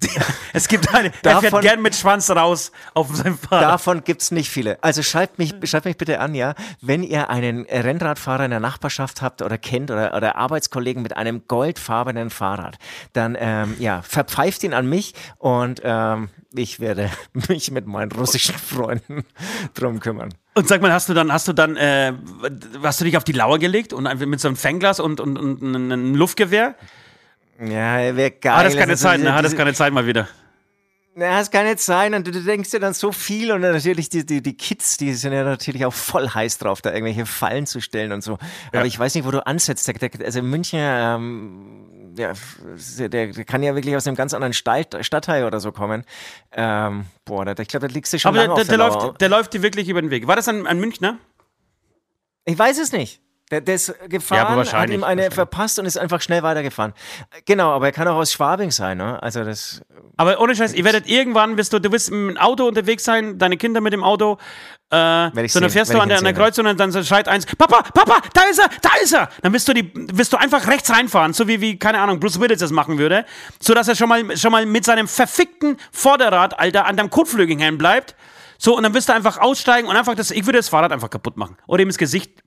es 0.52 0.68
gibt 0.68 0.92
eine, 0.94 1.10
davon, 1.22 1.44
er 1.44 1.50
fährt 1.50 1.62
gern 1.62 1.82
mit 1.82 1.94
Schwanz 1.94 2.30
raus 2.30 2.72
auf 2.94 3.14
seinem 3.14 3.38
Fahrrad. 3.38 3.62
Davon 3.62 4.04
gibt 4.04 4.22
es 4.22 4.30
nicht 4.30 4.50
viele. 4.50 4.82
Also 4.82 5.02
schreibt 5.02 5.38
mich, 5.38 5.54
schreibt 5.64 5.86
mich 5.86 5.96
bitte 5.96 6.20
an, 6.20 6.34
ja, 6.34 6.54
wenn 6.80 7.02
ihr 7.02 7.30
einen 7.30 7.66
Rennradfahrer 7.66 8.44
in 8.44 8.50
der 8.50 8.60
Nachbarschaft 8.60 9.22
habt 9.22 9.42
oder 9.42 9.58
kennt 9.58 9.90
oder, 9.90 10.14
oder 10.14 10.36
Arbeitskollegen 10.36 11.02
mit 11.02 11.16
einem 11.16 11.46
goldfarbenen 11.46 12.30
Fahrrad, 12.30 12.78
dann 13.12 13.36
ähm, 13.38 13.76
ja, 13.78 14.02
verpfeift 14.02 14.62
ihn 14.64 14.74
an 14.74 14.88
mich 14.88 15.14
und 15.38 15.80
ähm, 15.84 16.30
ich 16.54 16.80
werde 16.80 17.10
mich 17.48 17.70
mit 17.70 17.86
meinen 17.86 18.12
russischen 18.12 18.56
Freunden 18.56 19.24
drum 19.74 20.00
kümmern. 20.00 20.34
Und 20.54 20.68
sag 20.68 20.82
mal, 20.82 20.92
hast 20.92 21.08
du 21.08 21.14
dann, 21.14 21.32
hast 21.32 21.48
du 21.48 21.52
dann, 21.52 21.76
äh, 21.76 22.12
hast 22.82 23.00
du 23.00 23.04
dich 23.04 23.16
auf 23.16 23.24
die 23.24 23.32
Lauer 23.32 23.58
gelegt 23.58 23.92
und 23.92 24.04
mit 24.26 24.40
so 24.40 24.48
einem 24.48 24.56
Fengglas 24.56 25.00
und, 25.00 25.20
und, 25.20 25.38
und 25.38 25.64
einem 25.64 26.14
Luftgewehr? 26.14 26.74
Ja, 27.60 28.16
wäre 28.16 28.30
geil. 28.30 28.56
Hat 28.56 28.66
das 28.66 28.76
keine 28.76 28.96
Zeit, 28.96 29.20
ne? 29.20 29.34
Hat 29.34 29.44
das 29.44 29.56
keine 29.56 29.74
Zeit 29.74 29.92
mal 29.92 30.06
wieder. 30.06 30.28
Na, 31.14 31.40
es 31.40 31.50
kann 31.50 31.66
nicht 31.66 31.80
sein. 31.80 32.14
Und 32.14 32.26
du, 32.26 32.30
du 32.30 32.40
denkst 32.40 32.70
dir 32.70 32.80
dann 32.80 32.94
so 32.94 33.12
viel 33.12 33.52
und 33.52 33.60
natürlich 33.60 34.08
die, 34.08 34.24
die, 34.24 34.42
die 34.42 34.56
Kids, 34.56 34.96
die 34.96 35.12
sind 35.12 35.32
ja 35.32 35.44
natürlich 35.44 35.84
auch 35.84 35.92
voll 35.92 36.28
heiß 36.28 36.58
drauf, 36.58 36.80
da 36.80 36.90
irgendwelche 36.90 37.26
Fallen 37.26 37.66
zu 37.66 37.80
stellen 37.80 38.12
und 38.12 38.22
so. 38.22 38.38
Ja. 38.72 38.80
Aber 38.80 38.86
ich 38.86 38.98
weiß 38.98 39.14
nicht, 39.14 39.26
wo 39.26 39.30
du 39.30 39.46
ansetzt. 39.46 39.86
Der, 39.88 39.94
der, 39.94 40.24
also 40.24 40.40
München, 40.42 40.80
ähm, 40.80 42.14
ja, 42.16 42.32
der, 42.98 43.08
der 43.08 43.44
kann 43.44 43.62
ja 43.62 43.74
wirklich 43.74 43.94
aus 43.94 44.06
einem 44.06 44.16
ganz 44.16 44.32
anderen 44.32 44.54
Stadtteil 44.54 45.44
oder 45.44 45.60
so 45.60 45.70
kommen. 45.70 46.04
Ähm, 46.52 47.04
boah, 47.26 47.44
da, 47.44 47.60
ich 47.60 47.68
glaube, 47.68 47.88
da 47.88 47.92
liegst 47.92 48.12
du 48.12 48.18
schon 48.18 48.30
Aber 48.30 48.46
lange 48.46 48.54
der, 48.54 48.64
der, 48.64 48.78
der 48.78 48.88
läuft, 48.88 49.20
der 49.20 49.28
läuft 49.28 49.52
dir 49.52 49.62
wirklich 49.62 49.88
über 49.88 50.00
den 50.00 50.10
Weg. 50.10 50.26
War 50.26 50.36
das 50.36 50.48
ein, 50.48 50.66
ein 50.66 50.78
Münchner? 50.78 51.18
Ich 52.46 52.58
weiß 52.58 52.78
es 52.78 52.92
nicht. 52.92 53.21
Der, 53.52 53.60
der 53.60 53.74
ist 53.74 53.94
gefahren, 54.08 54.64
ja, 54.64 54.72
hat 54.72 54.88
ihm 54.88 55.04
eine 55.04 55.30
verpasst 55.30 55.78
und 55.78 55.84
ist 55.84 55.98
einfach 55.98 56.22
schnell 56.22 56.42
weitergefahren. 56.42 56.94
Genau, 57.44 57.70
aber 57.72 57.84
er 57.84 57.92
kann 57.92 58.08
auch 58.08 58.16
aus 58.16 58.32
Schwabing 58.32 58.70
sein, 58.70 58.96
ne? 58.96 59.22
Also 59.22 59.44
das. 59.44 59.82
Aber 60.16 60.40
ohne 60.40 60.56
Scheiß, 60.56 60.72
ihr 60.72 60.84
werdet 60.84 61.06
irgendwann, 61.06 61.54
bist 61.54 61.70
du, 61.74 61.78
du 61.78 61.92
wirst 61.92 62.08
dem 62.08 62.38
Auto 62.38 62.66
unterwegs 62.66 63.04
sein, 63.04 63.38
deine 63.38 63.58
Kinder 63.58 63.82
mit 63.82 63.92
dem 63.92 64.04
Auto. 64.04 64.38
Äh, 64.88 65.48
so, 65.48 65.60
dann 65.60 65.68
fährst 65.68 65.92
du 65.92 66.00
an 66.00 66.08
der, 66.08 66.16
an 66.16 66.24
der 66.24 66.32
Kreuzung 66.32 66.64
und 66.64 66.80
dann 66.80 66.92
schreit 67.04 67.28
eins, 67.28 67.44
Papa, 67.44 67.82
Papa, 67.92 68.22
da 68.32 68.42
ist 68.50 68.58
er, 68.58 68.70
da 68.80 68.90
ist 69.02 69.12
er. 69.12 69.28
Dann 69.42 69.52
wirst 69.52 69.68
du 69.68 69.74
die, 69.74 69.92
wirst 69.94 70.32
du 70.32 70.38
einfach 70.38 70.66
rechts 70.66 70.88
reinfahren, 70.88 71.34
so 71.34 71.46
wie, 71.46 71.60
wie, 71.60 71.78
keine 71.78 72.00
Ahnung, 72.00 72.20
Bruce 72.20 72.40
Willis 72.40 72.60
das 72.60 72.70
machen 72.70 72.96
würde. 72.96 73.26
So 73.60 73.74
dass 73.74 73.86
er 73.86 73.96
schon 73.96 74.08
mal, 74.08 74.34
schon 74.38 74.52
mal 74.52 74.64
mit 74.64 74.86
seinem 74.86 75.08
verfickten 75.08 75.76
Vorderrad, 75.90 76.58
Alter, 76.58 76.86
an 76.86 76.96
deinem 76.96 77.10
Kotflügel 77.10 77.58
hängen 77.58 77.76
bleibt. 77.76 78.14
So, 78.64 78.76
und 78.76 78.84
dann 78.84 78.94
wirst 78.94 79.08
du 79.08 79.12
einfach 79.12 79.38
aussteigen 79.38 79.88
und 79.88 79.96
einfach 79.96 80.14
das, 80.14 80.30
ich 80.30 80.46
würde 80.46 80.60
das 80.60 80.68
Fahrrad 80.68 80.92
einfach 80.92 81.10
kaputt 81.10 81.36
machen. 81.36 81.56
Oder 81.66 81.82
ihm 81.82 81.88
ins 81.88 81.98
Gesicht 81.98 82.41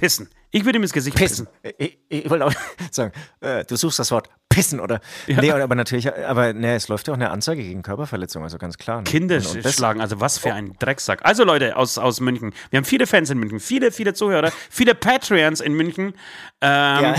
pissen. 0.00 0.30
Ich 0.50 0.64
würde 0.64 0.78
ihm 0.78 0.82
ins 0.82 0.94
Gesicht 0.94 1.14
pissen. 1.14 1.46
pissen. 1.62 1.76
Ich, 1.78 1.98
ich, 2.08 2.30
wollte 2.30 2.46
auch 2.46 2.52
sagen, 2.90 3.12
äh, 3.40 3.64
du 3.66 3.76
suchst 3.76 3.98
das 3.98 4.10
Wort 4.10 4.30
pissen 4.48 4.80
oder. 4.80 5.00
Ja. 5.26 5.40
Nee, 5.40 5.52
aber 5.52 5.74
natürlich, 5.74 6.12
aber 6.12 6.54
nee, 6.54 6.74
es 6.74 6.88
läuft 6.88 7.06
ja 7.06 7.12
auch 7.12 7.18
eine 7.18 7.30
Anzeige 7.30 7.62
gegen 7.62 7.82
Körperverletzung, 7.82 8.42
also 8.42 8.56
ganz 8.56 8.78
klar. 8.78 8.98
Ne? 8.98 9.04
Kinder 9.04 9.36
und, 9.36 9.64
und 9.64 9.68
schlagen, 9.68 10.00
also 10.00 10.18
was 10.20 10.38
für 10.38 10.54
ein 10.54 10.74
Drecksack. 10.78 11.20
Also 11.24 11.44
Leute 11.44 11.76
aus, 11.76 11.98
aus 11.98 12.20
München, 12.20 12.54
wir 12.70 12.78
haben 12.78 12.84
viele 12.84 13.06
Fans 13.06 13.28
in 13.28 13.38
München, 13.38 13.60
viele, 13.60 13.92
viele 13.92 14.14
Zuhörer, 14.14 14.50
viele 14.70 14.94
Patreons 14.94 15.60
in 15.60 15.74
München. 15.74 16.14
Ähm, 16.62 17.02
ja. 17.02 17.14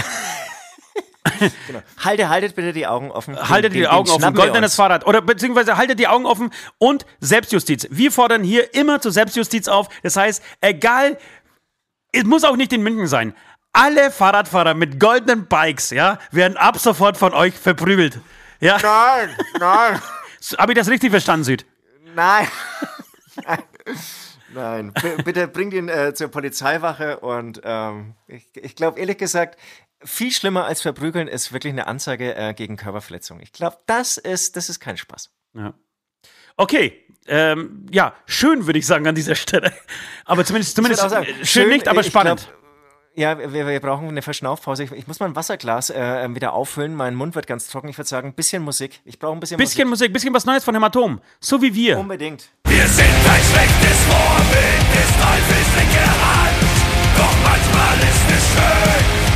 genau. 1.67 1.81
Haltet, 2.03 2.29
haltet 2.29 2.55
bitte 2.55 2.73
die 2.73 2.87
Augen 2.87 3.11
offen. 3.11 3.37
Haltet 3.37 3.73
die 3.75 3.87
Augen 3.87 4.09
offen. 4.09 4.33
Goldenes 4.33 4.75
Fahrrad. 4.75 5.05
Oder 5.05 5.21
beziehungsweise 5.21 5.77
haltet 5.77 5.99
die 5.99 6.07
Augen 6.07 6.25
offen 6.25 6.49
und 6.79 7.05
Selbstjustiz. 7.19 7.87
Wir 7.91 8.11
fordern 8.11 8.43
hier 8.43 8.73
immer 8.73 9.01
zur 9.01 9.11
Selbstjustiz 9.11 9.67
auf. 9.67 9.87
Das 10.01 10.15
heißt, 10.15 10.43
egal 10.61 11.17
es 12.11 12.23
muss 12.23 12.43
auch 12.43 12.55
nicht 12.55 12.73
in 12.73 12.83
München 12.83 13.07
sein. 13.07 13.35
alle 13.73 14.11
Fahrradfahrer 14.11 14.73
mit 14.73 14.99
goldenen 14.99 15.47
Bikes, 15.47 15.91
ja, 15.91 16.19
werden 16.31 16.57
ab 16.57 16.77
sofort 16.77 17.17
von 17.17 17.33
euch 17.33 17.57
verprügelt. 17.57 18.19
Ja? 18.59 18.77
Nein, 18.81 19.35
nein. 19.59 20.01
Habe 20.57 20.73
ich 20.73 20.77
das 20.77 20.89
richtig 20.89 21.11
verstanden, 21.11 21.45
Süd? 21.45 21.65
Nein. 22.13 22.47
nein. 23.45 23.63
Nein, 24.53 24.93
B 24.93 25.23
bitte 25.23 25.47
bringt 25.47 25.73
ihn 25.73 25.87
äh, 25.87 26.13
zur 26.13 26.27
Polizeiwache 26.27 27.19
und 27.19 27.61
ähm, 27.63 28.15
ich, 28.27 28.49
ich 28.55 28.75
glaube 28.75 28.99
ehrlich 28.99 29.17
gesagt, 29.17 29.57
viel 30.03 30.31
schlimmer 30.31 30.65
als 30.65 30.81
verprügeln 30.81 31.27
ist 31.27 31.53
wirklich 31.53 31.71
eine 31.71 31.87
Anzeige 31.87 32.35
äh, 32.35 32.53
gegen 32.53 32.75
Körperverletzung. 32.75 33.39
Ich 33.39 33.53
glaube, 33.53 33.77
das 33.85 34.17
ist, 34.17 34.55
das 34.55 34.69
ist 34.69 34.79
kein 34.79 34.97
Spaß. 34.97 35.31
Ja. 35.53 35.73
Okay, 36.61 36.93
ähm, 37.27 37.87
ja, 37.91 38.13
schön 38.27 38.67
würde 38.67 38.77
ich 38.77 38.85
sagen 38.85 39.07
an 39.07 39.15
dieser 39.15 39.33
Stelle. 39.33 39.73
Aber 40.25 40.45
zumindest, 40.45 40.75
zumindest 40.75 41.01
sagen, 41.09 41.25
schön, 41.25 41.45
schön, 41.45 41.69
nicht, 41.69 41.87
aber 41.87 42.03
spannend. 42.03 42.47
Glaub, 43.15 43.39
ja, 43.39 43.51
wir, 43.51 43.67
wir, 43.67 43.79
brauchen 43.79 44.07
eine 44.07 44.21
Verschnaufpause. 44.21 44.83
Ich, 44.83 44.91
ich 44.91 45.07
muss 45.07 45.19
mal 45.19 45.25
ein 45.25 45.35
Wasserglas 45.35 45.89
äh, 45.89 46.35
wieder 46.35 46.53
auffüllen. 46.53 46.93
Mein 46.93 47.15
Mund 47.15 47.33
wird 47.33 47.47
ganz 47.47 47.67
trocken. 47.67 47.89
Ich 47.89 47.97
würde 47.97 48.07
sagen, 48.07 48.27
ein 48.27 48.33
bisschen 48.35 48.61
Musik. 48.61 49.01
Ich 49.05 49.17
brauche 49.17 49.33
ein 49.33 49.39
bisschen, 49.39 49.57
bisschen 49.57 49.89
Musik. 49.89 50.13
Bisschen 50.13 50.29
Musik, 50.29 50.33
bisschen 50.33 50.33
was 50.35 50.45
Neues 50.45 50.63
von 50.63 50.75
Hämatom. 50.75 51.19
So 51.39 51.59
wie 51.63 51.73
wir. 51.73 51.97
Unbedingt. 51.97 52.47
Wir 52.65 52.87
sind 52.87 53.05
ein 53.05 53.41
schlechtes 53.41 53.97
Vorbild 54.05 54.85
des 54.93 55.09
Teufels 55.17 55.67
linke 55.77 56.05
Hand. 56.05 56.61
Doch 57.17 57.35
manchmal 57.43 57.97
ist 58.07 58.37
es 58.37 58.53
schön, 58.53 59.30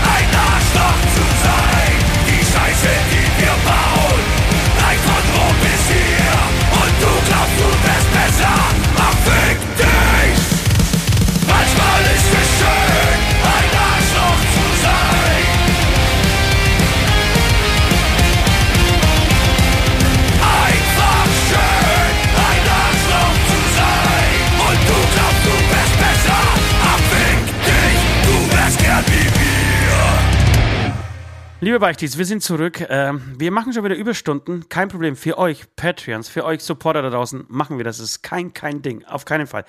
Liebe 31.66 31.80
Beichtis, 31.80 32.20
wir 32.20 32.26
sind 32.26 32.43
zurück. 32.43 32.86
Ähm, 32.89 33.24
wir 33.39 33.49
machen 33.49 33.74
schon 33.74 33.84
wieder 33.84 33.95
Überstunden. 33.95 34.70
Kein 34.70 34.88
Problem. 34.88 35.16
Für 35.16 35.39
euch 35.39 35.63
Patreons, 35.76 36.30
für 36.30 36.45
euch 36.45 36.61
Supporter 36.61 37.01
da 37.01 37.09
draußen 37.09 37.43
machen 37.47 37.78
wir 37.78 37.84
das. 37.84 37.97
Das 37.97 38.07
ist 38.07 38.22
kein, 38.22 38.53
kein 38.53 38.84
Ding. 38.84 39.03
Auf 39.05 39.26
keinen 39.26 39.47
Fall. 39.47 39.66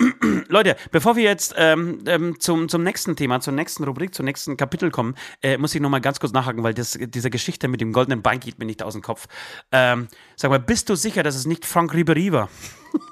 Leute, 0.48 0.74
bevor 0.90 1.14
wir 1.14 1.22
jetzt 1.22 1.54
ähm, 1.56 2.00
ähm, 2.08 2.40
zum, 2.40 2.68
zum 2.68 2.82
nächsten 2.82 3.14
Thema, 3.14 3.38
zur 3.38 3.52
nächsten 3.52 3.84
Rubrik, 3.84 4.12
zum 4.12 4.24
nächsten 4.24 4.56
Kapitel 4.56 4.90
kommen, 4.90 5.14
äh, 5.40 5.56
muss 5.56 5.72
ich 5.72 5.80
nochmal 5.80 6.00
ganz 6.00 6.18
kurz 6.18 6.32
nachhaken, 6.32 6.64
weil 6.64 6.74
das, 6.74 6.98
diese 7.00 7.30
Geschichte 7.30 7.68
mit 7.68 7.80
dem 7.80 7.92
goldenen 7.92 8.22
Bein 8.22 8.40
geht 8.40 8.58
mir 8.58 8.66
nicht 8.66 8.82
aus 8.82 8.94
dem 8.94 9.02
Kopf. 9.02 9.28
Ähm, 9.70 10.08
sag 10.34 10.50
mal, 10.50 10.58
bist 10.58 10.88
du 10.88 10.96
sicher, 10.96 11.22
dass 11.22 11.36
es 11.36 11.46
nicht 11.46 11.64
Frank 11.64 11.94
Ribery 11.94 12.32
war? 12.32 12.48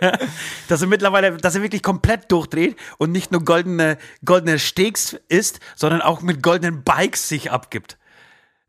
dass 0.68 0.80
er 0.80 0.86
mittlerweile, 0.86 1.36
dass 1.36 1.54
er 1.54 1.62
wirklich 1.62 1.82
komplett 1.82 2.30
durchdreht 2.30 2.76
und 2.98 3.12
nicht 3.12 3.32
nur 3.32 3.44
goldene, 3.44 3.98
goldene 4.24 4.58
Steaks 4.58 5.16
isst, 5.28 5.60
sondern 5.74 6.02
auch 6.02 6.22
mit 6.22 6.42
goldenen 6.42 6.82
Bikes 6.84 7.28
sich 7.28 7.50
abgibt. 7.50 7.98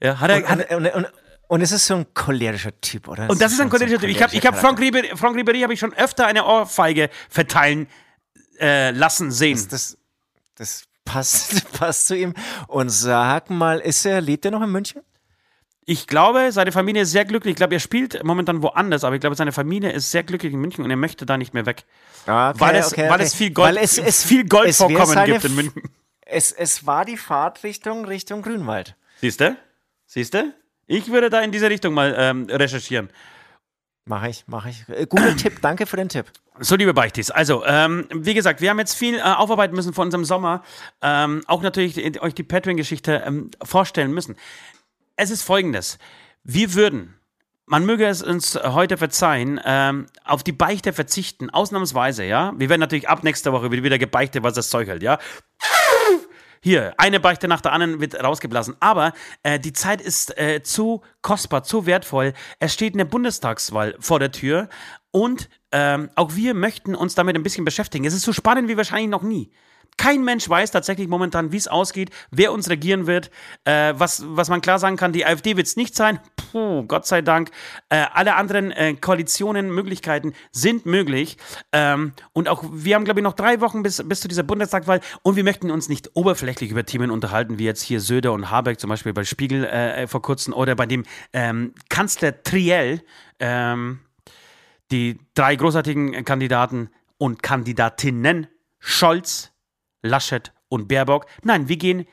Ja, 0.01 0.19
hat 0.19 0.31
er, 0.31 0.37
und, 0.37 0.49
hat, 0.49 0.71
und, 0.71 0.87
und, 0.87 1.07
und 1.47 1.61
es 1.61 1.71
ist 1.71 1.85
so 1.85 1.95
ein 1.95 2.13
cholerischer 2.13 2.79
Typ, 2.79 3.07
oder? 3.07 3.29
und 3.29 3.41
das 3.41 3.51
ist 3.51 3.59
ein 3.59 3.69
cholerischer 3.69 3.99
so 3.99 4.05
Typ. 4.05 4.15
Ich 4.15 4.23
habe 4.23 4.35
ich 4.35 4.45
hab 4.45 4.57
Frank 4.57 4.79
Ribery, 4.79 5.15
Frank 5.15 5.35
Ribery 5.35 5.61
habe 5.61 5.73
ich 5.73 5.79
schon 5.79 5.93
öfter 5.93 6.25
eine 6.25 6.45
Ohrfeige 6.45 7.09
verteilen 7.29 7.87
äh, 8.59 8.91
lassen 8.91 9.31
sehen. 9.31 9.55
Das, 9.55 9.67
das, 9.67 9.97
das 10.55 10.83
passt, 11.05 11.71
passt 11.73 12.07
zu 12.07 12.15
ihm. 12.15 12.33
Und 12.67 12.89
sag 12.89 13.49
mal, 13.49 13.79
ist 13.79 14.05
er, 14.05 14.21
lebt 14.21 14.45
er 14.45 14.51
noch 14.51 14.61
in 14.61 14.71
München? 14.71 15.01
Ich 15.85 16.05
glaube, 16.05 16.51
seine 16.51 16.71
Familie 16.71 17.01
ist 17.01 17.11
sehr 17.11 17.25
glücklich. 17.25 17.53
Ich 17.53 17.57
glaube, 17.57 17.73
er 17.73 17.79
spielt 17.79 18.23
momentan 18.23 18.61
woanders, 18.61 19.03
aber 19.03 19.15
ich 19.15 19.21
glaube, 19.21 19.35
seine 19.35 19.51
Familie 19.51 19.91
ist 19.91 20.11
sehr 20.11 20.23
glücklich 20.23 20.53
in 20.53 20.59
München 20.59 20.83
und 20.83 20.91
er 20.91 20.97
möchte 20.97 21.25
da 21.25 21.37
nicht 21.37 21.53
mehr 21.53 21.65
weg. 21.65 21.85
Okay, 22.23 22.53
weil, 22.59 22.75
es, 22.75 22.91
okay, 22.91 23.03
weil 23.03 23.13
okay. 23.13 23.23
es 23.23 23.33
viel 23.33 23.51
Gold, 23.51 23.77
es, 23.81 23.97
es, 23.97 24.23
viel 24.23 24.47
Goldvorkommen 24.47 25.25
gibt 25.25 25.45
in 25.45 25.55
München. 25.55 25.81
Es, 26.25 26.51
es 26.51 26.85
war 26.85 27.05
die 27.05 27.17
Fahrt 27.17 27.63
Richtung, 27.63 28.05
Richtung 28.05 28.43
Grünwald. 28.43 28.95
Siehst 29.19 29.41
du? 29.41 29.57
Siehst 30.05 30.35
du? 30.35 30.53
Ich 30.85 31.11
würde 31.11 31.29
da 31.31 31.41
in 31.41 31.51
diese 31.51 31.69
Richtung 31.69 31.95
mal 31.95 32.15
ähm, 32.17 32.47
recherchieren. 32.49 33.09
Mache 34.05 34.29
ich, 34.29 34.47
mache 34.47 34.69
ich. 34.69 34.89
Äh, 34.89 35.05
guter 35.07 35.35
Tipp, 35.37 35.59
danke 35.61 35.85
für 35.85 35.97
den 35.97 36.09
Tipp. 36.09 36.25
So, 36.59 36.75
liebe 36.75 36.93
Beichtis, 36.93 37.31
also, 37.31 37.63
ähm, 37.65 38.07
wie 38.11 38.33
gesagt, 38.33 38.59
wir 38.59 38.69
haben 38.69 38.79
jetzt 38.79 38.95
viel 38.95 39.17
äh, 39.17 39.21
aufarbeiten 39.21 39.75
müssen 39.75 39.93
von 39.93 40.07
unserem 40.07 40.25
Sommer. 40.25 40.63
Ähm, 41.01 41.43
auch 41.47 41.61
natürlich 41.61 41.93
die, 41.93 42.21
euch 42.21 42.33
die 42.33 42.43
Patreon-Geschichte 42.43 43.23
ähm, 43.25 43.51
vorstellen 43.63 44.11
müssen 44.11 44.35
es 45.19 45.31
ist 45.31 45.41
folgendes. 45.43 45.97
Wir 46.43 46.73
würden, 46.73 47.19
man 47.65 47.85
möge 47.85 48.07
es 48.07 48.23
uns 48.23 48.55
heute 48.55 48.97
verzeihen, 48.97 49.59
ähm, 49.65 50.07
auf 50.23 50.43
die 50.43 50.53
Beichte 50.53 50.93
verzichten, 50.93 51.49
ausnahmsweise, 51.49 52.23
ja. 52.23 52.53
Wir 52.55 52.69
werden 52.69 52.79
natürlich 52.79 53.09
ab 53.09 53.23
nächster 53.23 53.51
Woche 53.51 53.69
wieder 53.69 53.97
gebeichtet, 53.97 54.43
was 54.43 54.53
das 54.53 54.69
Zeug 54.69 54.87
hält, 54.87 55.03
ja. 55.03 55.19
Hier, 56.61 56.93
eine 56.97 57.19
Beichte 57.19 57.47
nach 57.47 57.61
der 57.61 57.73
anderen 57.73 58.01
wird 58.01 58.21
rausgeblasen. 58.21 58.75
Aber 58.79 59.13
äh, 59.43 59.59
die 59.59 59.71
Zeit 59.71 60.01
ist 60.01 60.37
äh, 60.37 60.61
zu 60.61 61.01
kostbar, 61.21 61.63
zu 61.63 61.85
wertvoll. 61.85 62.33
Es 62.59 62.73
steht 62.73 62.93
eine 62.93 63.05
Bundestagswahl 63.05 63.95
vor 63.99 64.19
der 64.19 64.31
Tür 64.31 64.67
und 65.11 65.49
ähm, 65.71 66.09
auch 66.15 66.35
wir 66.35 66.53
möchten 66.53 66.95
uns 66.95 67.15
damit 67.15 67.35
ein 67.35 67.43
bisschen 67.43 67.65
beschäftigen. 67.65 68.05
Es 68.05 68.13
ist 68.13 68.23
so 68.23 68.33
spannend 68.33 68.67
wie 68.67 68.77
wahrscheinlich 68.77 69.09
noch 69.09 69.21
nie. 69.21 69.51
Kein 69.97 70.23
Mensch 70.23 70.47
weiß 70.47 70.71
tatsächlich 70.71 71.07
momentan, 71.07 71.51
wie 71.51 71.57
es 71.57 71.67
ausgeht, 71.67 72.09
wer 72.31 72.51
uns 72.51 72.69
regieren 72.69 73.07
wird. 73.07 73.29
Äh, 73.65 73.93
was, 73.97 74.23
was 74.25 74.49
man 74.49 74.61
klar 74.61 74.79
sagen 74.79 74.95
kann, 74.95 75.13
die 75.13 75.25
AfD 75.25 75.57
wird 75.57 75.67
es 75.67 75.75
nicht 75.75 75.95
sein. 75.95 76.19
Puh, 76.51 76.83
Gott 76.87 77.05
sei 77.05 77.21
Dank. 77.21 77.51
Äh, 77.89 78.05
alle 78.13 78.35
anderen 78.35 78.71
äh, 78.71 78.93
Koalitionen, 78.95 79.71
Möglichkeiten 79.71 80.33
sind 80.51 80.85
möglich. 80.85 81.37
Ähm, 81.71 82.13
und 82.33 82.47
auch 82.47 82.63
wir 82.71 82.95
haben, 82.95 83.05
glaube 83.05 83.19
ich, 83.19 83.23
noch 83.23 83.33
drei 83.33 83.61
Wochen 83.61 83.83
bis, 83.83 84.01
bis 84.07 84.21
zu 84.21 84.27
dieser 84.27 84.43
Bundestagswahl. 84.43 85.01
Und 85.21 85.35
wir 85.35 85.43
möchten 85.43 85.71
uns 85.71 85.89
nicht 85.89 86.15
oberflächlich 86.15 86.71
über 86.71 86.85
Themen 86.85 87.11
unterhalten, 87.11 87.59
wie 87.59 87.65
jetzt 87.65 87.81
hier 87.81 87.99
Söder 87.99 88.33
und 88.33 88.49
Habeck, 88.49 88.79
zum 88.79 88.89
Beispiel 88.89 89.13
bei 89.13 89.23
Spiegel 89.23 89.65
äh, 89.65 90.07
vor 90.07 90.21
kurzem 90.21 90.53
oder 90.53 90.75
bei 90.75 90.85
dem 90.85 91.03
ähm, 91.33 91.73
Kanzler 91.89 92.43
Triell. 92.43 93.01
Ähm, 93.39 93.99
die 94.91 95.19
drei 95.35 95.55
großartigen 95.55 96.25
Kandidaten 96.25 96.89
und 97.17 97.43
Kandidatinnen 97.43 98.47
Scholz, 98.79 99.51
Laschet 100.01 100.51
und 100.69 100.87
Baerbock. 100.87 101.25
Nein, 101.43 101.67
wir 101.67 101.77
gehen 101.77 102.05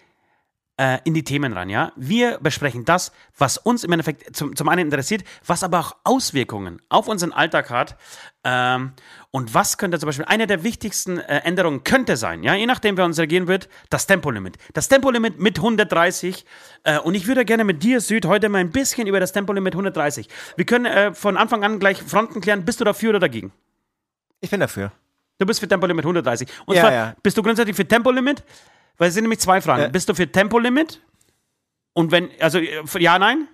äh, 0.79 0.99
in 1.05 1.15
die 1.15 1.25
Themen 1.25 1.53
rein, 1.53 1.71
ja. 1.71 1.93
Wir 1.97 2.39
besprechen 2.39 2.85
das, 2.85 3.13
was 3.37 3.57
uns 3.57 3.85
im 3.85 3.93
Endeffekt 3.93 4.37
zum, 4.37 4.55
zum 4.55 4.69
einen 4.69 4.83
interessiert, 4.83 5.25
was 5.45 5.63
aber 5.63 5.81
auch 5.81 5.97
Auswirkungen 6.05 6.83
auf 6.89 7.09
unseren 7.09 7.33
Alltag 7.33 7.71
hat. 7.71 7.97
Ähm, 8.45 8.93
und 9.31 9.55
was 9.55 9.79
könnte 9.79 9.99
zum 9.99 10.09
Beispiel 10.09 10.27
eine 10.27 10.47
der 10.47 10.65
wichtigsten 10.65 11.19
äh, 11.19 11.39
Änderungen 11.39 11.83
könnte 11.85 12.17
sein, 12.17 12.43
ja, 12.43 12.55
je 12.55 12.67
nachdem, 12.67 12.97
wer 12.97 13.05
uns 13.05 13.19
regieren 13.19 13.49
wird, 13.49 13.69
das 13.91 14.07
Tempolimit. 14.07 14.59
Das 14.75 14.89
Tempolimit 14.89 15.41
mit 15.41 15.59
130. 15.59 16.45
Äh, 16.85 16.99
und 16.99 17.15
ich 17.15 17.27
würde 17.27 17.45
gerne 17.45 17.65
mit 17.65 17.83
dir, 17.83 18.01
Süd, 18.01 18.27
heute 18.27 18.49
mal 18.49 18.59
ein 18.59 18.71
bisschen 18.71 19.07
über 19.07 19.21
das 19.21 19.33
Tempolimit 19.33 19.75
130. 19.75 20.29
Wir 20.57 20.67
können 20.67 20.87
äh, 20.87 21.15
von 21.15 21.37
Anfang 21.37 21.65
an 21.65 21.79
gleich 21.79 22.03
Fronten 22.03 22.41
klären. 22.41 22.65
Bist 22.65 22.81
du 22.81 22.85
dafür 22.85 23.11
oder 23.11 23.21
dagegen? 23.21 23.53
Ich 24.41 24.51
bin 24.51 24.61
dafür. 24.61 24.93
Du 25.39 25.47
bist 25.47 25.61
für 25.61 25.69
Tempolimit 25.69 26.05
130. 26.05 26.49
Und 26.65 26.77
ja, 26.77 26.83
zwar, 26.83 26.93
ja. 26.93 27.15
bist 27.23 27.37
du 27.37 27.43
grundsätzlich 27.43 27.77
für 27.77 27.87
Tempolimit? 27.87 28.43
Weil 28.99 29.09
es 29.09 29.15
sind 29.15 29.25
nämlich 29.25 29.41
zwei 29.41 29.61
Fragen. 29.61 29.83
Ja. 29.83 29.89
Bist 29.89 30.09
du 30.09 30.15
für 30.15 30.31
Tempolimit? 30.31 31.01
Und 31.93 32.13
wenn, 32.13 32.31
also 32.41 32.59
ja, 32.59 33.19
nein? 33.19 33.49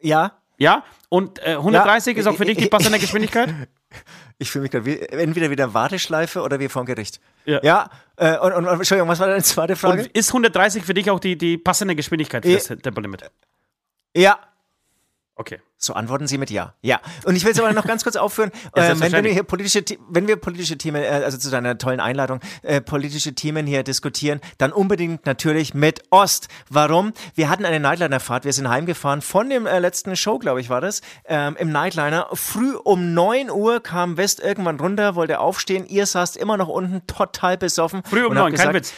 Ja. 0.00 0.32
Ja? 0.58 0.84
Und 1.08 1.40
äh, 1.40 1.52
130 1.52 2.16
ist 2.16 2.26
auch 2.26 2.36
für 2.36 2.44
dich 2.44 2.58
die 2.58 2.68
passende 2.68 2.98
Geschwindigkeit? 2.98 3.52
Ich 4.38 4.50
fühle 4.50 4.62
mich 4.62 4.72
gerade 4.72 4.86
wie, 4.86 4.98
entweder 4.98 5.50
wieder 5.50 5.72
Warteschleife 5.72 6.42
oder 6.42 6.58
wie 6.58 6.68
vor 6.68 6.84
Gericht. 6.84 7.20
Ja. 7.44 7.60
ja 7.62 7.90
äh, 8.16 8.36
und, 8.38 8.52
und, 8.52 8.66
Entschuldigung, 8.66 9.08
was 9.08 9.20
war 9.20 9.28
deine 9.28 9.44
zweite 9.44 9.76
Frage? 9.76 10.02
Und 10.02 10.08
ist 10.08 10.30
130 10.30 10.82
für 10.82 10.94
dich 10.94 11.08
auch 11.08 11.20
die, 11.20 11.38
die 11.38 11.56
passende 11.56 11.94
Geschwindigkeit 11.94 12.44
für 12.44 12.54
das 12.54 12.64
Tempolimit? 12.64 13.30
Ja. 14.16 14.40
Okay. 15.36 15.60
So 15.76 15.94
antworten 15.94 16.28
Sie 16.28 16.38
mit 16.38 16.50
Ja. 16.50 16.74
Ja. 16.80 17.00
Und 17.24 17.34
ich 17.34 17.44
will 17.44 17.50
es 17.50 17.58
aber 17.58 17.72
noch 17.72 17.86
ganz 17.86 18.04
kurz 18.04 18.14
aufführen. 18.14 18.52
äh, 18.74 18.94
wenn, 19.00 19.12
wenn, 19.12 19.24
wir 19.24 19.32
hier 19.32 19.42
politische, 19.42 19.84
wenn 20.08 20.28
wir 20.28 20.36
politische 20.36 20.78
Themen, 20.78 21.02
äh, 21.02 21.08
also 21.08 21.36
zu 21.36 21.50
deiner 21.50 21.76
tollen 21.76 21.98
Einladung, 21.98 22.40
äh, 22.62 22.80
politische 22.80 23.34
Themen 23.34 23.66
hier 23.66 23.82
diskutieren, 23.82 24.40
dann 24.58 24.72
unbedingt 24.72 25.26
natürlich 25.26 25.74
mit 25.74 26.02
Ost. 26.10 26.48
Warum? 26.70 27.12
Wir 27.34 27.50
hatten 27.50 27.64
eine 27.64 27.80
Nightliner-Fahrt. 27.80 28.44
Wir 28.44 28.52
sind 28.52 28.68
heimgefahren 28.68 29.22
von 29.22 29.50
dem 29.50 29.66
äh, 29.66 29.80
letzten 29.80 30.14
Show, 30.14 30.38
glaube 30.38 30.60
ich, 30.60 30.70
war 30.70 30.80
das, 30.80 31.02
ähm, 31.26 31.56
im 31.58 31.72
Nightliner. 31.72 32.28
Früh 32.32 32.76
um 32.76 33.12
9 33.12 33.50
Uhr 33.50 33.82
kam 33.82 34.16
West 34.16 34.38
irgendwann 34.38 34.78
runter, 34.78 35.16
wollte 35.16 35.40
aufstehen. 35.40 35.84
Ihr 35.86 36.06
saßt 36.06 36.36
immer 36.36 36.56
noch 36.56 36.68
unten, 36.68 37.06
total 37.08 37.58
besoffen. 37.58 38.02
Früh 38.04 38.24
um 38.24 38.34
9, 38.34 38.54
kein 38.54 38.72
Witz. 38.72 38.94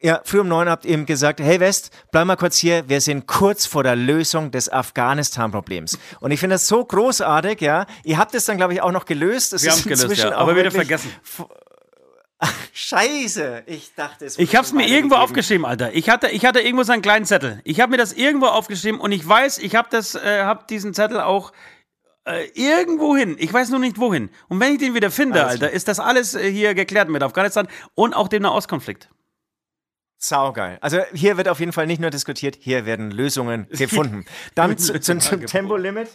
Ja, 0.00 0.20
früh 0.24 0.40
um 0.40 0.48
neun 0.48 0.68
habt 0.68 0.84
ihr 0.84 0.92
eben 0.92 1.06
gesagt, 1.06 1.40
hey 1.40 1.58
West, 1.58 1.90
bleib 2.12 2.26
mal 2.26 2.36
kurz 2.36 2.56
hier, 2.56 2.88
wir 2.88 3.00
sind 3.00 3.26
kurz 3.26 3.66
vor 3.66 3.82
der 3.82 3.96
Lösung 3.96 4.52
des 4.52 4.72
Afghanistan-Problems. 4.72 5.98
Und 6.20 6.30
ich 6.30 6.38
finde 6.38 6.54
das 6.54 6.68
so 6.68 6.84
großartig, 6.84 7.60
ja. 7.60 7.86
Ihr 8.04 8.16
habt 8.16 8.32
es 8.36 8.44
dann, 8.44 8.58
glaube 8.58 8.74
ich, 8.74 8.80
auch 8.80 8.92
noch 8.92 9.06
gelöst. 9.06 9.52
Es 9.52 9.64
wir 9.64 9.72
haben 9.72 9.78
es 9.78 10.00
gelöst, 10.00 10.22
ja. 10.22 10.36
aber 10.36 10.54
wieder 10.54 10.70
vergessen. 10.70 11.10
Ach, 12.38 12.54
scheiße, 12.72 13.64
ich 13.66 13.92
dachte 13.96 14.26
es. 14.26 14.38
Ich 14.38 14.54
hab's 14.54 14.72
mir 14.72 14.86
irgendwo 14.86 15.16
gegeben. 15.16 15.22
aufgeschrieben, 15.22 15.66
Alter. 15.66 15.92
Ich 15.92 16.08
hatte, 16.08 16.28
ich 16.28 16.46
hatte 16.46 16.60
irgendwo 16.60 16.84
so 16.84 16.92
einen 16.92 17.02
kleinen 17.02 17.24
Zettel. 17.24 17.60
Ich 17.64 17.80
habe 17.80 17.90
mir 17.90 17.96
das 17.96 18.12
irgendwo 18.12 18.46
aufgeschrieben 18.46 19.00
und 19.00 19.10
ich 19.10 19.28
weiß, 19.28 19.58
ich 19.58 19.74
habe 19.74 19.88
das, 19.90 20.14
äh, 20.14 20.44
hab 20.44 20.68
diesen 20.68 20.94
Zettel 20.94 21.20
auch 21.20 21.52
äh, 22.24 22.44
irgendwo 22.54 23.16
hin. 23.16 23.34
Ich 23.40 23.52
weiß 23.52 23.70
nur 23.70 23.80
nicht 23.80 23.98
wohin. 23.98 24.30
Und 24.48 24.60
wenn 24.60 24.74
ich 24.74 24.78
den 24.78 24.94
wieder 24.94 25.10
finde, 25.10 25.40
alles 25.40 25.54
Alter, 25.54 25.70
ist 25.72 25.88
das 25.88 25.98
alles 25.98 26.34
äh, 26.34 26.48
hier 26.52 26.74
geklärt 26.74 27.08
mit 27.08 27.24
Afghanistan 27.24 27.66
und 27.96 28.14
auch 28.14 28.28
dem 28.28 28.42
Nahostkonflikt. 28.42 29.08
Saugeil. 30.18 30.78
Also 30.80 31.00
hier 31.14 31.36
wird 31.36 31.48
auf 31.48 31.60
jeden 31.60 31.72
Fall 31.72 31.86
nicht 31.86 32.00
nur 32.00 32.10
diskutiert, 32.10 32.56
hier 32.60 32.86
werden 32.86 33.10
Lösungen 33.10 33.68
gefunden. 33.70 34.26
Dann 34.54 34.76
zu, 34.76 35.00
zu, 35.00 35.18
zum 35.18 35.46
Tempolimit. 35.46 36.08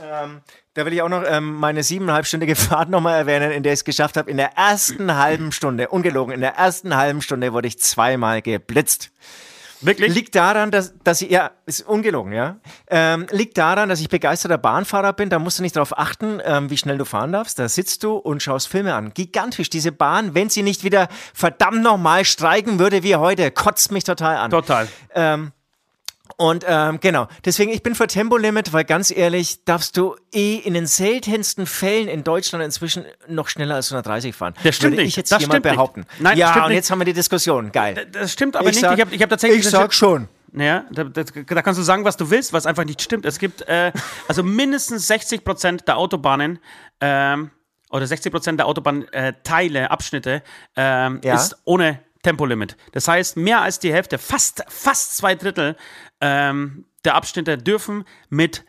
Ähm, 0.00 0.40
da 0.74 0.86
will 0.86 0.92
ich 0.92 1.02
auch 1.02 1.08
noch 1.08 1.24
ähm, 1.26 1.54
meine 1.56 1.82
siebeneinhalbstündige 1.82 2.54
Fahrt 2.56 2.88
nochmal 2.90 3.18
erwähnen, 3.18 3.50
in 3.50 3.62
der 3.62 3.72
ich 3.72 3.80
es 3.80 3.84
geschafft 3.84 4.16
habe. 4.16 4.30
In 4.30 4.36
der 4.36 4.56
ersten 4.56 5.16
halben 5.16 5.52
Stunde, 5.52 5.88
ungelogen, 5.88 6.32
in 6.32 6.40
der 6.40 6.54
ersten 6.54 6.96
halben 6.96 7.22
Stunde 7.22 7.52
wurde 7.52 7.68
ich 7.68 7.78
zweimal 7.78 8.40
geblitzt. 8.40 9.10
Wirklich? 9.82 10.14
Liegt 10.14 10.34
daran, 10.34 10.70
dass, 10.70 10.94
dass 11.02 11.22
ich, 11.22 11.30
ja, 11.30 11.52
ist 11.66 11.82
ungelogen, 11.82 12.32
ja. 12.32 12.56
Ähm, 12.88 13.26
liegt 13.30 13.56
daran, 13.56 13.88
dass 13.88 14.00
ich 14.00 14.08
begeisterter 14.08 14.58
Bahnfahrer 14.58 15.12
bin. 15.12 15.30
Da 15.30 15.38
musst 15.38 15.58
du 15.58 15.62
nicht 15.62 15.76
darauf 15.76 15.98
achten, 15.98 16.40
ähm, 16.44 16.70
wie 16.70 16.76
schnell 16.76 16.98
du 16.98 17.04
fahren 17.04 17.32
darfst. 17.32 17.58
Da 17.58 17.68
sitzt 17.68 18.04
du 18.04 18.16
und 18.16 18.42
schaust 18.42 18.68
Filme 18.68 18.94
an. 18.94 19.14
Gigantisch. 19.14 19.70
Diese 19.70 19.92
Bahn, 19.92 20.34
wenn 20.34 20.50
sie 20.50 20.62
nicht 20.62 20.84
wieder 20.84 21.08
verdammt 21.32 21.82
nochmal 21.82 22.24
streiken 22.24 22.78
würde 22.78 23.02
wie 23.02 23.16
heute, 23.16 23.50
kotzt 23.50 23.92
mich 23.92 24.04
total 24.04 24.36
an. 24.36 24.50
Total. 24.50 24.88
Ähm, 25.14 25.52
und 26.36 26.64
ähm, 26.66 27.00
genau, 27.00 27.28
deswegen, 27.44 27.72
ich 27.72 27.82
bin 27.82 27.94
für 27.94 28.06
Tempolimit, 28.06 28.72
weil 28.72 28.84
ganz 28.84 29.10
ehrlich, 29.10 29.64
darfst 29.64 29.96
du 29.96 30.16
eh 30.32 30.56
in 30.56 30.74
den 30.74 30.86
seltensten 30.86 31.66
Fällen 31.66 32.08
in 32.08 32.24
Deutschland 32.24 32.64
inzwischen 32.64 33.04
noch 33.28 33.48
schneller 33.48 33.76
als 33.76 33.90
130 33.90 34.34
fahren. 34.34 34.54
Das 34.62 34.76
stimmt 34.76 34.92
Würde 34.92 35.02
nicht. 35.02 35.08
ich 35.10 35.16
jetzt 35.16 35.32
das 35.32 35.46
mal 35.46 35.60
behaupten. 35.60 36.00
Nicht. 36.00 36.20
Nein, 36.20 36.38
ja, 36.38 36.62
und 36.62 36.68
nicht. 36.68 36.76
jetzt 36.76 36.90
haben 36.90 37.00
wir 37.00 37.04
die 37.04 37.12
Diskussion. 37.12 37.72
Geil. 37.72 38.06
Das 38.12 38.32
stimmt 38.32 38.56
aber 38.56 38.68
ich 38.68 38.76
nicht. 38.76 38.80
Sag, 38.80 38.94
ich 38.94 39.00
habe 39.00 39.14
ich 39.14 39.22
hab 39.22 39.30
tatsächlich. 39.30 39.60
Ich 39.60 39.70
sag 39.70 39.92
schon. 39.92 40.28
Ja, 40.52 40.84
da, 40.90 41.04
da, 41.04 41.22
da, 41.22 41.62
kannst 41.62 41.78
du 41.78 41.84
sagen, 41.84 42.04
was 42.04 42.16
du 42.16 42.30
willst, 42.30 42.52
was 42.52 42.66
einfach 42.66 42.84
nicht 42.84 43.00
stimmt. 43.00 43.24
Es 43.24 43.38
gibt 43.38 43.62
äh, 43.68 43.92
also 44.26 44.42
mindestens 44.42 45.06
60 45.06 45.44
Prozent 45.44 45.86
der 45.86 45.96
Autobahnen 45.96 46.58
ähm, 47.00 47.50
oder 47.90 48.06
60 48.06 48.32
Prozent 48.32 48.58
der 48.58 48.66
Autobahnteile, 48.66 49.78
äh, 49.78 49.84
Abschnitte 49.84 50.42
ähm, 50.74 51.20
ja. 51.22 51.36
ist 51.36 51.56
ohne 51.64 52.00
Tempolimit. 52.22 52.76
Das 52.92 53.08
heißt, 53.08 53.36
mehr 53.36 53.62
als 53.62 53.78
die 53.78 53.92
Hälfte, 53.92 54.18
fast, 54.18 54.64
fast 54.68 55.16
zwei 55.16 55.34
Drittel 55.34 55.76
ähm, 56.20 56.84
der 57.04 57.14
Abschnitte 57.14 57.58
dürfen 57.58 58.04
mit, 58.28 58.64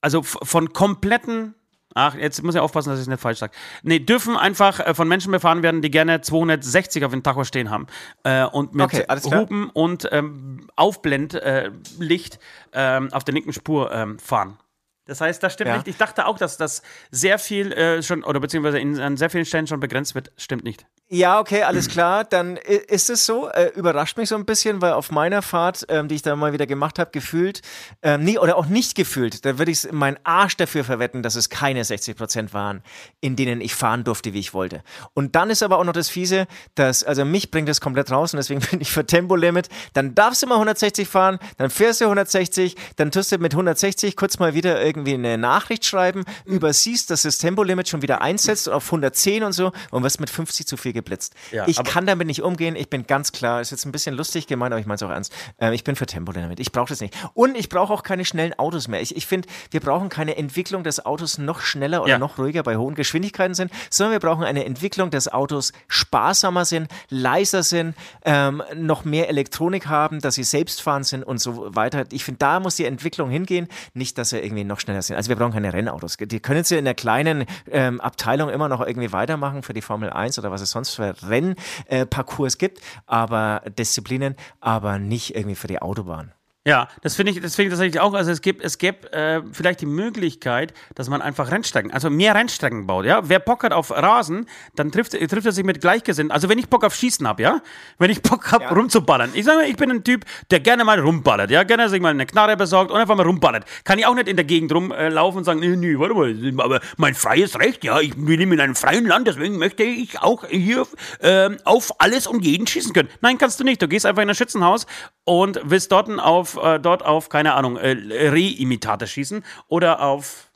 also 0.00 0.22
von 0.22 0.72
kompletten 0.72 1.54
Ach, 1.94 2.14
jetzt 2.14 2.42
muss 2.42 2.54
ich 2.54 2.60
aufpassen, 2.60 2.90
dass 2.90 2.98
ich 2.98 3.02
es 3.02 3.08
nicht 3.08 3.20
falsch 3.20 3.38
sage. 3.38 3.52
Nee, 3.82 3.98
dürfen 3.98 4.36
einfach 4.36 4.80
äh, 4.80 4.94
von 4.94 5.08
Menschen 5.08 5.30
befahren 5.30 5.62
werden, 5.62 5.82
die 5.82 5.90
gerne 5.90 6.20
260 6.20 7.04
auf 7.04 7.10
dem 7.10 7.22
Tacho 7.22 7.44
stehen 7.44 7.70
haben. 7.70 7.86
Äh, 8.24 8.44
und 8.46 8.74
mit 8.74 8.86
okay, 8.86 9.04
Hupen 9.08 9.68
und 9.68 10.08
ähm, 10.10 10.68
Aufblendlicht 10.76 12.38
äh, 12.72 12.96
ähm, 12.96 13.12
auf 13.12 13.24
der 13.24 13.34
linken 13.34 13.52
Spur 13.52 13.92
ähm, 13.92 14.18
fahren. 14.18 14.58
Das 15.04 15.20
heißt, 15.20 15.42
das 15.42 15.52
stimmt 15.52 15.68
ja. 15.68 15.76
nicht. 15.76 15.88
Ich 15.88 15.96
dachte 15.96 16.26
auch, 16.26 16.38
dass 16.38 16.56
das 16.56 16.82
sehr 17.10 17.38
viel 17.38 17.72
äh, 17.72 18.02
schon, 18.02 18.22
oder 18.22 18.40
beziehungsweise 18.40 18.78
in, 18.78 18.98
an 19.00 19.16
sehr 19.16 19.30
vielen 19.30 19.44
Stellen 19.44 19.66
schon 19.66 19.80
begrenzt 19.80 20.14
wird. 20.14 20.32
Stimmt 20.36 20.64
nicht. 20.64 20.86
Ja, 21.14 21.40
okay, 21.40 21.62
alles 21.62 21.90
klar. 21.90 22.24
Dann 22.24 22.56
ist 22.56 23.10
es 23.10 23.26
so. 23.26 23.50
Äh, 23.50 23.66
überrascht 23.74 24.16
mich 24.16 24.30
so 24.30 24.34
ein 24.34 24.46
bisschen, 24.46 24.80
weil 24.80 24.94
auf 24.94 25.10
meiner 25.10 25.42
Fahrt, 25.42 25.84
ähm, 25.90 26.08
die 26.08 26.14
ich 26.14 26.22
da 26.22 26.34
mal 26.36 26.54
wieder 26.54 26.66
gemacht 26.66 26.98
habe, 26.98 27.10
gefühlt, 27.10 27.60
ähm, 28.00 28.24
nie 28.24 28.38
oder 28.38 28.56
auch 28.56 28.64
nicht 28.64 28.94
gefühlt, 28.94 29.44
da 29.44 29.58
würde 29.58 29.72
ich 29.72 29.92
meinen 29.92 30.16
Arsch 30.24 30.56
dafür 30.56 30.84
verwetten, 30.84 31.22
dass 31.22 31.34
es 31.34 31.50
keine 31.50 31.84
60 31.84 32.16
Prozent 32.16 32.54
waren, 32.54 32.82
in 33.20 33.36
denen 33.36 33.60
ich 33.60 33.74
fahren 33.74 34.04
durfte, 34.04 34.32
wie 34.32 34.38
ich 34.38 34.54
wollte. 34.54 34.82
Und 35.12 35.36
dann 35.36 35.50
ist 35.50 35.62
aber 35.62 35.76
auch 35.76 35.84
noch 35.84 35.92
das 35.92 36.08
Fiese, 36.08 36.46
dass, 36.76 37.04
also 37.04 37.26
mich 37.26 37.50
bringt 37.50 37.68
das 37.68 37.82
komplett 37.82 38.10
raus 38.10 38.32
und 38.32 38.38
deswegen 38.38 38.60
bin 38.70 38.80
ich 38.80 38.90
für 38.90 39.04
Tempolimit. 39.04 39.68
Dann 39.92 40.14
darfst 40.14 40.42
du 40.42 40.46
mal 40.46 40.54
160 40.54 41.06
fahren, 41.06 41.38
dann 41.58 41.68
fährst 41.68 42.00
du 42.00 42.06
160, 42.06 42.74
dann 42.96 43.10
tust 43.10 43.30
du 43.32 43.36
mit 43.36 43.52
160 43.52 44.16
kurz 44.16 44.38
mal 44.38 44.54
wieder 44.54 44.82
irgendwie 44.82 45.12
eine 45.12 45.36
Nachricht 45.36 45.84
schreiben, 45.84 46.24
übersiehst, 46.46 47.10
dass 47.10 47.20
das 47.20 47.36
Tempolimit 47.36 47.86
schon 47.90 48.00
wieder 48.00 48.22
einsetzt 48.22 48.70
auf 48.70 48.86
110 48.86 49.42
und 49.42 49.52
so 49.52 49.72
und 49.90 50.04
wirst 50.04 50.18
mit 50.18 50.30
50 50.30 50.66
zu 50.66 50.78
viel 50.78 51.01
geblitzt. 51.02 51.34
Ja, 51.50 51.66
ich 51.66 51.82
kann 51.82 52.06
damit 52.06 52.26
nicht 52.26 52.42
umgehen. 52.42 52.76
Ich 52.76 52.88
bin 52.88 53.06
ganz 53.06 53.32
klar, 53.32 53.60
ist 53.60 53.70
jetzt 53.70 53.84
ein 53.84 53.92
bisschen 53.92 54.14
lustig 54.14 54.46
gemeint, 54.46 54.72
aber 54.72 54.80
ich 54.80 54.86
meine 54.86 54.96
es 54.96 55.02
auch 55.02 55.10
ernst. 55.10 55.32
Äh, 55.60 55.74
ich 55.74 55.84
bin 55.84 55.96
für 55.96 56.06
Tempolimit. 56.06 56.60
Ich 56.60 56.72
brauche 56.72 56.88
das 56.88 57.00
nicht. 57.00 57.14
Und 57.34 57.56
ich 57.56 57.68
brauche 57.68 57.92
auch 57.92 58.02
keine 58.02 58.24
schnellen 58.24 58.54
Autos 58.58 58.88
mehr. 58.88 59.00
Ich, 59.00 59.16
ich 59.16 59.26
finde, 59.26 59.48
wir 59.70 59.80
brauchen 59.80 60.08
keine 60.08 60.36
Entwicklung 60.36 60.84
des 60.84 61.04
Autos 61.04 61.38
noch 61.38 61.60
schneller 61.60 62.02
oder 62.02 62.12
ja. 62.12 62.18
noch 62.18 62.38
ruhiger 62.38 62.62
bei 62.62 62.76
hohen 62.76 62.94
Geschwindigkeiten 62.94 63.54
sind, 63.54 63.72
sondern 63.90 64.12
wir 64.12 64.20
brauchen 64.20 64.44
eine 64.44 64.64
Entwicklung 64.64 65.10
des 65.10 65.32
Autos 65.32 65.72
sparsamer 65.88 66.64
sind, 66.64 66.88
leiser 67.08 67.62
sind, 67.62 67.94
ähm, 68.24 68.62
noch 68.74 69.04
mehr 69.04 69.28
Elektronik 69.28 69.86
haben, 69.86 70.20
dass 70.20 70.36
sie 70.36 70.44
selbstfahrend 70.44 71.06
sind 71.06 71.24
und 71.24 71.38
so 71.38 71.74
weiter. 71.74 72.04
Ich 72.12 72.24
finde, 72.24 72.38
da 72.38 72.60
muss 72.60 72.76
die 72.76 72.84
Entwicklung 72.84 73.30
hingehen, 73.30 73.68
nicht, 73.94 74.18
dass 74.18 74.32
er 74.32 74.44
irgendwie 74.44 74.64
noch 74.64 74.80
schneller 74.80 75.02
sind. 75.02 75.16
Also 75.16 75.28
wir 75.28 75.36
brauchen 75.36 75.52
keine 75.52 75.72
Rennautos. 75.72 76.16
Die 76.18 76.40
können 76.40 76.64
sie 76.64 76.76
in 76.76 76.84
der 76.84 76.94
kleinen 76.94 77.46
ähm, 77.70 78.00
Abteilung 78.00 78.50
immer 78.50 78.68
noch 78.68 78.80
irgendwie 78.80 79.12
weitermachen 79.12 79.62
für 79.62 79.72
die 79.72 79.82
Formel 79.82 80.10
1 80.10 80.38
oder 80.38 80.50
was 80.50 80.60
es 80.60 80.70
sonst 80.70 80.81
für 80.90 81.14
Rennparcours 81.22 82.54
äh, 82.54 82.58
gibt, 82.58 82.80
aber 83.06 83.62
Disziplinen, 83.78 84.36
aber 84.60 84.98
nicht 84.98 85.34
irgendwie 85.34 85.56
für 85.56 85.68
die 85.68 85.80
Autobahn. 85.80 86.32
Ja, 86.64 86.86
das 87.02 87.16
finde 87.16 87.32
ich, 87.32 87.40
das 87.40 87.56
finde 87.56 87.68
ich 87.68 87.72
tatsächlich 87.72 88.00
auch. 88.00 88.14
Also 88.14 88.30
es 88.30 88.40
gibt, 88.40 88.62
es 88.62 88.78
gibt 88.78 89.12
äh, 89.12 89.42
vielleicht 89.50 89.80
die 89.80 89.86
Möglichkeit, 89.86 90.72
dass 90.94 91.08
man 91.08 91.20
einfach 91.20 91.50
Rennstrecken, 91.50 91.90
also 91.90 92.08
mehr 92.08 92.36
Rennstrecken 92.36 92.86
baut. 92.86 93.04
Ja, 93.04 93.28
wer 93.28 93.40
Bock 93.40 93.64
hat 93.64 93.72
auf 93.72 93.90
Rasen, 93.90 94.46
dann 94.76 94.92
trifft, 94.92 95.10
trifft 95.12 95.46
er 95.46 95.50
sich 95.50 95.64
mit 95.64 95.80
Gleichgesinnten. 95.80 96.30
Also 96.30 96.48
wenn 96.48 96.58
ich 96.58 96.68
Bock 96.68 96.84
auf 96.84 96.94
Schießen 96.94 97.26
habe, 97.26 97.42
ja, 97.42 97.62
wenn 97.98 98.10
ich 98.10 98.22
Bock 98.22 98.52
habe 98.52 98.64
ja. 98.64 98.70
rumzuballern. 98.70 99.30
Ich 99.34 99.44
sage, 99.44 99.58
mal, 99.58 99.68
ich 99.68 99.76
bin 99.76 99.90
ein 99.90 100.04
Typ, 100.04 100.24
der 100.52 100.60
gerne 100.60 100.84
mal 100.84 101.00
rumballert, 101.00 101.50
ja, 101.50 101.64
gerne 101.64 101.88
sich 101.88 102.00
mal 102.00 102.10
eine 102.10 102.26
Knarre 102.26 102.56
besorgt 102.56 102.92
und 102.92 103.00
einfach 103.00 103.16
mal 103.16 103.26
rumballert. 103.26 103.64
Kann 103.82 103.98
ich 103.98 104.06
auch 104.06 104.14
nicht 104.14 104.28
in 104.28 104.36
der 104.36 104.44
Gegend 104.44 104.72
rumlaufen 104.72 105.38
äh, 105.38 105.38
und 105.38 105.44
sagen, 105.44 105.58
nee, 105.58 105.74
nee, 105.74 105.98
warte 105.98 106.14
mal, 106.14 106.64
aber 106.64 106.80
mein 106.96 107.16
freies 107.16 107.58
Recht, 107.58 107.82
ja, 107.82 107.98
ich 107.98 108.14
bin 108.14 108.40
in 108.52 108.60
einem 108.60 108.76
freien 108.76 109.06
Land, 109.06 109.26
deswegen 109.26 109.58
möchte 109.58 109.82
ich 109.82 110.20
auch 110.20 110.44
hier 110.48 110.86
äh, 111.18 111.50
auf 111.64 112.00
alles 112.00 112.28
und 112.28 112.44
jeden 112.44 112.68
schießen 112.68 112.92
können. 112.92 113.08
Nein, 113.20 113.36
kannst 113.36 113.58
du 113.58 113.64
nicht. 113.64 113.82
Du 113.82 113.88
gehst 113.88 114.06
einfach 114.06 114.22
in 114.22 114.28
ein 114.28 114.36
Schützenhaus 114.36 114.86
und 115.24 115.60
willst 115.64 115.92
dort 115.92 116.08
auf 116.18 116.56
äh, 116.62 116.78
dort 116.78 117.04
auf, 117.04 117.28
keine 117.28 117.54
Ahnung, 117.54 117.76
äh, 117.76 117.90
Reh-Imitate 117.90 119.06
schießen 119.06 119.44
oder 119.68 120.00
auf 120.00 120.48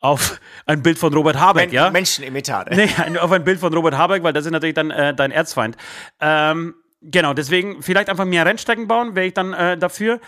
auf 0.00 0.40
ein 0.64 0.82
Bild 0.82 0.98
von 0.98 1.12
Robert 1.12 1.38
Habeck, 1.38 1.66
Men 1.66 1.74
ja? 1.74 1.90
Menschenimitate. 1.90 2.74
Nee, 2.74 3.18
auf 3.18 3.30
ein 3.32 3.44
Bild 3.44 3.60
von 3.60 3.72
Robert 3.72 3.96
Habeck, 3.96 4.22
weil 4.22 4.32
das 4.32 4.46
ist 4.46 4.50
natürlich 4.50 4.74
dann 4.74 4.90
äh, 4.90 5.14
dein 5.14 5.30
Erzfeind. 5.30 5.76
Ähm, 6.20 6.74
genau, 7.02 7.34
deswegen 7.34 7.82
vielleicht 7.82 8.08
einfach 8.08 8.24
mehr 8.24 8.46
Rennstrecken 8.46 8.88
bauen, 8.88 9.14
wäre 9.14 9.26
ich 9.26 9.34
dann 9.34 9.52
äh, 9.52 9.76
dafür. 9.76 10.20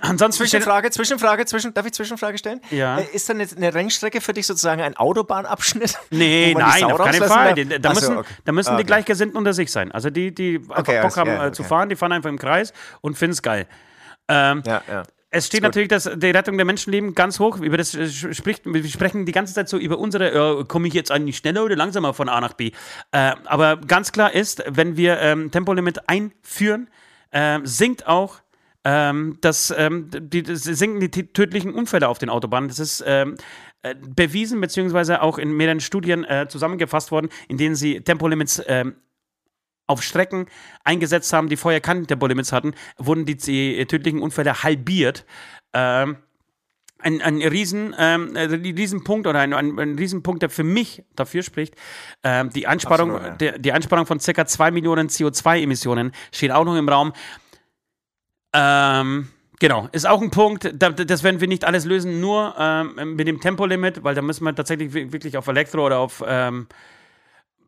Ansonsten 0.00 0.42
Zwischenfrage, 0.42 0.90
Zwischenfrage, 0.90 1.44
zwischen, 1.46 1.72
darf 1.72 1.86
ich 1.86 1.92
Zwischenfrage 1.92 2.36
stellen? 2.36 2.60
Ja. 2.70 2.98
Äh, 2.98 3.06
ist 3.12 3.28
dann 3.28 3.40
eine 3.40 3.74
Rennstrecke 3.74 4.20
für 4.20 4.32
dich 4.32 4.46
sozusagen 4.46 4.82
ein 4.82 4.96
Autobahnabschnitt? 4.96 5.98
Nee, 6.10 6.54
nein, 6.56 6.84
auf 6.84 6.98
keinen 6.98 7.22
Fall. 7.22 7.54
Da, 7.54 7.78
da, 7.78 7.94
müssen, 7.94 8.16
okay. 8.18 8.28
da 8.44 8.52
müssen 8.52 8.70
okay. 8.70 8.82
die 8.82 8.86
Gleichgesinnten 8.86 9.36
unter 9.36 9.52
sich 9.52 9.70
sein. 9.70 9.92
Also 9.92 10.10
die, 10.10 10.34
die 10.34 10.56
einfach 10.56 10.78
okay, 10.78 11.02
Bock 11.02 11.16
haben 11.16 11.30
ja, 11.30 11.46
äh, 11.46 11.52
zu 11.52 11.62
fahren, 11.62 11.88
die 11.88 11.96
fahren 11.96 12.12
einfach 12.12 12.30
im 12.30 12.38
Kreis 12.38 12.72
und 13.02 13.16
finden 13.16 13.32
es 13.32 13.42
geil. 13.42 13.66
Ähm, 14.28 14.62
ja, 14.66 14.82
ja. 14.88 15.02
Es 15.30 15.46
steht 15.46 15.62
natürlich 15.62 15.88
das, 15.88 16.10
die 16.16 16.30
Rettung 16.30 16.56
der 16.56 16.64
Menschenleben 16.64 17.14
ganz 17.14 17.38
hoch. 17.38 17.58
Über 17.58 17.76
das 17.76 17.94
äh, 17.94 18.08
spricht, 18.08 18.62
wir 18.64 18.82
sprechen 18.88 19.26
die 19.26 19.32
ganze 19.32 19.52
Zeit 19.52 19.68
so 19.68 19.76
über 19.76 19.98
unsere, 19.98 20.60
äh, 20.60 20.64
komme 20.64 20.88
ich 20.88 20.94
jetzt 20.94 21.12
eigentlich 21.12 21.36
schneller 21.36 21.64
oder 21.64 21.76
langsamer 21.76 22.14
von 22.14 22.28
A 22.28 22.40
nach 22.40 22.54
B. 22.54 22.72
Äh, 23.12 23.34
aber 23.44 23.76
ganz 23.76 24.12
klar 24.12 24.32
ist, 24.32 24.64
wenn 24.66 24.96
wir 24.96 25.20
ähm, 25.20 25.50
Tempolimit 25.50 26.08
einführen, 26.08 26.88
äh, 27.30 27.60
sinkt 27.62 28.06
auch 28.06 28.40
ähm, 28.88 29.36
das, 29.42 29.70
ähm, 29.76 30.08
die, 30.10 30.42
das 30.42 30.62
sinken 30.62 30.98
die 30.98 31.10
tödlichen 31.10 31.74
Unfälle 31.74 32.08
auf 32.08 32.16
den 32.16 32.30
Autobahnen. 32.30 32.70
Das 32.70 32.78
ist 32.78 33.04
ähm, 33.06 33.36
äh, 33.82 33.94
bewiesen, 33.94 34.62
beziehungsweise 34.62 35.20
auch 35.20 35.36
in 35.36 35.52
mehreren 35.52 35.80
Studien 35.80 36.24
äh, 36.24 36.46
zusammengefasst 36.48 37.12
worden, 37.12 37.28
in 37.48 37.58
denen 37.58 37.74
sie 37.74 38.00
Tempolimits 38.00 38.62
ähm, 38.66 38.94
auf 39.86 40.02
Strecken 40.02 40.46
eingesetzt 40.84 41.30
haben, 41.34 41.50
die 41.50 41.58
vorher 41.58 41.82
keine 41.82 42.06
Tempolimits 42.06 42.50
hatten, 42.50 42.72
wurden 42.96 43.26
die, 43.26 43.36
die 43.36 43.84
tödlichen 43.84 44.22
Unfälle 44.22 44.62
halbiert. 44.62 45.26
Ähm, 45.74 46.16
ein, 46.98 47.20
ein 47.20 47.42
riesen, 47.42 47.94
ähm, 47.98 48.34
äh, 48.36 48.44
Riesenpunkt 48.44 49.26
oder 49.26 49.40
ein, 49.40 49.52
ein, 49.52 49.78
ein 49.78 49.98
Riesenpunkt, 49.98 50.40
der 50.40 50.48
für 50.48 50.64
mich 50.64 51.04
dafür 51.14 51.42
spricht. 51.42 51.74
Ähm, 52.24 52.48
die, 52.50 52.66
Einsparung, 52.66 53.10
Absolut, 53.10 53.28
ja. 53.28 53.36
der, 53.36 53.58
die 53.58 53.72
Einsparung 53.72 54.06
von 54.06 54.18
ca. 54.18 54.46
2 54.46 54.70
Millionen 54.70 55.08
CO2-Emissionen 55.08 56.12
steht 56.32 56.52
auch 56.52 56.64
noch 56.64 56.76
im 56.76 56.88
Raum. 56.88 57.12
Ähm, 58.60 59.28
genau, 59.60 59.88
ist 59.92 60.08
auch 60.08 60.20
ein 60.20 60.30
Punkt, 60.32 60.72
das 60.74 61.22
werden 61.22 61.40
wir 61.40 61.46
nicht 61.46 61.64
alles 61.64 61.84
lösen, 61.84 62.20
nur 62.20 62.56
ähm, 62.58 63.14
mit 63.14 63.28
dem 63.28 63.40
Tempolimit, 63.40 64.02
weil 64.02 64.16
da 64.16 64.22
müssen 64.22 64.44
wir 64.44 64.54
tatsächlich 64.54 64.92
wirklich 64.92 65.36
auf 65.36 65.46
Elektro 65.46 65.86
oder 65.86 66.00
auf 66.00 66.24
ähm, 66.26 66.66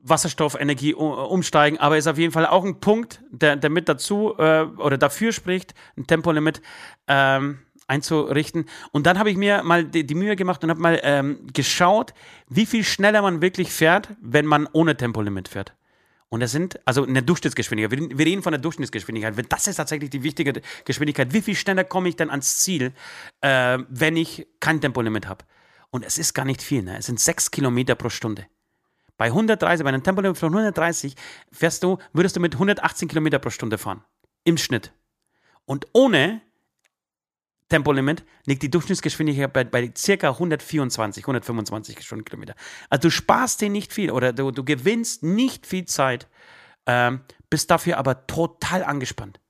Wasserstoffenergie 0.03 0.95
umsteigen, 0.95 1.78
aber 1.78 1.97
ist 1.97 2.09
auf 2.09 2.18
jeden 2.18 2.32
Fall 2.32 2.47
auch 2.47 2.64
ein 2.64 2.80
Punkt, 2.80 3.22
der, 3.30 3.55
der 3.55 3.70
mit 3.70 3.88
dazu 3.88 4.34
äh, 4.36 4.62
oder 4.78 4.99
dafür 4.99 5.32
spricht, 5.32 5.74
ein 5.97 6.09
Tempolimit 6.09 6.61
ähm, 7.07 7.61
einzurichten. 7.86 8.64
Und 8.91 9.07
dann 9.07 9.18
habe 9.18 9.30
ich 9.30 9.36
mir 9.36 9.62
mal 9.62 9.84
die, 9.84 10.05
die 10.05 10.14
Mühe 10.14 10.34
gemacht 10.34 10.64
und 10.64 10.70
habe 10.70 10.80
mal 10.80 10.99
ähm, 11.03 11.47
geschaut, 11.53 12.14
wie 12.49 12.66
viel 12.66 12.82
schneller 12.82 13.22
man 13.22 13.43
wirklich 13.43 13.70
fährt, 13.72 14.09
wenn 14.20 14.47
man 14.47 14.68
ohne 14.72 14.97
Tempolimit 14.97 15.49
fährt. 15.49 15.74
Und 16.31 16.41
das 16.41 16.53
sind, 16.53 16.78
also 16.87 17.05
eine 17.05 17.24
Durchschnittsgeschwindigkeit. 17.24 18.18
Wir, 18.18 18.24
reden 18.24 18.43
von 18.43 18.53
der 18.53 18.61
Durchschnittsgeschwindigkeit. 18.61 19.35
Das 19.53 19.66
ist 19.66 19.76
tatsächlich 19.76 20.11
die 20.11 20.22
wichtige 20.22 20.62
Geschwindigkeit. 20.85 21.33
Wie 21.33 21.43
viel 21.43 21.57
schneller 21.57 21.83
komme 21.83 22.09
ich 22.09 22.16
denn 22.16 22.31
ans 22.31 22.59
Ziel, 22.59 22.93
äh, 23.41 23.78
wenn 23.89 24.16
ich 24.16 24.47
kein 24.61 24.81
Tempolimit 24.81 25.26
habe? 25.26 25.45
Und 25.91 26.05
es 26.05 26.18
ist 26.18 26.33
gar 26.33 26.45
nicht 26.45 26.62
viel. 26.62 26.83
Ne? 26.83 26.99
Es 26.99 27.07
sind 27.07 27.18
sechs 27.18 27.51
Kilometer 27.51 27.97
pro 27.97 28.11
Stunde. 28.11 28.47
Bei 29.16 29.26
130, 29.26 29.83
bei 29.83 29.89
einem 29.89 30.05
Tempolimit 30.05 30.39
von 30.39 30.51
130 30.51 31.16
fährst 31.51 31.83
du, 31.83 31.99
würdest 32.12 32.37
du 32.37 32.41
mit 32.41 32.55
118 32.55 33.09
Kilometer 33.09 33.41
pro 33.41 33.51
Stunde 33.51 33.76
fahren. 33.76 34.05
Im 34.45 34.57
Schnitt. 34.57 34.93
Und 35.64 35.89
ohne 35.93 36.43
Tempolimit 37.70 38.24
liegt 38.46 38.62
die 38.62 38.70
Durchschnittsgeschwindigkeit 38.70 39.52
bei, 39.52 39.64
bei 39.64 39.88
ca. 39.88 40.28
124, 40.28 41.24
125 41.24 42.02
Stundenkilometer. 42.02 42.54
Also 42.90 43.02
du 43.02 43.10
sparst 43.10 43.62
dir 43.62 43.70
nicht 43.70 43.92
viel 43.92 44.10
oder 44.10 44.32
du, 44.32 44.50
du 44.50 44.64
gewinnst 44.64 45.22
nicht 45.22 45.66
viel 45.66 45.86
Zeit, 45.86 46.28
ähm, 46.86 47.20
bist 47.48 47.70
dafür 47.70 47.96
aber 47.96 48.26
total 48.26 48.84
angespannt. 48.84 49.40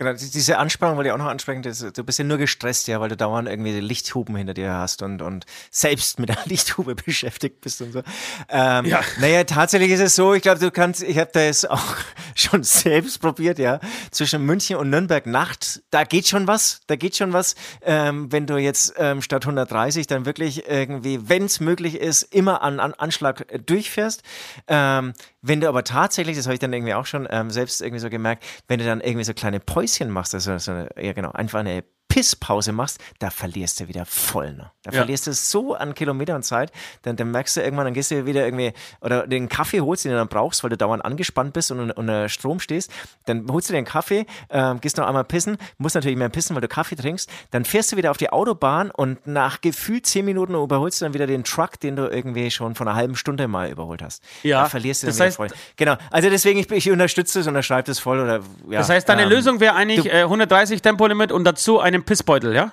Genau, 0.00 0.14
diese 0.14 0.56
Anspannung 0.56 0.96
wollte 0.96 1.08
ich 1.08 1.12
auch 1.12 1.18
noch 1.18 1.26
ansprechen. 1.26 1.60
Du 1.60 2.04
bist 2.04 2.18
ja 2.18 2.24
nur 2.24 2.38
gestresst, 2.38 2.88
ja, 2.88 3.02
weil 3.02 3.10
du 3.10 3.18
dauernd 3.18 3.46
irgendwie 3.46 3.78
Lichthuben 3.80 4.34
hinter 4.34 4.54
dir 4.54 4.72
hast 4.72 5.02
und, 5.02 5.20
und 5.20 5.44
selbst 5.70 6.18
mit 6.18 6.30
der 6.30 6.38
Lichthube 6.46 6.94
beschäftigt 6.94 7.60
bist 7.60 7.82
und 7.82 7.92
so. 7.92 8.02
Ähm, 8.48 8.86
ja. 8.86 9.02
Naja, 9.18 9.44
tatsächlich 9.44 9.90
ist 9.90 10.00
es 10.00 10.16
so, 10.16 10.32
ich 10.32 10.40
glaube, 10.40 10.58
du 10.58 10.70
kannst, 10.70 11.02
ich 11.02 11.18
habe 11.18 11.28
das 11.34 11.66
auch 11.66 11.96
schon 12.34 12.62
selbst 12.62 13.20
probiert, 13.20 13.58
ja. 13.58 13.78
Zwischen 14.10 14.46
München 14.46 14.76
und 14.76 14.88
Nürnberg 14.88 15.26
Nacht, 15.26 15.82
da 15.90 16.04
geht 16.04 16.26
schon 16.26 16.46
was, 16.46 16.80
da 16.86 16.96
geht 16.96 17.14
schon 17.14 17.34
was. 17.34 17.54
Ähm, 17.82 18.32
wenn 18.32 18.46
du 18.46 18.56
jetzt 18.56 18.94
ähm, 18.96 19.20
statt 19.20 19.44
130 19.44 20.06
dann 20.06 20.24
wirklich 20.24 20.66
irgendwie, 20.66 21.28
wenn 21.28 21.44
es 21.44 21.60
möglich 21.60 21.96
ist, 21.96 22.22
immer 22.22 22.62
an, 22.62 22.80
an 22.80 22.94
Anschlag 22.94 23.44
durchfährst. 23.66 24.22
Ähm, 24.66 25.12
wenn 25.42 25.60
du 25.60 25.68
aber 25.68 25.84
tatsächlich, 25.84 26.36
das 26.36 26.46
habe 26.46 26.54
ich 26.54 26.60
dann 26.60 26.72
irgendwie 26.72 26.94
auch 26.94 27.06
schon 27.06 27.26
ähm, 27.30 27.50
selbst 27.50 27.80
irgendwie 27.80 28.00
so 28.00 28.10
gemerkt, 28.10 28.44
wenn 28.68 28.78
du 28.78 28.84
dann 28.84 29.00
irgendwie 29.00 29.24
so 29.24 29.34
kleine 29.34 29.60
Päuschen 29.60 30.10
machst, 30.10 30.34
also 30.34 30.58
so, 30.58 30.72
ja 30.96 31.12
genau, 31.12 31.30
einfach 31.32 31.60
eine 31.60 31.84
Pisspause 32.10 32.72
machst, 32.72 32.98
da 33.20 33.30
verlierst 33.30 33.80
du 33.80 33.88
wieder 33.88 34.04
voll. 34.04 34.52
Ne? 34.52 34.70
Da 34.82 34.90
ja. 34.90 34.98
verlierst 34.98 35.28
du 35.28 35.32
so 35.32 35.74
an 35.74 35.94
Kilometern 35.94 36.42
Zeit, 36.42 36.72
dann, 37.02 37.16
dann, 37.16 37.30
merkst 37.30 37.56
du 37.56 37.62
irgendwann, 37.62 37.86
dann 37.86 37.94
gehst 37.94 38.10
du 38.10 38.26
wieder 38.26 38.44
irgendwie, 38.44 38.72
oder 39.00 39.26
den 39.26 39.48
Kaffee 39.48 39.80
holst, 39.80 40.04
den 40.04 40.12
du 40.12 40.18
dann 40.18 40.28
brauchst, 40.28 40.62
weil 40.62 40.70
du 40.70 40.76
dauernd 40.76 41.04
angespannt 41.04 41.52
bist 41.52 41.70
und 41.70 41.92
unter 41.92 42.28
Strom 42.28 42.58
stehst, 42.58 42.90
dann 43.26 43.46
holst 43.50 43.68
du 43.68 43.72
den 43.72 43.84
Kaffee, 43.84 44.26
äh, 44.48 44.74
gehst 44.80 44.96
noch 44.96 45.06
einmal 45.06 45.24
pissen, 45.24 45.56
musst 45.78 45.94
natürlich 45.94 46.18
mehr 46.18 46.28
pissen, 46.28 46.56
weil 46.56 46.60
du 46.60 46.68
Kaffee 46.68 46.96
trinkst, 46.96 47.30
dann 47.52 47.64
fährst 47.64 47.92
du 47.92 47.96
wieder 47.96 48.10
auf 48.10 48.16
die 48.16 48.30
Autobahn 48.30 48.90
und 48.90 49.24
nach 49.26 49.60
gefühlt 49.60 50.04
zehn 50.04 50.24
Minuten 50.24 50.54
überholst 50.54 51.00
du 51.00 51.04
dann 51.04 51.14
wieder 51.14 51.28
den 51.28 51.44
Truck, 51.44 51.78
den 51.78 51.94
du 51.94 52.08
irgendwie 52.08 52.50
schon 52.50 52.74
vor 52.74 52.88
einer 52.88 52.96
halben 52.96 53.14
Stunde 53.14 53.46
mal 53.46 53.70
überholt 53.70 54.02
hast. 54.02 54.24
Ja. 54.42 54.62
Da 54.62 54.68
verlierst 54.68 55.04
du 55.04 55.06
das 55.06 55.20
heißt, 55.20 55.36
voll. 55.36 55.48
Genau, 55.76 55.96
also 56.10 56.28
deswegen, 56.28 56.58
ich, 56.58 56.70
ich 56.72 56.90
unterstütze 56.90 57.38
es, 57.38 57.46
unterschreibe 57.46 57.84
das 57.84 58.00
voll. 58.00 58.18
Oder, 58.18 58.40
ja, 58.68 58.78
das 58.78 58.88
heißt, 58.88 59.08
deine 59.08 59.22
ähm, 59.22 59.28
Lösung 59.28 59.60
wäre 59.60 59.76
eigentlich 59.76 60.06
äh, 60.06 60.22
130 60.22 60.82
Tempolimit 60.82 61.30
und 61.30 61.44
dazu 61.44 61.78
eine 61.78 61.99
einen 62.00 62.04
Pissbeutel, 62.04 62.54
ja? 62.54 62.72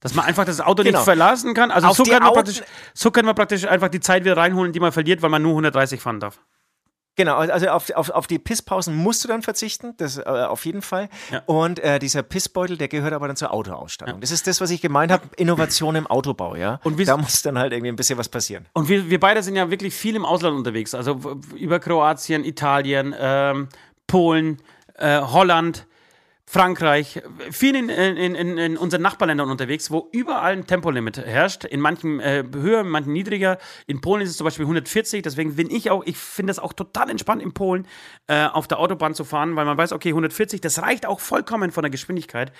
Dass 0.00 0.14
man 0.14 0.24
einfach 0.24 0.46
das 0.46 0.60
Auto 0.60 0.82
genau. 0.82 0.98
nicht 0.98 1.04
verlassen 1.04 1.52
kann. 1.52 1.70
Also 1.70 1.92
so 1.92 2.04
kann, 2.04 2.22
man 2.22 2.32
praktisch, 2.32 2.62
so 2.94 3.10
können 3.10 3.28
wir 3.28 3.34
praktisch 3.34 3.66
einfach 3.66 3.88
die 3.88 4.00
Zeit 4.00 4.24
wieder 4.24 4.36
reinholen, 4.36 4.72
die 4.72 4.80
man 4.80 4.92
verliert, 4.92 5.20
weil 5.20 5.28
man 5.28 5.42
nur 5.42 5.52
130 5.52 6.00
fahren 6.00 6.20
darf. 6.20 6.40
Genau, 7.16 7.36
also 7.36 7.68
auf, 7.68 7.90
auf, 7.90 8.08
auf 8.08 8.26
die 8.26 8.38
Pisspausen 8.38 8.96
musst 8.96 9.24
du 9.24 9.28
dann 9.28 9.42
verzichten, 9.42 9.94
das 9.98 10.16
äh, 10.16 10.22
auf 10.22 10.64
jeden 10.64 10.80
Fall. 10.80 11.10
Ja. 11.30 11.42
Und 11.44 11.78
äh, 11.80 11.98
dieser 11.98 12.22
Pissbeutel, 12.22 12.78
der 12.78 12.88
gehört 12.88 13.12
aber 13.12 13.26
dann 13.26 13.36
zur 13.36 13.52
Autoausstattung. 13.52 14.14
Ja. 14.14 14.20
Das 14.20 14.30
ist 14.30 14.46
das, 14.46 14.60
was 14.62 14.70
ich 14.70 14.80
gemeint 14.80 15.12
habe, 15.12 15.28
Innovation 15.36 15.96
im 15.96 16.06
Autobau, 16.06 16.54
ja. 16.54 16.80
Und 16.82 17.06
da 17.06 17.18
muss 17.18 17.42
dann 17.42 17.58
halt 17.58 17.74
irgendwie 17.74 17.90
ein 17.90 17.96
bisschen 17.96 18.16
was 18.16 18.30
passieren. 18.30 18.64
Und 18.72 18.88
wir, 18.88 19.10
wir 19.10 19.20
beide 19.20 19.42
sind 19.42 19.56
ja 19.56 19.70
wirklich 19.70 19.92
viel 19.92 20.16
im 20.16 20.24
Ausland 20.24 20.56
unterwegs, 20.56 20.94
also 20.94 21.20
über 21.56 21.78
Kroatien, 21.78 22.42
Italien, 22.42 23.14
ähm, 23.18 23.68
Polen, 24.06 24.62
äh, 24.94 25.20
Holland. 25.20 25.86
Frankreich, 26.52 27.22
viel 27.52 27.76
in, 27.76 27.88
in, 27.88 28.34
in, 28.34 28.58
in, 28.58 28.76
unseren 28.76 29.02
Nachbarländern 29.02 29.48
unterwegs, 29.52 29.88
wo 29.92 30.08
überall 30.10 30.54
ein 30.54 30.66
Tempolimit 30.66 31.16
herrscht. 31.16 31.64
In 31.64 31.78
manchen 31.78 32.18
äh, 32.18 32.42
höher, 32.52 32.80
in 32.80 32.88
manchen 32.88 33.12
niedriger. 33.12 33.56
In 33.86 34.00
Polen 34.00 34.22
ist 34.22 34.30
es 34.30 34.36
zum 34.36 34.46
Beispiel 34.46 34.64
140. 34.64 35.22
Deswegen 35.22 35.54
bin 35.54 35.70
ich 35.70 35.92
auch, 35.92 36.02
ich 36.06 36.16
finde 36.16 36.50
es 36.50 36.58
auch 36.58 36.72
total 36.72 37.08
entspannt 37.08 37.40
in 37.40 37.52
Polen 37.54 37.86
äh, 38.26 38.46
auf 38.46 38.66
der 38.66 38.80
Autobahn 38.80 39.14
zu 39.14 39.22
fahren, 39.22 39.54
weil 39.54 39.64
man 39.64 39.78
weiß, 39.78 39.92
okay, 39.92 40.08
140, 40.08 40.60
das 40.60 40.82
reicht 40.82 41.06
auch 41.06 41.20
vollkommen 41.20 41.70
von 41.70 41.84
der 41.84 41.90
Geschwindigkeit. 41.90 42.50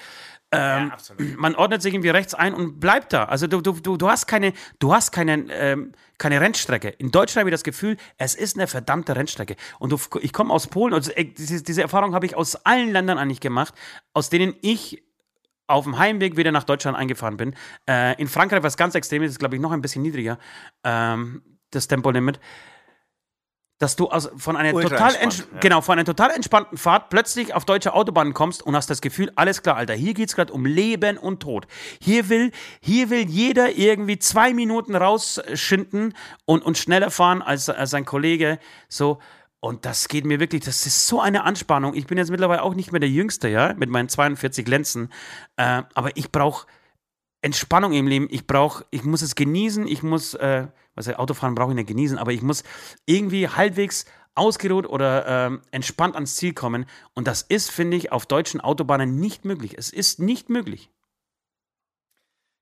Ähm, 0.53 0.93
ja, 1.19 1.37
man 1.37 1.55
ordnet 1.55 1.81
sich 1.81 1.95
irgendwie 1.95 2.09
rechts 2.09 2.35
ein 2.35 2.55
und 2.55 2.81
bleibt 2.81 3.13
da. 3.13 3.25
Also 3.25 3.47
du, 3.47 3.61
du, 3.61 3.73
du, 3.73 3.97
du 3.97 4.09
hast 4.09 4.27
keine, 4.27 4.53
du 4.81 4.93
hast 4.93 5.13
keine, 5.13 5.47
ähm, 5.53 5.93
keine 6.19 6.41
Rennstrecke. 6.41 6.89
In 6.89 7.13
Deutschland 7.13 7.43
habe 7.43 7.51
ich 7.51 7.55
das 7.55 7.63
Gefühl, 7.63 7.97
es 8.19 8.35
ist 8.35 8.57
eine 8.57 8.67
verdammte 8.67 9.15
Rennstrecke. 9.15 9.55
Und 9.79 9.93
du, 9.93 9.99
ich 10.21 10.33
komme 10.33 10.53
aus 10.53 10.67
Polen, 10.67 10.93
also, 10.93 11.13
ey, 11.13 11.33
diese, 11.33 11.63
diese 11.63 11.83
Erfahrung 11.83 12.15
habe 12.15 12.27
ich 12.27 12.37
aus 12.37 12.57
allen 12.67 12.91
Ländern 12.91 13.19
eigentlich 13.19 13.41
gemacht, 13.41 13.75
aus 14.13 14.29
denen 14.29 14.55
ich 14.61 15.05
auf 15.69 15.85
dem 15.85 15.99
Heimweg 15.99 16.37
wieder 16.37 16.51
nach 16.51 16.65
Deutschland 16.65 16.97
eingefahren 16.99 17.37
bin. 17.37 17.55
Äh, 17.89 18.21
in 18.21 18.27
Frankreich, 18.27 18.65
was 18.65 18.77
ganz 18.77 18.97
extrem 18.97 19.23
ist, 19.23 19.31
ist 19.31 19.39
glaube 19.39 19.55
ich 19.55 19.63
noch 19.63 19.71
ein 19.71 19.81
bisschen 19.81 20.03
niedriger, 20.03 20.39
ähm, 20.83 21.43
das 21.71 21.87
Tempolimit 21.87 22.41
dass 23.81 23.97
du 23.97 24.09
aus, 24.09 24.31
von 24.37 24.57
einer 24.57 24.73
total 24.73 25.15
ja. 25.15 25.29
genau 25.59 25.81
von 25.81 25.95
einer 25.95 26.05
total 26.05 26.31
entspannten 26.31 26.77
Fahrt 26.77 27.09
plötzlich 27.09 27.55
auf 27.55 27.65
deutsche 27.65 27.95
Autobahnen 27.95 28.35
kommst 28.35 28.63
und 28.63 28.77
hast 28.77 28.91
das 28.91 29.01
Gefühl, 29.01 29.33
alles 29.37 29.63
klar, 29.63 29.77
Alter, 29.77 29.95
hier 29.95 30.13
geht's 30.13 30.37
gerade 30.37 30.53
um 30.53 30.67
Leben 30.67 31.17
und 31.17 31.41
Tod. 31.41 31.67
Hier 32.01 32.29
will 32.29 32.53
hier 32.83 33.09
will 33.09 33.27
jeder 33.27 33.77
irgendwie 33.77 34.19
zwei 34.19 34.53
Minuten 34.53 34.95
rausschinden 34.95 36.15
und, 36.45 36.63
und 36.63 36.77
schneller 36.77 37.11
fahren 37.11 37.41
als, 37.41 37.71
als 37.71 37.91
sein 37.91 38.05
Kollege. 38.05 38.59
So 38.91 39.19
und 39.61 39.87
das 39.87 40.09
geht 40.09 40.27
mir 40.27 40.41
wirklich, 40.41 40.63
das 40.63 40.85
ist 40.85 41.07
so 41.07 41.19
eine 41.21 41.45
Anspannung. 41.45 41.95
Ich 41.95 42.07
bin 42.07 42.19
jetzt 42.19 42.31
mittlerweile 42.31 42.63
auch 42.63 42.75
nicht 42.75 42.93
mehr 42.93 43.01
der 43.01 43.09
Jüngste, 43.09 43.49
ja, 43.49 43.73
mit 43.75 43.89
meinen 43.89 44.11
42 44.11 44.69
Lenzen, 44.69 45.11
äh, 45.57 45.83
aber 45.95 46.17
ich 46.17 46.31
brauche 46.31 46.67
Entspannung 47.43 47.95
im 47.95 48.07
Leben. 48.07 48.29
Ich 48.31 48.47
brauche, 48.47 48.85
ich 48.91 49.05
muss 49.05 49.23
es 49.23 49.35
genießen. 49.35 49.87
Ich 49.87 50.03
muss, 50.03 50.35
äh, 50.35 50.67
was 50.95 51.07
heißt, 51.07 51.19
Autofahren 51.19 51.55
brauche 51.55 51.71
ich 51.71 51.77
nicht 51.77 51.89
genießen, 51.89 52.19
aber 52.19 52.33
ich 52.33 52.43
muss 52.43 52.63
irgendwie 53.07 53.49
halbwegs 53.49 54.05
ausgeruht 54.35 54.87
oder 54.87 55.27
ähm, 55.27 55.63
entspannt 55.71 56.15
ans 56.15 56.37
Ziel 56.37 56.55
kommen. 56.55 56.87
Und 57.15 57.27
das 57.27 57.43
ist, 57.43 57.71
finde 57.71 57.97
ich, 57.97 58.13
auf 58.13 58.27
deutschen 58.27 58.61
Autobahnen 58.61 59.17
nicht 59.17 59.45
möglich. 59.45 59.75
Es 59.77 59.91
ist 59.91 60.19
nicht 60.19 60.49
möglich. 60.49 60.91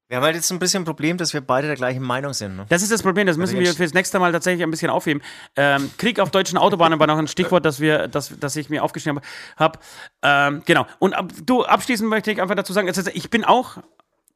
Wir 0.09 0.17
haben 0.17 0.25
halt 0.25 0.37
jetzt 0.37 0.51
ein 0.51 0.59
bisschen 0.59 0.83
ein 0.83 0.87
Problem, 0.87 1.19
dass 1.19 1.35
wir 1.35 1.43
beide 1.43 1.67
der 1.67 1.77
gleichen 1.77 2.03
Meinung 2.03 2.33
sind. 2.33 2.57
Ne? 2.57 2.65
Das 2.71 2.81
ist 2.81 2.91
das 2.91 3.03
Problem, 3.03 3.27
das 3.27 3.35
also 3.35 3.41
müssen 3.43 3.61
wir 3.61 3.75
fürs 3.75 3.93
nächste 3.93 4.19
Mal 4.19 4.33
tatsächlich 4.33 4.63
ein 4.63 4.71
bisschen 4.71 4.89
aufheben. 4.89 5.23
Ähm, 5.55 5.91
Krieg 5.99 6.19
auf 6.19 6.31
deutschen 6.31 6.57
Autobahnen 6.57 6.99
war 6.99 7.07
noch 7.07 7.19
ein 7.19 7.29
Stichwort, 7.29 7.67
das, 7.67 7.79
wir, 7.79 8.09
das, 8.09 8.33
das 8.41 8.57
ich 8.57 8.71
mir 8.71 8.83
aufgeschrieben 8.83 9.21
habe. 9.59 9.79
Ähm, 10.23 10.63
genau. 10.65 10.87
Und 10.99 11.13
ab, 11.13 11.31
du, 11.45 11.63
abschließend 11.63 12.09
möchte 12.09 12.33
ich 12.33 12.41
einfach 12.41 12.55
dazu 12.55 12.73
sagen, 12.73 12.91
ich 13.13 13.29
bin 13.29 13.45
auch 13.45 13.77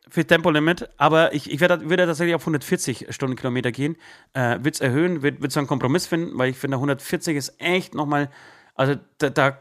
für 0.08 0.26
Tempolimit, 0.26 0.90
aber 0.96 1.32
ich, 1.32 1.50
ich 1.50 1.60
werde, 1.60 1.88
würde 1.88 2.06
tatsächlich 2.06 2.34
auf 2.34 2.42
140 2.42 3.06
Stundenkilometer 3.10 3.72
gehen. 3.72 3.96
Äh, 4.34 4.58
würde 4.58 4.70
es 4.70 4.80
erhöhen, 4.80 5.22
würde 5.22 5.40
würd 5.40 5.52
so 5.52 5.60
einen 5.60 5.66
Kompromiss 5.66 6.06
finden, 6.06 6.38
weil 6.38 6.50
ich 6.50 6.58
finde, 6.58 6.76
140 6.76 7.36
ist 7.36 7.54
echt 7.58 7.94
nochmal, 7.94 8.30
also 8.74 8.96
da, 9.18 9.30
da, 9.30 9.58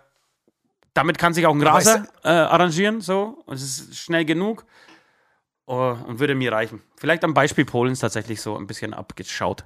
damit 0.94 1.18
kann 1.18 1.34
sich 1.34 1.46
auch 1.46 1.56
ein 1.56 1.62
Raser 1.62 2.08
äh, 2.24 2.30
arrangieren, 2.30 3.02
so, 3.02 3.44
und 3.46 3.56
es 3.56 3.64
ist 3.64 3.98
schnell 3.98 4.26
genug 4.26 4.66
oh, 5.68 5.96
und 6.08 6.20
würde 6.20 6.36
mir 6.36 6.52
reichen. 6.52 6.82
Vielleicht 6.98 7.24
am 7.24 7.34
Beispiel 7.34 7.66
Polens 7.66 8.00
tatsächlich 8.00 8.42
so 8.42 8.58
ein 8.58 8.68
bisschen 8.68 8.94
abgeschaut. 8.94 9.66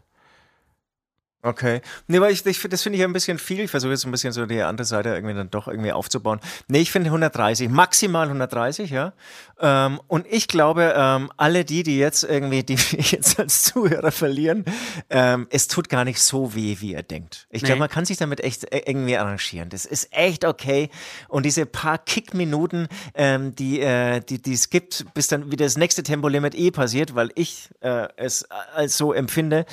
Okay. 1.45 1.81
Nee, 2.07 2.19
weil 2.21 2.31
ich, 2.31 2.43
ich 2.43 2.59
das 2.59 2.81
finde 2.81 2.97
ich 2.97 3.05
ein 3.05 3.13
bisschen 3.13 3.37
viel. 3.37 3.59
Ich 3.59 3.69
versuche 3.69 3.91
jetzt 3.91 4.03
ein 4.03 4.09
bisschen 4.09 4.33
so 4.33 4.47
die 4.47 4.63
andere 4.63 4.83
Seite 4.83 5.09
irgendwie 5.09 5.35
dann 5.35 5.51
doch 5.51 5.67
irgendwie 5.67 5.91
aufzubauen. 5.91 6.39
Nee, 6.67 6.79
ich 6.79 6.91
finde 6.91 7.09
130, 7.09 7.69
maximal 7.69 8.25
130, 8.25 8.89
ja. 8.89 9.13
Ähm, 9.59 10.01
und 10.07 10.25
ich 10.27 10.47
glaube, 10.47 10.95
ähm, 10.97 11.31
alle 11.37 11.63
die, 11.63 11.83
die 11.83 11.99
jetzt 11.99 12.23
irgendwie, 12.23 12.63
die 12.63 12.73
jetzt 12.97 13.39
als 13.39 13.61
Zuhörer 13.61 14.11
verlieren, 14.11 14.65
ähm, 15.11 15.45
es 15.51 15.67
tut 15.67 15.87
gar 15.87 16.03
nicht 16.03 16.19
so 16.19 16.55
weh, 16.55 16.77
wie 16.79 16.93
ihr 16.93 17.03
denkt. 17.03 17.45
Ich 17.51 17.61
nee. 17.61 17.67
glaube, 17.67 17.79
man 17.79 17.89
kann 17.89 18.05
sich 18.05 18.17
damit 18.17 18.43
echt 18.43 18.63
äh, 18.73 18.81
irgendwie 18.87 19.15
arrangieren. 19.15 19.69
Das 19.69 19.85
ist 19.85 20.11
echt 20.11 20.45
okay. 20.45 20.89
Und 21.27 21.45
diese 21.45 21.67
paar 21.67 21.99
Kickminuten, 21.99 22.87
ähm, 23.13 23.53
die, 23.53 23.81
äh, 23.81 24.19
die, 24.19 24.41
die 24.41 24.53
es 24.53 24.71
gibt, 24.71 25.05
bis 25.13 25.27
dann 25.27 25.51
wieder 25.51 25.65
das 25.65 25.77
nächste 25.77 26.01
Tempolimit 26.01 26.55
eh 26.55 26.71
passiert, 26.71 27.13
weil 27.13 27.29
ich 27.35 27.69
äh, 27.81 28.07
es 28.17 28.49
als 28.73 28.97
so 28.97 29.13
empfinde, 29.13 29.67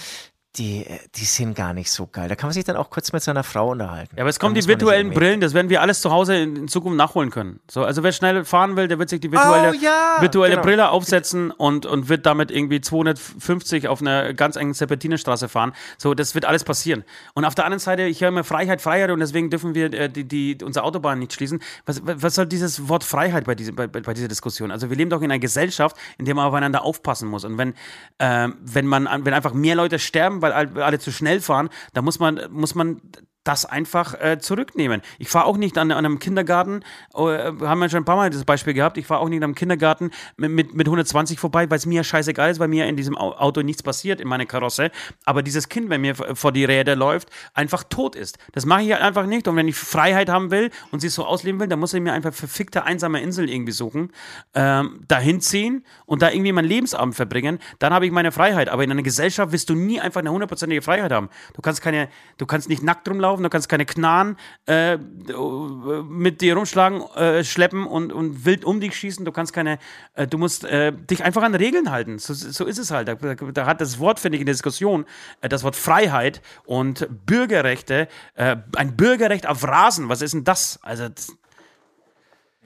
die, 0.57 0.85
die 1.15 1.25
sind 1.25 1.55
gar 1.55 1.73
nicht 1.73 1.91
so 1.91 2.07
geil. 2.07 2.29
Da 2.29 2.37
kann 2.37 2.49
man 2.49 2.53
sich 2.53 2.65
dann 2.65 2.77
auch 2.77 2.91
kurz 2.91 3.11
mit 3.13 3.23
seiner 3.23 3.43
Frau 3.43 3.71
unterhalten. 3.71 4.15
Ja, 4.17 4.23
aber 4.23 4.29
es 4.29 4.39
kommen 4.39 4.55
die 4.55 4.67
virtuellen 4.67 5.11
Brillen, 5.11 5.41
das 5.41 5.55
werden 5.55 5.71
wir 5.71 5.81
alles 5.81 6.03
zu 6.03 6.11
Hause 6.11 6.37
in, 6.37 6.69
Zukunft 6.69 6.99
nachholen 6.99 7.31
können. 7.31 7.61
So, 7.71 7.85
also 7.85 8.03
wer 8.03 8.13
schnell 8.13 8.45
fahren 8.45 8.77
will, 8.77 8.87
der 8.87 8.99
wird 8.99 9.09
sich 9.09 9.21
die 9.21 9.33
virtuelle, 9.33 9.71
oh, 9.71 9.83
ja, 9.83 10.17
virtuelle 10.21 10.57
genau. 10.57 10.63
Brille 10.63 10.91
aufsetzen 10.91 11.51
und, 11.51 11.87
und 11.87 12.11
wird 12.11 12.27
damit 12.27 12.51
irgendwie 12.51 12.83
250 12.83 13.89
auf 13.89 14.03
einer 14.03 14.35
ganz 14.35 14.57
engen 14.57 14.75
Serpentinenstraße 14.75 15.49
fahren. 15.49 15.73
So, 15.97 16.13
das 16.13 16.35
wird 16.35 16.45
alles 16.45 16.65
passieren. 16.65 17.05
Und 17.33 17.47
auf 17.47 17.55
der 17.55 17.65
anderen 17.65 17.81
Seite, 17.81 18.03
ich 18.03 18.21
höre 18.21 18.29
immer 18.29 18.45
Freiheit, 18.45 18.83
Freiheit 18.83 19.11
und 19.11 19.21
deswegen 19.21 19.49
dürfen 19.49 19.75
wir 19.75 19.93
äh, 19.95 20.11
die, 20.11 20.25
die, 20.25 20.59
unsere 20.63 20.85
Autobahn 20.85 21.19
nicht 21.19 21.33
schließen. 21.33 21.63
Was, 21.87 22.03
was 22.05 22.35
soll 22.35 22.45
dieses 22.45 22.91
Wort 22.91 23.05
Freiheit 23.05 23.47
bei, 23.47 23.55
diese, 23.55 23.73
bei, 23.73 23.87
bei 23.87 24.13
dieser 24.13 24.29
Diskussion? 24.29 24.71
Also 24.71 24.91
wir 24.91 24.99
leben 24.99 25.09
doch 25.09 25.23
in 25.23 25.31
einer 25.31 25.39
Gesellschaft, 25.39 25.97
in 26.19 26.27
der 26.27 26.35
man 26.35 26.47
aufeinander 26.47 26.83
aufpassen 26.83 27.29
muss. 27.29 27.47
Und 27.47 27.57
wenn, 27.57 27.73
äh, 28.19 28.51
wenn 28.61 28.87
man 28.87 29.09
wenn 29.25 29.33
einfach 29.33 29.55
mehr 29.55 29.77
Leute 29.77 29.99
sterben 29.99 30.42
weil 30.43 30.53
alle 30.53 30.99
zu 30.99 31.13
schnell 31.13 31.41
fahren. 31.41 31.69
Da 31.93 32.03
muss 32.03 32.19
man, 32.19 32.41
muss 32.51 32.75
man 32.75 33.01
das 33.45 33.65
einfach 33.65 34.15
äh, 34.21 34.39
zurücknehmen. 34.39 35.03
Ich 35.19 35.29
fahre 35.29 35.47
auch 35.47 35.57
nicht 35.57 35.77
an, 35.79 35.91
an, 35.91 36.05
einem 36.05 36.19
Kindergarten, 36.19 36.85
äh, 37.15 37.19
haben 37.19 37.81
wir 37.81 37.89
schon 37.89 38.03
ein 38.03 38.05
paar 38.05 38.17
Mal 38.17 38.31
das 38.31 38.45
Beispiel 38.45 38.73
gehabt, 38.73 38.99
ich 38.99 39.07
fahre 39.07 39.21
auch 39.21 39.29
nicht 39.29 39.43
einem 39.43 39.55
Kindergarten 39.55 40.11
mit, 40.37 40.51
mit, 40.51 40.75
mit 40.75 40.87
120 40.87 41.39
vorbei, 41.39 41.69
weil 41.69 41.79
es 41.79 41.87
mir 41.87 42.05
scheißegal 42.05 42.51
ist, 42.51 42.61
weil 42.61 42.69
mir 42.69 42.87
in 42.87 42.97
diesem 42.97 43.17
Auto 43.17 43.63
nichts 43.63 43.83
passiert, 43.83 44.21
in 44.21 44.29
meiner 44.29 44.47
Karosse. 44.47 44.91
Aber 45.25 45.43
dieses 45.43 45.69
Kind, 45.69 45.91
wenn 45.91 46.01
mir 46.01 46.15
vor 46.15 46.53
die 46.53 46.65
Räder 46.65 46.95
läuft, 46.95 47.31
einfach 47.55 47.85
tot 47.85 48.15
ist. 48.15 48.39
Das 48.53 48.65
mache 48.65 48.83
ich 48.83 48.93
halt 48.93 49.03
einfach 49.03 49.27
nicht. 49.27 49.49
Und 49.49 49.57
wenn 49.57 49.69
ich 49.69 49.77
Freiheit 49.77 50.29
haben 50.29 50.51
will 50.51 50.71
und 50.91 51.01
sie 51.01 51.09
so 51.09 51.25
ausleben 51.25 51.61
will, 51.61 51.69
dann 51.69 51.81
muss 51.81 51.95
ich 51.95 52.01
mir 52.01 52.13
einfach 52.13 52.33
verfickte 52.33 52.85
einsame 52.85 53.21
Insel 53.21 53.51
irgendwie 53.51 53.73
suchen, 53.73 54.13
ähm, 54.55 55.01
dahin 55.09 55.41
ziehen 55.41 55.85
und 56.07 56.23
da 56.23 56.31
irgendwie 56.31 56.53
mein 56.53 56.65
Lebensabend 56.65 57.15
verbringen. 57.15 57.59
Dann 57.81 57.93
habe 57.93 58.07
ich 58.07 58.13
meine 58.13 58.31
Freiheit. 58.31 58.69
Aber 58.69 58.85
in 58.85 58.91
einer 58.91 59.03
Gesellschaft 59.03 59.53
wirst 59.53 59.69
du 59.69 59.75
nie 59.75 60.01
einfach 60.01 60.21
eine 60.21 60.31
hundertprozentige 60.31 60.83
Freiheit 60.83 61.11
haben. 61.11 61.29
Du 61.55 61.63
kannst 61.63 61.83
keine, 61.83 62.09
du 62.39 62.47
kannst 62.47 62.69
nicht 62.69 62.83
nackt 62.83 63.09
rumlaufen 63.09 63.32
rumlaufen, 63.33 63.43
du 63.43 63.51
kannst 63.51 63.69
keine 63.69 63.87
Knarren 63.87 64.37
äh, 64.67 64.97
mit 64.97 66.41
dir 66.41 66.55
rumschlagen, 66.55 67.03
äh, 67.17 67.45
schleppen 67.45 67.87
und, 67.87 68.13
und 68.13 68.45
wild 68.45 68.65
um 68.65 68.81
dich 68.81 68.97
schießen. 68.97 69.25
Du 69.25 69.33
kannst 69.33 69.53
keine, 69.53 69.79
äh, 70.15 70.27
du 70.27 70.39
musst 70.39 70.65
äh, 70.65 70.93
dich 70.93 71.25
einfach 71.25 71.43
an 71.43 71.55
Regeln 71.55 71.91
halten. 71.91 72.19
So, 72.19 72.35
so 72.35 72.65
ist 72.65 72.79
es 72.79 72.91
halt. 72.91 73.09
Da, 73.09 73.15
da, 73.15 73.67
hat 73.67 73.81
das 73.81 73.99
Wort, 73.99 74.21
finde 74.21 74.37
ich, 74.37 74.41
in 74.41 74.47
der 74.47 74.55
Diskussion, 74.55 75.05
äh, 75.41 75.49
das 75.49 75.65
Wort 75.65 75.77
Freiheit 75.77 76.43
und 76.65 77.09
Bürgerrechte, 77.27 78.09
äh, 78.35 78.57
ein 78.77 78.97
Bürgerrecht 78.97 79.47
auf 79.47 79.67
Rasen, 79.67 80.09
was 80.09 80.23
ist 80.23 80.35
denn 80.35 80.45
das? 80.45 80.79
Also, 80.83 81.09
das, 81.09 81.37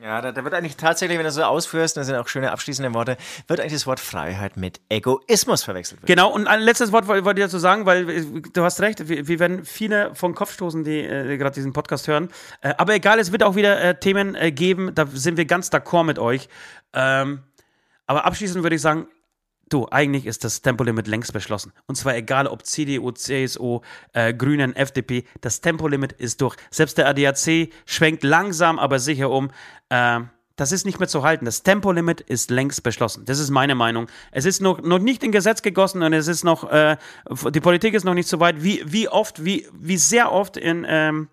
ja, 0.02 0.20
da, 0.20 0.30
da, 0.30 0.44
wird 0.44 0.52
eigentlich 0.52 0.76
tatsächlich, 0.76 1.16
wenn 1.16 1.24
du 1.24 1.32
so 1.32 1.42
ausführst, 1.42 1.96
das 1.96 2.06
sind 2.06 2.16
auch 2.16 2.28
schöne 2.28 2.52
abschließende 2.52 2.92
Worte, 2.92 3.16
wird 3.48 3.60
eigentlich 3.60 3.72
das 3.72 3.86
Wort 3.86 3.98
Freiheit 3.98 4.58
mit 4.58 4.80
Egoismus 4.90 5.62
verwechselt. 5.62 6.00
Genau, 6.04 6.30
und 6.30 6.46
ein 6.46 6.60
letztes 6.60 6.92
Wort 6.92 7.08
wollte 7.08 7.30
ich 7.40 7.46
dazu 7.46 7.58
sagen, 7.58 7.86
weil 7.86 8.10
äh, 8.10 8.24
du 8.52 8.62
hast 8.62 8.80
recht, 8.82 9.08
wir, 9.08 9.26
wir 9.26 9.38
werden 9.38 9.64
viele 9.64 10.14
vom 10.14 10.34
Kopf 10.34 10.52
stoßen, 10.52 10.84
die 10.84 10.98
äh, 10.98 11.38
gerade 11.38 11.54
diesen 11.54 11.72
Podcast 11.72 12.08
hören. 12.08 12.28
Äh, 12.60 12.74
aber 12.76 12.94
egal, 12.94 13.18
es 13.18 13.32
wird 13.32 13.42
auch 13.42 13.56
wieder 13.56 13.82
äh, 13.82 13.98
Themen 13.98 14.34
äh, 14.34 14.52
geben, 14.52 14.94
da 14.94 15.06
sind 15.06 15.38
wir 15.38 15.46
ganz 15.46 15.70
d'accord 15.70 16.04
mit 16.04 16.18
euch. 16.18 16.50
Ähm, 16.92 17.42
aber 18.06 18.26
abschließend 18.26 18.62
würde 18.62 18.76
ich 18.76 18.82
sagen, 18.82 19.08
Du, 19.68 19.88
eigentlich 19.90 20.26
ist 20.26 20.44
das 20.44 20.62
Tempolimit 20.62 21.08
längst 21.08 21.32
beschlossen. 21.32 21.72
Und 21.86 21.96
zwar 21.96 22.14
egal 22.14 22.46
ob 22.46 22.64
CDU, 22.64 23.10
CSU, 23.10 23.80
äh, 24.12 24.32
Grünen, 24.32 24.76
FDP, 24.76 25.24
das 25.40 25.60
Tempolimit 25.60 26.12
ist 26.12 26.40
durch. 26.40 26.54
Selbst 26.70 26.98
der 26.98 27.08
ADAC 27.08 27.70
schwenkt 27.84 28.22
langsam, 28.22 28.78
aber 28.78 29.00
sicher 29.00 29.28
um. 29.28 29.50
Äh, 29.88 30.20
das 30.56 30.72
ist 30.72 30.86
nicht 30.86 30.98
mehr 30.98 31.08
zu 31.08 31.22
halten. 31.22 31.44
Das 31.44 31.62
Tempolimit 31.62 32.22
ist 32.22 32.50
längst 32.50 32.82
beschlossen. 32.82 33.26
Das 33.26 33.38
ist 33.38 33.50
meine 33.50 33.74
Meinung. 33.74 34.08
Es 34.32 34.46
ist 34.46 34.62
noch, 34.62 34.80
noch 34.80 34.98
nicht 34.98 35.22
in 35.22 35.30
Gesetz 35.30 35.60
gegossen 35.60 36.02
und 36.02 36.14
es 36.14 36.28
ist 36.28 36.44
noch, 36.44 36.70
äh, 36.70 36.96
die 37.50 37.60
Politik 37.60 37.92
ist 37.92 38.04
noch 38.04 38.14
nicht 38.14 38.28
so 38.28 38.40
weit. 38.40 38.62
Wie, 38.64 38.82
wie 38.86 39.08
oft, 39.08 39.44
wie, 39.44 39.68
wie 39.72 39.98
sehr 39.98 40.32
oft 40.32 40.56
in, 40.56 40.86
ähm, 40.88 41.28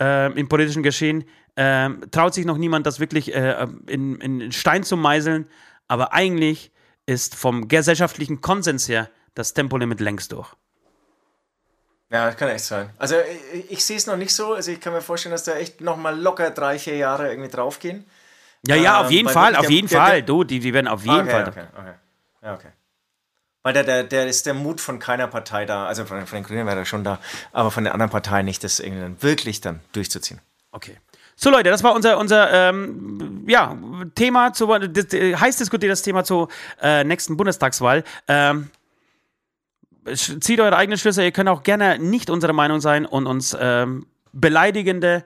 äh, 0.00 0.32
im 0.32 0.48
politischen 0.48 0.82
Geschehen 0.82 1.24
äh, 1.54 1.90
traut 2.10 2.32
sich 2.32 2.46
noch 2.46 2.56
niemand, 2.56 2.86
das 2.86 2.98
wirklich 2.98 3.34
äh, 3.34 3.66
in, 3.86 4.16
in 4.16 4.52
Stein 4.52 4.84
zu 4.84 4.96
meißeln. 4.96 5.46
Aber 5.86 6.14
eigentlich 6.14 6.72
ist 7.04 7.34
vom 7.34 7.68
gesellschaftlichen 7.68 8.40
Konsens 8.40 8.88
her 8.88 9.10
das 9.34 9.52
Tempolimit 9.52 10.00
längst 10.00 10.32
durch. 10.32 10.54
Ja, 12.10 12.26
das 12.26 12.36
kann 12.36 12.48
echt 12.48 12.64
sein. 12.64 12.90
Also 12.98 13.14
ich, 13.54 13.70
ich 13.70 13.84
sehe 13.84 13.96
es 13.96 14.06
noch 14.06 14.16
nicht 14.16 14.34
so. 14.34 14.54
Also 14.54 14.72
ich 14.72 14.80
kann 14.80 14.92
mir 14.92 15.00
vorstellen, 15.00 15.32
dass 15.32 15.44
da 15.44 15.54
echt 15.54 15.80
noch 15.80 15.96
mal 15.96 16.18
locker 16.18 16.50
drei, 16.50 16.78
vier 16.78 16.96
Jahre 16.96 17.30
irgendwie 17.30 17.50
draufgehen. 17.50 18.04
Ja, 18.66 18.76
ja, 18.76 19.00
auf 19.00 19.06
ähm, 19.06 19.12
jeden 19.12 19.28
Fall, 19.28 19.56
auf 19.56 19.70
jeden 19.70 19.88
der, 19.88 19.98
Fall. 19.98 20.12
Der, 20.16 20.22
du, 20.22 20.44
die, 20.44 20.58
die 20.58 20.74
werden 20.74 20.88
auf 20.88 21.04
jeden 21.04 21.20
okay, 21.20 21.30
Fall. 21.30 21.48
Okay, 21.48 21.64
okay. 21.78 21.94
Ja, 22.42 22.54
okay. 22.54 22.68
Weil 23.62 23.74
der, 23.74 23.84
der, 23.84 24.04
der 24.04 24.26
ist 24.26 24.46
der 24.46 24.54
Mut 24.54 24.80
von 24.80 24.98
keiner 24.98 25.28
Partei 25.28 25.66
da, 25.66 25.86
also 25.86 26.04
von, 26.04 26.26
von 26.26 26.38
den 26.38 26.44
Grünen 26.44 26.66
wäre 26.66 26.78
er 26.78 26.84
schon 26.84 27.04
da, 27.04 27.18
aber 27.52 27.70
von 27.70 27.84
den 27.84 27.92
anderen 27.92 28.10
Parteien 28.10 28.46
nicht, 28.46 28.64
das 28.64 28.80
irgendwie 28.80 29.02
dann 29.02 29.22
wirklich 29.22 29.60
dann 29.60 29.80
durchzuziehen. 29.92 30.40
Okay. 30.72 30.96
So 31.36 31.50
Leute, 31.50 31.70
das 31.70 31.82
war 31.82 31.94
unser, 31.94 32.18
unser 32.18 32.50
ähm, 32.52 33.44
ja, 33.46 33.76
Thema, 34.14 34.52
zu, 34.52 34.66
das, 34.66 35.06
heiß 35.12 35.56
diskutiertes 35.56 36.02
Thema 36.02 36.24
zur 36.24 36.48
äh, 36.82 37.04
nächsten 37.04 37.36
Bundestagswahl. 37.36 38.04
Ähm, 38.28 38.70
zieht 40.14 40.60
eure 40.60 40.76
eigenen 40.76 40.98
Schlüsse, 40.98 41.22
ihr 41.22 41.32
könnt 41.32 41.48
auch 41.48 41.62
gerne 41.62 41.98
nicht 41.98 42.30
unsere 42.30 42.52
Meinung 42.52 42.80
sein 42.80 43.06
und 43.06 43.26
uns 43.26 43.56
ähm, 43.58 44.06
beleidigende 44.32 45.24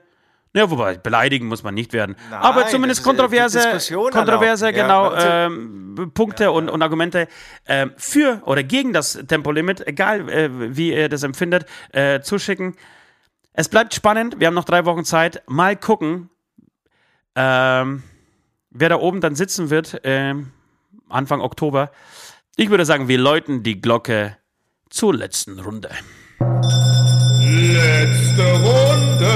ja, 0.55 0.71
wobei, 0.71 0.97
beleidigen 0.97 1.47
muss 1.47 1.63
man 1.63 1.73
nicht 1.73 1.91
werden. 1.91 2.15
Nein, 2.29 2.39
aber 2.39 2.67
zumindest 2.67 3.03
kontroverse, 3.03 3.59
kontroverse 4.09 4.71
genau, 4.71 5.13
ja, 5.13 5.47
ähm, 5.47 6.11
Punkte 6.13 6.45
ja, 6.45 6.49
und, 6.51 6.69
und, 6.69 6.81
Argumente 6.81 7.27
äh, 7.65 7.87
für 7.97 8.41
oder 8.45 8.63
gegen 8.63 8.93
das 8.93 9.21
Tempolimit, 9.27 9.85
egal 9.85 10.29
äh, 10.29 10.77
wie 10.77 10.93
ihr 10.93 11.09
das 11.09 11.23
empfindet, 11.23 11.65
äh, 11.91 12.21
zuschicken. 12.21 12.77
Es 13.51 13.67
bleibt 13.67 13.93
spannend. 13.93 14.39
Wir 14.39 14.47
haben 14.47 14.53
noch 14.53 14.63
drei 14.63 14.85
Wochen 14.85 15.03
Zeit. 15.03 15.43
Mal 15.47 15.75
gucken, 15.75 16.29
ähm, 17.35 18.03
wer 18.69 18.87
da 18.87 18.95
oben 18.95 19.19
dann 19.19 19.35
sitzen 19.35 19.69
wird, 19.69 20.05
äh, 20.05 20.35
Anfang 21.09 21.41
Oktober. 21.41 21.91
Ich 22.55 22.69
würde 22.69 22.85
sagen, 22.85 23.09
wir 23.09 23.17
läuten 23.17 23.61
die 23.61 23.81
Glocke 23.81 24.37
zur 24.95 25.13
letzten 25.13 25.59
Runde. 25.59 25.89
Letzte 27.41 28.43
Runde. 28.63 29.33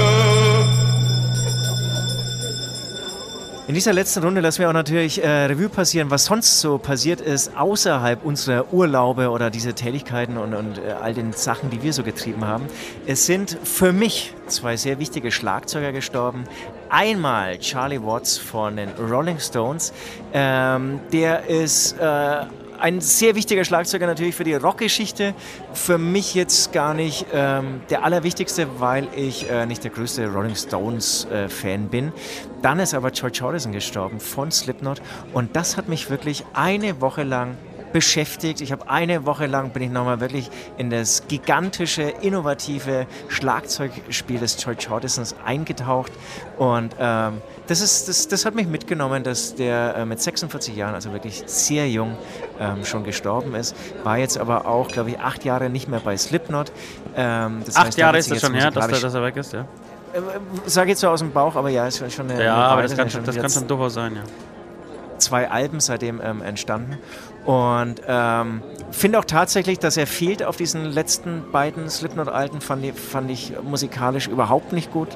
In 3.68 3.74
dieser 3.74 3.92
letzten 3.92 4.24
Runde 4.24 4.40
lassen 4.40 4.60
wir 4.60 4.70
auch 4.70 4.72
natürlich 4.72 5.22
äh, 5.22 5.28
Revue 5.28 5.68
passieren, 5.68 6.10
was 6.10 6.24
sonst 6.24 6.60
so 6.60 6.78
passiert 6.78 7.20
ist 7.20 7.56
außerhalb 7.58 8.24
unserer 8.24 8.72
Urlaube 8.72 9.28
oder 9.28 9.50
diese 9.50 9.74
Tätigkeiten 9.74 10.38
und, 10.38 10.54
und 10.54 10.78
äh, 10.78 10.92
all 10.92 11.12
den 11.12 11.34
Sachen, 11.34 11.68
die 11.68 11.82
wir 11.82 11.92
so 11.92 12.02
getrieben 12.02 12.46
haben. 12.46 12.64
Es 13.06 13.26
sind 13.26 13.58
für 13.62 13.92
mich 13.92 14.34
zwei 14.46 14.78
sehr 14.78 14.98
wichtige 14.98 15.30
Schlagzeuger 15.30 15.92
gestorben. 15.92 16.44
Einmal 16.88 17.58
Charlie 17.58 18.02
Watts 18.02 18.38
von 18.38 18.76
den 18.76 18.88
Rolling 18.98 19.38
Stones. 19.38 19.92
Ähm, 20.32 21.00
der 21.12 21.46
ist 21.48 21.92
äh, 22.00 22.46
ein 22.80 23.00
sehr 23.00 23.34
wichtiger 23.34 23.64
Schlagzeuger 23.64 24.06
natürlich 24.06 24.34
für 24.34 24.44
die 24.44 24.54
Rockgeschichte. 24.54 25.34
Für 25.72 25.98
mich 25.98 26.34
jetzt 26.34 26.72
gar 26.72 26.94
nicht 26.94 27.26
ähm, 27.32 27.82
der 27.90 28.04
allerwichtigste, 28.04 28.80
weil 28.80 29.08
ich 29.14 29.48
äh, 29.50 29.66
nicht 29.66 29.84
der 29.84 29.90
größte 29.90 30.26
Rolling 30.28 30.54
Stones-Fan 30.54 31.84
äh, 31.84 31.88
bin. 31.88 32.12
Dann 32.62 32.78
ist 32.78 32.94
aber 32.94 33.10
George 33.10 33.40
Harrison 33.42 33.72
gestorben 33.72 34.20
von 34.20 34.50
Slipknot 34.50 35.00
und 35.32 35.56
das 35.56 35.76
hat 35.76 35.88
mich 35.88 36.10
wirklich 36.10 36.44
eine 36.52 37.00
Woche 37.00 37.22
lang 37.22 37.56
beschäftigt. 37.92 38.60
Ich 38.60 38.72
habe 38.72 38.88
eine 38.88 39.26
Woche 39.26 39.46
lang 39.46 39.70
bin 39.70 39.82
ich 39.82 39.90
nochmal 39.90 40.20
wirklich 40.20 40.50
in 40.76 40.90
das 40.90 41.26
gigantische, 41.28 42.02
innovative 42.02 43.06
Schlagzeugspiel 43.28 44.38
des 44.38 44.56
George 44.56 44.86
Hordisons 44.88 45.34
eingetaucht. 45.44 46.12
Und 46.58 46.94
ähm, 46.98 47.40
das, 47.66 47.80
ist, 47.80 48.08
das, 48.08 48.28
das 48.28 48.44
hat 48.44 48.54
mich 48.54 48.66
mitgenommen, 48.66 49.22
dass 49.22 49.54
der 49.54 49.96
äh, 49.96 50.04
mit 50.04 50.20
46 50.20 50.76
Jahren, 50.76 50.94
also 50.94 51.12
wirklich 51.12 51.42
sehr 51.46 51.88
jung, 51.88 52.16
ähm, 52.58 52.84
schon 52.84 53.04
gestorben 53.04 53.54
ist. 53.54 53.74
War 54.04 54.18
jetzt 54.18 54.38
aber 54.38 54.66
auch, 54.66 54.88
glaube 54.88 55.10
ich, 55.10 55.18
acht 55.20 55.44
Jahre 55.44 55.70
nicht 55.70 55.88
mehr 55.88 56.00
bei 56.00 56.16
Slipknot. 56.16 56.72
Ähm, 57.16 57.62
acht 57.74 57.86
heißt, 57.86 57.98
Jahre 57.98 58.18
ist 58.18 58.30
das 58.30 58.40
schon 58.40 58.54
her, 58.54 58.70
dass, 58.70 58.86
der, 58.88 59.00
dass 59.00 59.14
er 59.14 59.22
weg 59.22 59.36
ist, 59.36 59.52
ja? 59.52 59.66
Äh, 60.12 60.20
Sage 60.66 60.90
jetzt 60.90 61.00
so 61.00 61.08
aus 61.08 61.20
dem 61.20 61.32
Bauch, 61.32 61.56
aber 61.56 61.68
ja, 61.70 61.86
ist 61.86 61.98
schon 62.12 62.30
eine. 62.30 62.42
Ja, 62.42 62.54
eine 62.54 62.64
aber 62.64 62.82
das 62.82 62.96
kann, 62.96 63.10
schon, 63.10 63.24
das 63.24 63.36
kann 63.36 63.50
schon 63.50 63.66
durchaus 63.68 63.94
sein, 63.94 64.16
ja. 64.16 64.22
Zwei 65.18 65.50
Alben 65.50 65.80
seitdem 65.80 66.20
ähm, 66.22 66.42
entstanden. 66.42 66.98
Und 67.44 68.02
ähm, 68.06 68.62
finde 68.90 69.18
auch 69.18 69.24
tatsächlich, 69.24 69.78
dass 69.78 69.96
er 69.96 70.06
fehlt 70.06 70.42
auf 70.42 70.56
diesen 70.56 70.84
letzten 70.84 71.50
beiden 71.50 71.88
Slipknot-Alten, 71.88 72.60
fand, 72.60 72.86
fand, 72.98 73.30
ich 73.30 73.54
musikalisch 73.62 74.28
überhaupt 74.28 74.72
nicht 74.72 74.92
gut. 74.92 75.08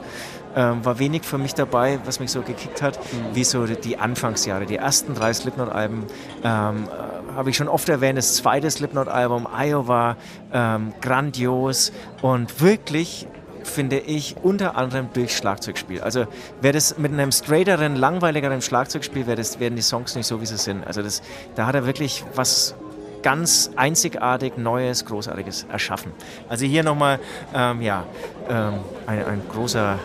Ähm, 0.56 0.84
war 0.84 0.98
wenig 1.00 1.22
für 1.24 1.36
mich 1.36 1.54
dabei, 1.54 1.98
was 2.04 2.20
mich 2.20 2.30
so 2.30 2.40
gekickt 2.40 2.80
hat, 2.80 2.98
mhm. 2.98 3.34
wie 3.34 3.44
so 3.44 3.66
die 3.66 3.98
Anfangsjahre. 3.98 4.66
Die 4.66 4.76
ersten 4.76 5.14
drei 5.14 5.32
Slipknot-Alben 5.32 6.04
ähm, 6.44 6.84
äh, 6.84 7.34
habe 7.34 7.50
ich 7.50 7.56
schon 7.56 7.68
oft 7.68 7.88
erwähnt. 7.88 8.16
Das 8.16 8.36
zweite 8.36 8.70
Slipknot-Album, 8.70 9.48
Iowa, 9.52 10.16
ähm, 10.52 10.94
grandios 11.00 11.92
und 12.22 12.60
wirklich 12.60 13.26
finde 13.66 13.98
ich, 13.98 14.36
unter 14.42 14.76
anderem 14.76 15.08
durch 15.12 15.36
Schlagzeugspiel. 15.36 16.00
Also 16.00 16.26
wäre 16.60 16.74
das 16.74 16.98
mit 16.98 17.12
einem 17.12 17.32
straighteren, 17.32 17.96
langweiligeren 17.96 18.62
Schlagzeugspiel, 18.62 19.26
wäre 19.26 19.36
das, 19.36 19.60
wären 19.60 19.76
die 19.76 19.82
Songs 19.82 20.14
nicht 20.14 20.26
so, 20.26 20.40
wie 20.40 20.46
sie 20.46 20.56
sind. 20.56 20.86
Also 20.86 21.02
das, 21.02 21.22
da 21.54 21.66
hat 21.66 21.74
er 21.74 21.86
wirklich 21.86 22.24
was 22.34 22.74
ganz 23.22 23.70
einzigartig 23.76 24.58
Neues, 24.58 25.04
Großartiges 25.06 25.66
erschaffen. 25.70 26.12
Also 26.48 26.66
hier 26.66 26.82
nochmal, 26.82 27.18
ähm, 27.54 27.80
ja, 27.80 28.04
ähm, 28.48 28.74
ein, 29.06 29.24
ein 29.24 29.42
großer... 29.50 29.98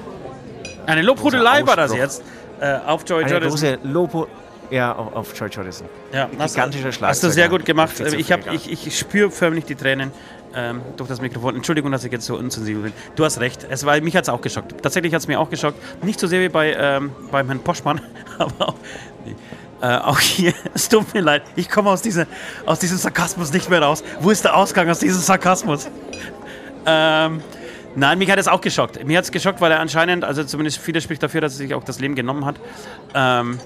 Eine 0.86 1.02
Lobhudelei 1.02 1.68
war 1.68 1.76
das 1.76 1.94
jetzt 1.94 2.23
äh, 2.61 2.77
auf 2.86 3.03
Joy 3.07 3.23
Eine 3.26 3.41
große 3.41 3.80
Lobo 3.84 4.27
ja, 4.72 4.94
auf, 4.94 5.14
auf 5.14 5.34
George 5.34 5.57
Harrison. 5.57 5.88
Ja, 6.14 6.27
gigantischer 6.27 6.91
Schlagzeug. 6.91 7.10
Hast 7.10 7.23
du 7.23 7.30
sehr 7.30 7.49
gut 7.49 7.65
gemacht. 7.65 7.99
Ich, 7.99 8.30
ich, 8.30 8.88
ich 8.88 8.99
spüre 8.99 9.31
förmlich 9.31 9.65
die 9.65 9.76
Tränen 9.76 10.11
ähm, 10.56 10.82
durch 10.98 11.10
das 11.10 11.22
Mikrofon. 11.22 11.56
Entschuldigung, 11.56 11.92
dass 11.92 12.04
ich 12.04 12.12
jetzt 12.12 12.26
so 12.26 12.38
unsensibel 12.38 12.84
bin. 12.84 12.94
Du 13.16 13.26
hast 13.26 13.40
recht. 13.40 13.66
Es 13.70 13.86
war, 13.86 14.00
mich 14.02 14.16
hat 14.16 14.24
es 14.24 14.30
auch 14.30 14.42
geschockt. 14.42 14.76
Tatsächlich 14.82 15.14
hat 15.14 15.22
es 15.22 15.28
mir 15.28 15.40
auch 15.40 15.50
geschockt. 15.50 15.78
Nicht 16.04 16.20
so 16.20 16.28
sehr 16.28 16.42
wie 16.42 16.50
bei, 16.50 16.74
ähm, 16.74 17.12
beim 17.32 17.48
Herrn 17.48 17.60
Poschmann, 17.60 18.02
aber 18.38 18.70
auch, 18.70 18.76
nee. 19.26 19.36
Äh, 19.82 19.98
auch 19.98 20.20
hier, 20.20 20.54
es 20.74 20.90
tut 20.90 21.14
mir 21.14 21.22
leid, 21.22 21.44
ich 21.56 21.70
komme 21.70 21.90
aus, 21.90 22.02
diese, 22.02 22.28
aus 22.66 22.80
diesem 22.80 22.98
Sarkasmus 22.98 23.54
nicht 23.54 23.70
mehr 23.70 23.82
raus. 23.82 24.04
Wo 24.20 24.30
ist 24.30 24.44
der 24.44 24.56
Ausgang 24.56 24.90
aus 24.90 25.00
diesem 25.00 25.22
Sarkasmus? 25.22 25.90
Ähm, 26.86 27.42
nein, 27.96 28.18
mich 28.18 28.32
hat 28.32 28.40
es 28.40 28.48
auch 28.48 28.62
geschockt. 28.62 29.04
Mich 29.06 29.16
hat 29.18 29.26
es 29.26 29.32
geschockt, 29.32 29.60
weil 29.60 29.70
er 29.70 29.82
anscheinend, 29.82 30.24
also 30.24 30.46
zumindest 30.46 30.80
viele 30.80 31.02
spricht 31.02 31.22
dafür, 31.22 31.42
dass 31.42 31.54
er 31.54 31.58
sich 31.58 31.74
auch 31.74 31.84
das 31.84 32.00
Leben 32.00 32.16
genommen 32.16 32.46
hat. 32.46 32.56
Ähm, 33.14 33.60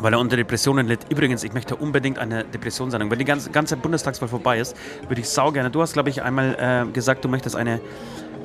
weil 0.00 0.12
er 0.12 0.18
unter 0.18 0.36
Depressionen 0.36 0.86
litt. 0.86 1.00
Übrigens, 1.10 1.44
ich 1.44 1.52
möchte 1.52 1.76
unbedingt 1.76 2.18
eine 2.18 2.44
Depressionssendung. 2.44 3.10
Wenn 3.10 3.18
die 3.18 3.24
ganze, 3.24 3.50
ganze 3.50 3.76
Bundestagswahl 3.76 4.28
vorbei 4.28 4.58
ist, 4.58 4.76
würde 5.08 5.20
ich 5.20 5.28
sau 5.28 5.52
gerne. 5.52 5.70
Du 5.70 5.82
hast, 5.82 5.92
glaube 5.92 6.10
ich, 6.10 6.22
einmal 6.22 6.86
äh, 6.88 6.92
gesagt, 6.92 7.24
du 7.24 7.28
möchtest 7.28 7.56
eine 7.56 7.80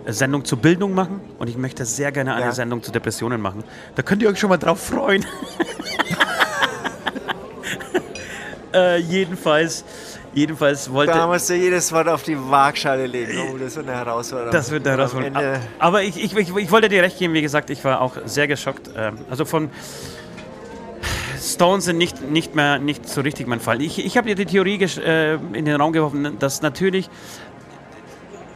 Sendung 0.08 0.44
zur 0.44 0.58
Bildung 0.58 0.94
machen 0.94 1.22
und 1.38 1.50
ich 1.50 1.58
möchte 1.58 1.86
sehr 1.86 2.12
gerne 2.12 2.34
eine 2.34 2.46
ja. 2.46 2.52
Sendung 2.52 2.84
zu 2.84 2.92
Depressionen 2.92 3.40
machen. 3.40 3.64
Da 3.96 4.02
könnt 4.02 4.22
ihr 4.22 4.30
euch 4.30 4.40
schon 4.40 4.50
mal 4.50 4.58
drauf 4.58 4.82
freuen. 4.82 5.24
äh, 8.74 8.98
jedenfalls, 8.98 9.86
jedenfalls 10.34 10.92
wollte. 10.92 11.14
Da 11.14 11.28
musst 11.28 11.50
du 11.50 11.54
jedes 11.54 11.92
Wort 11.94 12.10
auf 12.10 12.24
die 12.24 12.38
Waagschale 12.38 13.08
legen. 13.08 13.54
Oh, 13.54 13.58
das 13.58 13.78
wird 13.78 13.88
eine 13.88 13.98
Herausforderung. 13.98 14.52
Das 14.52 14.72
wird 14.72 14.86
eine 14.86 14.98
Herausforderung. 14.98 15.60
Aber 15.80 16.04
ich, 16.04 16.22
ich, 16.22 16.36
ich, 16.36 16.56
ich, 16.56 16.72
wollte 16.72 16.90
dir 16.90 17.02
recht 17.02 17.18
geben, 17.18 17.34
wie 17.34 17.42
gesagt, 17.42 17.70
ich 17.70 17.84
war 17.86 18.02
auch 18.02 18.18
sehr 18.26 18.48
geschockt. 18.48 18.90
Ähm, 18.96 19.20
also 19.30 19.46
von. 19.46 19.70
Stones 21.44 21.86
sind 21.86 21.98
nicht, 21.98 22.22
nicht 22.32 22.56
mehr 22.56 22.80
nicht 22.80 23.08
so 23.08 23.22
richtig 23.22 23.48
mein 23.48 23.60
Fall. 23.60 23.82
Ich, 23.82 24.04
ich 24.04 24.18
habe 24.18 24.28
dir 24.28 24.36
die 24.36 24.46
Theorie 24.46 24.82
äh, 24.82 25.36
in 25.54 25.66
den 25.66 25.76
Raum 25.76 25.92
geworfen, 25.92 26.38
dass 26.40 26.62
natürlich 26.62 27.10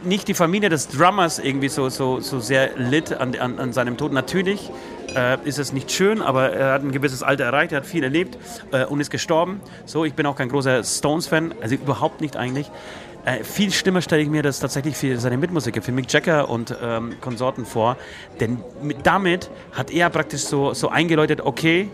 nicht 0.02 0.28
die 0.28 0.34
Familie 0.34 0.68
des 0.68 0.88
Drummers 0.88 1.38
irgendwie 1.38 1.68
so, 1.68 1.88
so, 1.88 2.20
so 2.20 2.40
sehr 2.40 2.76
litt 2.76 3.12
an, 3.12 3.34
an, 3.36 3.58
an 3.58 3.72
seinem 3.72 3.96
Tod. 3.96 4.12
Natürlich 4.12 4.70
äh, 5.14 5.36
ist 5.44 5.58
es 5.58 5.72
nicht 5.72 5.90
schön, 5.90 6.22
aber 6.22 6.50
er 6.52 6.72
hat 6.72 6.82
ein 6.82 6.92
gewisses 6.92 7.22
Alter 7.22 7.44
erreicht, 7.44 7.72
er 7.72 7.78
hat 7.78 7.86
viel 7.86 8.04
erlebt 8.04 8.38
äh, 8.72 8.84
und 8.84 9.00
ist 9.00 9.10
gestorben. 9.10 9.60
So, 9.84 10.04
ich 10.04 10.14
bin 10.14 10.24
auch 10.26 10.36
kein 10.36 10.48
großer 10.48 10.82
Stones-Fan, 10.84 11.54
also 11.60 11.74
überhaupt 11.74 12.20
nicht 12.20 12.36
eigentlich. 12.36 12.70
Äh, 13.24 13.42
viel 13.44 13.72
schlimmer 13.72 14.00
stelle 14.00 14.22
ich 14.22 14.28
mir 14.28 14.42
das 14.42 14.60
tatsächlich 14.60 14.96
für 14.96 15.18
seine 15.18 15.36
Mitmusiker, 15.36 15.82
für 15.82 15.92
Mick 15.92 16.10
Jagger 16.12 16.48
und 16.48 16.74
ähm, 16.80 17.16
Konsorten 17.20 17.66
vor, 17.66 17.96
denn 18.40 18.58
mit, 18.82 18.98
damit 19.04 19.50
hat 19.72 19.90
er 19.90 20.08
praktisch 20.10 20.42
so, 20.42 20.72
so 20.72 20.88
eingeläutet, 20.88 21.40
okay, 21.40 21.90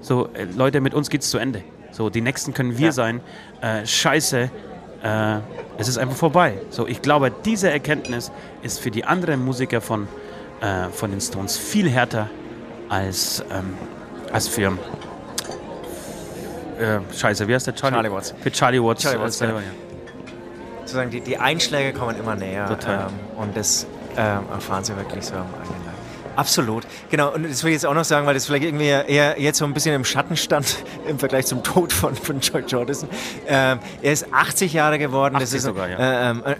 so 0.00 0.28
äh, 0.34 0.44
Leute, 0.44 0.80
mit 0.80 0.94
uns 0.94 1.10
geht's 1.10 1.30
zu 1.30 1.38
Ende. 1.38 1.62
So, 1.90 2.10
die 2.10 2.20
Nächsten 2.20 2.52
können 2.52 2.78
wir 2.78 2.86
ja. 2.86 2.92
sein. 2.92 3.20
Äh, 3.60 3.86
scheiße, 3.86 4.50
äh, 5.02 5.38
es 5.78 5.88
ist 5.88 5.98
einfach 5.98 6.16
vorbei. 6.16 6.58
So, 6.70 6.86
ich 6.86 7.02
glaube, 7.02 7.32
diese 7.44 7.70
Erkenntnis 7.70 8.32
ist 8.62 8.80
für 8.80 8.90
die 8.90 9.04
anderen 9.04 9.44
Musiker 9.44 9.80
von, 9.80 10.08
äh, 10.60 10.88
von 10.90 11.10
den 11.10 11.20
Stones 11.20 11.56
viel 11.56 11.88
härter 11.88 12.28
als, 12.88 13.44
ähm, 13.50 13.74
als 14.32 14.48
für. 14.48 14.78
Äh, 16.78 17.00
scheiße, 17.14 17.48
wie 17.48 17.54
heißt 17.54 17.66
der? 17.66 17.74
Charlie, 17.74 17.96
Charlie 17.96 18.12
Watts. 18.12 18.34
Für 18.40 18.52
Charlie 18.52 18.82
Watts. 18.82 19.02
Charlie 19.02 19.20
Watts 19.20 19.38
selber, 19.38 19.60
ja. 19.60 19.70
Sozusagen 20.80 21.10
die, 21.10 21.20
die 21.20 21.38
Einschläge 21.38 21.98
kommen 21.98 22.16
immer 22.16 22.36
näher. 22.36 22.68
Total. 22.68 23.08
Ähm, 23.08 23.38
und 23.38 23.56
das 23.56 23.86
ähm, 24.16 24.42
erfahren 24.52 24.84
sie 24.84 24.96
wirklich 24.96 25.24
so 25.24 25.34
am 25.34 25.46
eigenen 25.54 25.84
Leib. 25.84 25.95
Absolut, 26.36 26.86
genau. 27.10 27.32
Und 27.32 27.44
das 27.48 27.64
will 27.64 27.70
ich 27.70 27.76
jetzt 27.76 27.86
auch 27.86 27.94
noch 27.94 28.04
sagen, 28.04 28.26
weil 28.26 28.34
das 28.34 28.46
vielleicht 28.46 28.64
irgendwie 28.64 28.86
eher 28.86 29.40
jetzt 29.40 29.58
so 29.58 29.64
ein 29.64 29.74
bisschen 29.74 29.94
im 29.94 30.04
Schatten 30.04 30.36
stand 30.36 30.84
im 31.08 31.18
Vergleich 31.18 31.46
zum 31.46 31.62
Tod 31.62 31.92
von, 31.92 32.14
von 32.14 32.40
George 32.40 32.66
Jordison. 32.68 33.08
Ähm, 33.46 33.78
er 34.02 34.12
ist 34.12 34.32
80 34.32 34.72
Jahre 34.72 34.98
geworden. 34.98 35.36
80 35.36 35.44
das 35.44 35.54
ist 35.54 35.62
sogar, 35.64 35.88
ja. 35.88 36.30
Ähm, 36.30 36.42
äh, 36.44 36.56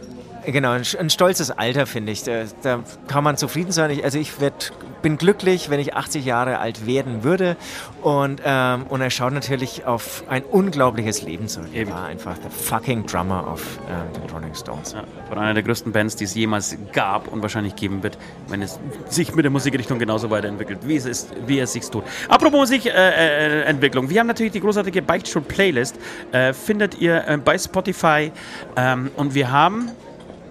genau, 0.47 0.73
ein, 0.73 0.83
ein, 0.99 1.11
stolzes 1.11 1.51
Alter, 1.51 1.87
finde 1.87 2.13
ich. 2.13 2.23
Da, 2.23 2.45
da, 2.63 2.81
kann 3.09 3.25
man 3.25 3.37
zufrieden 3.37 3.73
sein. 3.73 3.91
Ich, 3.91 4.05
also 4.05 4.19
ich 4.19 4.41
werde 4.41 4.57
bin 5.03 5.19
glücklich, 5.19 5.71
wenn 5.71 5.79
ich 5.79 5.95
80 5.95 6.25
Jahre 6.25 6.59
alt 6.59 6.85
werden 6.85 7.23
würde. 7.23 7.57
Und, 8.03 8.43
ähm, 8.45 8.87
und 8.89 9.01
er 9.01 9.11
schaut 9.11 9.33
natürlich 9.33 9.85
auf 9.85 10.25
ein 10.29 10.43
unglaubliches 10.43 11.23
Leben 11.23 11.47
zurück. 11.47 11.69
Er 11.73 11.89
war 11.89 12.07
einfach 12.07 12.37
der 12.39 12.51
fucking 12.51 13.07
Drummer 13.07 13.47
auf 13.47 13.79
äh, 13.87 14.19
den 14.19 14.29
Rolling 14.31 14.55
Stones. 14.55 14.95
Ja, 14.95 15.05
von 15.29 15.39
einer 15.39 15.55
der 15.55 15.63
größten 15.63 15.93
Bands, 15.93 16.17
die 16.17 16.25
es 16.25 16.35
jemals 16.35 16.77
gab 16.93 17.29
und 17.29 17.41
wahrscheinlich 17.43 17.77
geben 17.77 18.03
wird, 18.03 18.19
wenn 18.49 18.63
es 18.63 18.81
sich 19.09 19.33
mit 19.35 19.45
der 19.45 19.53
Musikrichtung 19.53 20.01
genauso 20.01 20.31
weiterentwickelt, 20.31 20.81
wie 20.83 20.97
es, 20.97 21.07
ist, 21.07 21.33
wie 21.47 21.61
es 21.61 21.73
sich 21.73 21.89
tut. 21.89 22.03
Apropos 22.29 22.59
Musikentwicklung. 22.59 24.05
Äh, 24.05 24.09
äh, 24.09 24.11
wir 24.11 24.21
haben 24.21 24.27
natürlich 24.27 24.53
die 24.53 24.61
großartige 24.61 25.03
Bike 25.03 25.25
Playlist. 25.47 25.97
Äh, 26.33 26.53
findet 26.53 26.99
ihr 26.99 27.27
äh, 27.29 27.37
bei 27.37 27.57
Spotify. 27.59 28.33
Ähm, 28.77 29.11
und 29.17 29.35
wir 29.35 29.51
haben 29.51 29.91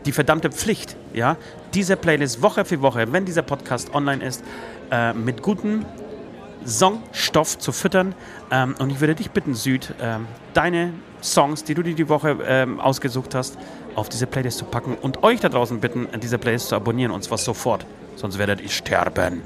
die 0.06 0.12
verdammte 0.12 0.52
Pflicht, 0.52 0.96
ja, 1.14 1.38
diese 1.74 1.98
Playlist 1.98 2.42
Woche 2.42 2.66
für 2.66 2.82
Woche, 2.82 3.12
wenn 3.12 3.26
dieser 3.26 3.42
Podcast 3.42 3.94
online 3.94 4.24
ist, 4.24 4.44
äh, 4.92 5.14
mit 5.14 5.42
gutem 5.42 5.86
Songstoff 6.66 7.58
zu 7.58 7.72
füttern. 7.72 8.16
Ähm, 8.52 8.76
und 8.80 8.90
ich 8.92 9.00
würde 9.00 9.16
dich 9.16 9.32
bitten, 9.32 9.54
Süd, 9.56 9.94
ähm, 10.02 10.28
deine 10.54 10.94
Songs, 11.22 11.64
die 11.64 11.74
du 11.74 11.84
dir 11.84 11.96
die 11.96 12.10
Woche 12.10 12.38
ähm, 12.48 12.80
ausgesucht 12.80 13.36
hast, 13.36 13.58
auf 13.96 14.10
diese 14.10 14.28
Playlist 14.28 14.60
zu 14.60 14.66
packen 14.66 14.96
und 14.96 15.24
euch 15.24 15.40
da 15.40 15.50
draußen 15.50 15.80
bitten, 15.80 16.08
diese 16.22 16.38
Playlist 16.38 16.70
zu 16.70 16.76
abonnieren 16.76 17.12
und 17.12 17.24
zwar 17.24 17.38
sofort. 17.38 17.86
Sonst 18.16 18.38
werdet 18.38 18.62
ihr 18.62 18.70
sterben 18.70 19.42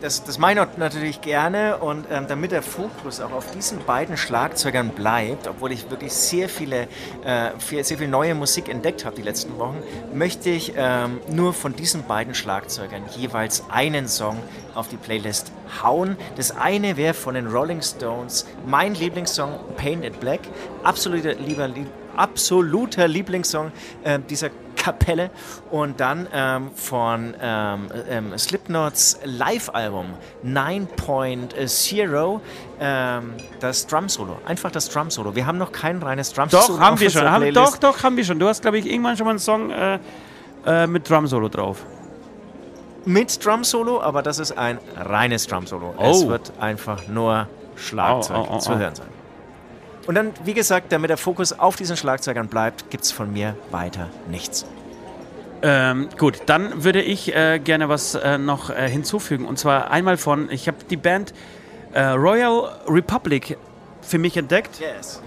das, 0.00 0.24
das 0.24 0.38
meine 0.38 0.66
ich 0.70 0.78
natürlich 0.78 1.20
gerne 1.20 1.78
und 1.78 2.06
ähm, 2.10 2.26
damit 2.28 2.52
der 2.52 2.62
Fokus 2.62 3.20
auch 3.20 3.32
auf 3.32 3.50
diesen 3.50 3.84
beiden 3.84 4.16
Schlagzeugern 4.16 4.90
bleibt, 4.90 5.48
obwohl 5.48 5.72
ich 5.72 5.90
wirklich 5.90 6.12
sehr 6.12 6.48
viele, 6.48 6.88
äh, 7.24 7.50
sehr 7.82 7.98
viel 7.98 8.08
neue 8.08 8.34
Musik 8.34 8.68
entdeckt 8.68 9.04
habe 9.04 9.16
die 9.16 9.22
letzten 9.22 9.58
Wochen, 9.58 9.82
möchte 10.12 10.50
ich 10.50 10.74
ähm, 10.76 11.20
nur 11.30 11.52
von 11.52 11.74
diesen 11.74 12.04
beiden 12.04 12.34
Schlagzeugern 12.34 13.02
jeweils 13.16 13.64
einen 13.70 14.08
Song 14.08 14.38
auf 14.74 14.88
die 14.88 14.96
Playlist 14.96 15.52
hauen. 15.82 16.16
Das 16.36 16.56
eine 16.56 16.96
wäre 16.96 17.14
von 17.14 17.34
den 17.34 17.46
Rolling 17.48 17.82
Stones, 17.82 18.46
mein 18.66 18.94
Lieblingssong 18.94 19.58
Paint 19.76 20.04
It 20.04 20.20
Black, 20.20 20.40
absoluter, 20.84 21.34
lieber, 21.34 21.68
absoluter 22.16 23.08
Lieblingssong 23.08 23.72
äh, 24.04 24.18
dieser 24.28 24.50
Kapelle 24.88 25.30
und 25.70 26.00
dann 26.00 26.26
ähm, 26.32 26.70
von 26.74 27.34
ähm, 27.42 27.88
ähm, 28.08 28.38
Slipknots 28.38 29.20
Live-Album 29.24 30.14
9.0 30.46 32.40
ähm, 32.80 33.34
das 33.60 33.86
Drum-Solo. 33.86 34.38
Einfach 34.46 34.70
das 34.70 34.88
Drum-Solo. 34.88 35.34
Wir 35.34 35.46
haben 35.46 35.58
noch 35.58 35.72
kein 35.72 36.02
reines 36.02 36.32
Drum-Solo. 36.32 36.62
Doch, 36.66 36.80
haben 36.80 36.98
wir 36.98 37.10
schon. 37.10 37.30
Haben, 37.30 37.52
doch, 37.52 37.76
doch, 37.76 38.02
haben 38.02 38.16
wir 38.16 38.24
schon. 38.24 38.38
Du 38.38 38.48
hast, 38.48 38.62
glaube 38.62 38.78
ich, 38.78 38.86
irgendwann 38.86 39.16
schon 39.18 39.26
mal 39.26 39.32
einen 39.32 39.38
Song 39.40 39.70
äh, 39.70 39.98
äh, 40.64 40.86
mit 40.86 41.08
Drum-Solo 41.08 41.50
drauf. 41.50 41.84
Mit 43.04 43.44
Drum-Solo, 43.44 44.00
aber 44.00 44.22
das 44.22 44.38
ist 44.38 44.56
ein 44.56 44.78
reines 44.96 45.46
Drum-Solo. 45.46 45.94
Oh. 45.98 46.10
Es 46.10 46.26
wird 46.26 46.52
einfach 46.60 47.06
nur 47.08 47.46
Schlagzeug 47.76 48.38
oh, 48.38 48.46
oh, 48.52 48.54
oh, 48.54 48.58
zu 48.58 48.78
hören 48.78 48.94
sein. 48.94 49.08
Und 50.06 50.14
dann, 50.14 50.32
wie 50.44 50.54
gesagt, 50.54 50.90
damit 50.90 51.10
der 51.10 51.18
Fokus 51.18 51.52
auf 51.52 51.76
diesen 51.76 51.94
Schlagzeugern 51.94 52.48
bleibt, 52.48 52.90
gibt 52.90 53.04
es 53.04 53.12
von 53.12 53.30
mir 53.30 53.54
weiter 53.70 54.08
nichts. 54.30 54.64
Ähm, 55.60 56.08
gut, 56.16 56.42
dann 56.46 56.84
würde 56.84 57.02
ich 57.02 57.34
äh, 57.34 57.58
gerne 57.58 57.88
was 57.88 58.14
äh, 58.14 58.38
noch 58.38 58.70
äh, 58.70 58.88
hinzufügen. 58.88 59.44
Und 59.44 59.58
zwar 59.58 59.90
einmal 59.90 60.16
von, 60.16 60.50
ich 60.50 60.68
habe 60.68 60.78
die 60.88 60.96
Band 60.96 61.34
äh, 61.92 62.02
Royal 62.02 62.70
Republic 62.86 63.58
für 64.02 64.18
mich 64.18 64.36
entdeckt. 64.36 64.80
Yes. 64.80 65.20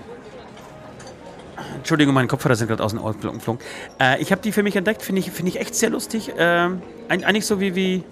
Entschuldigung, 1.75 2.13
meine 2.13 2.27
Kopfhörer 2.27 2.55
sind 2.55 2.67
gerade 2.67 2.83
aus 2.83 2.91
den 2.91 2.99
Ohren 2.99 3.19
geflogen. 3.19 3.61
Äh, 3.99 4.21
ich 4.21 4.31
habe 4.31 4.41
die 4.41 4.51
für 4.51 4.63
mich 4.63 4.75
entdeckt, 4.75 5.01
finde 5.01 5.19
ich, 5.19 5.31
find 5.31 5.49
ich 5.49 5.59
echt 5.59 5.75
sehr 5.75 5.89
lustig. 5.89 6.31
Ähm, 6.37 6.81
eigentlich 7.09 7.45
so 7.45 7.59
wie, 7.59 7.75
wie, 7.75 8.03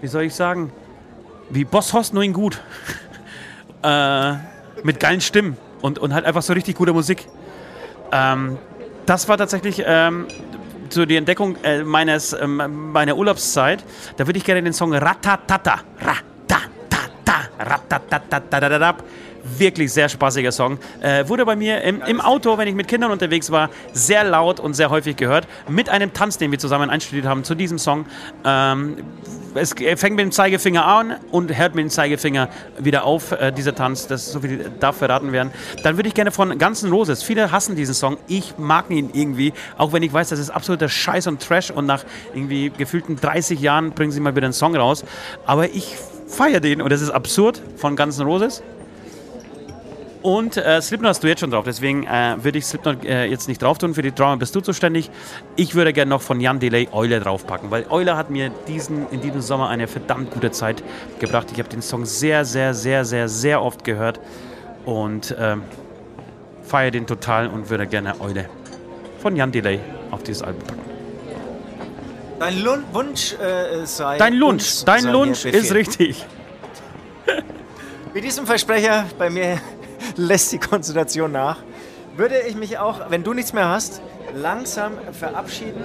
wie 0.00 0.06
soll 0.06 0.22
ich 0.22 0.34
sagen, 0.34 0.72
wie 1.50 1.64
Boss 1.64 1.92
Hoss, 1.92 2.12
nur 2.12 2.22
in 2.22 2.32
gut. 2.32 2.60
Äh, 3.84 4.34
mit 4.84 5.00
geilen 5.00 5.20
Stimmen 5.20 5.56
und, 5.80 5.98
und 5.98 6.14
halt 6.14 6.24
einfach 6.24 6.42
so 6.42 6.52
richtig 6.52 6.76
gute 6.76 6.92
Musik. 6.92 7.26
Ähm, 8.12 8.56
das 9.06 9.28
war 9.28 9.36
tatsächlich 9.36 9.82
ähm, 9.84 10.28
so 10.92 11.06
die 11.06 11.16
Entdeckung 11.16 11.56
äh, 11.62 11.82
meines, 11.82 12.32
äh, 12.32 12.46
meiner 12.46 13.16
Urlaubszeit. 13.16 13.84
Da 14.16 14.26
würde 14.26 14.38
ich 14.38 14.44
gerne 14.44 14.62
den 14.62 14.72
Song 14.72 14.94
Ratatata, 14.94 15.80
Ratatata, 16.00 17.48
Ratatata, 17.58 18.96
wirklich 19.58 19.92
sehr 19.92 20.08
spaßiger 20.08 20.52
Song. 20.52 20.78
Äh, 21.00 21.28
wurde 21.28 21.44
bei 21.44 21.56
mir 21.56 21.82
im, 21.82 22.02
im, 22.02 22.20
Auto, 22.20 22.56
wenn 22.58 22.68
ich 22.68 22.74
mit 22.74 22.88
Kindern 22.88 23.10
unterwegs 23.10 23.50
war, 23.50 23.70
sehr 23.92 24.24
laut 24.24 24.60
und 24.60 24.74
sehr 24.74 24.90
häufig 24.90 25.16
gehört. 25.16 25.46
Mit 25.68 25.88
einem 25.88 26.12
Tanz, 26.12 26.38
den 26.38 26.50
wir 26.50 26.58
zusammen 26.58 26.90
einstudiert 26.90 27.26
haben 27.26 27.44
zu 27.44 27.54
diesem 27.54 27.78
Song. 27.78 28.06
Ähm, 28.44 28.96
es 29.54 29.74
fängt 29.74 30.16
mit 30.16 30.20
dem 30.20 30.32
Zeigefinger 30.32 30.84
an 30.86 31.16
und 31.30 31.56
hört 31.56 31.74
mit 31.74 31.84
dem 31.84 31.90
Zeigefinger 31.90 32.48
wieder 32.78 33.04
auf, 33.04 33.32
äh, 33.32 33.52
dieser 33.52 33.74
Tanz. 33.74 34.06
Das 34.06 34.32
so 34.32 34.40
viel 34.40 34.70
darf 34.80 34.96
verraten 34.96 35.32
werden. 35.32 35.52
Dann 35.82 35.96
würde 35.96 36.08
ich 36.08 36.14
gerne 36.14 36.30
von 36.30 36.56
Ganzen 36.58 36.90
Roses. 36.90 37.22
Viele 37.22 37.52
hassen 37.52 37.76
diesen 37.76 37.94
Song. 37.94 38.16
Ich 38.28 38.54
mag 38.58 38.90
ihn 38.90 39.10
irgendwie, 39.12 39.52
auch 39.76 39.92
wenn 39.92 40.02
ich 40.02 40.12
weiß, 40.12 40.30
das 40.30 40.38
ist 40.38 40.50
absoluter 40.50 40.88
Scheiß 40.88 41.26
und 41.26 41.42
Trash 41.42 41.70
und 41.70 41.86
nach 41.86 42.04
irgendwie 42.34 42.70
gefühlten 42.70 43.16
30 43.16 43.60
Jahren 43.60 43.92
bringen 43.92 44.12
sie 44.12 44.20
mal 44.20 44.34
wieder 44.34 44.46
einen 44.46 44.54
Song 44.54 44.74
raus. 44.76 45.04
Aber 45.44 45.68
ich 45.68 45.96
feiere 46.28 46.60
den 46.60 46.80
und 46.80 46.90
das 46.90 47.02
ist 47.02 47.10
absurd 47.10 47.62
von 47.76 47.96
Ganzen 47.96 48.24
Roses. 48.26 48.62
Und 50.22 50.56
äh, 50.56 50.80
Slipknot 50.80 51.10
hast 51.10 51.24
du 51.24 51.26
jetzt 51.26 51.40
schon 51.40 51.50
drauf, 51.50 51.64
deswegen 51.64 52.04
äh, 52.04 52.36
würde 52.38 52.58
ich 52.58 52.66
Slipknot 52.66 53.04
äh, 53.04 53.24
jetzt 53.26 53.48
nicht 53.48 53.60
drauf 53.60 53.78
tun. 53.78 53.92
Für 53.94 54.02
die 54.02 54.12
Drama 54.12 54.36
bist 54.36 54.54
du 54.54 54.60
zuständig. 54.60 55.10
Ich 55.56 55.74
würde 55.74 55.92
gerne 55.92 56.10
noch 56.10 56.22
von 56.22 56.40
Jan 56.40 56.60
Delay 56.60 56.88
Eule 56.92 57.18
draufpacken, 57.18 57.72
weil 57.72 57.86
Eule 57.90 58.16
hat 58.16 58.30
mir 58.30 58.50
diesen, 58.68 59.08
in 59.10 59.20
diesem 59.20 59.40
Sommer 59.40 59.68
eine 59.68 59.88
verdammt 59.88 60.30
gute 60.30 60.52
Zeit 60.52 60.82
gebracht. 61.18 61.48
Ich 61.52 61.58
habe 61.58 61.68
den 61.68 61.82
Song 61.82 62.04
sehr, 62.06 62.44
sehr, 62.44 62.72
sehr, 62.72 63.04
sehr, 63.04 63.28
sehr 63.28 63.62
oft 63.62 63.82
gehört 63.82 64.20
und 64.84 65.34
ähm, 65.38 65.62
feiere 66.62 66.92
den 66.92 67.06
total 67.06 67.48
und 67.48 67.68
würde 67.68 67.88
gerne 67.88 68.20
Eule 68.20 68.48
von 69.18 69.34
Jan 69.34 69.50
Delay 69.50 69.80
auf 70.12 70.22
dieses 70.22 70.42
Album 70.42 70.62
packen. 70.62 70.80
Dein 72.38 72.60
Lun 72.62 72.84
Wunsch 72.92 73.34
äh, 73.34 73.84
sei. 73.86 74.18
Dein 74.18 74.34
Lunch, 74.34 74.84
dein 74.84 75.04
Lunch 75.04 75.44
ist 75.44 75.74
richtig. 75.74 76.24
Mit 78.14 78.24
diesem 78.24 78.46
Versprecher, 78.46 79.06
bei 79.16 79.30
mir 79.30 79.58
lässt 80.16 80.52
die 80.52 80.58
Konzentration 80.58 81.32
nach, 81.32 81.58
würde 82.16 82.40
ich 82.46 82.54
mich 82.54 82.78
auch, 82.78 83.10
wenn 83.10 83.24
du 83.24 83.32
nichts 83.32 83.52
mehr 83.52 83.68
hast, 83.68 84.02
langsam 84.34 84.92
verabschieden 85.12 85.82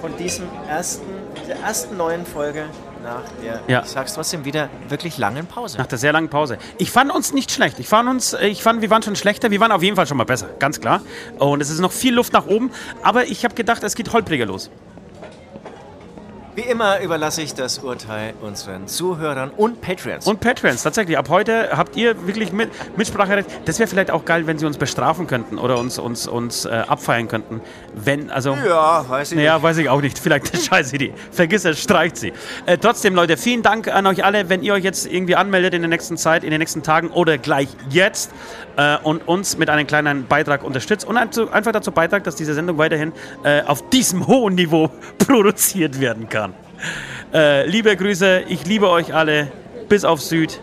von 0.00 0.16
diesem 0.16 0.46
ersten, 0.68 1.06
der 1.48 1.58
ersten 1.60 1.96
neuen 1.96 2.26
Folge 2.26 2.66
nach 3.02 3.22
der, 3.42 3.60
ja. 3.68 3.82
ich 3.82 3.88
sag's 3.88 4.14
trotzdem, 4.14 4.44
wieder 4.44 4.68
wirklich 4.88 5.18
langen 5.18 5.46
Pause. 5.46 5.78
Nach 5.78 5.86
der 5.86 5.98
sehr 5.98 6.12
langen 6.12 6.28
Pause. 6.28 6.58
Ich 6.78 6.90
fand 6.90 7.12
uns 7.12 7.32
nicht 7.32 7.50
schlecht. 7.52 7.78
Ich 7.78 7.88
fand 7.88 8.08
uns, 8.08 8.34
ich 8.34 8.62
fand, 8.62 8.82
wir 8.82 8.90
waren 8.90 9.02
schon 9.02 9.16
schlechter. 9.16 9.50
Wir 9.50 9.60
waren 9.60 9.72
auf 9.72 9.82
jeden 9.82 9.96
Fall 9.96 10.06
schon 10.06 10.16
mal 10.16 10.24
besser, 10.24 10.48
ganz 10.58 10.80
klar. 10.80 11.02
Und 11.38 11.60
es 11.60 11.70
ist 11.70 11.80
noch 11.80 11.92
viel 11.92 12.14
Luft 12.14 12.32
nach 12.32 12.46
oben. 12.46 12.70
Aber 13.02 13.26
ich 13.26 13.44
habe 13.44 13.54
gedacht, 13.54 13.82
es 13.84 13.94
geht 13.94 14.12
holpriger 14.12 14.46
los. 14.46 14.70
Wie 16.56 16.62
immer 16.62 17.00
überlasse 17.00 17.42
ich 17.42 17.52
das 17.52 17.80
Urteil 17.80 18.32
unseren 18.40 18.88
Zuhörern 18.88 19.50
und 19.50 19.82
Patreons. 19.82 20.26
Und 20.26 20.40
Patreons, 20.40 20.82
tatsächlich. 20.82 21.18
Ab 21.18 21.28
heute 21.28 21.68
habt 21.76 21.96
ihr 21.96 22.26
wirklich 22.26 22.50
mit, 22.50 22.70
Mitspracherecht. 22.96 23.46
Das 23.66 23.78
wäre 23.78 23.86
vielleicht 23.86 24.10
auch 24.10 24.24
geil, 24.24 24.46
wenn 24.46 24.58
sie 24.58 24.64
uns 24.64 24.78
bestrafen 24.78 25.26
könnten 25.26 25.58
oder 25.58 25.78
uns, 25.78 25.98
uns, 25.98 26.26
uns 26.26 26.64
äh, 26.64 26.70
abfeiern 26.70 27.28
könnten. 27.28 27.60
Wenn, 27.98 28.30
also. 28.30 28.54
Ja, 28.66 29.08
weiß 29.08 29.32
ich 29.32 29.38
naja, 29.38 29.54
nicht. 29.54 29.62
weiß 29.62 29.78
ich 29.78 29.88
auch 29.88 30.02
nicht. 30.02 30.18
Vielleicht 30.18 30.52
eine 30.52 30.62
scheiß 30.62 30.92
Idee. 30.92 31.14
Vergiss 31.32 31.64
es, 31.64 31.82
streicht 31.82 32.18
sie. 32.18 32.34
Äh, 32.66 32.76
trotzdem, 32.76 33.14
Leute, 33.14 33.38
vielen 33.38 33.62
Dank 33.62 33.88
an 33.88 34.06
euch 34.06 34.22
alle, 34.22 34.50
wenn 34.50 34.62
ihr 34.62 34.74
euch 34.74 34.84
jetzt 34.84 35.10
irgendwie 35.10 35.34
anmeldet 35.34 35.72
in 35.72 35.80
der 35.80 35.88
nächsten 35.88 36.18
Zeit, 36.18 36.44
in 36.44 36.50
den 36.50 36.58
nächsten 36.58 36.82
Tagen 36.82 37.08
oder 37.08 37.38
gleich 37.38 37.68
jetzt 37.88 38.32
äh, 38.76 38.98
und 39.02 39.26
uns 39.26 39.56
mit 39.56 39.70
einem 39.70 39.86
kleinen 39.86 40.26
Beitrag 40.26 40.62
unterstützt 40.62 41.06
und 41.06 41.16
einfach 41.16 41.72
dazu 41.72 41.90
beitragt, 41.90 42.26
dass 42.26 42.36
diese 42.36 42.52
Sendung 42.52 42.76
weiterhin 42.76 43.12
äh, 43.44 43.62
auf 43.62 43.88
diesem 43.88 44.26
hohen 44.26 44.56
Niveau 44.56 44.90
produziert 45.18 45.98
werden 45.98 46.28
kann. 46.28 46.52
Äh, 47.32 47.66
liebe 47.66 47.96
Grüße, 47.96 48.42
ich 48.46 48.66
liebe 48.66 48.90
euch 48.90 49.14
alle, 49.14 49.50
bis 49.88 50.04
auf 50.04 50.20
Süd. 50.20 50.60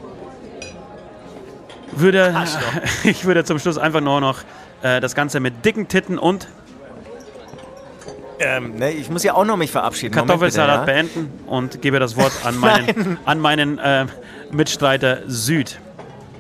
Würde, 1.94 2.36
ich 3.04 3.26
würde 3.26 3.44
zum 3.44 3.58
Schluss 3.58 3.80
einfach 3.80 4.02
nur 4.02 4.22
noch 4.22 4.42
äh, 4.84 5.02
das 5.02 5.16
Ganze 5.16 5.40
mit 5.40 5.66
dicken 5.66 5.88
Titten 5.88 6.20
und 6.20 6.48
ähm, 8.40 8.76
ne, 8.76 8.92
ich 8.92 9.10
muss 9.10 9.24
ja 9.24 9.34
auch 9.34 9.46
noch 9.46 9.58
mich 9.58 9.72
verabschieden. 9.72 10.14
Kartoffelsalat 10.14 10.86
bitte, 10.86 10.98
ja? 10.98 11.04
beenden 11.04 11.40
und 11.48 11.82
gebe 11.82 12.00
das 12.00 12.16
Wort 12.16 12.34
an 12.44 12.58
meinen, 12.58 13.18
an 13.26 13.40
meinen 13.40 13.78
äh, 13.80 14.06
Mitstreiter 14.52 15.20
Süd. 15.28 15.80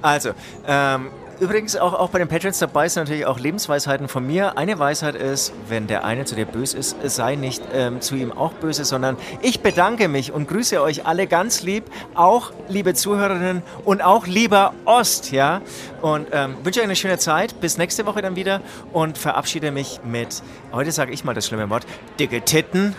Also, 0.01 0.31
ähm, 0.67 1.07
Übrigens, 1.43 1.75
auch, 1.75 1.93
auch 1.93 2.09
bei 2.09 2.19
den 2.19 2.29
Patrons 2.29 2.57
dabei 2.59 2.87
sind 2.87 3.03
natürlich 3.03 3.25
auch 3.25 3.37
Lebensweisheiten 3.37 4.07
von 4.07 4.25
mir. 4.25 4.57
Eine 4.57 4.79
Weisheit 4.79 5.13
ist, 5.13 5.51
wenn 5.67 5.87
der 5.87 6.05
eine 6.05 6.23
zu 6.23 6.35
dir 6.35 6.45
böse 6.45 6.77
ist, 6.77 6.95
sei 7.03 7.35
nicht 7.35 7.61
ähm, 7.73 7.99
zu 7.99 8.15
ihm 8.15 8.31
auch 8.31 8.53
böse, 8.53 8.85
sondern 8.85 9.17
ich 9.41 9.59
bedanke 9.59 10.07
mich 10.07 10.31
und 10.31 10.47
grüße 10.47 10.81
euch 10.81 11.05
alle 11.05 11.27
ganz 11.27 11.61
lieb, 11.61 11.83
auch 12.15 12.53
liebe 12.69 12.93
Zuhörerinnen 12.93 13.61
und 13.83 14.01
auch 14.01 14.25
lieber 14.25 14.73
Ost, 14.85 15.33
ja. 15.33 15.59
Und 16.01 16.27
ähm, 16.31 16.55
wünsche 16.63 16.79
euch 16.79 16.85
eine 16.85 16.95
schöne 16.95 17.17
Zeit. 17.17 17.59
Bis 17.59 17.77
nächste 17.77 18.05
Woche 18.05 18.21
dann 18.21 18.37
wieder 18.37 18.61
und 18.93 19.17
verabschiede 19.17 19.71
mich 19.71 19.99
mit, 20.05 20.41
heute 20.71 20.93
sage 20.93 21.11
ich 21.11 21.25
mal 21.25 21.33
das 21.33 21.45
schlimme 21.45 21.69
Wort, 21.69 21.85
dicke 22.17 22.39
Titten. 22.39 22.95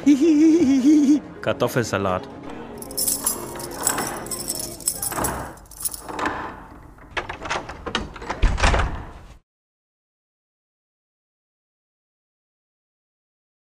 Kartoffelsalat. 1.41 2.29